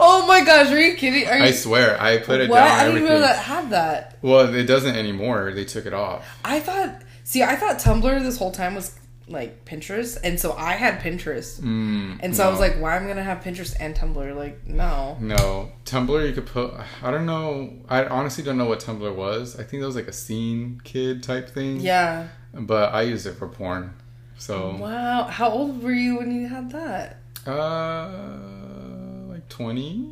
oh 0.00 0.24
my 0.26 0.42
gosh! 0.42 0.70
Are 0.70 0.80
you 0.80 0.94
kidding? 0.94 1.28
Are 1.28 1.36
you? 1.36 1.44
I 1.44 1.50
swear, 1.50 2.00
I 2.00 2.16
put 2.18 2.40
it 2.40 2.48
what? 2.48 2.60
down. 2.60 2.80
I 2.80 2.84
didn't 2.84 2.96
even 3.02 3.08
know 3.10 3.20
that 3.20 3.44
had 3.44 3.70
that. 3.70 4.18
Well, 4.22 4.54
it 4.54 4.64
doesn't 4.64 4.96
anymore. 4.96 5.52
They 5.52 5.66
took 5.66 5.84
it 5.84 5.92
off. 5.92 6.26
I 6.44 6.60
thought. 6.60 7.02
See, 7.24 7.42
I 7.42 7.56
thought 7.56 7.78
Tumblr 7.78 8.22
this 8.22 8.38
whole 8.38 8.52
time 8.52 8.74
was 8.74 8.98
like 9.26 9.64
Pinterest, 9.64 10.18
and 10.22 10.38
so 10.38 10.52
I 10.52 10.72
had 10.72 11.00
Pinterest, 11.00 11.58
Mm, 11.60 12.18
and 12.22 12.36
so 12.36 12.46
I 12.46 12.50
was 12.50 12.60
like, 12.60 12.74
"Why 12.80 12.96
am 12.96 13.04
I 13.04 13.08
gonna 13.08 13.22
have 13.22 13.42
Pinterest 13.42 13.74
and 13.80 13.94
Tumblr?" 13.94 14.36
Like, 14.36 14.66
no. 14.66 15.16
No, 15.20 15.72
Tumblr. 15.86 16.26
You 16.28 16.32
could 16.34 16.46
put. 16.46 16.74
I 17.02 17.10
don't 17.10 17.24
know. 17.26 17.72
I 17.88 18.04
honestly 18.04 18.44
don't 18.44 18.58
know 18.58 18.66
what 18.66 18.80
Tumblr 18.80 19.14
was. 19.14 19.58
I 19.58 19.62
think 19.62 19.80
that 19.80 19.86
was 19.86 19.96
like 19.96 20.08
a 20.08 20.12
scene 20.12 20.80
kid 20.84 21.22
type 21.22 21.48
thing. 21.48 21.80
Yeah. 21.80 22.28
But 22.52 22.94
I 22.94 23.02
used 23.02 23.26
it 23.26 23.32
for 23.34 23.48
porn. 23.48 23.94
So, 24.36 24.76
Wow. 24.76 25.24
How 25.24 25.48
old 25.48 25.82
were 25.82 25.92
you 25.92 26.18
when 26.18 26.30
you 26.34 26.46
had 26.48 26.70
that? 26.72 27.20
uh, 27.46 29.28
like 29.28 29.48
twenty. 29.48 30.06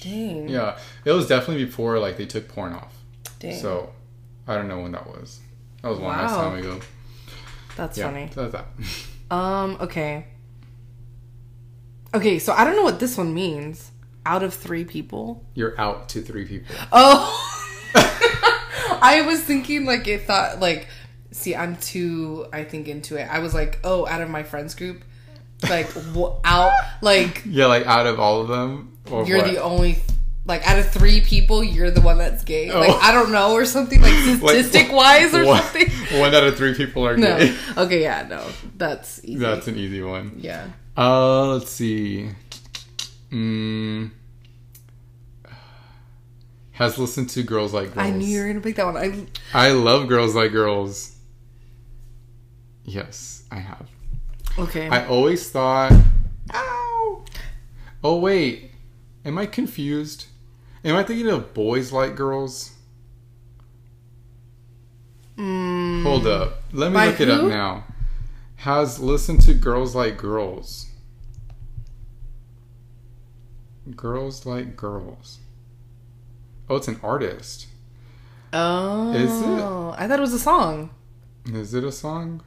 Dang. 0.00 0.48
Yeah, 0.48 0.78
it 1.04 1.12
was 1.12 1.26
definitely 1.26 1.64
before 1.64 1.98
like 1.98 2.16
they 2.16 2.26
took 2.26 2.48
porn 2.48 2.72
off. 2.72 2.94
Dang. 3.38 3.58
So, 3.60 3.92
I 4.46 4.54
don't 4.54 4.68
know 4.68 4.80
when 4.80 4.92
that 4.92 5.06
was. 5.06 5.40
That 5.82 5.88
was 5.88 5.98
a 5.98 6.02
long 6.02 6.14
ass 6.14 6.30
Wow. 6.32 6.50
time 6.50 6.58
ago. 6.58 6.80
That's 7.76 7.96
Yeah, 7.98 8.06
funny. 8.10 8.30
so 8.34 8.48
that's 8.48 8.64
that. 8.64 8.66
Um. 9.34 9.76
Okay. 9.80 10.24
Okay. 12.14 12.38
So 12.38 12.52
I 12.52 12.64
don't 12.64 12.76
know 12.76 12.84
what 12.84 13.00
this 13.00 13.16
one 13.18 13.34
means. 13.34 13.90
Out 14.24 14.42
of 14.42 14.54
three 14.54 14.84
people. 14.84 15.44
You're 15.54 15.80
out 15.80 16.08
to 16.10 16.22
three 16.22 16.44
people. 16.46 16.74
Oh. 16.92 17.32
I 19.02 19.22
was 19.26 19.42
thinking 19.42 19.84
like 19.84 20.06
it 20.08 20.22
thought 20.26 20.60
like. 20.60 20.88
See, 21.32 21.54
I'm 21.54 21.76
too. 21.76 22.46
I 22.52 22.64
think 22.64 22.88
into 22.88 23.16
it. 23.16 23.24
I 23.30 23.40
was 23.40 23.52
like, 23.52 23.78
oh, 23.84 24.06
out 24.06 24.22
of 24.22 24.30
my 24.30 24.42
friends 24.42 24.74
group, 24.74 25.04
like 25.68 25.88
out 26.44 26.72
like 27.02 27.42
Yeah, 27.46 27.66
like 27.66 27.84
out 27.86 28.06
of 28.06 28.18
all 28.18 28.40
of 28.40 28.48
them, 28.48 28.96
you're 29.08 29.38
what? 29.38 29.46
the 29.46 29.62
only. 29.62 29.98
Like 30.46 30.64
out 30.68 30.78
of 30.78 30.88
three 30.90 31.20
people, 31.22 31.64
you're 31.64 31.90
the 31.90 32.00
one 32.00 32.18
that's 32.18 32.44
gay. 32.44 32.72
Like 32.72 32.88
Oh. 32.90 32.98
I 33.02 33.10
don't 33.12 33.32
know, 33.32 33.52
or 33.54 33.64
something 33.64 34.00
like 34.00 34.12
Like, 34.26 34.38
statistic 34.38 34.92
wise, 34.92 35.34
or 35.34 35.44
one, 35.44 35.62
something. 35.62 35.90
One 36.20 36.32
out 36.34 36.44
of 36.44 36.56
three 36.56 36.74
people 36.74 37.04
are 37.06 37.16
No. 37.16 37.36
gay. 37.38 37.56
Okay, 37.76 38.02
yeah, 38.02 38.26
no, 38.28 38.46
that's 38.76 39.20
easy. 39.24 39.36
That's 39.38 39.66
an 39.68 39.76
easy 39.76 40.02
one. 40.02 40.36
yeah. 40.38 40.68
Uh, 40.96 41.48
let's 41.54 41.70
see. 41.72 42.30
Mm, 43.30 44.10
has 46.72 46.96
listened 46.98 47.28
to 47.30 47.42
Girls 47.42 47.72
Like 47.74 47.94
Girls. 47.94 48.06
I 48.06 48.10
knew 48.10 48.26
you 48.26 48.40
were 48.42 48.46
gonna 48.48 48.60
pick 48.60 48.76
that 48.76 48.86
one. 48.86 48.96
I 48.96 49.26
I 49.52 49.70
love 49.72 50.08
Girls 50.08 50.34
Like 50.34 50.52
Girls. 50.52 51.16
Yes, 52.84 53.42
I 53.50 53.56
have. 53.58 53.88
okay. 54.58 54.88
I 54.88 55.06
always 55.06 55.50
thought, 55.50 55.92
ow. 56.54 57.24
Oh 58.04 58.18
wait, 58.20 58.70
am 59.24 59.38
I 59.38 59.46
confused? 59.46 60.26
Am 60.86 60.94
I 60.94 61.02
thinking 61.02 61.28
of 61.28 61.52
Boys 61.52 61.90
Like 61.90 62.14
Girls? 62.14 62.72
Mm, 65.36 66.04
Hold 66.04 66.28
up, 66.28 66.62
let 66.72 66.92
me 66.92 67.06
look 67.06 67.20
it 67.20 67.28
up 67.28 67.42
now. 67.42 67.84
Has 68.58 69.00
listened 69.00 69.40
to 69.42 69.52
Girls 69.54 69.96
Like 69.96 70.16
Girls. 70.16 70.86
Girls 73.96 74.46
Like 74.46 74.76
Girls. 74.76 75.40
Oh, 76.70 76.76
it's 76.76 76.86
an 76.86 77.00
artist. 77.02 77.66
Oh, 78.52 79.12
Is 79.12 79.42
it? 79.42 79.46
I 80.00 80.06
thought 80.06 80.18
it 80.18 80.22
was 80.22 80.34
a 80.34 80.38
song. 80.38 80.90
Is 81.46 81.74
it 81.74 81.82
a 81.82 81.90
song? 81.90 82.42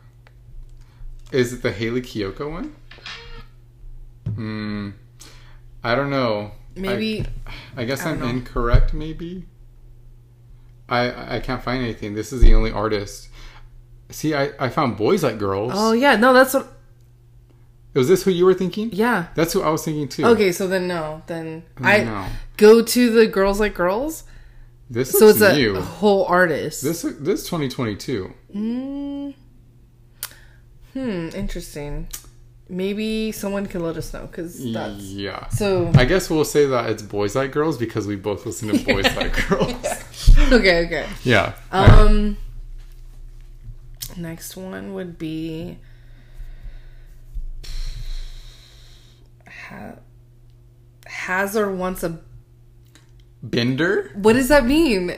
Is 1.34 1.52
it 1.52 1.62
the 1.62 1.74
Hayley 1.74 2.02
Kiyoko 2.02 2.50
one? 2.50 2.76
Hmm. 4.34 4.90
I 5.84 5.94
don't 5.94 6.10
know. 6.10 6.52
Maybe 6.80 7.26
I 7.76 7.86
guess 7.86 8.06
I 8.06 8.12
I'm 8.12 8.20
know. 8.20 8.28
incorrect. 8.28 8.94
Maybe. 8.94 9.46
I 10.88 11.36
I 11.36 11.40
can't 11.40 11.62
find 11.62 11.84
anything. 11.84 12.16
This 12.16 12.34
is 12.34 12.42
the 12.42 12.54
only 12.56 12.72
artist. 12.72 13.30
See, 14.10 14.34
I 14.34 14.52
I 14.60 14.70
found 14.70 14.98
boys 14.98 15.24
like 15.24 15.38
girls. 15.38 15.74
Oh 15.76 15.92
yeah, 15.94 16.16
no, 16.16 16.34
that's 16.34 16.54
what. 16.54 16.74
Was 17.94 18.08
this 18.08 18.24
who 18.24 18.32
you 18.32 18.46
were 18.46 18.54
thinking? 18.54 18.90
Yeah. 18.94 19.28
That's 19.36 19.54
who 19.54 19.62
I 19.64 19.70
was 19.70 19.84
thinking 19.84 20.08
too. 20.08 20.26
Okay, 20.26 20.52
so 20.52 20.68
then 20.68 20.88
no, 20.88 21.24
then 21.28 21.64
I 21.82 22.30
go 22.58 22.84
to 22.84 23.12
the 23.12 23.28
girls 23.28 23.60
like 23.60 23.74
girls. 23.74 24.24
This 24.90 25.12
So 25.12 25.28
it's 25.28 25.42
a 25.42 25.82
whole 25.82 26.26
artist. 26.26 26.84
This 26.84 27.02
this 27.02 27.44
2022. 27.46 28.34
Mm, 28.56 29.34
hmm. 30.94 31.30
Interesting. 31.36 32.08
Maybe 32.72 33.32
someone 33.32 33.66
can 33.66 33.82
let 33.82 33.98
us 33.98 34.14
know 34.14 34.28
because 34.28 34.54
that's 34.74 35.02
Yeah. 35.02 35.48
so. 35.50 35.92
I 35.96 36.06
guess 36.06 36.30
we'll 36.30 36.46
say 36.46 36.68
that 36.68 36.90
it's 36.92 37.02
boys 37.02 37.36
like 37.36 37.52
girls 37.52 37.78
because 37.80 38.06
we 38.06 38.16
both 38.16 38.46
listen 38.46 38.68
to 38.70 38.86
boys 38.86 39.06
like 39.16 39.48
girls. 39.48 39.76
Okay. 40.52 40.86
Okay. 40.86 41.06
Yeah. 41.24 41.54
Um. 41.72 42.38
Next 44.18 44.56
one 44.56 44.94
would 44.94 45.18
be. 45.18 45.78
Ha- 49.48 49.96
has 51.08 51.56
or 51.58 51.72
wants 51.72 52.04
a. 52.04 52.20
Bender? 53.42 54.12
What 54.16 54.34
does 54.34 54.50
that 54.50 54.66
mean? 54.66 55.14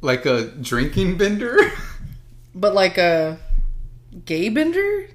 Like 0.00 0.26
a 0.26 0.46
drinking 0.46 1.18
bender? 1.18 1.56
But 2.54 2.74
like 2.74 2.98
a 2.98 3.38
gay 4.26 4.50
bender 4.50 5.08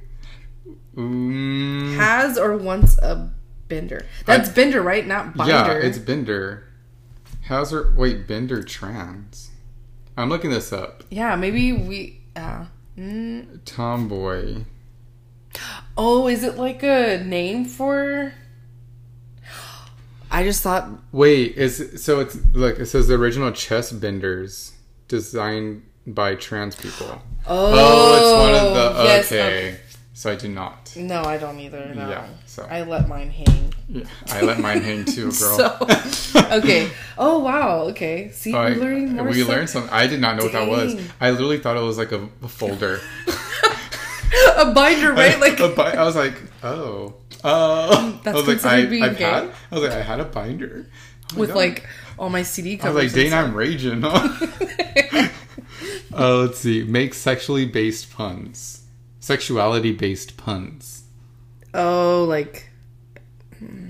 Mm, 0.97 1.95
has 1.95 2.37
or 2.37 2.57
wants 2.57 2.97
a 2.97 3.31
Bender. 3.67 4.05
That's 4.25 4.49
Bender, 4.49 4.81
right? 4.81 5.05
Not 5.05 5.35
Binder. 5.37 5.53
Yeah, 5.53 5.71
it's 5.87 5.99
Bender. 5.99 6.63
How's 7.43 7.71
her? 7.71 7.93
Wait, 7.95 8.27
Bender 8.27 8.63
trans. 8.63 9.51
I'm 10.17 10.29
looking 10.29 10.49
this 10.49 10.73
up. 10.73 11.03
Yeah, 11.11 11.35
maybe 11.35 11.71
we. 11.73 12.21
Uh, 12.35 12.65
mm, 12.97 13.59
Tomboy. 13.65 14.63
oh, 15.97 16.27
is 16.27 16.43
it 16.43 16.57
like 16.57 16.81
a 16.83 17.23
name 17.23 17.65
for? 17.65 18.33
I 20.31 20.43
just 20.43 20.63
thought. 20.63 20.89
Wait, 21.11 21.55
is 21.55 22.03
so 22.03 22.19
it's 22.19 22.37
look. 22.53 22.79
It 22.79 22.87
says 22.87 23.07
the 23.07 23.13
original 23.15 23.51
chest 23.51 23.99
benders 24.01 24.73
designed 25.07 25.83
by 26.05 26.35
trans 26.35 26.75
people. 26.75 27.21
Oh, 27.45 27.71
Oh, 27.75 28.15
it's 28.15 28.53
one 28.53 28.65
of 28.67 28.95
the 28.97 29.03
yes, 29.03 29.25
okay. 29.27 29.79
So 30.17 30.31
I 30.31 30.35
do 30.35 30.47
not. 30.47 30.95
No, 30.97 31.21
I 31.21 31.37
don't 31.37 31.59
either. 31.59 31.93
No. 31.93 32.09
Yeah, 32.09 32.27
so. 32.47 32.63
I 32.67 32.81
let 32.81 33.07
mine 33.07 33.29
hang. 33.29 33.71
Yeah, 33.87 34.05
I 34.29 34.41
let 34.41 34.57
mine 34.59 34.81
hang 34.81 35.05
too, 35.05 35.25
girl. 35.25 35.31
So 35.31 35.77
okay. 36.57 36.89
Oh 37.19 37.37
wow. 37.37 37.81
Okay. 37.91 38.31
See, 38.31 38.51
Oh, 38.51 38.57
I- 38.57 38.69
learning 38.73 39.13
more. 39.13 39.25
we 39.27 39.35
stuff. 39.35 39.47
learned 39.49 39.69
something. 39.69 39.91
I 39.93 40.07
did 40.07 40.19
not 40.19 40.35
know 40.37 40.45
what 40.45 40.53
that 40.53 40.67
was. 40.67 40.99
I 41.21 41.29
literally 41.29 41.59
thought 41.59 41.77
it 41.77 41.81
was 41.83 41.99
like 41.99 42.11
a, 42.13 42.27
a 42.41 42.47
folder. 42.47 42.99
a 44.57 44.71
binder, 44.73 45.13
right? 45.13 45.39
Like 45.45 45.59
a 45.59 45.69
bi- 45.69 45.91
I 45.91 46.03
was 46.03 46.15
like, 46.15 46.33
oh, 46.63 47.13
oh. 47.43 48.19
That's 48.23 48.35
I 48.35 48.39
was 48.41 48.47
like, 48.47 48.65
I, 48.65 48.85
being 48.87 49.03
I've 49.03 49.19
gay? 49.19 49.23
had. 49.23 49.43
I 49.71 49.75
was 49.75 49.83
like, 49.83 49.93
I 49.93 50.01
had 50.01 50.19
a 50.19 50.25
binder 50.25 50.87
Oh 51.35 51.39
with 51.41 51.49
God. 51.49 51.57
like 51.57 51.85
all 52.17 52.29
my 52.31 52.41
CD 52.41 52.71
I 52.71 52.73
was 52.73 52.81
covers. 52.81 53.03
like, 53.03 53.13
Dane, 53.13 53.33
I'm 53.33 53.53
raging. 53.53 54.03
uh, 54.03 54.39
let's 56.39 56.57
see. 56.57 56.83
Make 56.85 57.13
sexually 57.13 57.65
based 57.67 58.11
puns. 58.11 58.76
Sexuality 59.27 59.91
based 59.91 60.37
puns. 60.37 61.03
oh, 61.73 62.23
like. 62.29 62.69
hmm. 63.59 63.89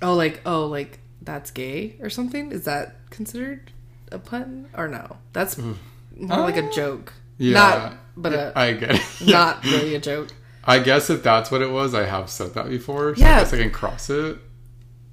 Oh, 0.00 0.14
like 0.14 0.40
oh, 0.46 0.64
like 0.66 0.98
that's 1.20 1.50
gay 1.50 1.96
or 2.00 2.08
something. 2.08 2.50
Is 2.52 2.64
that 2.64 2.96
considered 3.10 3.70
a 4.10 4.18
pun 4.18 4.70
or 4.74 4.88
no? 4.88 5.18
That's 5.34 5.58
more 5.58 5.76
like 6.16 6.56
a 6.56 6.66
Uh, 6.66 6.72
joke. 6.72 7.12
Yeah. 7.36 7.52
Not, 7.52 7.92
but 8.16 8.32
a, 8.32 8.52
I 8.58 8.72
get 8.72 8.92
it. 8.94 9.02
not 9.26 9.62
really 9.62 9.94
a 9.94 10.00
joke, 10.00 10.28
I 10.64 10.78
guess 10.78 11.10
if 11.10 11.22
that's 11.22 11.50
what 11.50 11.60
it 11.60 11.70
was, 11.70 11.92
I 11.94 12.06
have 12.06 12.30
said 12.30 12.54
that 12.54 12.70
before. 12.70 13.14
So 13.14 13.20
Yeah. 13.20 13.36
I 13.36 13.40
guess 13.40 13.52
I 13.52 13.58
can 13.58 13.70
cross 13.70 14.08
it. 14.08 14.38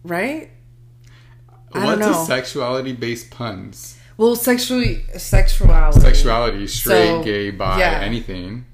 right? 0.06 0.52
I 1.74 1.84
What's 1.86 2.08
a 2.08 2.26
sexuality 2.26 2.94
based 2.94 3.30
puns? 3.30 3.99
Well, 4.20 4.36
sexually, 4.36 5.06
sexuality, 5.18 6.02
Sexuality, 6.02 6.68
straight, 6.68 7.08
So, 7.08 7.24
gay, 7.24 7.52
bi, 7.52 7.80
yeah. 7.80 8.02
anything. 8.02 8.66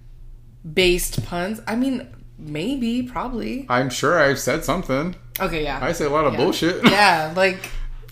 based 0.74 1.24
puns. 1.24 1.62
I 1.68 1.76
mean, 1.76 2.08
maybe, 2.40 3.04
probably. 3.04 3.68
I'm 3.70 3.92
sure 3.92 4.20
I've 4.20 4.40
said 4.40 4.66
something. 4.66 5.14
Okay, 5.40 5.62
yeah. 5.62 5.78
I 5.80 5.92
say 5.92 6.06
a 6.06 6.10
lot 6.10 6.26
of 6.26 6.34
Yeah. 6.34 6.40
bullshit. 6.40 6.84
yeah, 6.90 7.32
like 7.36 7.60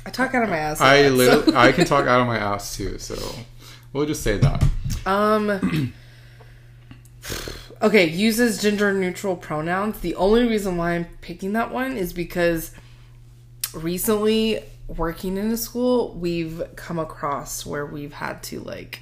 I 0.05 0.11
talk 0.11 0.35
out 0.35 0.43
of 0.43 0.49
my 0.49 0.57
ass. 0.59 0.79
I 0.79 1.07
literally, 1.09 1.51
so- 1.53 1.57
I 1.57 1.71
can 1.71 1.85
talk 1.85 2.05
out 2.05 2.21
of 2.21 2.27
my 2.27 2.37
ass 2.53 2.77
too, 2.77 2.99
so 2.99 3.15
we'll 3.93 4.05
just 4.05 4.21
say 4.21 4.37
that. 4.37 4.63
Um. 5.07 5.91
okay, 7.81 8.07
uses 8.09 8.61
gender 8.61 8.93
neutral 8.93 9.35
pronouns. 9.35 10.01
The 10.01 10.13
only 10.17 10.47
reason 10.47 10.77
why 10.77 10.91
I'm 10.91 11.05
picking 11.21 11.53
that 11.53 11.71
one 11.73 11.97
is 11.97 12.13
because 12.13 12.73
recently 13.73 14.63
working 14.87 15.37
in 15.37 15.49
a 15.51 15.57
school, 15.57 16.13
we've 16.13 16.61
come 16.75 16.99
across 16.99 17.65
where 17.65 17.85
we've 17.85 18.13
had 18.13 18.43
to 18.43 18.59
like 18.59 19.01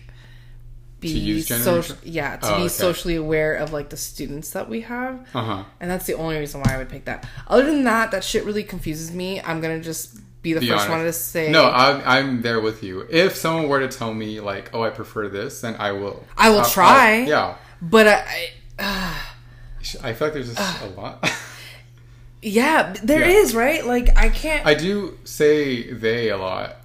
be 0.99 1.13
To 1.13 1.19
use 1.19 1.47
gender 1.47 1.63
social, 1.63 1.95
yeah, 2.03 2.35
to 2.37 2.45
Oh, 2.45 2.55
be 2.57 2.61
okay. 2.63 2.67
socially 2.69 3.15
aware 3.15 3.55
of 3.55 3.73
like 3.73 3.89
the 3.89 3.97
students 3.97 4.51
that 4.51 4.69
we 4.69 4.81
have. 4.81 5.27
Uh 5.33 5.41
huh. 5.43 5.63
And 5.79 5.89
that's 5.89 6.05
the 6.05 6.13
only 6.13 6.37
reason 6.37 6.61
why 6.61 6.75
I 6.75 6.77
would 6.77 6.89
pick 6.89 7.05
that. 7.05 7.27
Other 7.47 7.65
than 7.65 7.83
that, 7.85 8.11
that 8.11 8.23
shit 8.23 8.45
really 8.45 8.63
confuses 8.63 9.11
me. 9.11 9.41
I'm 9.41 9.61
gonna 9.61 9.79
just 9.81 10.19
be 10.43 10.53
the 10.53 10.59
Be 10.59 10.69
first 10.69 10.81
honest. 10.89 10.89
one 10.91 11.05
to 11.05 11.13
say 11.13 11.51
No, 11.51 11.69
I'm, 11.71 12.01
I'm 12.05 12.41
there 12.43 12.59
with 12.61 12.83
you. 12.83 13.07
If 13.09 13.35
someone 13.35 13.67
were 13.67 13.79
to 13.79 13.87
tell 13.87 14.13
me 14.13 14.39
like, 14.39 14.69
"Oh, 14.73 14.83
I 14.83 14.89
prefer 14.91 15.27
this," 15.27 15.61
then 15.61 15.75
I 15.79 15.91
will. 15.91 16.23
I 16.37 16.49
will 16.49 16.59
I'll- 16.61 16.69
try. 16.69 17.21
I'll- 17.21 17.27
yeah, 17.27 17.55
but 17.81 18.07
I, 18.07 18.49
I 18.79 19.17
I 20.03 20.13
feel 20.13 20.27
like 20.27 20.33
there's 20.33 20.53
just 20.53 20.81
a 20.83 20.87
lot. 20.89 21.27
yeah, 22.41 22.93
there 23.03 23.21
Yeah. 23.21 23.27
is 23.41 23.53
right. 23.55 23.85
Like 23.85 24.17
I 24.17 24.29
can't. 24.29 24.65
I, 24.65 24.73
do 24.73 25.17
say 25.23 25.91
they 25.91 26.29
a 26.29 26.37
lot. 26.37 26.77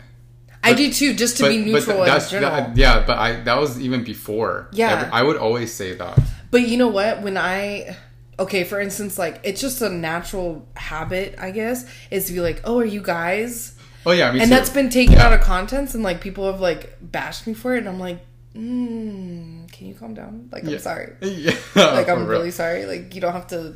I 0.62 0.74
do 0.74 0.92
too, 0.92 1.14
just 1.14 1.36
to 1.38 1.48
be 1.48 1.58
neutral 1.58 2.04
th- 2.04 2.22
in 2.24 2.28
general. 2.30 2.50
that- 2.50 2.76
yeah, 2.76 3.04
but 3.06 3.18
I 3.18 3.40
that 3.44 3.58
was 3.60 3.80
even 3.80 4.02
before. 4.04 4.68
Yeah. 4.72 4.90
Every- 4.92 5.12
I 5.12 5.22
would 5.22 5.36
always 5.36 5.72
say 5.72 5.94
that. 5.94 6.18
But 6.50 6.62
you 6.68 6.76
know 6.76 6.88
what? 6.88 7.22
When 7.22 7.36
I 7.36 7.96
okay, 8.38 8.64
for 8.64 8.80
instance, 8.80 9.16
like 9.18 9.40
it's 9.44 9.60
just 9.60 9.80
a 9.82 9.88
natural 9.88 10.66
habit, 10.74 11.36
I 11.38 11.50
guess, 11.52 11.86
is 12.10 12.26
to 12.26 12.32
be 12.32 12.40
like, 12.40 12.60
"Oh, 12.64 12.80
are 12.80 12.84
you 12.84 13.00
guys?" 13.00 13.74
Oh 14.04 14.12
yeah, 14.12 14.30
me 14.32 14.40
and 14.40 14.48
too. 14.50 14.54
that's 14.56 14.70
been 14.70 14.90
taken 14.90 15.14
Yeah. 15.14 15.26
out 15.26 15.32
of 15.32 15.40
contents, 15.40 15.94
and 15.94 16.02
like 16.02 16.20
people 16.20 16.50
have 16.50 16.60
like 16.60 16.96
bashed 17.00 17.46
me 17.46 17.54
for 17.54 17.74
it, 17.74 17.78
and 17.78 17.88
I'm 17.88 17.98
like, 18.00 18.18
mm, 18.54 19.70
"Can 19.72 19.86
you 19.86 19.94
calm 19.94 20.14
down? 20.14 20.48
Like, 20.52 20.64
I'm 20.64 20.78
sorry. 20.78 21.12
Yeah, 21.22 21.54
Like, 21.74 22.08
I'm 22.12 22.20
real. 22.20 22.38
really 22.38 22.50
sorry. 22.50 22.86
Like, 22.86 23.14
you 23.14 23.20
don't 23.20 23.32
have 23.32 23.46
to. 23.48 23.74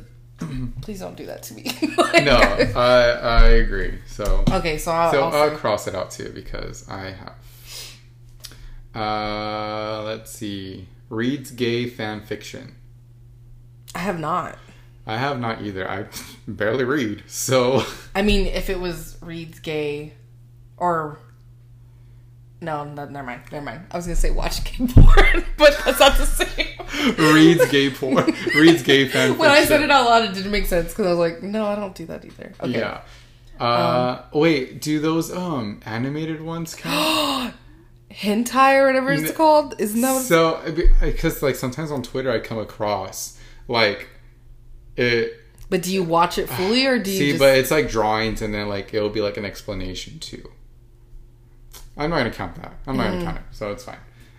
Please 0.81 0.99
don't 0.99 1.15
do 1.17 1.25
that 1.27 1.43
to 1.43 1.53
me." 1.53 1.63
Like- 1.97 2.23
No, 2.31 2.37
I 2.75 3.11
I 3.11 3.43
agree. 3.63 3.99
So 4.07 4.43
Okay, 4.51 4.77
so 4.77 4.91
I'll, 4.91 5.11
so 5.11 5.23
I'll 5.23 5.33
I'll 5.51 5.57
cross 5.57 5.87
it 5.87 5.95
out 5.95 6.11
too 6.11 6.29
because 6.33 6.87
I 6.89 7.11
have. 7.11 7.35
Uh, 8.93 10.03
let's 10.03 10.31
see. 10.31 10.87
Reads 11.09 11.51
gay 11.51 11.87
fan 11.87 12.21
fiction. 12.21 12.75
I 13.95 13.99
have 13.99 14.19
not. 14.19 14.57
I 15.07 15.17
have 15.17 15.39
not 15.39 15.61
either. 15.61 15.89
I 15.89 16.05
barely 16.47 16.83
read, 16.83 17.23
so 17.27 17.83
I 18.15 18.21
mean, 18.21 18.47
if 18.47 18.69
it 18.69 18.79
was 18.79 19.17
reads 19.21 19.59
gay, 19.59 20.13
or 20.77 21.19
no, 22.61 22.83
no, 22.83 23.05
never 23.05 23.25
mind, 23.25 23.41
never 23.51 23.65
mind. 23.65 23.85
I 23.91 23.97
was 23.97 24.05
gonna 24.05 24.15
say 24.15 24.29
watch 24.31 24.63
gay 24.63 24.85
porn, 24.87 25.43
but 25.57 25.79
that's 25.83 25.99
not 25.99 26.17
the 26.17 26.25
same. 26.25 27.33
reads 27.33 27.69
gay 27.71 27.89
porn. 27.93 28.33
reads 28.55 28.83
gay 28.83 29.07
fan 29.07 29.37
when 29.37 29.49
I 29.49 29.65
said 29.65 29.81
it 29.81 29.89
out 29.89 30.05
loud, 30.05 30.25
it 30.25 30.33
didn't 30.33 30.51
make 30.51 30.67
sense 30.67 30.89
because 30.89 31.07
I 31.07 31.09
was 31.09 31.19
like, 31.19 31.41
no, 31.41 31.65
I 31.65 31.75
don't 31.75 31.95
do 31.95 32.05
that 32.05 32.23
either. 32.23 32.53
Okay. 32.61 32.79
Yeah. 32.79 33.01
Uh, 33.59 34.23
wait, 34.33 34.81
do 34.81 34.99
those 34.99 35.31
um 35.31 35.81
animated 35.85 36.41
ones 36.41 36.75
count? 36.75 37.53
Hentai 38.11 38.75
or 38.75 38.87
whatever 38.87 39.13
it's 39.13 39.31
called. 39.31 39.75
Isn't 39.79 40.01
that 40.01 40.13
what 40.13 40.23
so 40.23 40.61
because 40.99 41.41
like 41.41 41.55
sometimes 41.55 41.91
on 41.91 42.03
Twitter 42.03 42.29
I 42.31 42.39
come 42.39 42.57
across 42.57 43.39
like 43.67 44.09
it 44.97 45.33
But 45.69 45.81
do 45.81 45.93
you 45.93 46.03
watch 46.03 46.37
it 46.37 46.49
fully 46.49 46.85
or 46.85 46.99
do 46.99 47.09
you 47.09 47.17
see, 47.17 47.29
just 47.31 47.39
but 47.39 47.57
it's 47.57 47.71
like 47.71 47.89
drawings 47.89 48.41
and 48.41 48.53
then 48.53 48.67
like 48.67 48.93
it'll 48.93 49.09
be 49.09 49.21
like 49.21 49.37
an 49.37 49.45
explanation 49.45 50.19
too. 50.19 50.51
I'm 52.01 52.09
not 52.09 52.17
gonna 52.17 52.31
count 52.31 52.55
that. 52.55 52.73
I'm 52.87 52.97
not 52.97 53.07
Mm. 53.07 53.11
gonna 53.13 53.23
count 53.25 53.37
it, 53.37 53.43
so 53.51 53.71
it's 53.71 53.83
fine. 53.83 53.97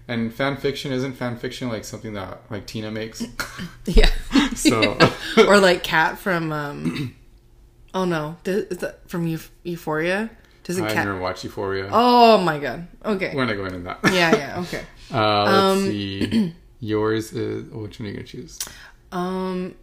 And 0.08 0.34
fan 0.34 0.56
fiction 0.56 0.92
isn't 0.92 1.12
fan 1.14 1.36
fiction 1.36 1.68
like 1.68 1.84
something 1.84 2.12
that 2.14 2.42
like 2.50 2.66
Tina 2.66 2.90
makes. 2.90 3.22
Yeah. 3.86 4.10
So- 4.54 4.98
or 5.48 5.58
like 5.58 5.82
Kat 5.82 6.18
from 6.18 6.52
um 6.52 7.14
Oh 7.94 8.04
no. 8.04 8.36
Does- 8.44 8.64
Is 8.64 8.78
that 8.78 9.08
from 9.08 9.26
Euph- 9.26 9.50
Euphoria? 9.64 10.30
Doesn't 10.64 10.84
I 10.84 10.92
Cat 10.92 11.06
never 11.06 11.18
watched 11.18 11.44
Euphoria. 11.44 11.88
Oh 11.92 12.38
my 12.38 12.58
god. 12.58 12.86
Okay. 13.04 13.32
We're 13.34 13.44
not 13.46 13.56
going 13.56 13.74
into 13.74 13.84
that. 13.84 13.98
Yeah, 14.12 14.34
yeah, 14.36 14.60
okay. 14.60 14.82
Uh, 15.12 15.42
let's 15.44 15.56
Um, 15.82 15.84
see. 15.86 16.54
Yours 16.80 17.32
is 17.32 17.64
which 17.72 17.98
one 17.98 18.06
are 18.06 18.10
you 18.10 18.16
gonna 18.16 18.26
choose? 18.26 18.58
Um, 19.12 19.74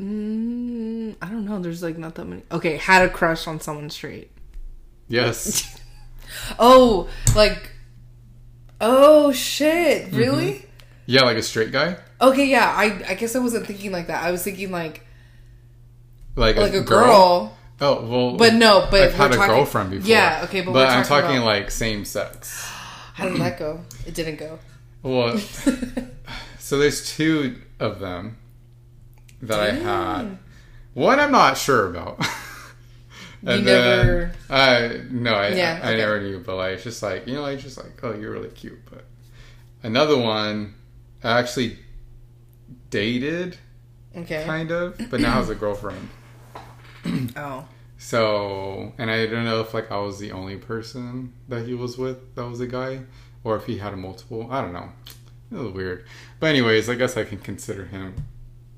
mm, 0.00 1.14
I 1.22 1.28
don't 1.28 1.44
know. 1.44 1.60
There's 1.60 1.82
like 1.82 1.98
not 1.98 2.14
that 2.16 2.24
many. 2.26 2.42
Okay, 2.50 2.76
had 2.76 3.02
a 3.04 3.08
crush 3.10 3.46
on 3.46 3.60
someone 3.60 3.90
straight. 3.90 4.30
Yes. 5.08 5.70
Oh, 6.58 7.08
like, 7.34 7.70
oh 8.80 9.32
shit, 9.32 10.06
Mm-hmm. 10.08 10.16
really? 10.16 10.66
yeah, 11.06 11.22
like 11.22 11.36
a 11.38 11.42
straight 11.42 11.70
guy, 11.72 11.96
Okay, 12.20 12.46
yeah. 12.46 12.70
I 12.76 13.02
I 13.08 13.14
guess 13.14 13.34
I 13.36 13.38
wasn't 13.38 13.66
thinking 13.66 13.92
like 13.92 14.08
that. 14.08 14.22
I 14.22 14.30
was 14.30 14.42
thinking 14.42 14.70
like 14.70 15.06
like 16.36 16.56
like 16.56 16.74
a 16.74 16.80
girl. 16.82 17.56
Oh 17.80 18.06
well, 18.06 18.36
But 18.36 18.54
no, 18.54 18.86
but 18.90 19.02
I've 19.02 19.14
had 19.14 19.30
we're 19.30 19.36
a 19.36 19.38
talking- 19.38 19.54
girlfriend 19.54 19.90
before. 19.90 20.08
Yeah, 20.08 20.40
okay, 20.44 20.60
but 20.62 20.72
but 20.72 20.88
I'm 20.88 21.04
talking 21.04 21.22
talking 21.22 21.36
about- 21.38 21.46
like 21.46 21.70
same 21.70 22.04
sex. 22.04 22.62
How 23.14 23.28
did 23.28 23.40
that 23.40 23.58
go? 23.58 23.80
It 24.06 24.14
didn't 24.14 24.36
go. 24.36 24.58
Well, 25.02 25.38
so 26.58 26.78
there's 26.78 27.06
two 27.16 27.60
of 27.78 28.00
them 28.00 28.36
that 29.40 29.60
I 29.60 29.70
had. 29.70 30.38
One 30.94 31.20
I'm 31.20 31.32
not 31.32 31.56
sure 31.56 31.88
about. 31.88 32.20
You 33.46 33.60
never- 33.62 34.32
I 34.48 35.00
no, 35.10 35.32
I 35.34 35.48
Yeah, 35.48 35.80
I, 35.82 35.86
I 35.86 35.90
okay. 35.90 35.96
never 35.98 36.20
knew, 36.22 36.38
but 36.40 36.56
like 36.56 36.72
it's 36.74 36.84
just 36.84 37.02
like 37.02 37.26
you 37.26 37.34
know, 37.34 37.42
like 37.42 37.58
just 37.58 37.76
like 37.76 37.92
oh, 38.02 38.14
you're 38.14 38.32
really 38.32 38.48
cute. 38.48 38.80
But 38.90 39.04
another 39.82 40.16
one, 40.16 40.74
I 41.22 41.38
actually 41.38 41.78
dated 42.90 43.56
Okay. 44.16 44.44
kind 44.44 44.70
of, 44.70 44.96
but 45.10 45.20
now 45.20 45.32
has 45.34 45.50
a 45.50 45.54
girlfriend. 45.54 46.08
Oh. 47.36 47.66
So, 47.98 48.92
and 48.98 49.10
I 49.10 49.26
don't 49.26 49.44
know 49.44 49.60
if 49.60 49.74
like 49.74 49.90
I 49.90 49.98
was 49.98 50.18
the 50.18 50.32
only 50.32 50.56
person 50.56 51.34
that 51.48 51.66
he 51.66 51.74
was 51.74 51.98
with 51.98 52.34
that 52.34 52.46
was 52.46 52.60
a 52.60 52.66
guy, 52.66 53.00
or 53.44 53.56
if 53.56 53.66
he 53.66 53.76
had 53.78 53.92
a 53.92 53.96
multiple. 53.96 54.48
I 54.50 54.62
don't 54.62 54.72
know. 54.72 54.88
It 55.52 55.56
was 55.56 55.72
weird. 55.72 56.06
But 56.40 56.46
anyways, 56.48 56.88
I 56.88 56.94
guess 56.94 57.16
I 57.18 57.24
can 57.24 57.38
consider 57.38 57.84
him 57.84 58.14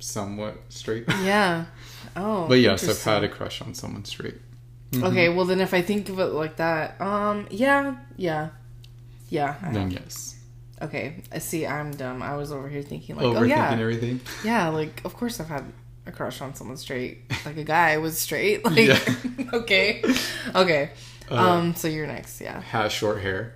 somewhat 0.01 0.57
straight. 0.71 1.05
Yeah. 1.23 1.67
Oh. 2.19 2.47
But 2.49 2.61
yes, 2.61 2.89
I've 2.89 3.03
had 3.03 3.25
a 3.25 3.29
crush 3.29 3.61
on 3.61 3.75
someone 3.75 4.05
straight. 4.07 4.37
Mm-hmm. 4.93 5.05
Okay, 5.05 5.29
well 5.29 5.45
then 5.45 5.61
if 5.61 5.75
I 5.75 5.83
think 5.83 6.09
of 6.09 6.19
it 6.21 6.27
like 6.27 6.57
that, 6.57 7.01
um, 7.01 7.47
yeah, 7.51 7.97
yeah, 8.17 8.51
yeah. 9.29 9.57
I 9.63 9.73
Then 9.73 9.91
have. 9.91 10.01
yes. 10.03 10.37
Okay, 10.81 11.23
I 11.33 11.39
see. 11.39 11.67
I'm 11.67 11.91
dumb. 11.93 12.23
I 12.23 12.37
was 12.37 12.53
over 12.53 12.69
here 12.69 12.83
thinking 12.83 13.17
like, 13.17 13.25
Overthinking 13.27 13.41
oh 13.41 13.43
yeah, 13.45 13.71
everything. 13.73 14.21
yeah. 14.45 14.69
Like, 14.69 15.01
of 15.05 15.15
course 15.15 15.41
I've 15.41 15.49
had 15.49 15.65
a 16.07 16.13
crush 16.13 16.41
on 16.41 16.55
someone 16.55 16.77
straight. 16.77 17.23
Like 17.45 17.57
a 17.57 17.65
guy 17.65 17.97
was 17.99 18.19
straight. 18.19 18.65
Like, 18.65 18.77
Yeah. 18.89 18.99
okay, 19.55 20.03
okay. 20.55 20.91
Uh, 21.31 21.35
um, 21.35 21.75
so 21.75 21.89
you're 21.89 22.07
next. 22.07 22.41
Yeah. 22.41 22.61
Has 22.61 22.93
short 22.93 23.21
hair. 23.23 23.55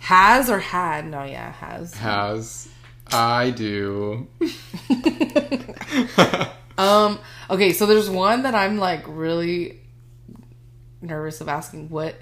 Has 0.00 0.50
or 0.50 0.58
had? 0.58 1.06
No, 1.06 1.22
yeah, 1.22 1.52
has. 1.52 1.94
Has. 1.94 2.68
I 3.12 3.50
do. 3.50 4.26
Um. 6.78 7.18
Okay, 7.50 7.74
so 7.74 7.84
there's 7.84 8.08
one 8.08 8.44
that 8.44 8.54
I'm 8.54 8.78
like 8.78 9.04
really 9.06 9.78
nervous 11.02 11.40
of 11.40 11.48
asking. 11.48 11.88
What 11.88 12.16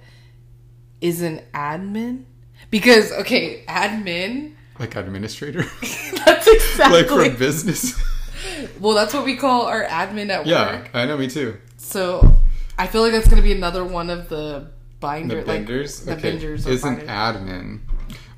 is 1.00 1.22
an 1.22 1.42
admin? 1.54 2.24
Because 2.70 3.12
okay, 3.12 3.64
admin. 3.68 4.54
like 4.78 4.96
administrator. 4.96 5.62
That's 6.24 6.46
exactly. 6.46 7.02
like 7.02 7.08
for 7.08 7.38
business. 7.38 8.00
well, 8.80 8.94
that's 8.94 9.12
what 9.12 9.24
we 9.24 9.36
call 9.36 9.66
our 9.66 9.84
admin 9.84 10.30
at 10.30 10.46
yeah, 10.46 10.76
work. 10.76 10.90
Yeah, 10.92 11.00
I 11.00 11.06
know. 11.06 11.16
Me 11.16 11.28
too. 11.28 11.58
So 11.76 12.36
I 12.78 12.86
feel 12.86 13.02
like 13.02 13.12
that's 13.12 13.28
gonna 13.28 13.42
be 13.42 13.52
another 13.52 13.84
one 13.84 14.10
of 14.10 14.28
the 14.28 14.70
binder, 15.00 15.42
The 15.42 15.46
like 15.46 15.66
benders. 15.66 16.00
the 16.00 16.12
okay. 16.12 16.22
benders 16.22 16.66
or 16.66 16.70
Is 16.70 16.84
an 16.84 17.00
admin. 17.00 17.80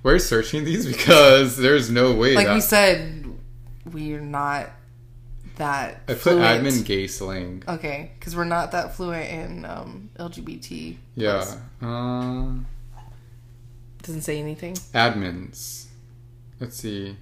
We're 0.02 0.18
searching 0.18 0.64
these 0.64 0.86
because 0.96 1.56
there's 1.56 1.90
no 1.90 2.14
way 2.14 2.34
like 2.34 2.46
that 2.46 2.54
we 2.54 2.60
said, 2.60 3.26
we're 3.92 4.20
not 4.20 4.70
that. 5.56 6.02
I 6.08 6.12
put 6.14 6.18
fluent. 6.22 6.64
admin 6.64 6.84
gay 6.84 7.06
slang. 7.06 7.62
Okay, 7.68 8.12
because 8.18 8.34
we're 8.36 8.44
not 8.44 8.72
that 8.72 8.94
fluent 8.94 9.28
in 9.30 9.64
um, 9.64 10.10
LGBT. 10.18 10.96
Yeah. 11.14 11.44
Uh, 11.80 12.52
Doesn't 14.02 14.22
say 14.22 14.38
anything. 14.38 14.74
admins. 14.94 15.86
Let's 16.60 16.76
see. 16.76 17.16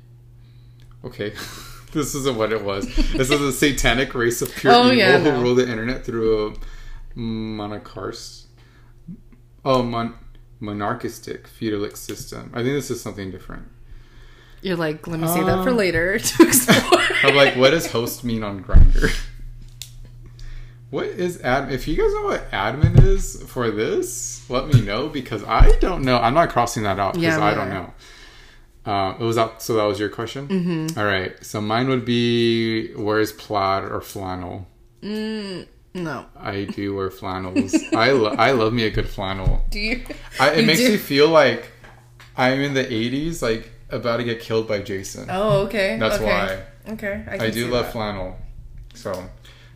Okay. 1.05 1.31
this 1.93 2.15
isn't 2.15 2.36
what 2.36 2.52
it 2.52 2.62
was. 2.62 2.86
This 3.12 3.31
is 3.31 3.40
a 3.40 3.52
satanic 3.52 4.15
race 4.15 4.43
of 4.43 4.55
pure 4.55 4.73
Oh, 4.73 4.85
evil 4.86 4.97
yeah, 4.97 5.19
who 5.19 5.24
no. 5.24 5.40
rule 5.43 5.55
the 5.55 5.69
internet 5.69 6.05
through 6.05 6.48
a 7.15 7.19
monarchist. 7.19 8.47
Oh, 9.65 9.82
mon- 9.82 10.15
monarchistic 10.61 11.48
feudalic 11.48 11.97
system. 11.97 12.51
I 12.55 12.62
think 12.62 12.74
this 12.74 12.90
is 12.90 13.01
something 13.02 13.31
different. 13.31 13.66
You're 14.62 14.77
like, 14.77 15.07
let 15.07 15.19
me 15.20 15.27
say 15.27 15.43
that 15.43 15.62
for 15.65 15.70
Um, 15.70 15.77
later 15.77 16.19
to 16.19 16.43
explore. 16.43 17.01
I'm 17.23 17.35
like, 17.35 17.57
what 17.57 17.70
does 17.70 17.91
host 17.91 18.24
mean 18.24 18.43
on 18.43 18.62
Grindr? 18.65 19.11
What 20.91 21.07
is 21.07 21.39
admin? 21.39 21.70
If 21.70 21.87
you 21.87 21.97
guys 21.97 22.12
know 22.15 22.23
what 22.24 22.51
admin 22.51 23.01
is 23.05 23.41
for 23.45 23.70
this, 23.70 24.49
let 24.51 24.66
me 24.66 24.81
know 24.81 25.09
because 25.09 25.45
I 25.45 25.70
don't 25.78 26.03
know. 26.03 26.16
I'm 26.19 26.35
not 26.35 26.49
crossing 26.51 26.82
that 26.82 26.99
out 26.99 27.15
because 27.15 27.37
Yeah, 27.37 27.45
I 27.45 27.55
don't 27.55 27.69
know. 27.70 27.95
Um, 28.93 29.15
it 29.20 29.24
was 29.24 29.37
that. 29.37 29.62
So 29.62 29.74
that 29.74 29.85
was 29.85 30.01
your 30.01 30.09
question. 30.09 30.49
Mm-hmm. 30.49 30.99
All 30.99 31.05
right. 31.07 31.32
So 31.45 31.61
mine 31.61 31.89
would 31.91 32.05
be 32.05 32.93
where's 32.95 33.31
plaid 33.31 33.85
or 33.85 34.01
flannel? 34.01 34.66
Mm, 35.01 35.69
no. 35.95 36.27
I 36.37 36.65
do 36.65 36.97
wear 36.97 37.11
flannels. 37.12 37.73
I 37.95 38.11
lo- 38.11 38.35
I 38.37 38.51
love 38.51 38.73
me 38.73 38.82
a 38.82 38.91
good 38.91 39.09
flannel. 39.09 39.65
Do 39.70 39.78
you? 39.78 40.03
I, 40.41 40.51
it 40.55 40.61
You 40.62 40.66
makes 40.66 40.81
do? 40.81 40.91
me 40.91 40.97
feel 40.97 41.28
like 41.28 41.70
I'm 42.37 42.61
in 42.61 42.74
the 42.74 42.85
80s, 42.85 43.43
like 43.43 43.70
about 43.90 44.18
to 44.18 44.24
get 44.24 44.40
killed 44.40 44.68
by 44.68 44.80
Jason. 44.80 45.26
Oh, 45.30 45.62
okay. 45.66 45.98
That's 45.98 46.16
okay. 46.16 46.24
why. 46.24 46.92
Okay. 46.92 47.24
I, 47.28 47.46
I 47.46 47.50
do 47.50 47.68
love 47.68 47.86
that. 47.86 47.92
flannel. 47.92 48.36
So 48.94 49.28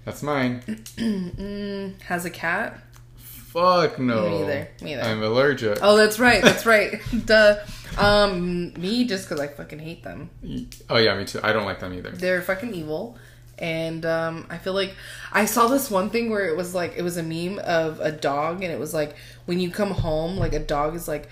that's 0.04 0.22
mine. 0.22 0.62
Mm, 0.96 2.00
has 2.02 2.24
a 2.24 2.30
cat? 2.30 2.80
Fuck 3.16 3.98
no. 3.98 4.22
Me 4.28 4.38
neither. 4.40 4.68
Me 4.82 4.94
neither. 4.96 5.02
I'm 5.02 5.22
allergic. 5.22 5.78
Oh, 5.82 5.96
that's 5.96 6.18
right. 6.18 6.42
That's 6.42 6.66
right. 6.66 7.00
Duh. 7.26 7.56
Um, 7.96 8.72
me 8.74 9.04
just 9.04 9.28
because 9.28 9.40
I 9.40 9.46
fucking 9.48 9.78
hate 9.78 10.02
them. 10.02 10.30
Oh 10.90 10.96
yeah, 10.96 11.16
me 11.16 11.24
too. 11.24 11.40
I 11.42 11.52
don't 11.52 11.64
like 11.64 11.80
them 11.80 11.92
either. 11.94 12.10
They're 12.10 12.42
fucking 12.42 12.74
evil. 12.74 13.16
And 13.56 14.04
um, 14.04 14.46
I 14.50 14.58
feel 14.58 14.72
like 14.72 14.96
I 15.32 15.44
saw 15.44 15.68
this 15.68 15.88
one 15.88 16.10
thing 16.10 16.30
where 16.30 16.48
it 16.48 16.56
was 16.56 16.74
like 16.74 16.94
it 16.96 17.02
was 17.02 17.16
a 17.16 17.22
meme 17.22 17.60
of 17.60 18.00
a 18.00 18.10
dog, 18.10 18.62
and 18.64 18.72
it 18.72 18.80
was 18.80 18.92
like 18.92 19.14
when 19.46 19.60
you 19.60 19.70
come 19.70 19.92
home, 19.92 20.36
like 20.36 20.52
a 20.52 20.58
dog 20.58 20.96
is 20.96 21.06
like, 21.06 21.28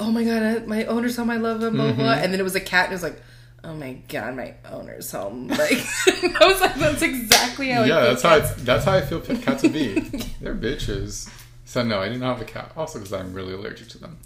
"Oh 0.00 0.10
my 0.10 0.24
god, 0.24 0.66
my 0.66 0.84
owner's 0.84 1.16
home, 1.16 1.30
I 1.30 1.36
love 1.36 1.62
him," 1.62 1.74
blah, 1.74 1.86
blah, 1.86 1.94
blah. 1.94 2.12
and 2.12 2.32
then 2.32 2.40
it 2.40 2.44
was 2.44 2.54
a 2.54 2.60
cat, 2.60 2.84
and 2.84 2.92
it 2.92 2.96
was 2.96 3.02
like, 3.02 3.20
"Oh 3.64 3.74
my 3.74 3.94
god, 4.08 4.36
my 4.36 4.54
owner's 4.70 5.10
home." 5.10 5.48
Like 5.48 5.58
I 6.40 6.46
was 6.46 6.60
like, 6.60 6.74
"That's 6.76 7.02
exactly 7.02 7.70
how." 7.70 7.82
I 7.82 7.86
Yeah, 7.86 8.00
that's 8.00 8.22
how 8.22 8.34
I, 8.36 8.40
that's 8.40 8.84
how 8.84 8.92
I 8.92 9.00
feel 9.00 9.20
pet 9.20 9.42
cats 9.46 9.62
would 9.62 9.72
be. 9.72 10.00
They're 10.40 10.54
bitches. 10.54 11.30
So 11.64 11.82
no, 11.82 12.00
I 12.00 12.06
didn't 12.08 12.22
have 12.22 12.40
a 12.40 12.44
cat. 12.44 12.72
Also 12.76 12.98
because 12.98 13.12
I'm 13.12 13.32
really 13.32 13.52
allergic 13.54 13.88
to 13.88 13.98
them. 13.98 14.18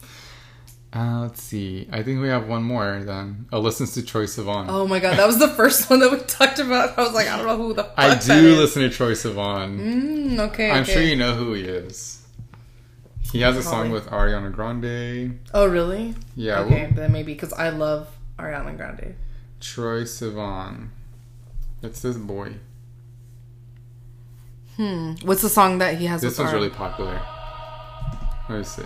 Uh, 0.92 1.20
let's 1.20 1.40
see. 1.40 1.88
I 1.92 2.02
think 2.02 2.20
we 2.20 2.26
have 2.28 2.48
one 2.48 2.64
more 2.64 3.01
then. 3.05 3.47
Oh, 3.52 3.60
listens 3.60 3.94
to 3.94 4.01
Troye 4.02 4.24
Sivan. 4.24 4.66
Oh 4.68 4.88
my 4.88 4.98
god, 4.98 5.18
that 5.18 5.26
was 5.26 5.38
the 5.38 5.47
first 5.48 5.88
one 5.88 6.01
that 6.01 6.10
we 6.10 6.18
talked 6.18 6.59
about. 6.59 6.98
I 6.98 7.02
was 7.02 7.12
like, 7.12 7.28
I 7.28 7.36
don't 7.36 7.47
know 7.47 7.56
who 7.56 7.74
the 7.74 7.84
fuck 7.84 7.94
I 7.97 8.16
do 8.18 8.32
is. 8.34 8.59
listen 8.59 8.82
to 8.82 8.88
Troye 8.88 9.12
Sivan. 9.12 9.78
Mm, 9.78 10.38
okay, 10.51 10.68
I'm 10.70 10.82
okay. 10.82 10.92
sure 10.92 11.02
you 11.02 11.14
know 11.14 11.34
who 11.34 11.52
he 11.52 11.62
is. 11.62 12.19
He 13.32 13.40
has 13.43 13.57
a 13.57 13.62
song 13.62 13.90
with 13.90 14.07
Ariana 14.09 14.52
Grande. 14.52 15.39
Oh 15.55 15.66
really? 15.66 16.15
Yeah, 16.35 16.61
okay, 16.61 16.86
well, 16.86 16.90
then 16.94 17.12
maybe 17.12 17.32
because 17.32 17.52
I 17.52 17.69
love 17.70 18.09
Ariana 18.39 18.77
Grande. 18.77 19.15
Troye 19.61 20.02
Sivan. 20.02 20.89
It's 21.82 22.02
this 22.02 22.16
boy. 22.16 22.55
Hmm. 24.77 25.12
What's 25.23 25.43
the 25.43 25.48
song 25.48 25.78
that 25.78 25.98
he 25.98 26.07
has? 26.07 26.23
This 26.23 26.32
with 26.32 26.39
one's 26.47 26.51
Ari- 26.55 26.61
really 26.61 26.70
popular. 26.74 27.20
Let 28.48 28.59
me 28.59 28.65
see. 28.65 28.82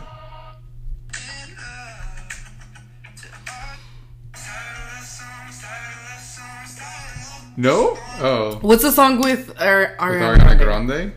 No? 7.56 7.96
Oh. 8.20 8.58
What's 8.62 8.82
the 8.82 8.90
song 8.90 9.20
with 9.20 9.50
Ar- 9.60 9.80
With 9.80 9.98
Ariana, 9.98 10.36
Ariana 10.38 10.58
Grande? 10.58 10.88
Grande? 10.88 11.12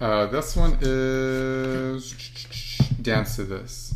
Uh, 0.00 0.26
this 0.26 0.56
one 0.56 0.78
is 0.80 2.12
Dance 3.02 3.36
to 3.36 3.44
This. 3.44 3.94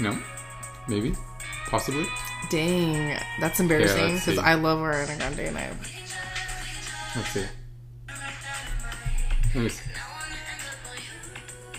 No? 0.00 0.18
Maybe? 0.88 1.14
Possibly? 1.68 2.06
Dang, 2.50 3.18
that's 3.40 3.58
embarrassing 3.60 4.14
because 4.14 4.34
see. 4.34 4.38
I 4.38 4.54
love 4.54 4.80
Ariana 4.80 5.16
Grande 5.18 5.40
and 5.40 5.58
I. 5.58 5.70
Let's 7.16 7.28
see. 7.30 7.44
Let 9.54 9.62
me 9.64 9.68
see. 9.68 9.90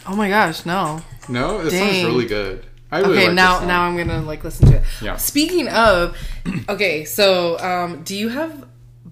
Oh 0.07 0.15
my 0.15 0.29
gosh, 0.29 0.65
no. 0.65 1.01
No, 1.27 1.63
this 1.63 1.73
Dang. 1.73 1.93
song's 1.93 2.05
really 2.05 2.25
good. 2.25 2.65
I 2.91 2.99
really 2.99 3.17
okay, 3.17 3.27
like 3.27 3.35
now 3.35 3.65
now 3.65 3.81
I'm 3.83 3.97
gonna 3.97 4.21
like 4.21 4.43
listen 4.43 4.67
to 4.69 4.77
it. 4.77 4.83
Yeah. 5.01 5.17
Speaking 5.17 5.67
of, 5.67 6.17
okay, 6.69 7.05
so 7.05 7.59
um, 7.59 8.03
do 8.03 8.15
you 8.15 8.29
have 8.29 8.65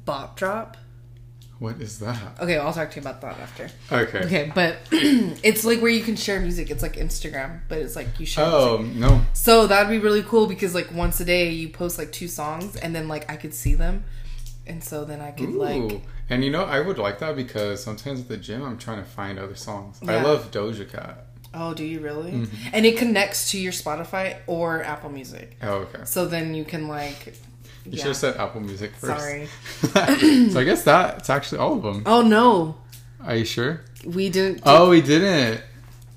Bop 0.05 0.37
Drop? 0.37 0.77
What 1.63 1.79
is 1.79 1.99
that? 1.99 2.41
Okay, 2.41 2.57
I'll 2.57 2.73
talk 2.73 2.91
to 2.91 2.95
you 2.97 3.01
about 3.01 3.21
that 3.21 3.39
after. 3.39 3.69
Okay. 3.89 4.25
Okay, 4.25 4.51
but 4.53 4.79
it's 4.91 5.63
like 5.63 5.79
where 5.79 5.91
you 5.91 6.03
can 6.03 6.17
share 6.17 6.41
music. 6.41 6.69
It's 6.69 6.83
like 6.83 6.97
Instagram, 6.97 7.61
but 7.69 7.77
it's 7.77 7.95
like 7.95 8.19
you 8.19 8.25
share. 8.25 8.43
Oh, 8.45 8.79
music. 8.79 8.97
no. 8.97 9.21
So 9.31 9.65
that'd 9.65 9.89
be 9.89 9.97
really 9.97 10.23
cool 10.23 10.45
because 10.45 10.75
like 10.75 10.93
once 10.93 11.21
a 11.21 11.25
day 11.25 11.51
you 11.51 11.69
post 11.69 11.97
like 11.97 12.11
two 12.11 12.27
songs 12.27 12.75
and 12.75 12.93
then 12.93 13.07
like 13.07 13.31
I 13.31 13.37
could 13.37 13.53
see 13.53 13.75
them, 13.75 14.03
and 14.67 14.83
so 14.83 15.05
then 15.05 15.21
I 15.21 15.31
could 15.31 15.51
like 15.51 16.01
And 16.29 16.43
you 16.43 16.51
know, 16.51 16.65
I 16.65 16.81
would 16.81 16.97
like 16.97 17.19
that 17.19 17.37
because 17.37 17.81
sometimes 17.81 18.19
at 18.19 18.27
the 18.27 18.35
gym 18.35 18.61
I'm 18.61 18.77
trying 18.77 19.01
to 19.01 19.09
find 19.09 19.39
other 19.39 19.55
songs. 19.55 20.01
I 20.05 20.21
love 20.21 20.51
Doja 20.51 20.91
Cat. 20.91 21.27
oh 21.53 21.73
do 21.73 21.85
you 21.85 22.01
really? 22.01 22.31
Mm-hmm. 22.33 22.69
And 22.73 22.85
it 22.85 22.97
connects 22.97 23.51
to 23.51 23.57
your 23.57 23.71
Spotify 23.71 24.39
or 24.47 24.83
Apple 24.83 25.11
Music. 25.11 25.55
Oh, 25.61 25.75
okay. 25.85 26.03
So 26.03 26.25
then 26.25 26.55
you 26.55 26.65
can 26.65 26.89
like. 26.89 27.37
You 27.85 27.97
should 27.97 28.07
have 28.07 28.15
said 28.17 28.37
Apple 28.37 28.61
Music 28.61 28.91
first. 28.95 29.19
Sorry. 29.19 29.47
so 30.51 30.59
I 30.59 30.63
guess 30.63 30.83
that's 30.83 31.29
actually 31.29 31.59
all 31.59 31.75
of 31.77 31.83
them. 31.83 32.03
Oh 32.05 32.21
no, 32.21 32.77
Are 33.23 33.35
you 33.35 33.45
sure? 33.45 33.81
we 34.05 34.29
didn't. 34.29 34.61
Oh, 34.65 34.89
we 34.89 35.01
didn't. 35.01 35.61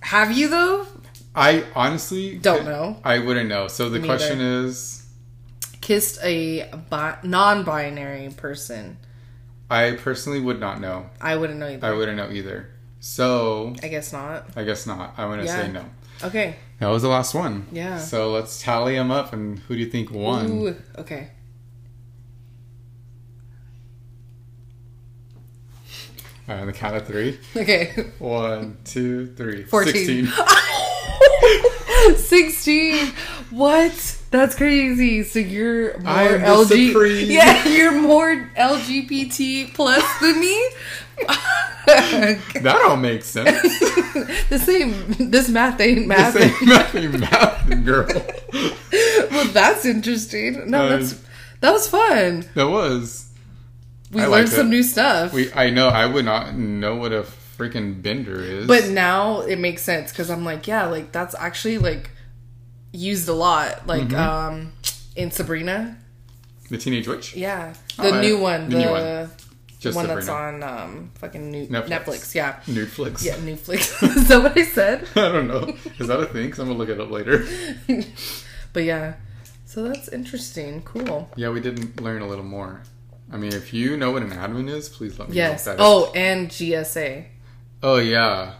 Have 0.01 0.37
you 0.37 0.49
though? 0.49 0.87
I 1.35 1.65
honestly 1.75 2.39
Don't 2.39 2.65
know. 2.65 2.97
I 3.05 3.19
wouldn't 3.19 3.49
know. 3.49 3.69
So 3.69 3.89
the 3.91 3.99
Me 4.01 4.07
question 4.07 4.41
is, 4.41 5.07
Kissed 5.81 6.19
a 6.23 6.69
bi- 6.89 7.19
non-binary 7.23 8.31
person. 8.37 8.97
I 9.71 9.93
personally 9.93 10.41
would 10.41 10.59
not 10.61 10.81
know. 10.81 11.07
I 11.21 11.37
wouldn't 11.37 11.59
know 11.59 11.69
either. 11.69 11.87
I 11.87 11.93
wouldn't 11.93 12.17
know 12.17 12.31
either. 12.31 12.71
So 13.01 13.75
I 13.83 13.89
guess 13.89 14.13
not. 14.13 14.47
I 14.57 14.65
guess 14.65 14.87
not. 14.87 15.15
I'm 15.19 15.29
gonna 15.31 15.45
Yeah. 15.45 15.63
say 15.63 15.73
no. 15.73 15.85
Okay. 16.25 16.57
That 16.81 16.89
was 16.89 17.03
the 17.03 17.09
last 17.09 17.35
one. 17.35 17.67
Yeah. 17.73 17.99
So 17.99 18.33
let's 18.33 18.61
tally 18.63 18.95
them 18.97 19.11
up, 19.11 19.33
and 19.33 19.59
who 19.61 19.75
do 19.75 19.81
you 19.81 19.91
think 19.91 20.11
won? 20.11 20.51
Ooh, 20.51 20.77
okay. 20.99 21.29
All 26.49 26.55
right, 26.55 26.61
on 26.61 26.67
the 26.69 26.73
count 26.73 26.97
of 26.97 27.07
three. 27.07 27.39
Okay. 27.57 27.93
One, 28.21 28.77
two, 28.85 29.27
three. 29.35 29.65
14. 29.65 29.93
Sixteen. 29.93 30.27
16. 32.17 33.13
What? 33.51 34.19
That's 34.31 34.55
crazy. 34.55 35.23
So 35.25 35.39
you're 35.41 35.99
more 36.01 36.09
I 36.13 36.27
LG. 36.39 37.27
Yeah, 37.29 37.67
you're 37.69 38.01
more 38.01 38.51
LGBT 38.57 39.73
plus 39.75 40.05
than 40.21 40.39
me. 40.41 40.69
That 41.87 42.39
don't 42.63 43.01
make 43.01 43.23
sense. 43.25 43.63
the 44.49 44.59
same. 44.63 45.31
This 45.31 45.49
math 45.49 45.81
ain't 45.81 46.07
math. 46.09 46.35
This 46.35 46.95
ain't 46.95 47.21
math, 47.21 47.85
girl. 47.85 48.07
well, 49.31 49.45
that's 49.53 49.85
interesting. 49.85 50.69
No, 50.71 50.85
Uh, 50.85 50.89
that's 50.97 51.21
that 51.61 51.73
was 51.73 51.89
fun. 51.89 52.45
That 52.55 52.69
was. 52.69 53.26
We 54.17 54.23
I 54.23 54.27
learned 54.27 54.49
some 54.49 54.67
it. 54.67 54.71
new 54.71 54.83
stuff. 54.83 55.33
We. 55.33 55.53
I 55.53 55.71
know. 55.71 55.89
I 55.89 56.07
would 56.07 56.25
not 56.25 56.55
know 56.57 56.97
what 56.97 57.13
a 57.13 57.23
freaking 57.59 58.03
bender 58.03 58.41
is. 58.41 58.67
but 58.67 58.89
now 58.89 59.41
it 59.41 59.59
makes 59.59 59.83
sense 59.83 60.11
because 60.13 60.31
I'm 60.31 60.45
like, 60.45 60.67
yeah, 60.67 60.87
like 60.87 61.13
that's 61.13 61.35
actually 61.35 61.79
like 61.79 62.11
used 62.93 63.29
a 63.29 63.33
lot, 63.35 63.87
like 63.87 64.09
Mm-hmm. 64.09 64.17
um 64.17 64.73
in 65.15 65.31
Sabrina. 65.31 65.97
the 66.71 66.79
teenage 66.79 67.09
witch. 67.09 67.35
Yeah, 67.37 67.75
Oh, 67.99 68.03
the 68.11 68.19
I- 68.19 68.21
new 68.21 68.39
one, 68.39 68.69
the 68.69 68.77
the, 68.77 68.83
new 68.85 68.91
one. 68.91 69.31
Just 69.79 69.95
one 69.97 70.07
Sabrina. 70.07 70.27
that's 70.27 70.29
on 70.29 70.63
um 70.63 71.11
fucking 71.15 71.51
new 71.51 71.67
Netflix. 71.69 71.89
Netflix. 71.89 72.35
Yeah, 72.35 72.61
Netflix. 72.67 73.25
yeah, 73.25 73.37
Netflix. 73.37 74.03
Is 74.17 74.29
that 74.29 74.43
what 74.43 74.57
I 74.57 74.65
said? 74.65 75.09
I 75.15 75.29
don't 75.33 75.47
know. 75.49 75.77
Is 75.99 76.09
that 76.09 76.19
a 76.21 76.27
thing? 76.27 76.47
Because 76.47 76.59
I'm 76.61 76.67
gonna 76.69 76.79
look 76.79 76.89
it 76.89 77.01
up 77.01 77.11
later. 77.11 77.47
But 78.73 78.85
yeah, 78.85 79.15
so 79.65 79.85
that's 79.89 80.09
interesting. 80.09 80.83
Cool. 80.83 81.31
Yeah, 81.37 81.49
we 81.49 81.61
did 81.61 81.99
learn 82.01 82.21
a 82.21 82.27
little 82.27 82.45
more. 82.45 82.83
I 83.33 83.37
mean, 83.37 83.53
if 83.53 83.73
you 83.75 83.97
know 83.97 84.13
what 84.13 84.23
an 84.23 84.31
admin 84.31 84.69
is, 84.71 84.89
please 84.89 85.19
let 85.19 85.29
me 85.29 85.37
Yes. 85.37 85.67
know. 85.67 85.73
what 85.73 85.79
that 85.79 85.83
is. 85.83 85.89
Oh, 85.89 86.13
and 86.15 86.49
GSA. 86.49 87.25
Oh 87.83 87.97
yeah, 87.99 88.55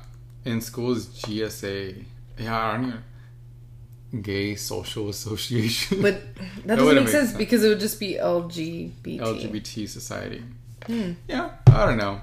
in 0.45 0.61
schools 0.61 1.07
GSA. 1.07 2.05
Yeah, 2.39 2.57
I 2.59 2.73
don't 2.77 2.87
even. 2.89 4.23
Gay 4.23 4.55
Social 4.55 5.09
Association. 5.09 6.01
But 6.01 6.23
that 6.67 6.77
doesn't 6.77 6.95
make 6.95 7.05
make 7.05 7.09
sense 7.09 7.29
sense. 7.29 7.39
because 7.39 7.65
it 7.65 7.69
would 7.69 7.81
just 7.81 7.99
be 8.01 8.15
LGBT. 8.15 9.19
LGBT 9.21 9.89
Society. 9.89 10.43
Hmm. 10.87 11.13
Yeah, 11.29 11.51
I 11.67 11.87
don't 11.87 11.99
know, 11.99 12.21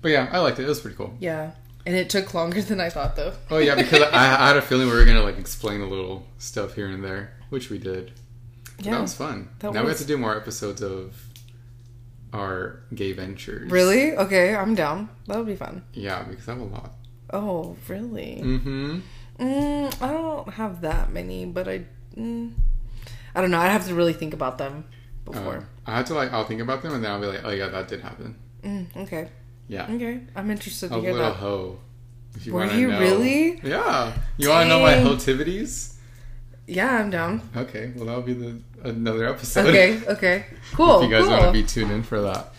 but 0.00 0.10
yeah, 0.10 0.28
I 0.32 0.38
liked 0.38 0.58
it. 0.58 0.64
It 0.64 0.68
was 0.68 0.80
pretty 0.80 0.96
cool. 0.96 1.14
Yeah. 1.20 1.52
And 1.84 1.96
it 1.96 2.08
took 2.08 2.32
longer 2.32 2.62
than 2.62 2.80
I 2.80 2.88
thought, 2.90 3.16
though. 3.16 3.32
Oh 3.50 3.58
yeah, 3.58 3.74
because 3.74 4.02
I, 4.02 4.18
I 4.44 4.46
had 4.48 4.56
a 4.56 4.62
feeling 4.62 4.86
we 4.88 4.94
were 4.94 5.04
gonna 5.04 5.22
like 5.22 5.38
explain 5.38 5.80
a 5.80 5.86
little 5.86 6.24
stuff 6.38 6.74
here 6.74 6.86
and 6.88 7.02
there, 7.04 7.32
which 7.50 7.70
we 7.70 7.78
did. 7.78 8.12
Yeah. 8.78 8.92
That 8.92 9.02
was 9.02 9.14
fun. 9.14 9.48
That 9.58 9.72
now 9.72 9.82
we 9.82 9.88
have 9.88 9.98
to 9.98 10.04
do 10.04 10.16
more 10.16 10.36
episodes 10.36 10.80
of 10.82 11.16
our 12.32 12.82
gay 12.94 13.12
ventures. 13.12 13.70
Really? 13.70 14.16
Okay, 14.16 14.54
I'm 14.54 14.74
down. 14.74 15.08
That 15.26 15.36
would 15.38 15.46
be 15.46 15.56
fun. 15.56 15.84
Yeah, 15.92 16.22
because 16.24 16.48
I 16.48 16.52
have 16.52 16.60
a 16.60 16.64
lot. 16.64 16.94
Oh, 17.32 17.76
really? 17.88 18.40
Mm-hmm. 18.42 19.00
Mm, 19.38 20.02
I 20.02 20.12
don't 20.12 20.48
have 20.54 20.80
that 20.82 21.12
many, 21.12 21.44
but 21.46 21.68
I. 21.68 21.84
Mm, 22.16 22.52
I 23.34 23.40
don't 23.40 23.50
know. 23.50 23.58
I'd 23.58 23.68
have 23.70 23.86
to 23.86 23.94
really 23.94 24.12
think 24.12 24.34
about 24.34 24.58
them 24.58 24.84
before. 25.24 25.56
Um, 25.58 25.66
I 25.86 25.96
have 25.96 26.06
to 26.06 26.14
like 26.14 26.32
I'll 26.32 26.44
think 26.44 26.60
about 26.60 26.82
them 26.82 26.92
and 26.92 27.02
then 27.02 27.10
I'll 27.10 27.20
be 27.20 27.26
like, 27.26 27.40
oh 27.44 27.50
yeah, 27.50 27.68
that 27.68 27.88
did 27.88 28.00
happen. 28.02 28.36
Mm, 28.62 28.94
okay. 29.04 29.28
Yeah. 29.68 29.86
Okay. 29.90 30.20
I'm 30.36 30.50
interested 30.50 30.90
to 30.90 30.96
A 30.96 31.00
hear 31.00 31.12
little 31.14 31.28
that. 31.30 31.36
hoe. 31.36 31.78
If 32.36 32.46
you 32.46 32.52
Were 32.52 32.66
you 32.70 32.88
know. 32.88 33.00
really? 33.00 33.58
Yeah. 33.62 34.12
You 34.36 34.50
want 34.50 34.64
to 34.64 34.68
know 34.68 34.80
my 34.80 34.94
hotivities? 34.94 35.94
Yeah, 36.66 36.98
I'm 37.00 37.08
down. 37.10 37.40
Okay. 37.56 37.92
Well, 37.96 38.04
that'll 38.06 38.22
be 38.22 38.34
the 38.34 38.60
another 38.84 39.26
episode. 39.28 39.66
Okay. 39.66 40.00
Okay. 40.06 40.46
Cool. 40.72 41.02
if 41.02 41.08
you 41.08 41.14
guys 41.14 41.24
cool. 41.24 41.30
want 41.30 41.44
to 41.44 41.52
be 41.52 41.62
tuned 41.62 41.90
in 41.90 42.02
for 42.02 42.20
that. 42.22 42.52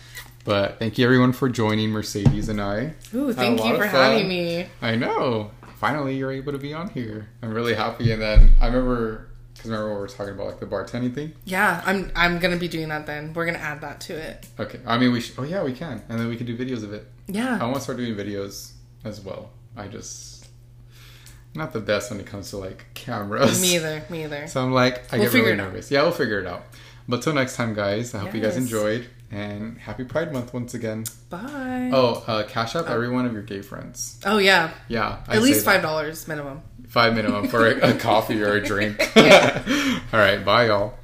But 0.44 0.78
thank 0.78 0.98
you 0.98 1.04
everyone 1.06 1.32
for 1.32 1.48
joining 1.48 1.90
Mercedes 1.90 2.48
and 2.48 2.60
I. 2.60 2.94
Ooh, 3.14 3.32
thank 3.32 3.64
you 3.64 3.76
for 3.76 3.86
having 3.86 4.28
me. 4.28 4.66
I 4.82 4.94
know. 4.94 5.50
Finally, 5.76 6.16
you're 6.16 6.32
able 6.32 6.52
to 6.52 6.58
be 6.58 6.72
on 6.74 6.90
here. 6.90 7.28
I'm 7.42 7.52
really 7.52 7.74
happy. 7.74 8.12
And 8.12 8.20
then 8.20 8.52
I 8.60 8.66
remember, 8.66 9.28
because 9.54 9.70
remember 9.70 9.90
what 9.90 9.96
we 9.96 10.00
were 10.02 10.08
talking 10.08 10.34
about, 10.34 10.46
like 10.46 10.60
the 10.60 10.66
bartending 10.66 11.14
thing. 11.14 11.32
Yeah, 11.44 11.82
I'm. 11.86 12.12
I'm 12.14 12.38
gonna 12.38 12.56
be 12.58 12.68
doing 12.68 12.88
that 12.88 13.06
then. 13.06 13.32
We're 13.32 13.46
gonna 13.46 13.58
add 13.58 13.80
that 13.80 14.00
to 14.02 14.14
it. 14.14 14.46
Okay. 14.58 14.80
I 14.86 14.98
mean, 14.98 15.12
we. 15.12 15.20
Sh- 15.20 15.32
oh 15.38 15.44
yeah, 15.44 15.62
we 15.62 15.72
can, 15.72 16.02
and 16.08 16.18
then 16.18 16.28
we 16.28 16.36
can 16.36 16.46
do 16.46 16.56
videos 16.56 16.84
of 16.84 16.92
it. 16.92 17.06
Yeah. 17.26 17.58
I 17.60 17.64
want 17.64 17.76
to 17.76 17.80
start 17.80 17.98
doing 17.98 18.14
videos 18.14 18.72
as 19.04 19.20
well. 19.20 19.50
I 19.76 19.88
just 19.88 20.33
not 21.54 21.72
the 21.72 21.80
best 21.80 22.10
when 22.10 22.20
it 22.20 22.26
comes 22.26 22.50
to 22.50 22.56
like 22.58 22.84
cameras. 22.94 23.60
Me 23.60 23.76
either. 23.76 24.02
Me 24.10 24.24
either. 24.24 24.46
So 24.46 24.62
I'm 24.62 24.72
like, 24.72 25.12
I 25.12 25.18
We'll 25.18 25.30
get 25.30 25.34
really 25.38 25.52
out. 25.52 25.56
nervous. 25.58 25.90
Yeah, 25.90 26.02
we'll 26.02 26.12
figure 26.12 26.40
it 26.40 26.46
out. 26.46 26.64
But 27.08 27.22
till 27.22 27.32
next 27.34 27.56
time, 27.56 27.74
guys. 27.74 28.14
I 28.14 28.18
hope 28.18 28.34
you 28.34 28.40
guys 28.40 28.56
enjoyed, 28.56 29.06
and 29.30 29.76
happy 29.78 30.04
Pride 30.04 30.32
Month 30.32 30.54
once 30.54 30.72
again. 30.74 31.04
Bye. 31.28 31.90
Oh, 31.92 32.24
uh, 32.26 32.44
cash 32.44 32.74
up 32.74 32.88
every 32.88 33.10
one 33.10 33.26
of 33.26 33.32
your 33.32 33.42
gay 33.42 33.60
friends. 33.62 34.18
Oh 34.24 34.38
yeah. 34.38 34.70
Yeah, 34.88 35.18
At 35.28 35.42
least 35.42 35.64
five 35.64 35.82
dollars 35.82 36.26
minimum. 36.26 36.62
Five 36.88 37.14
minimum 37.14 37.48
for 37.48 37.66
a, 37.66 37.90
a 37.90 37.94
coffee 37.98 38.42
or 38.42 38.54
a 38.54 38.64
drink. 38.64 38.98
All 39.16 40.20
right, 40.20 40.42
bye, 40.44 40.66
y'all. 40.66 40.94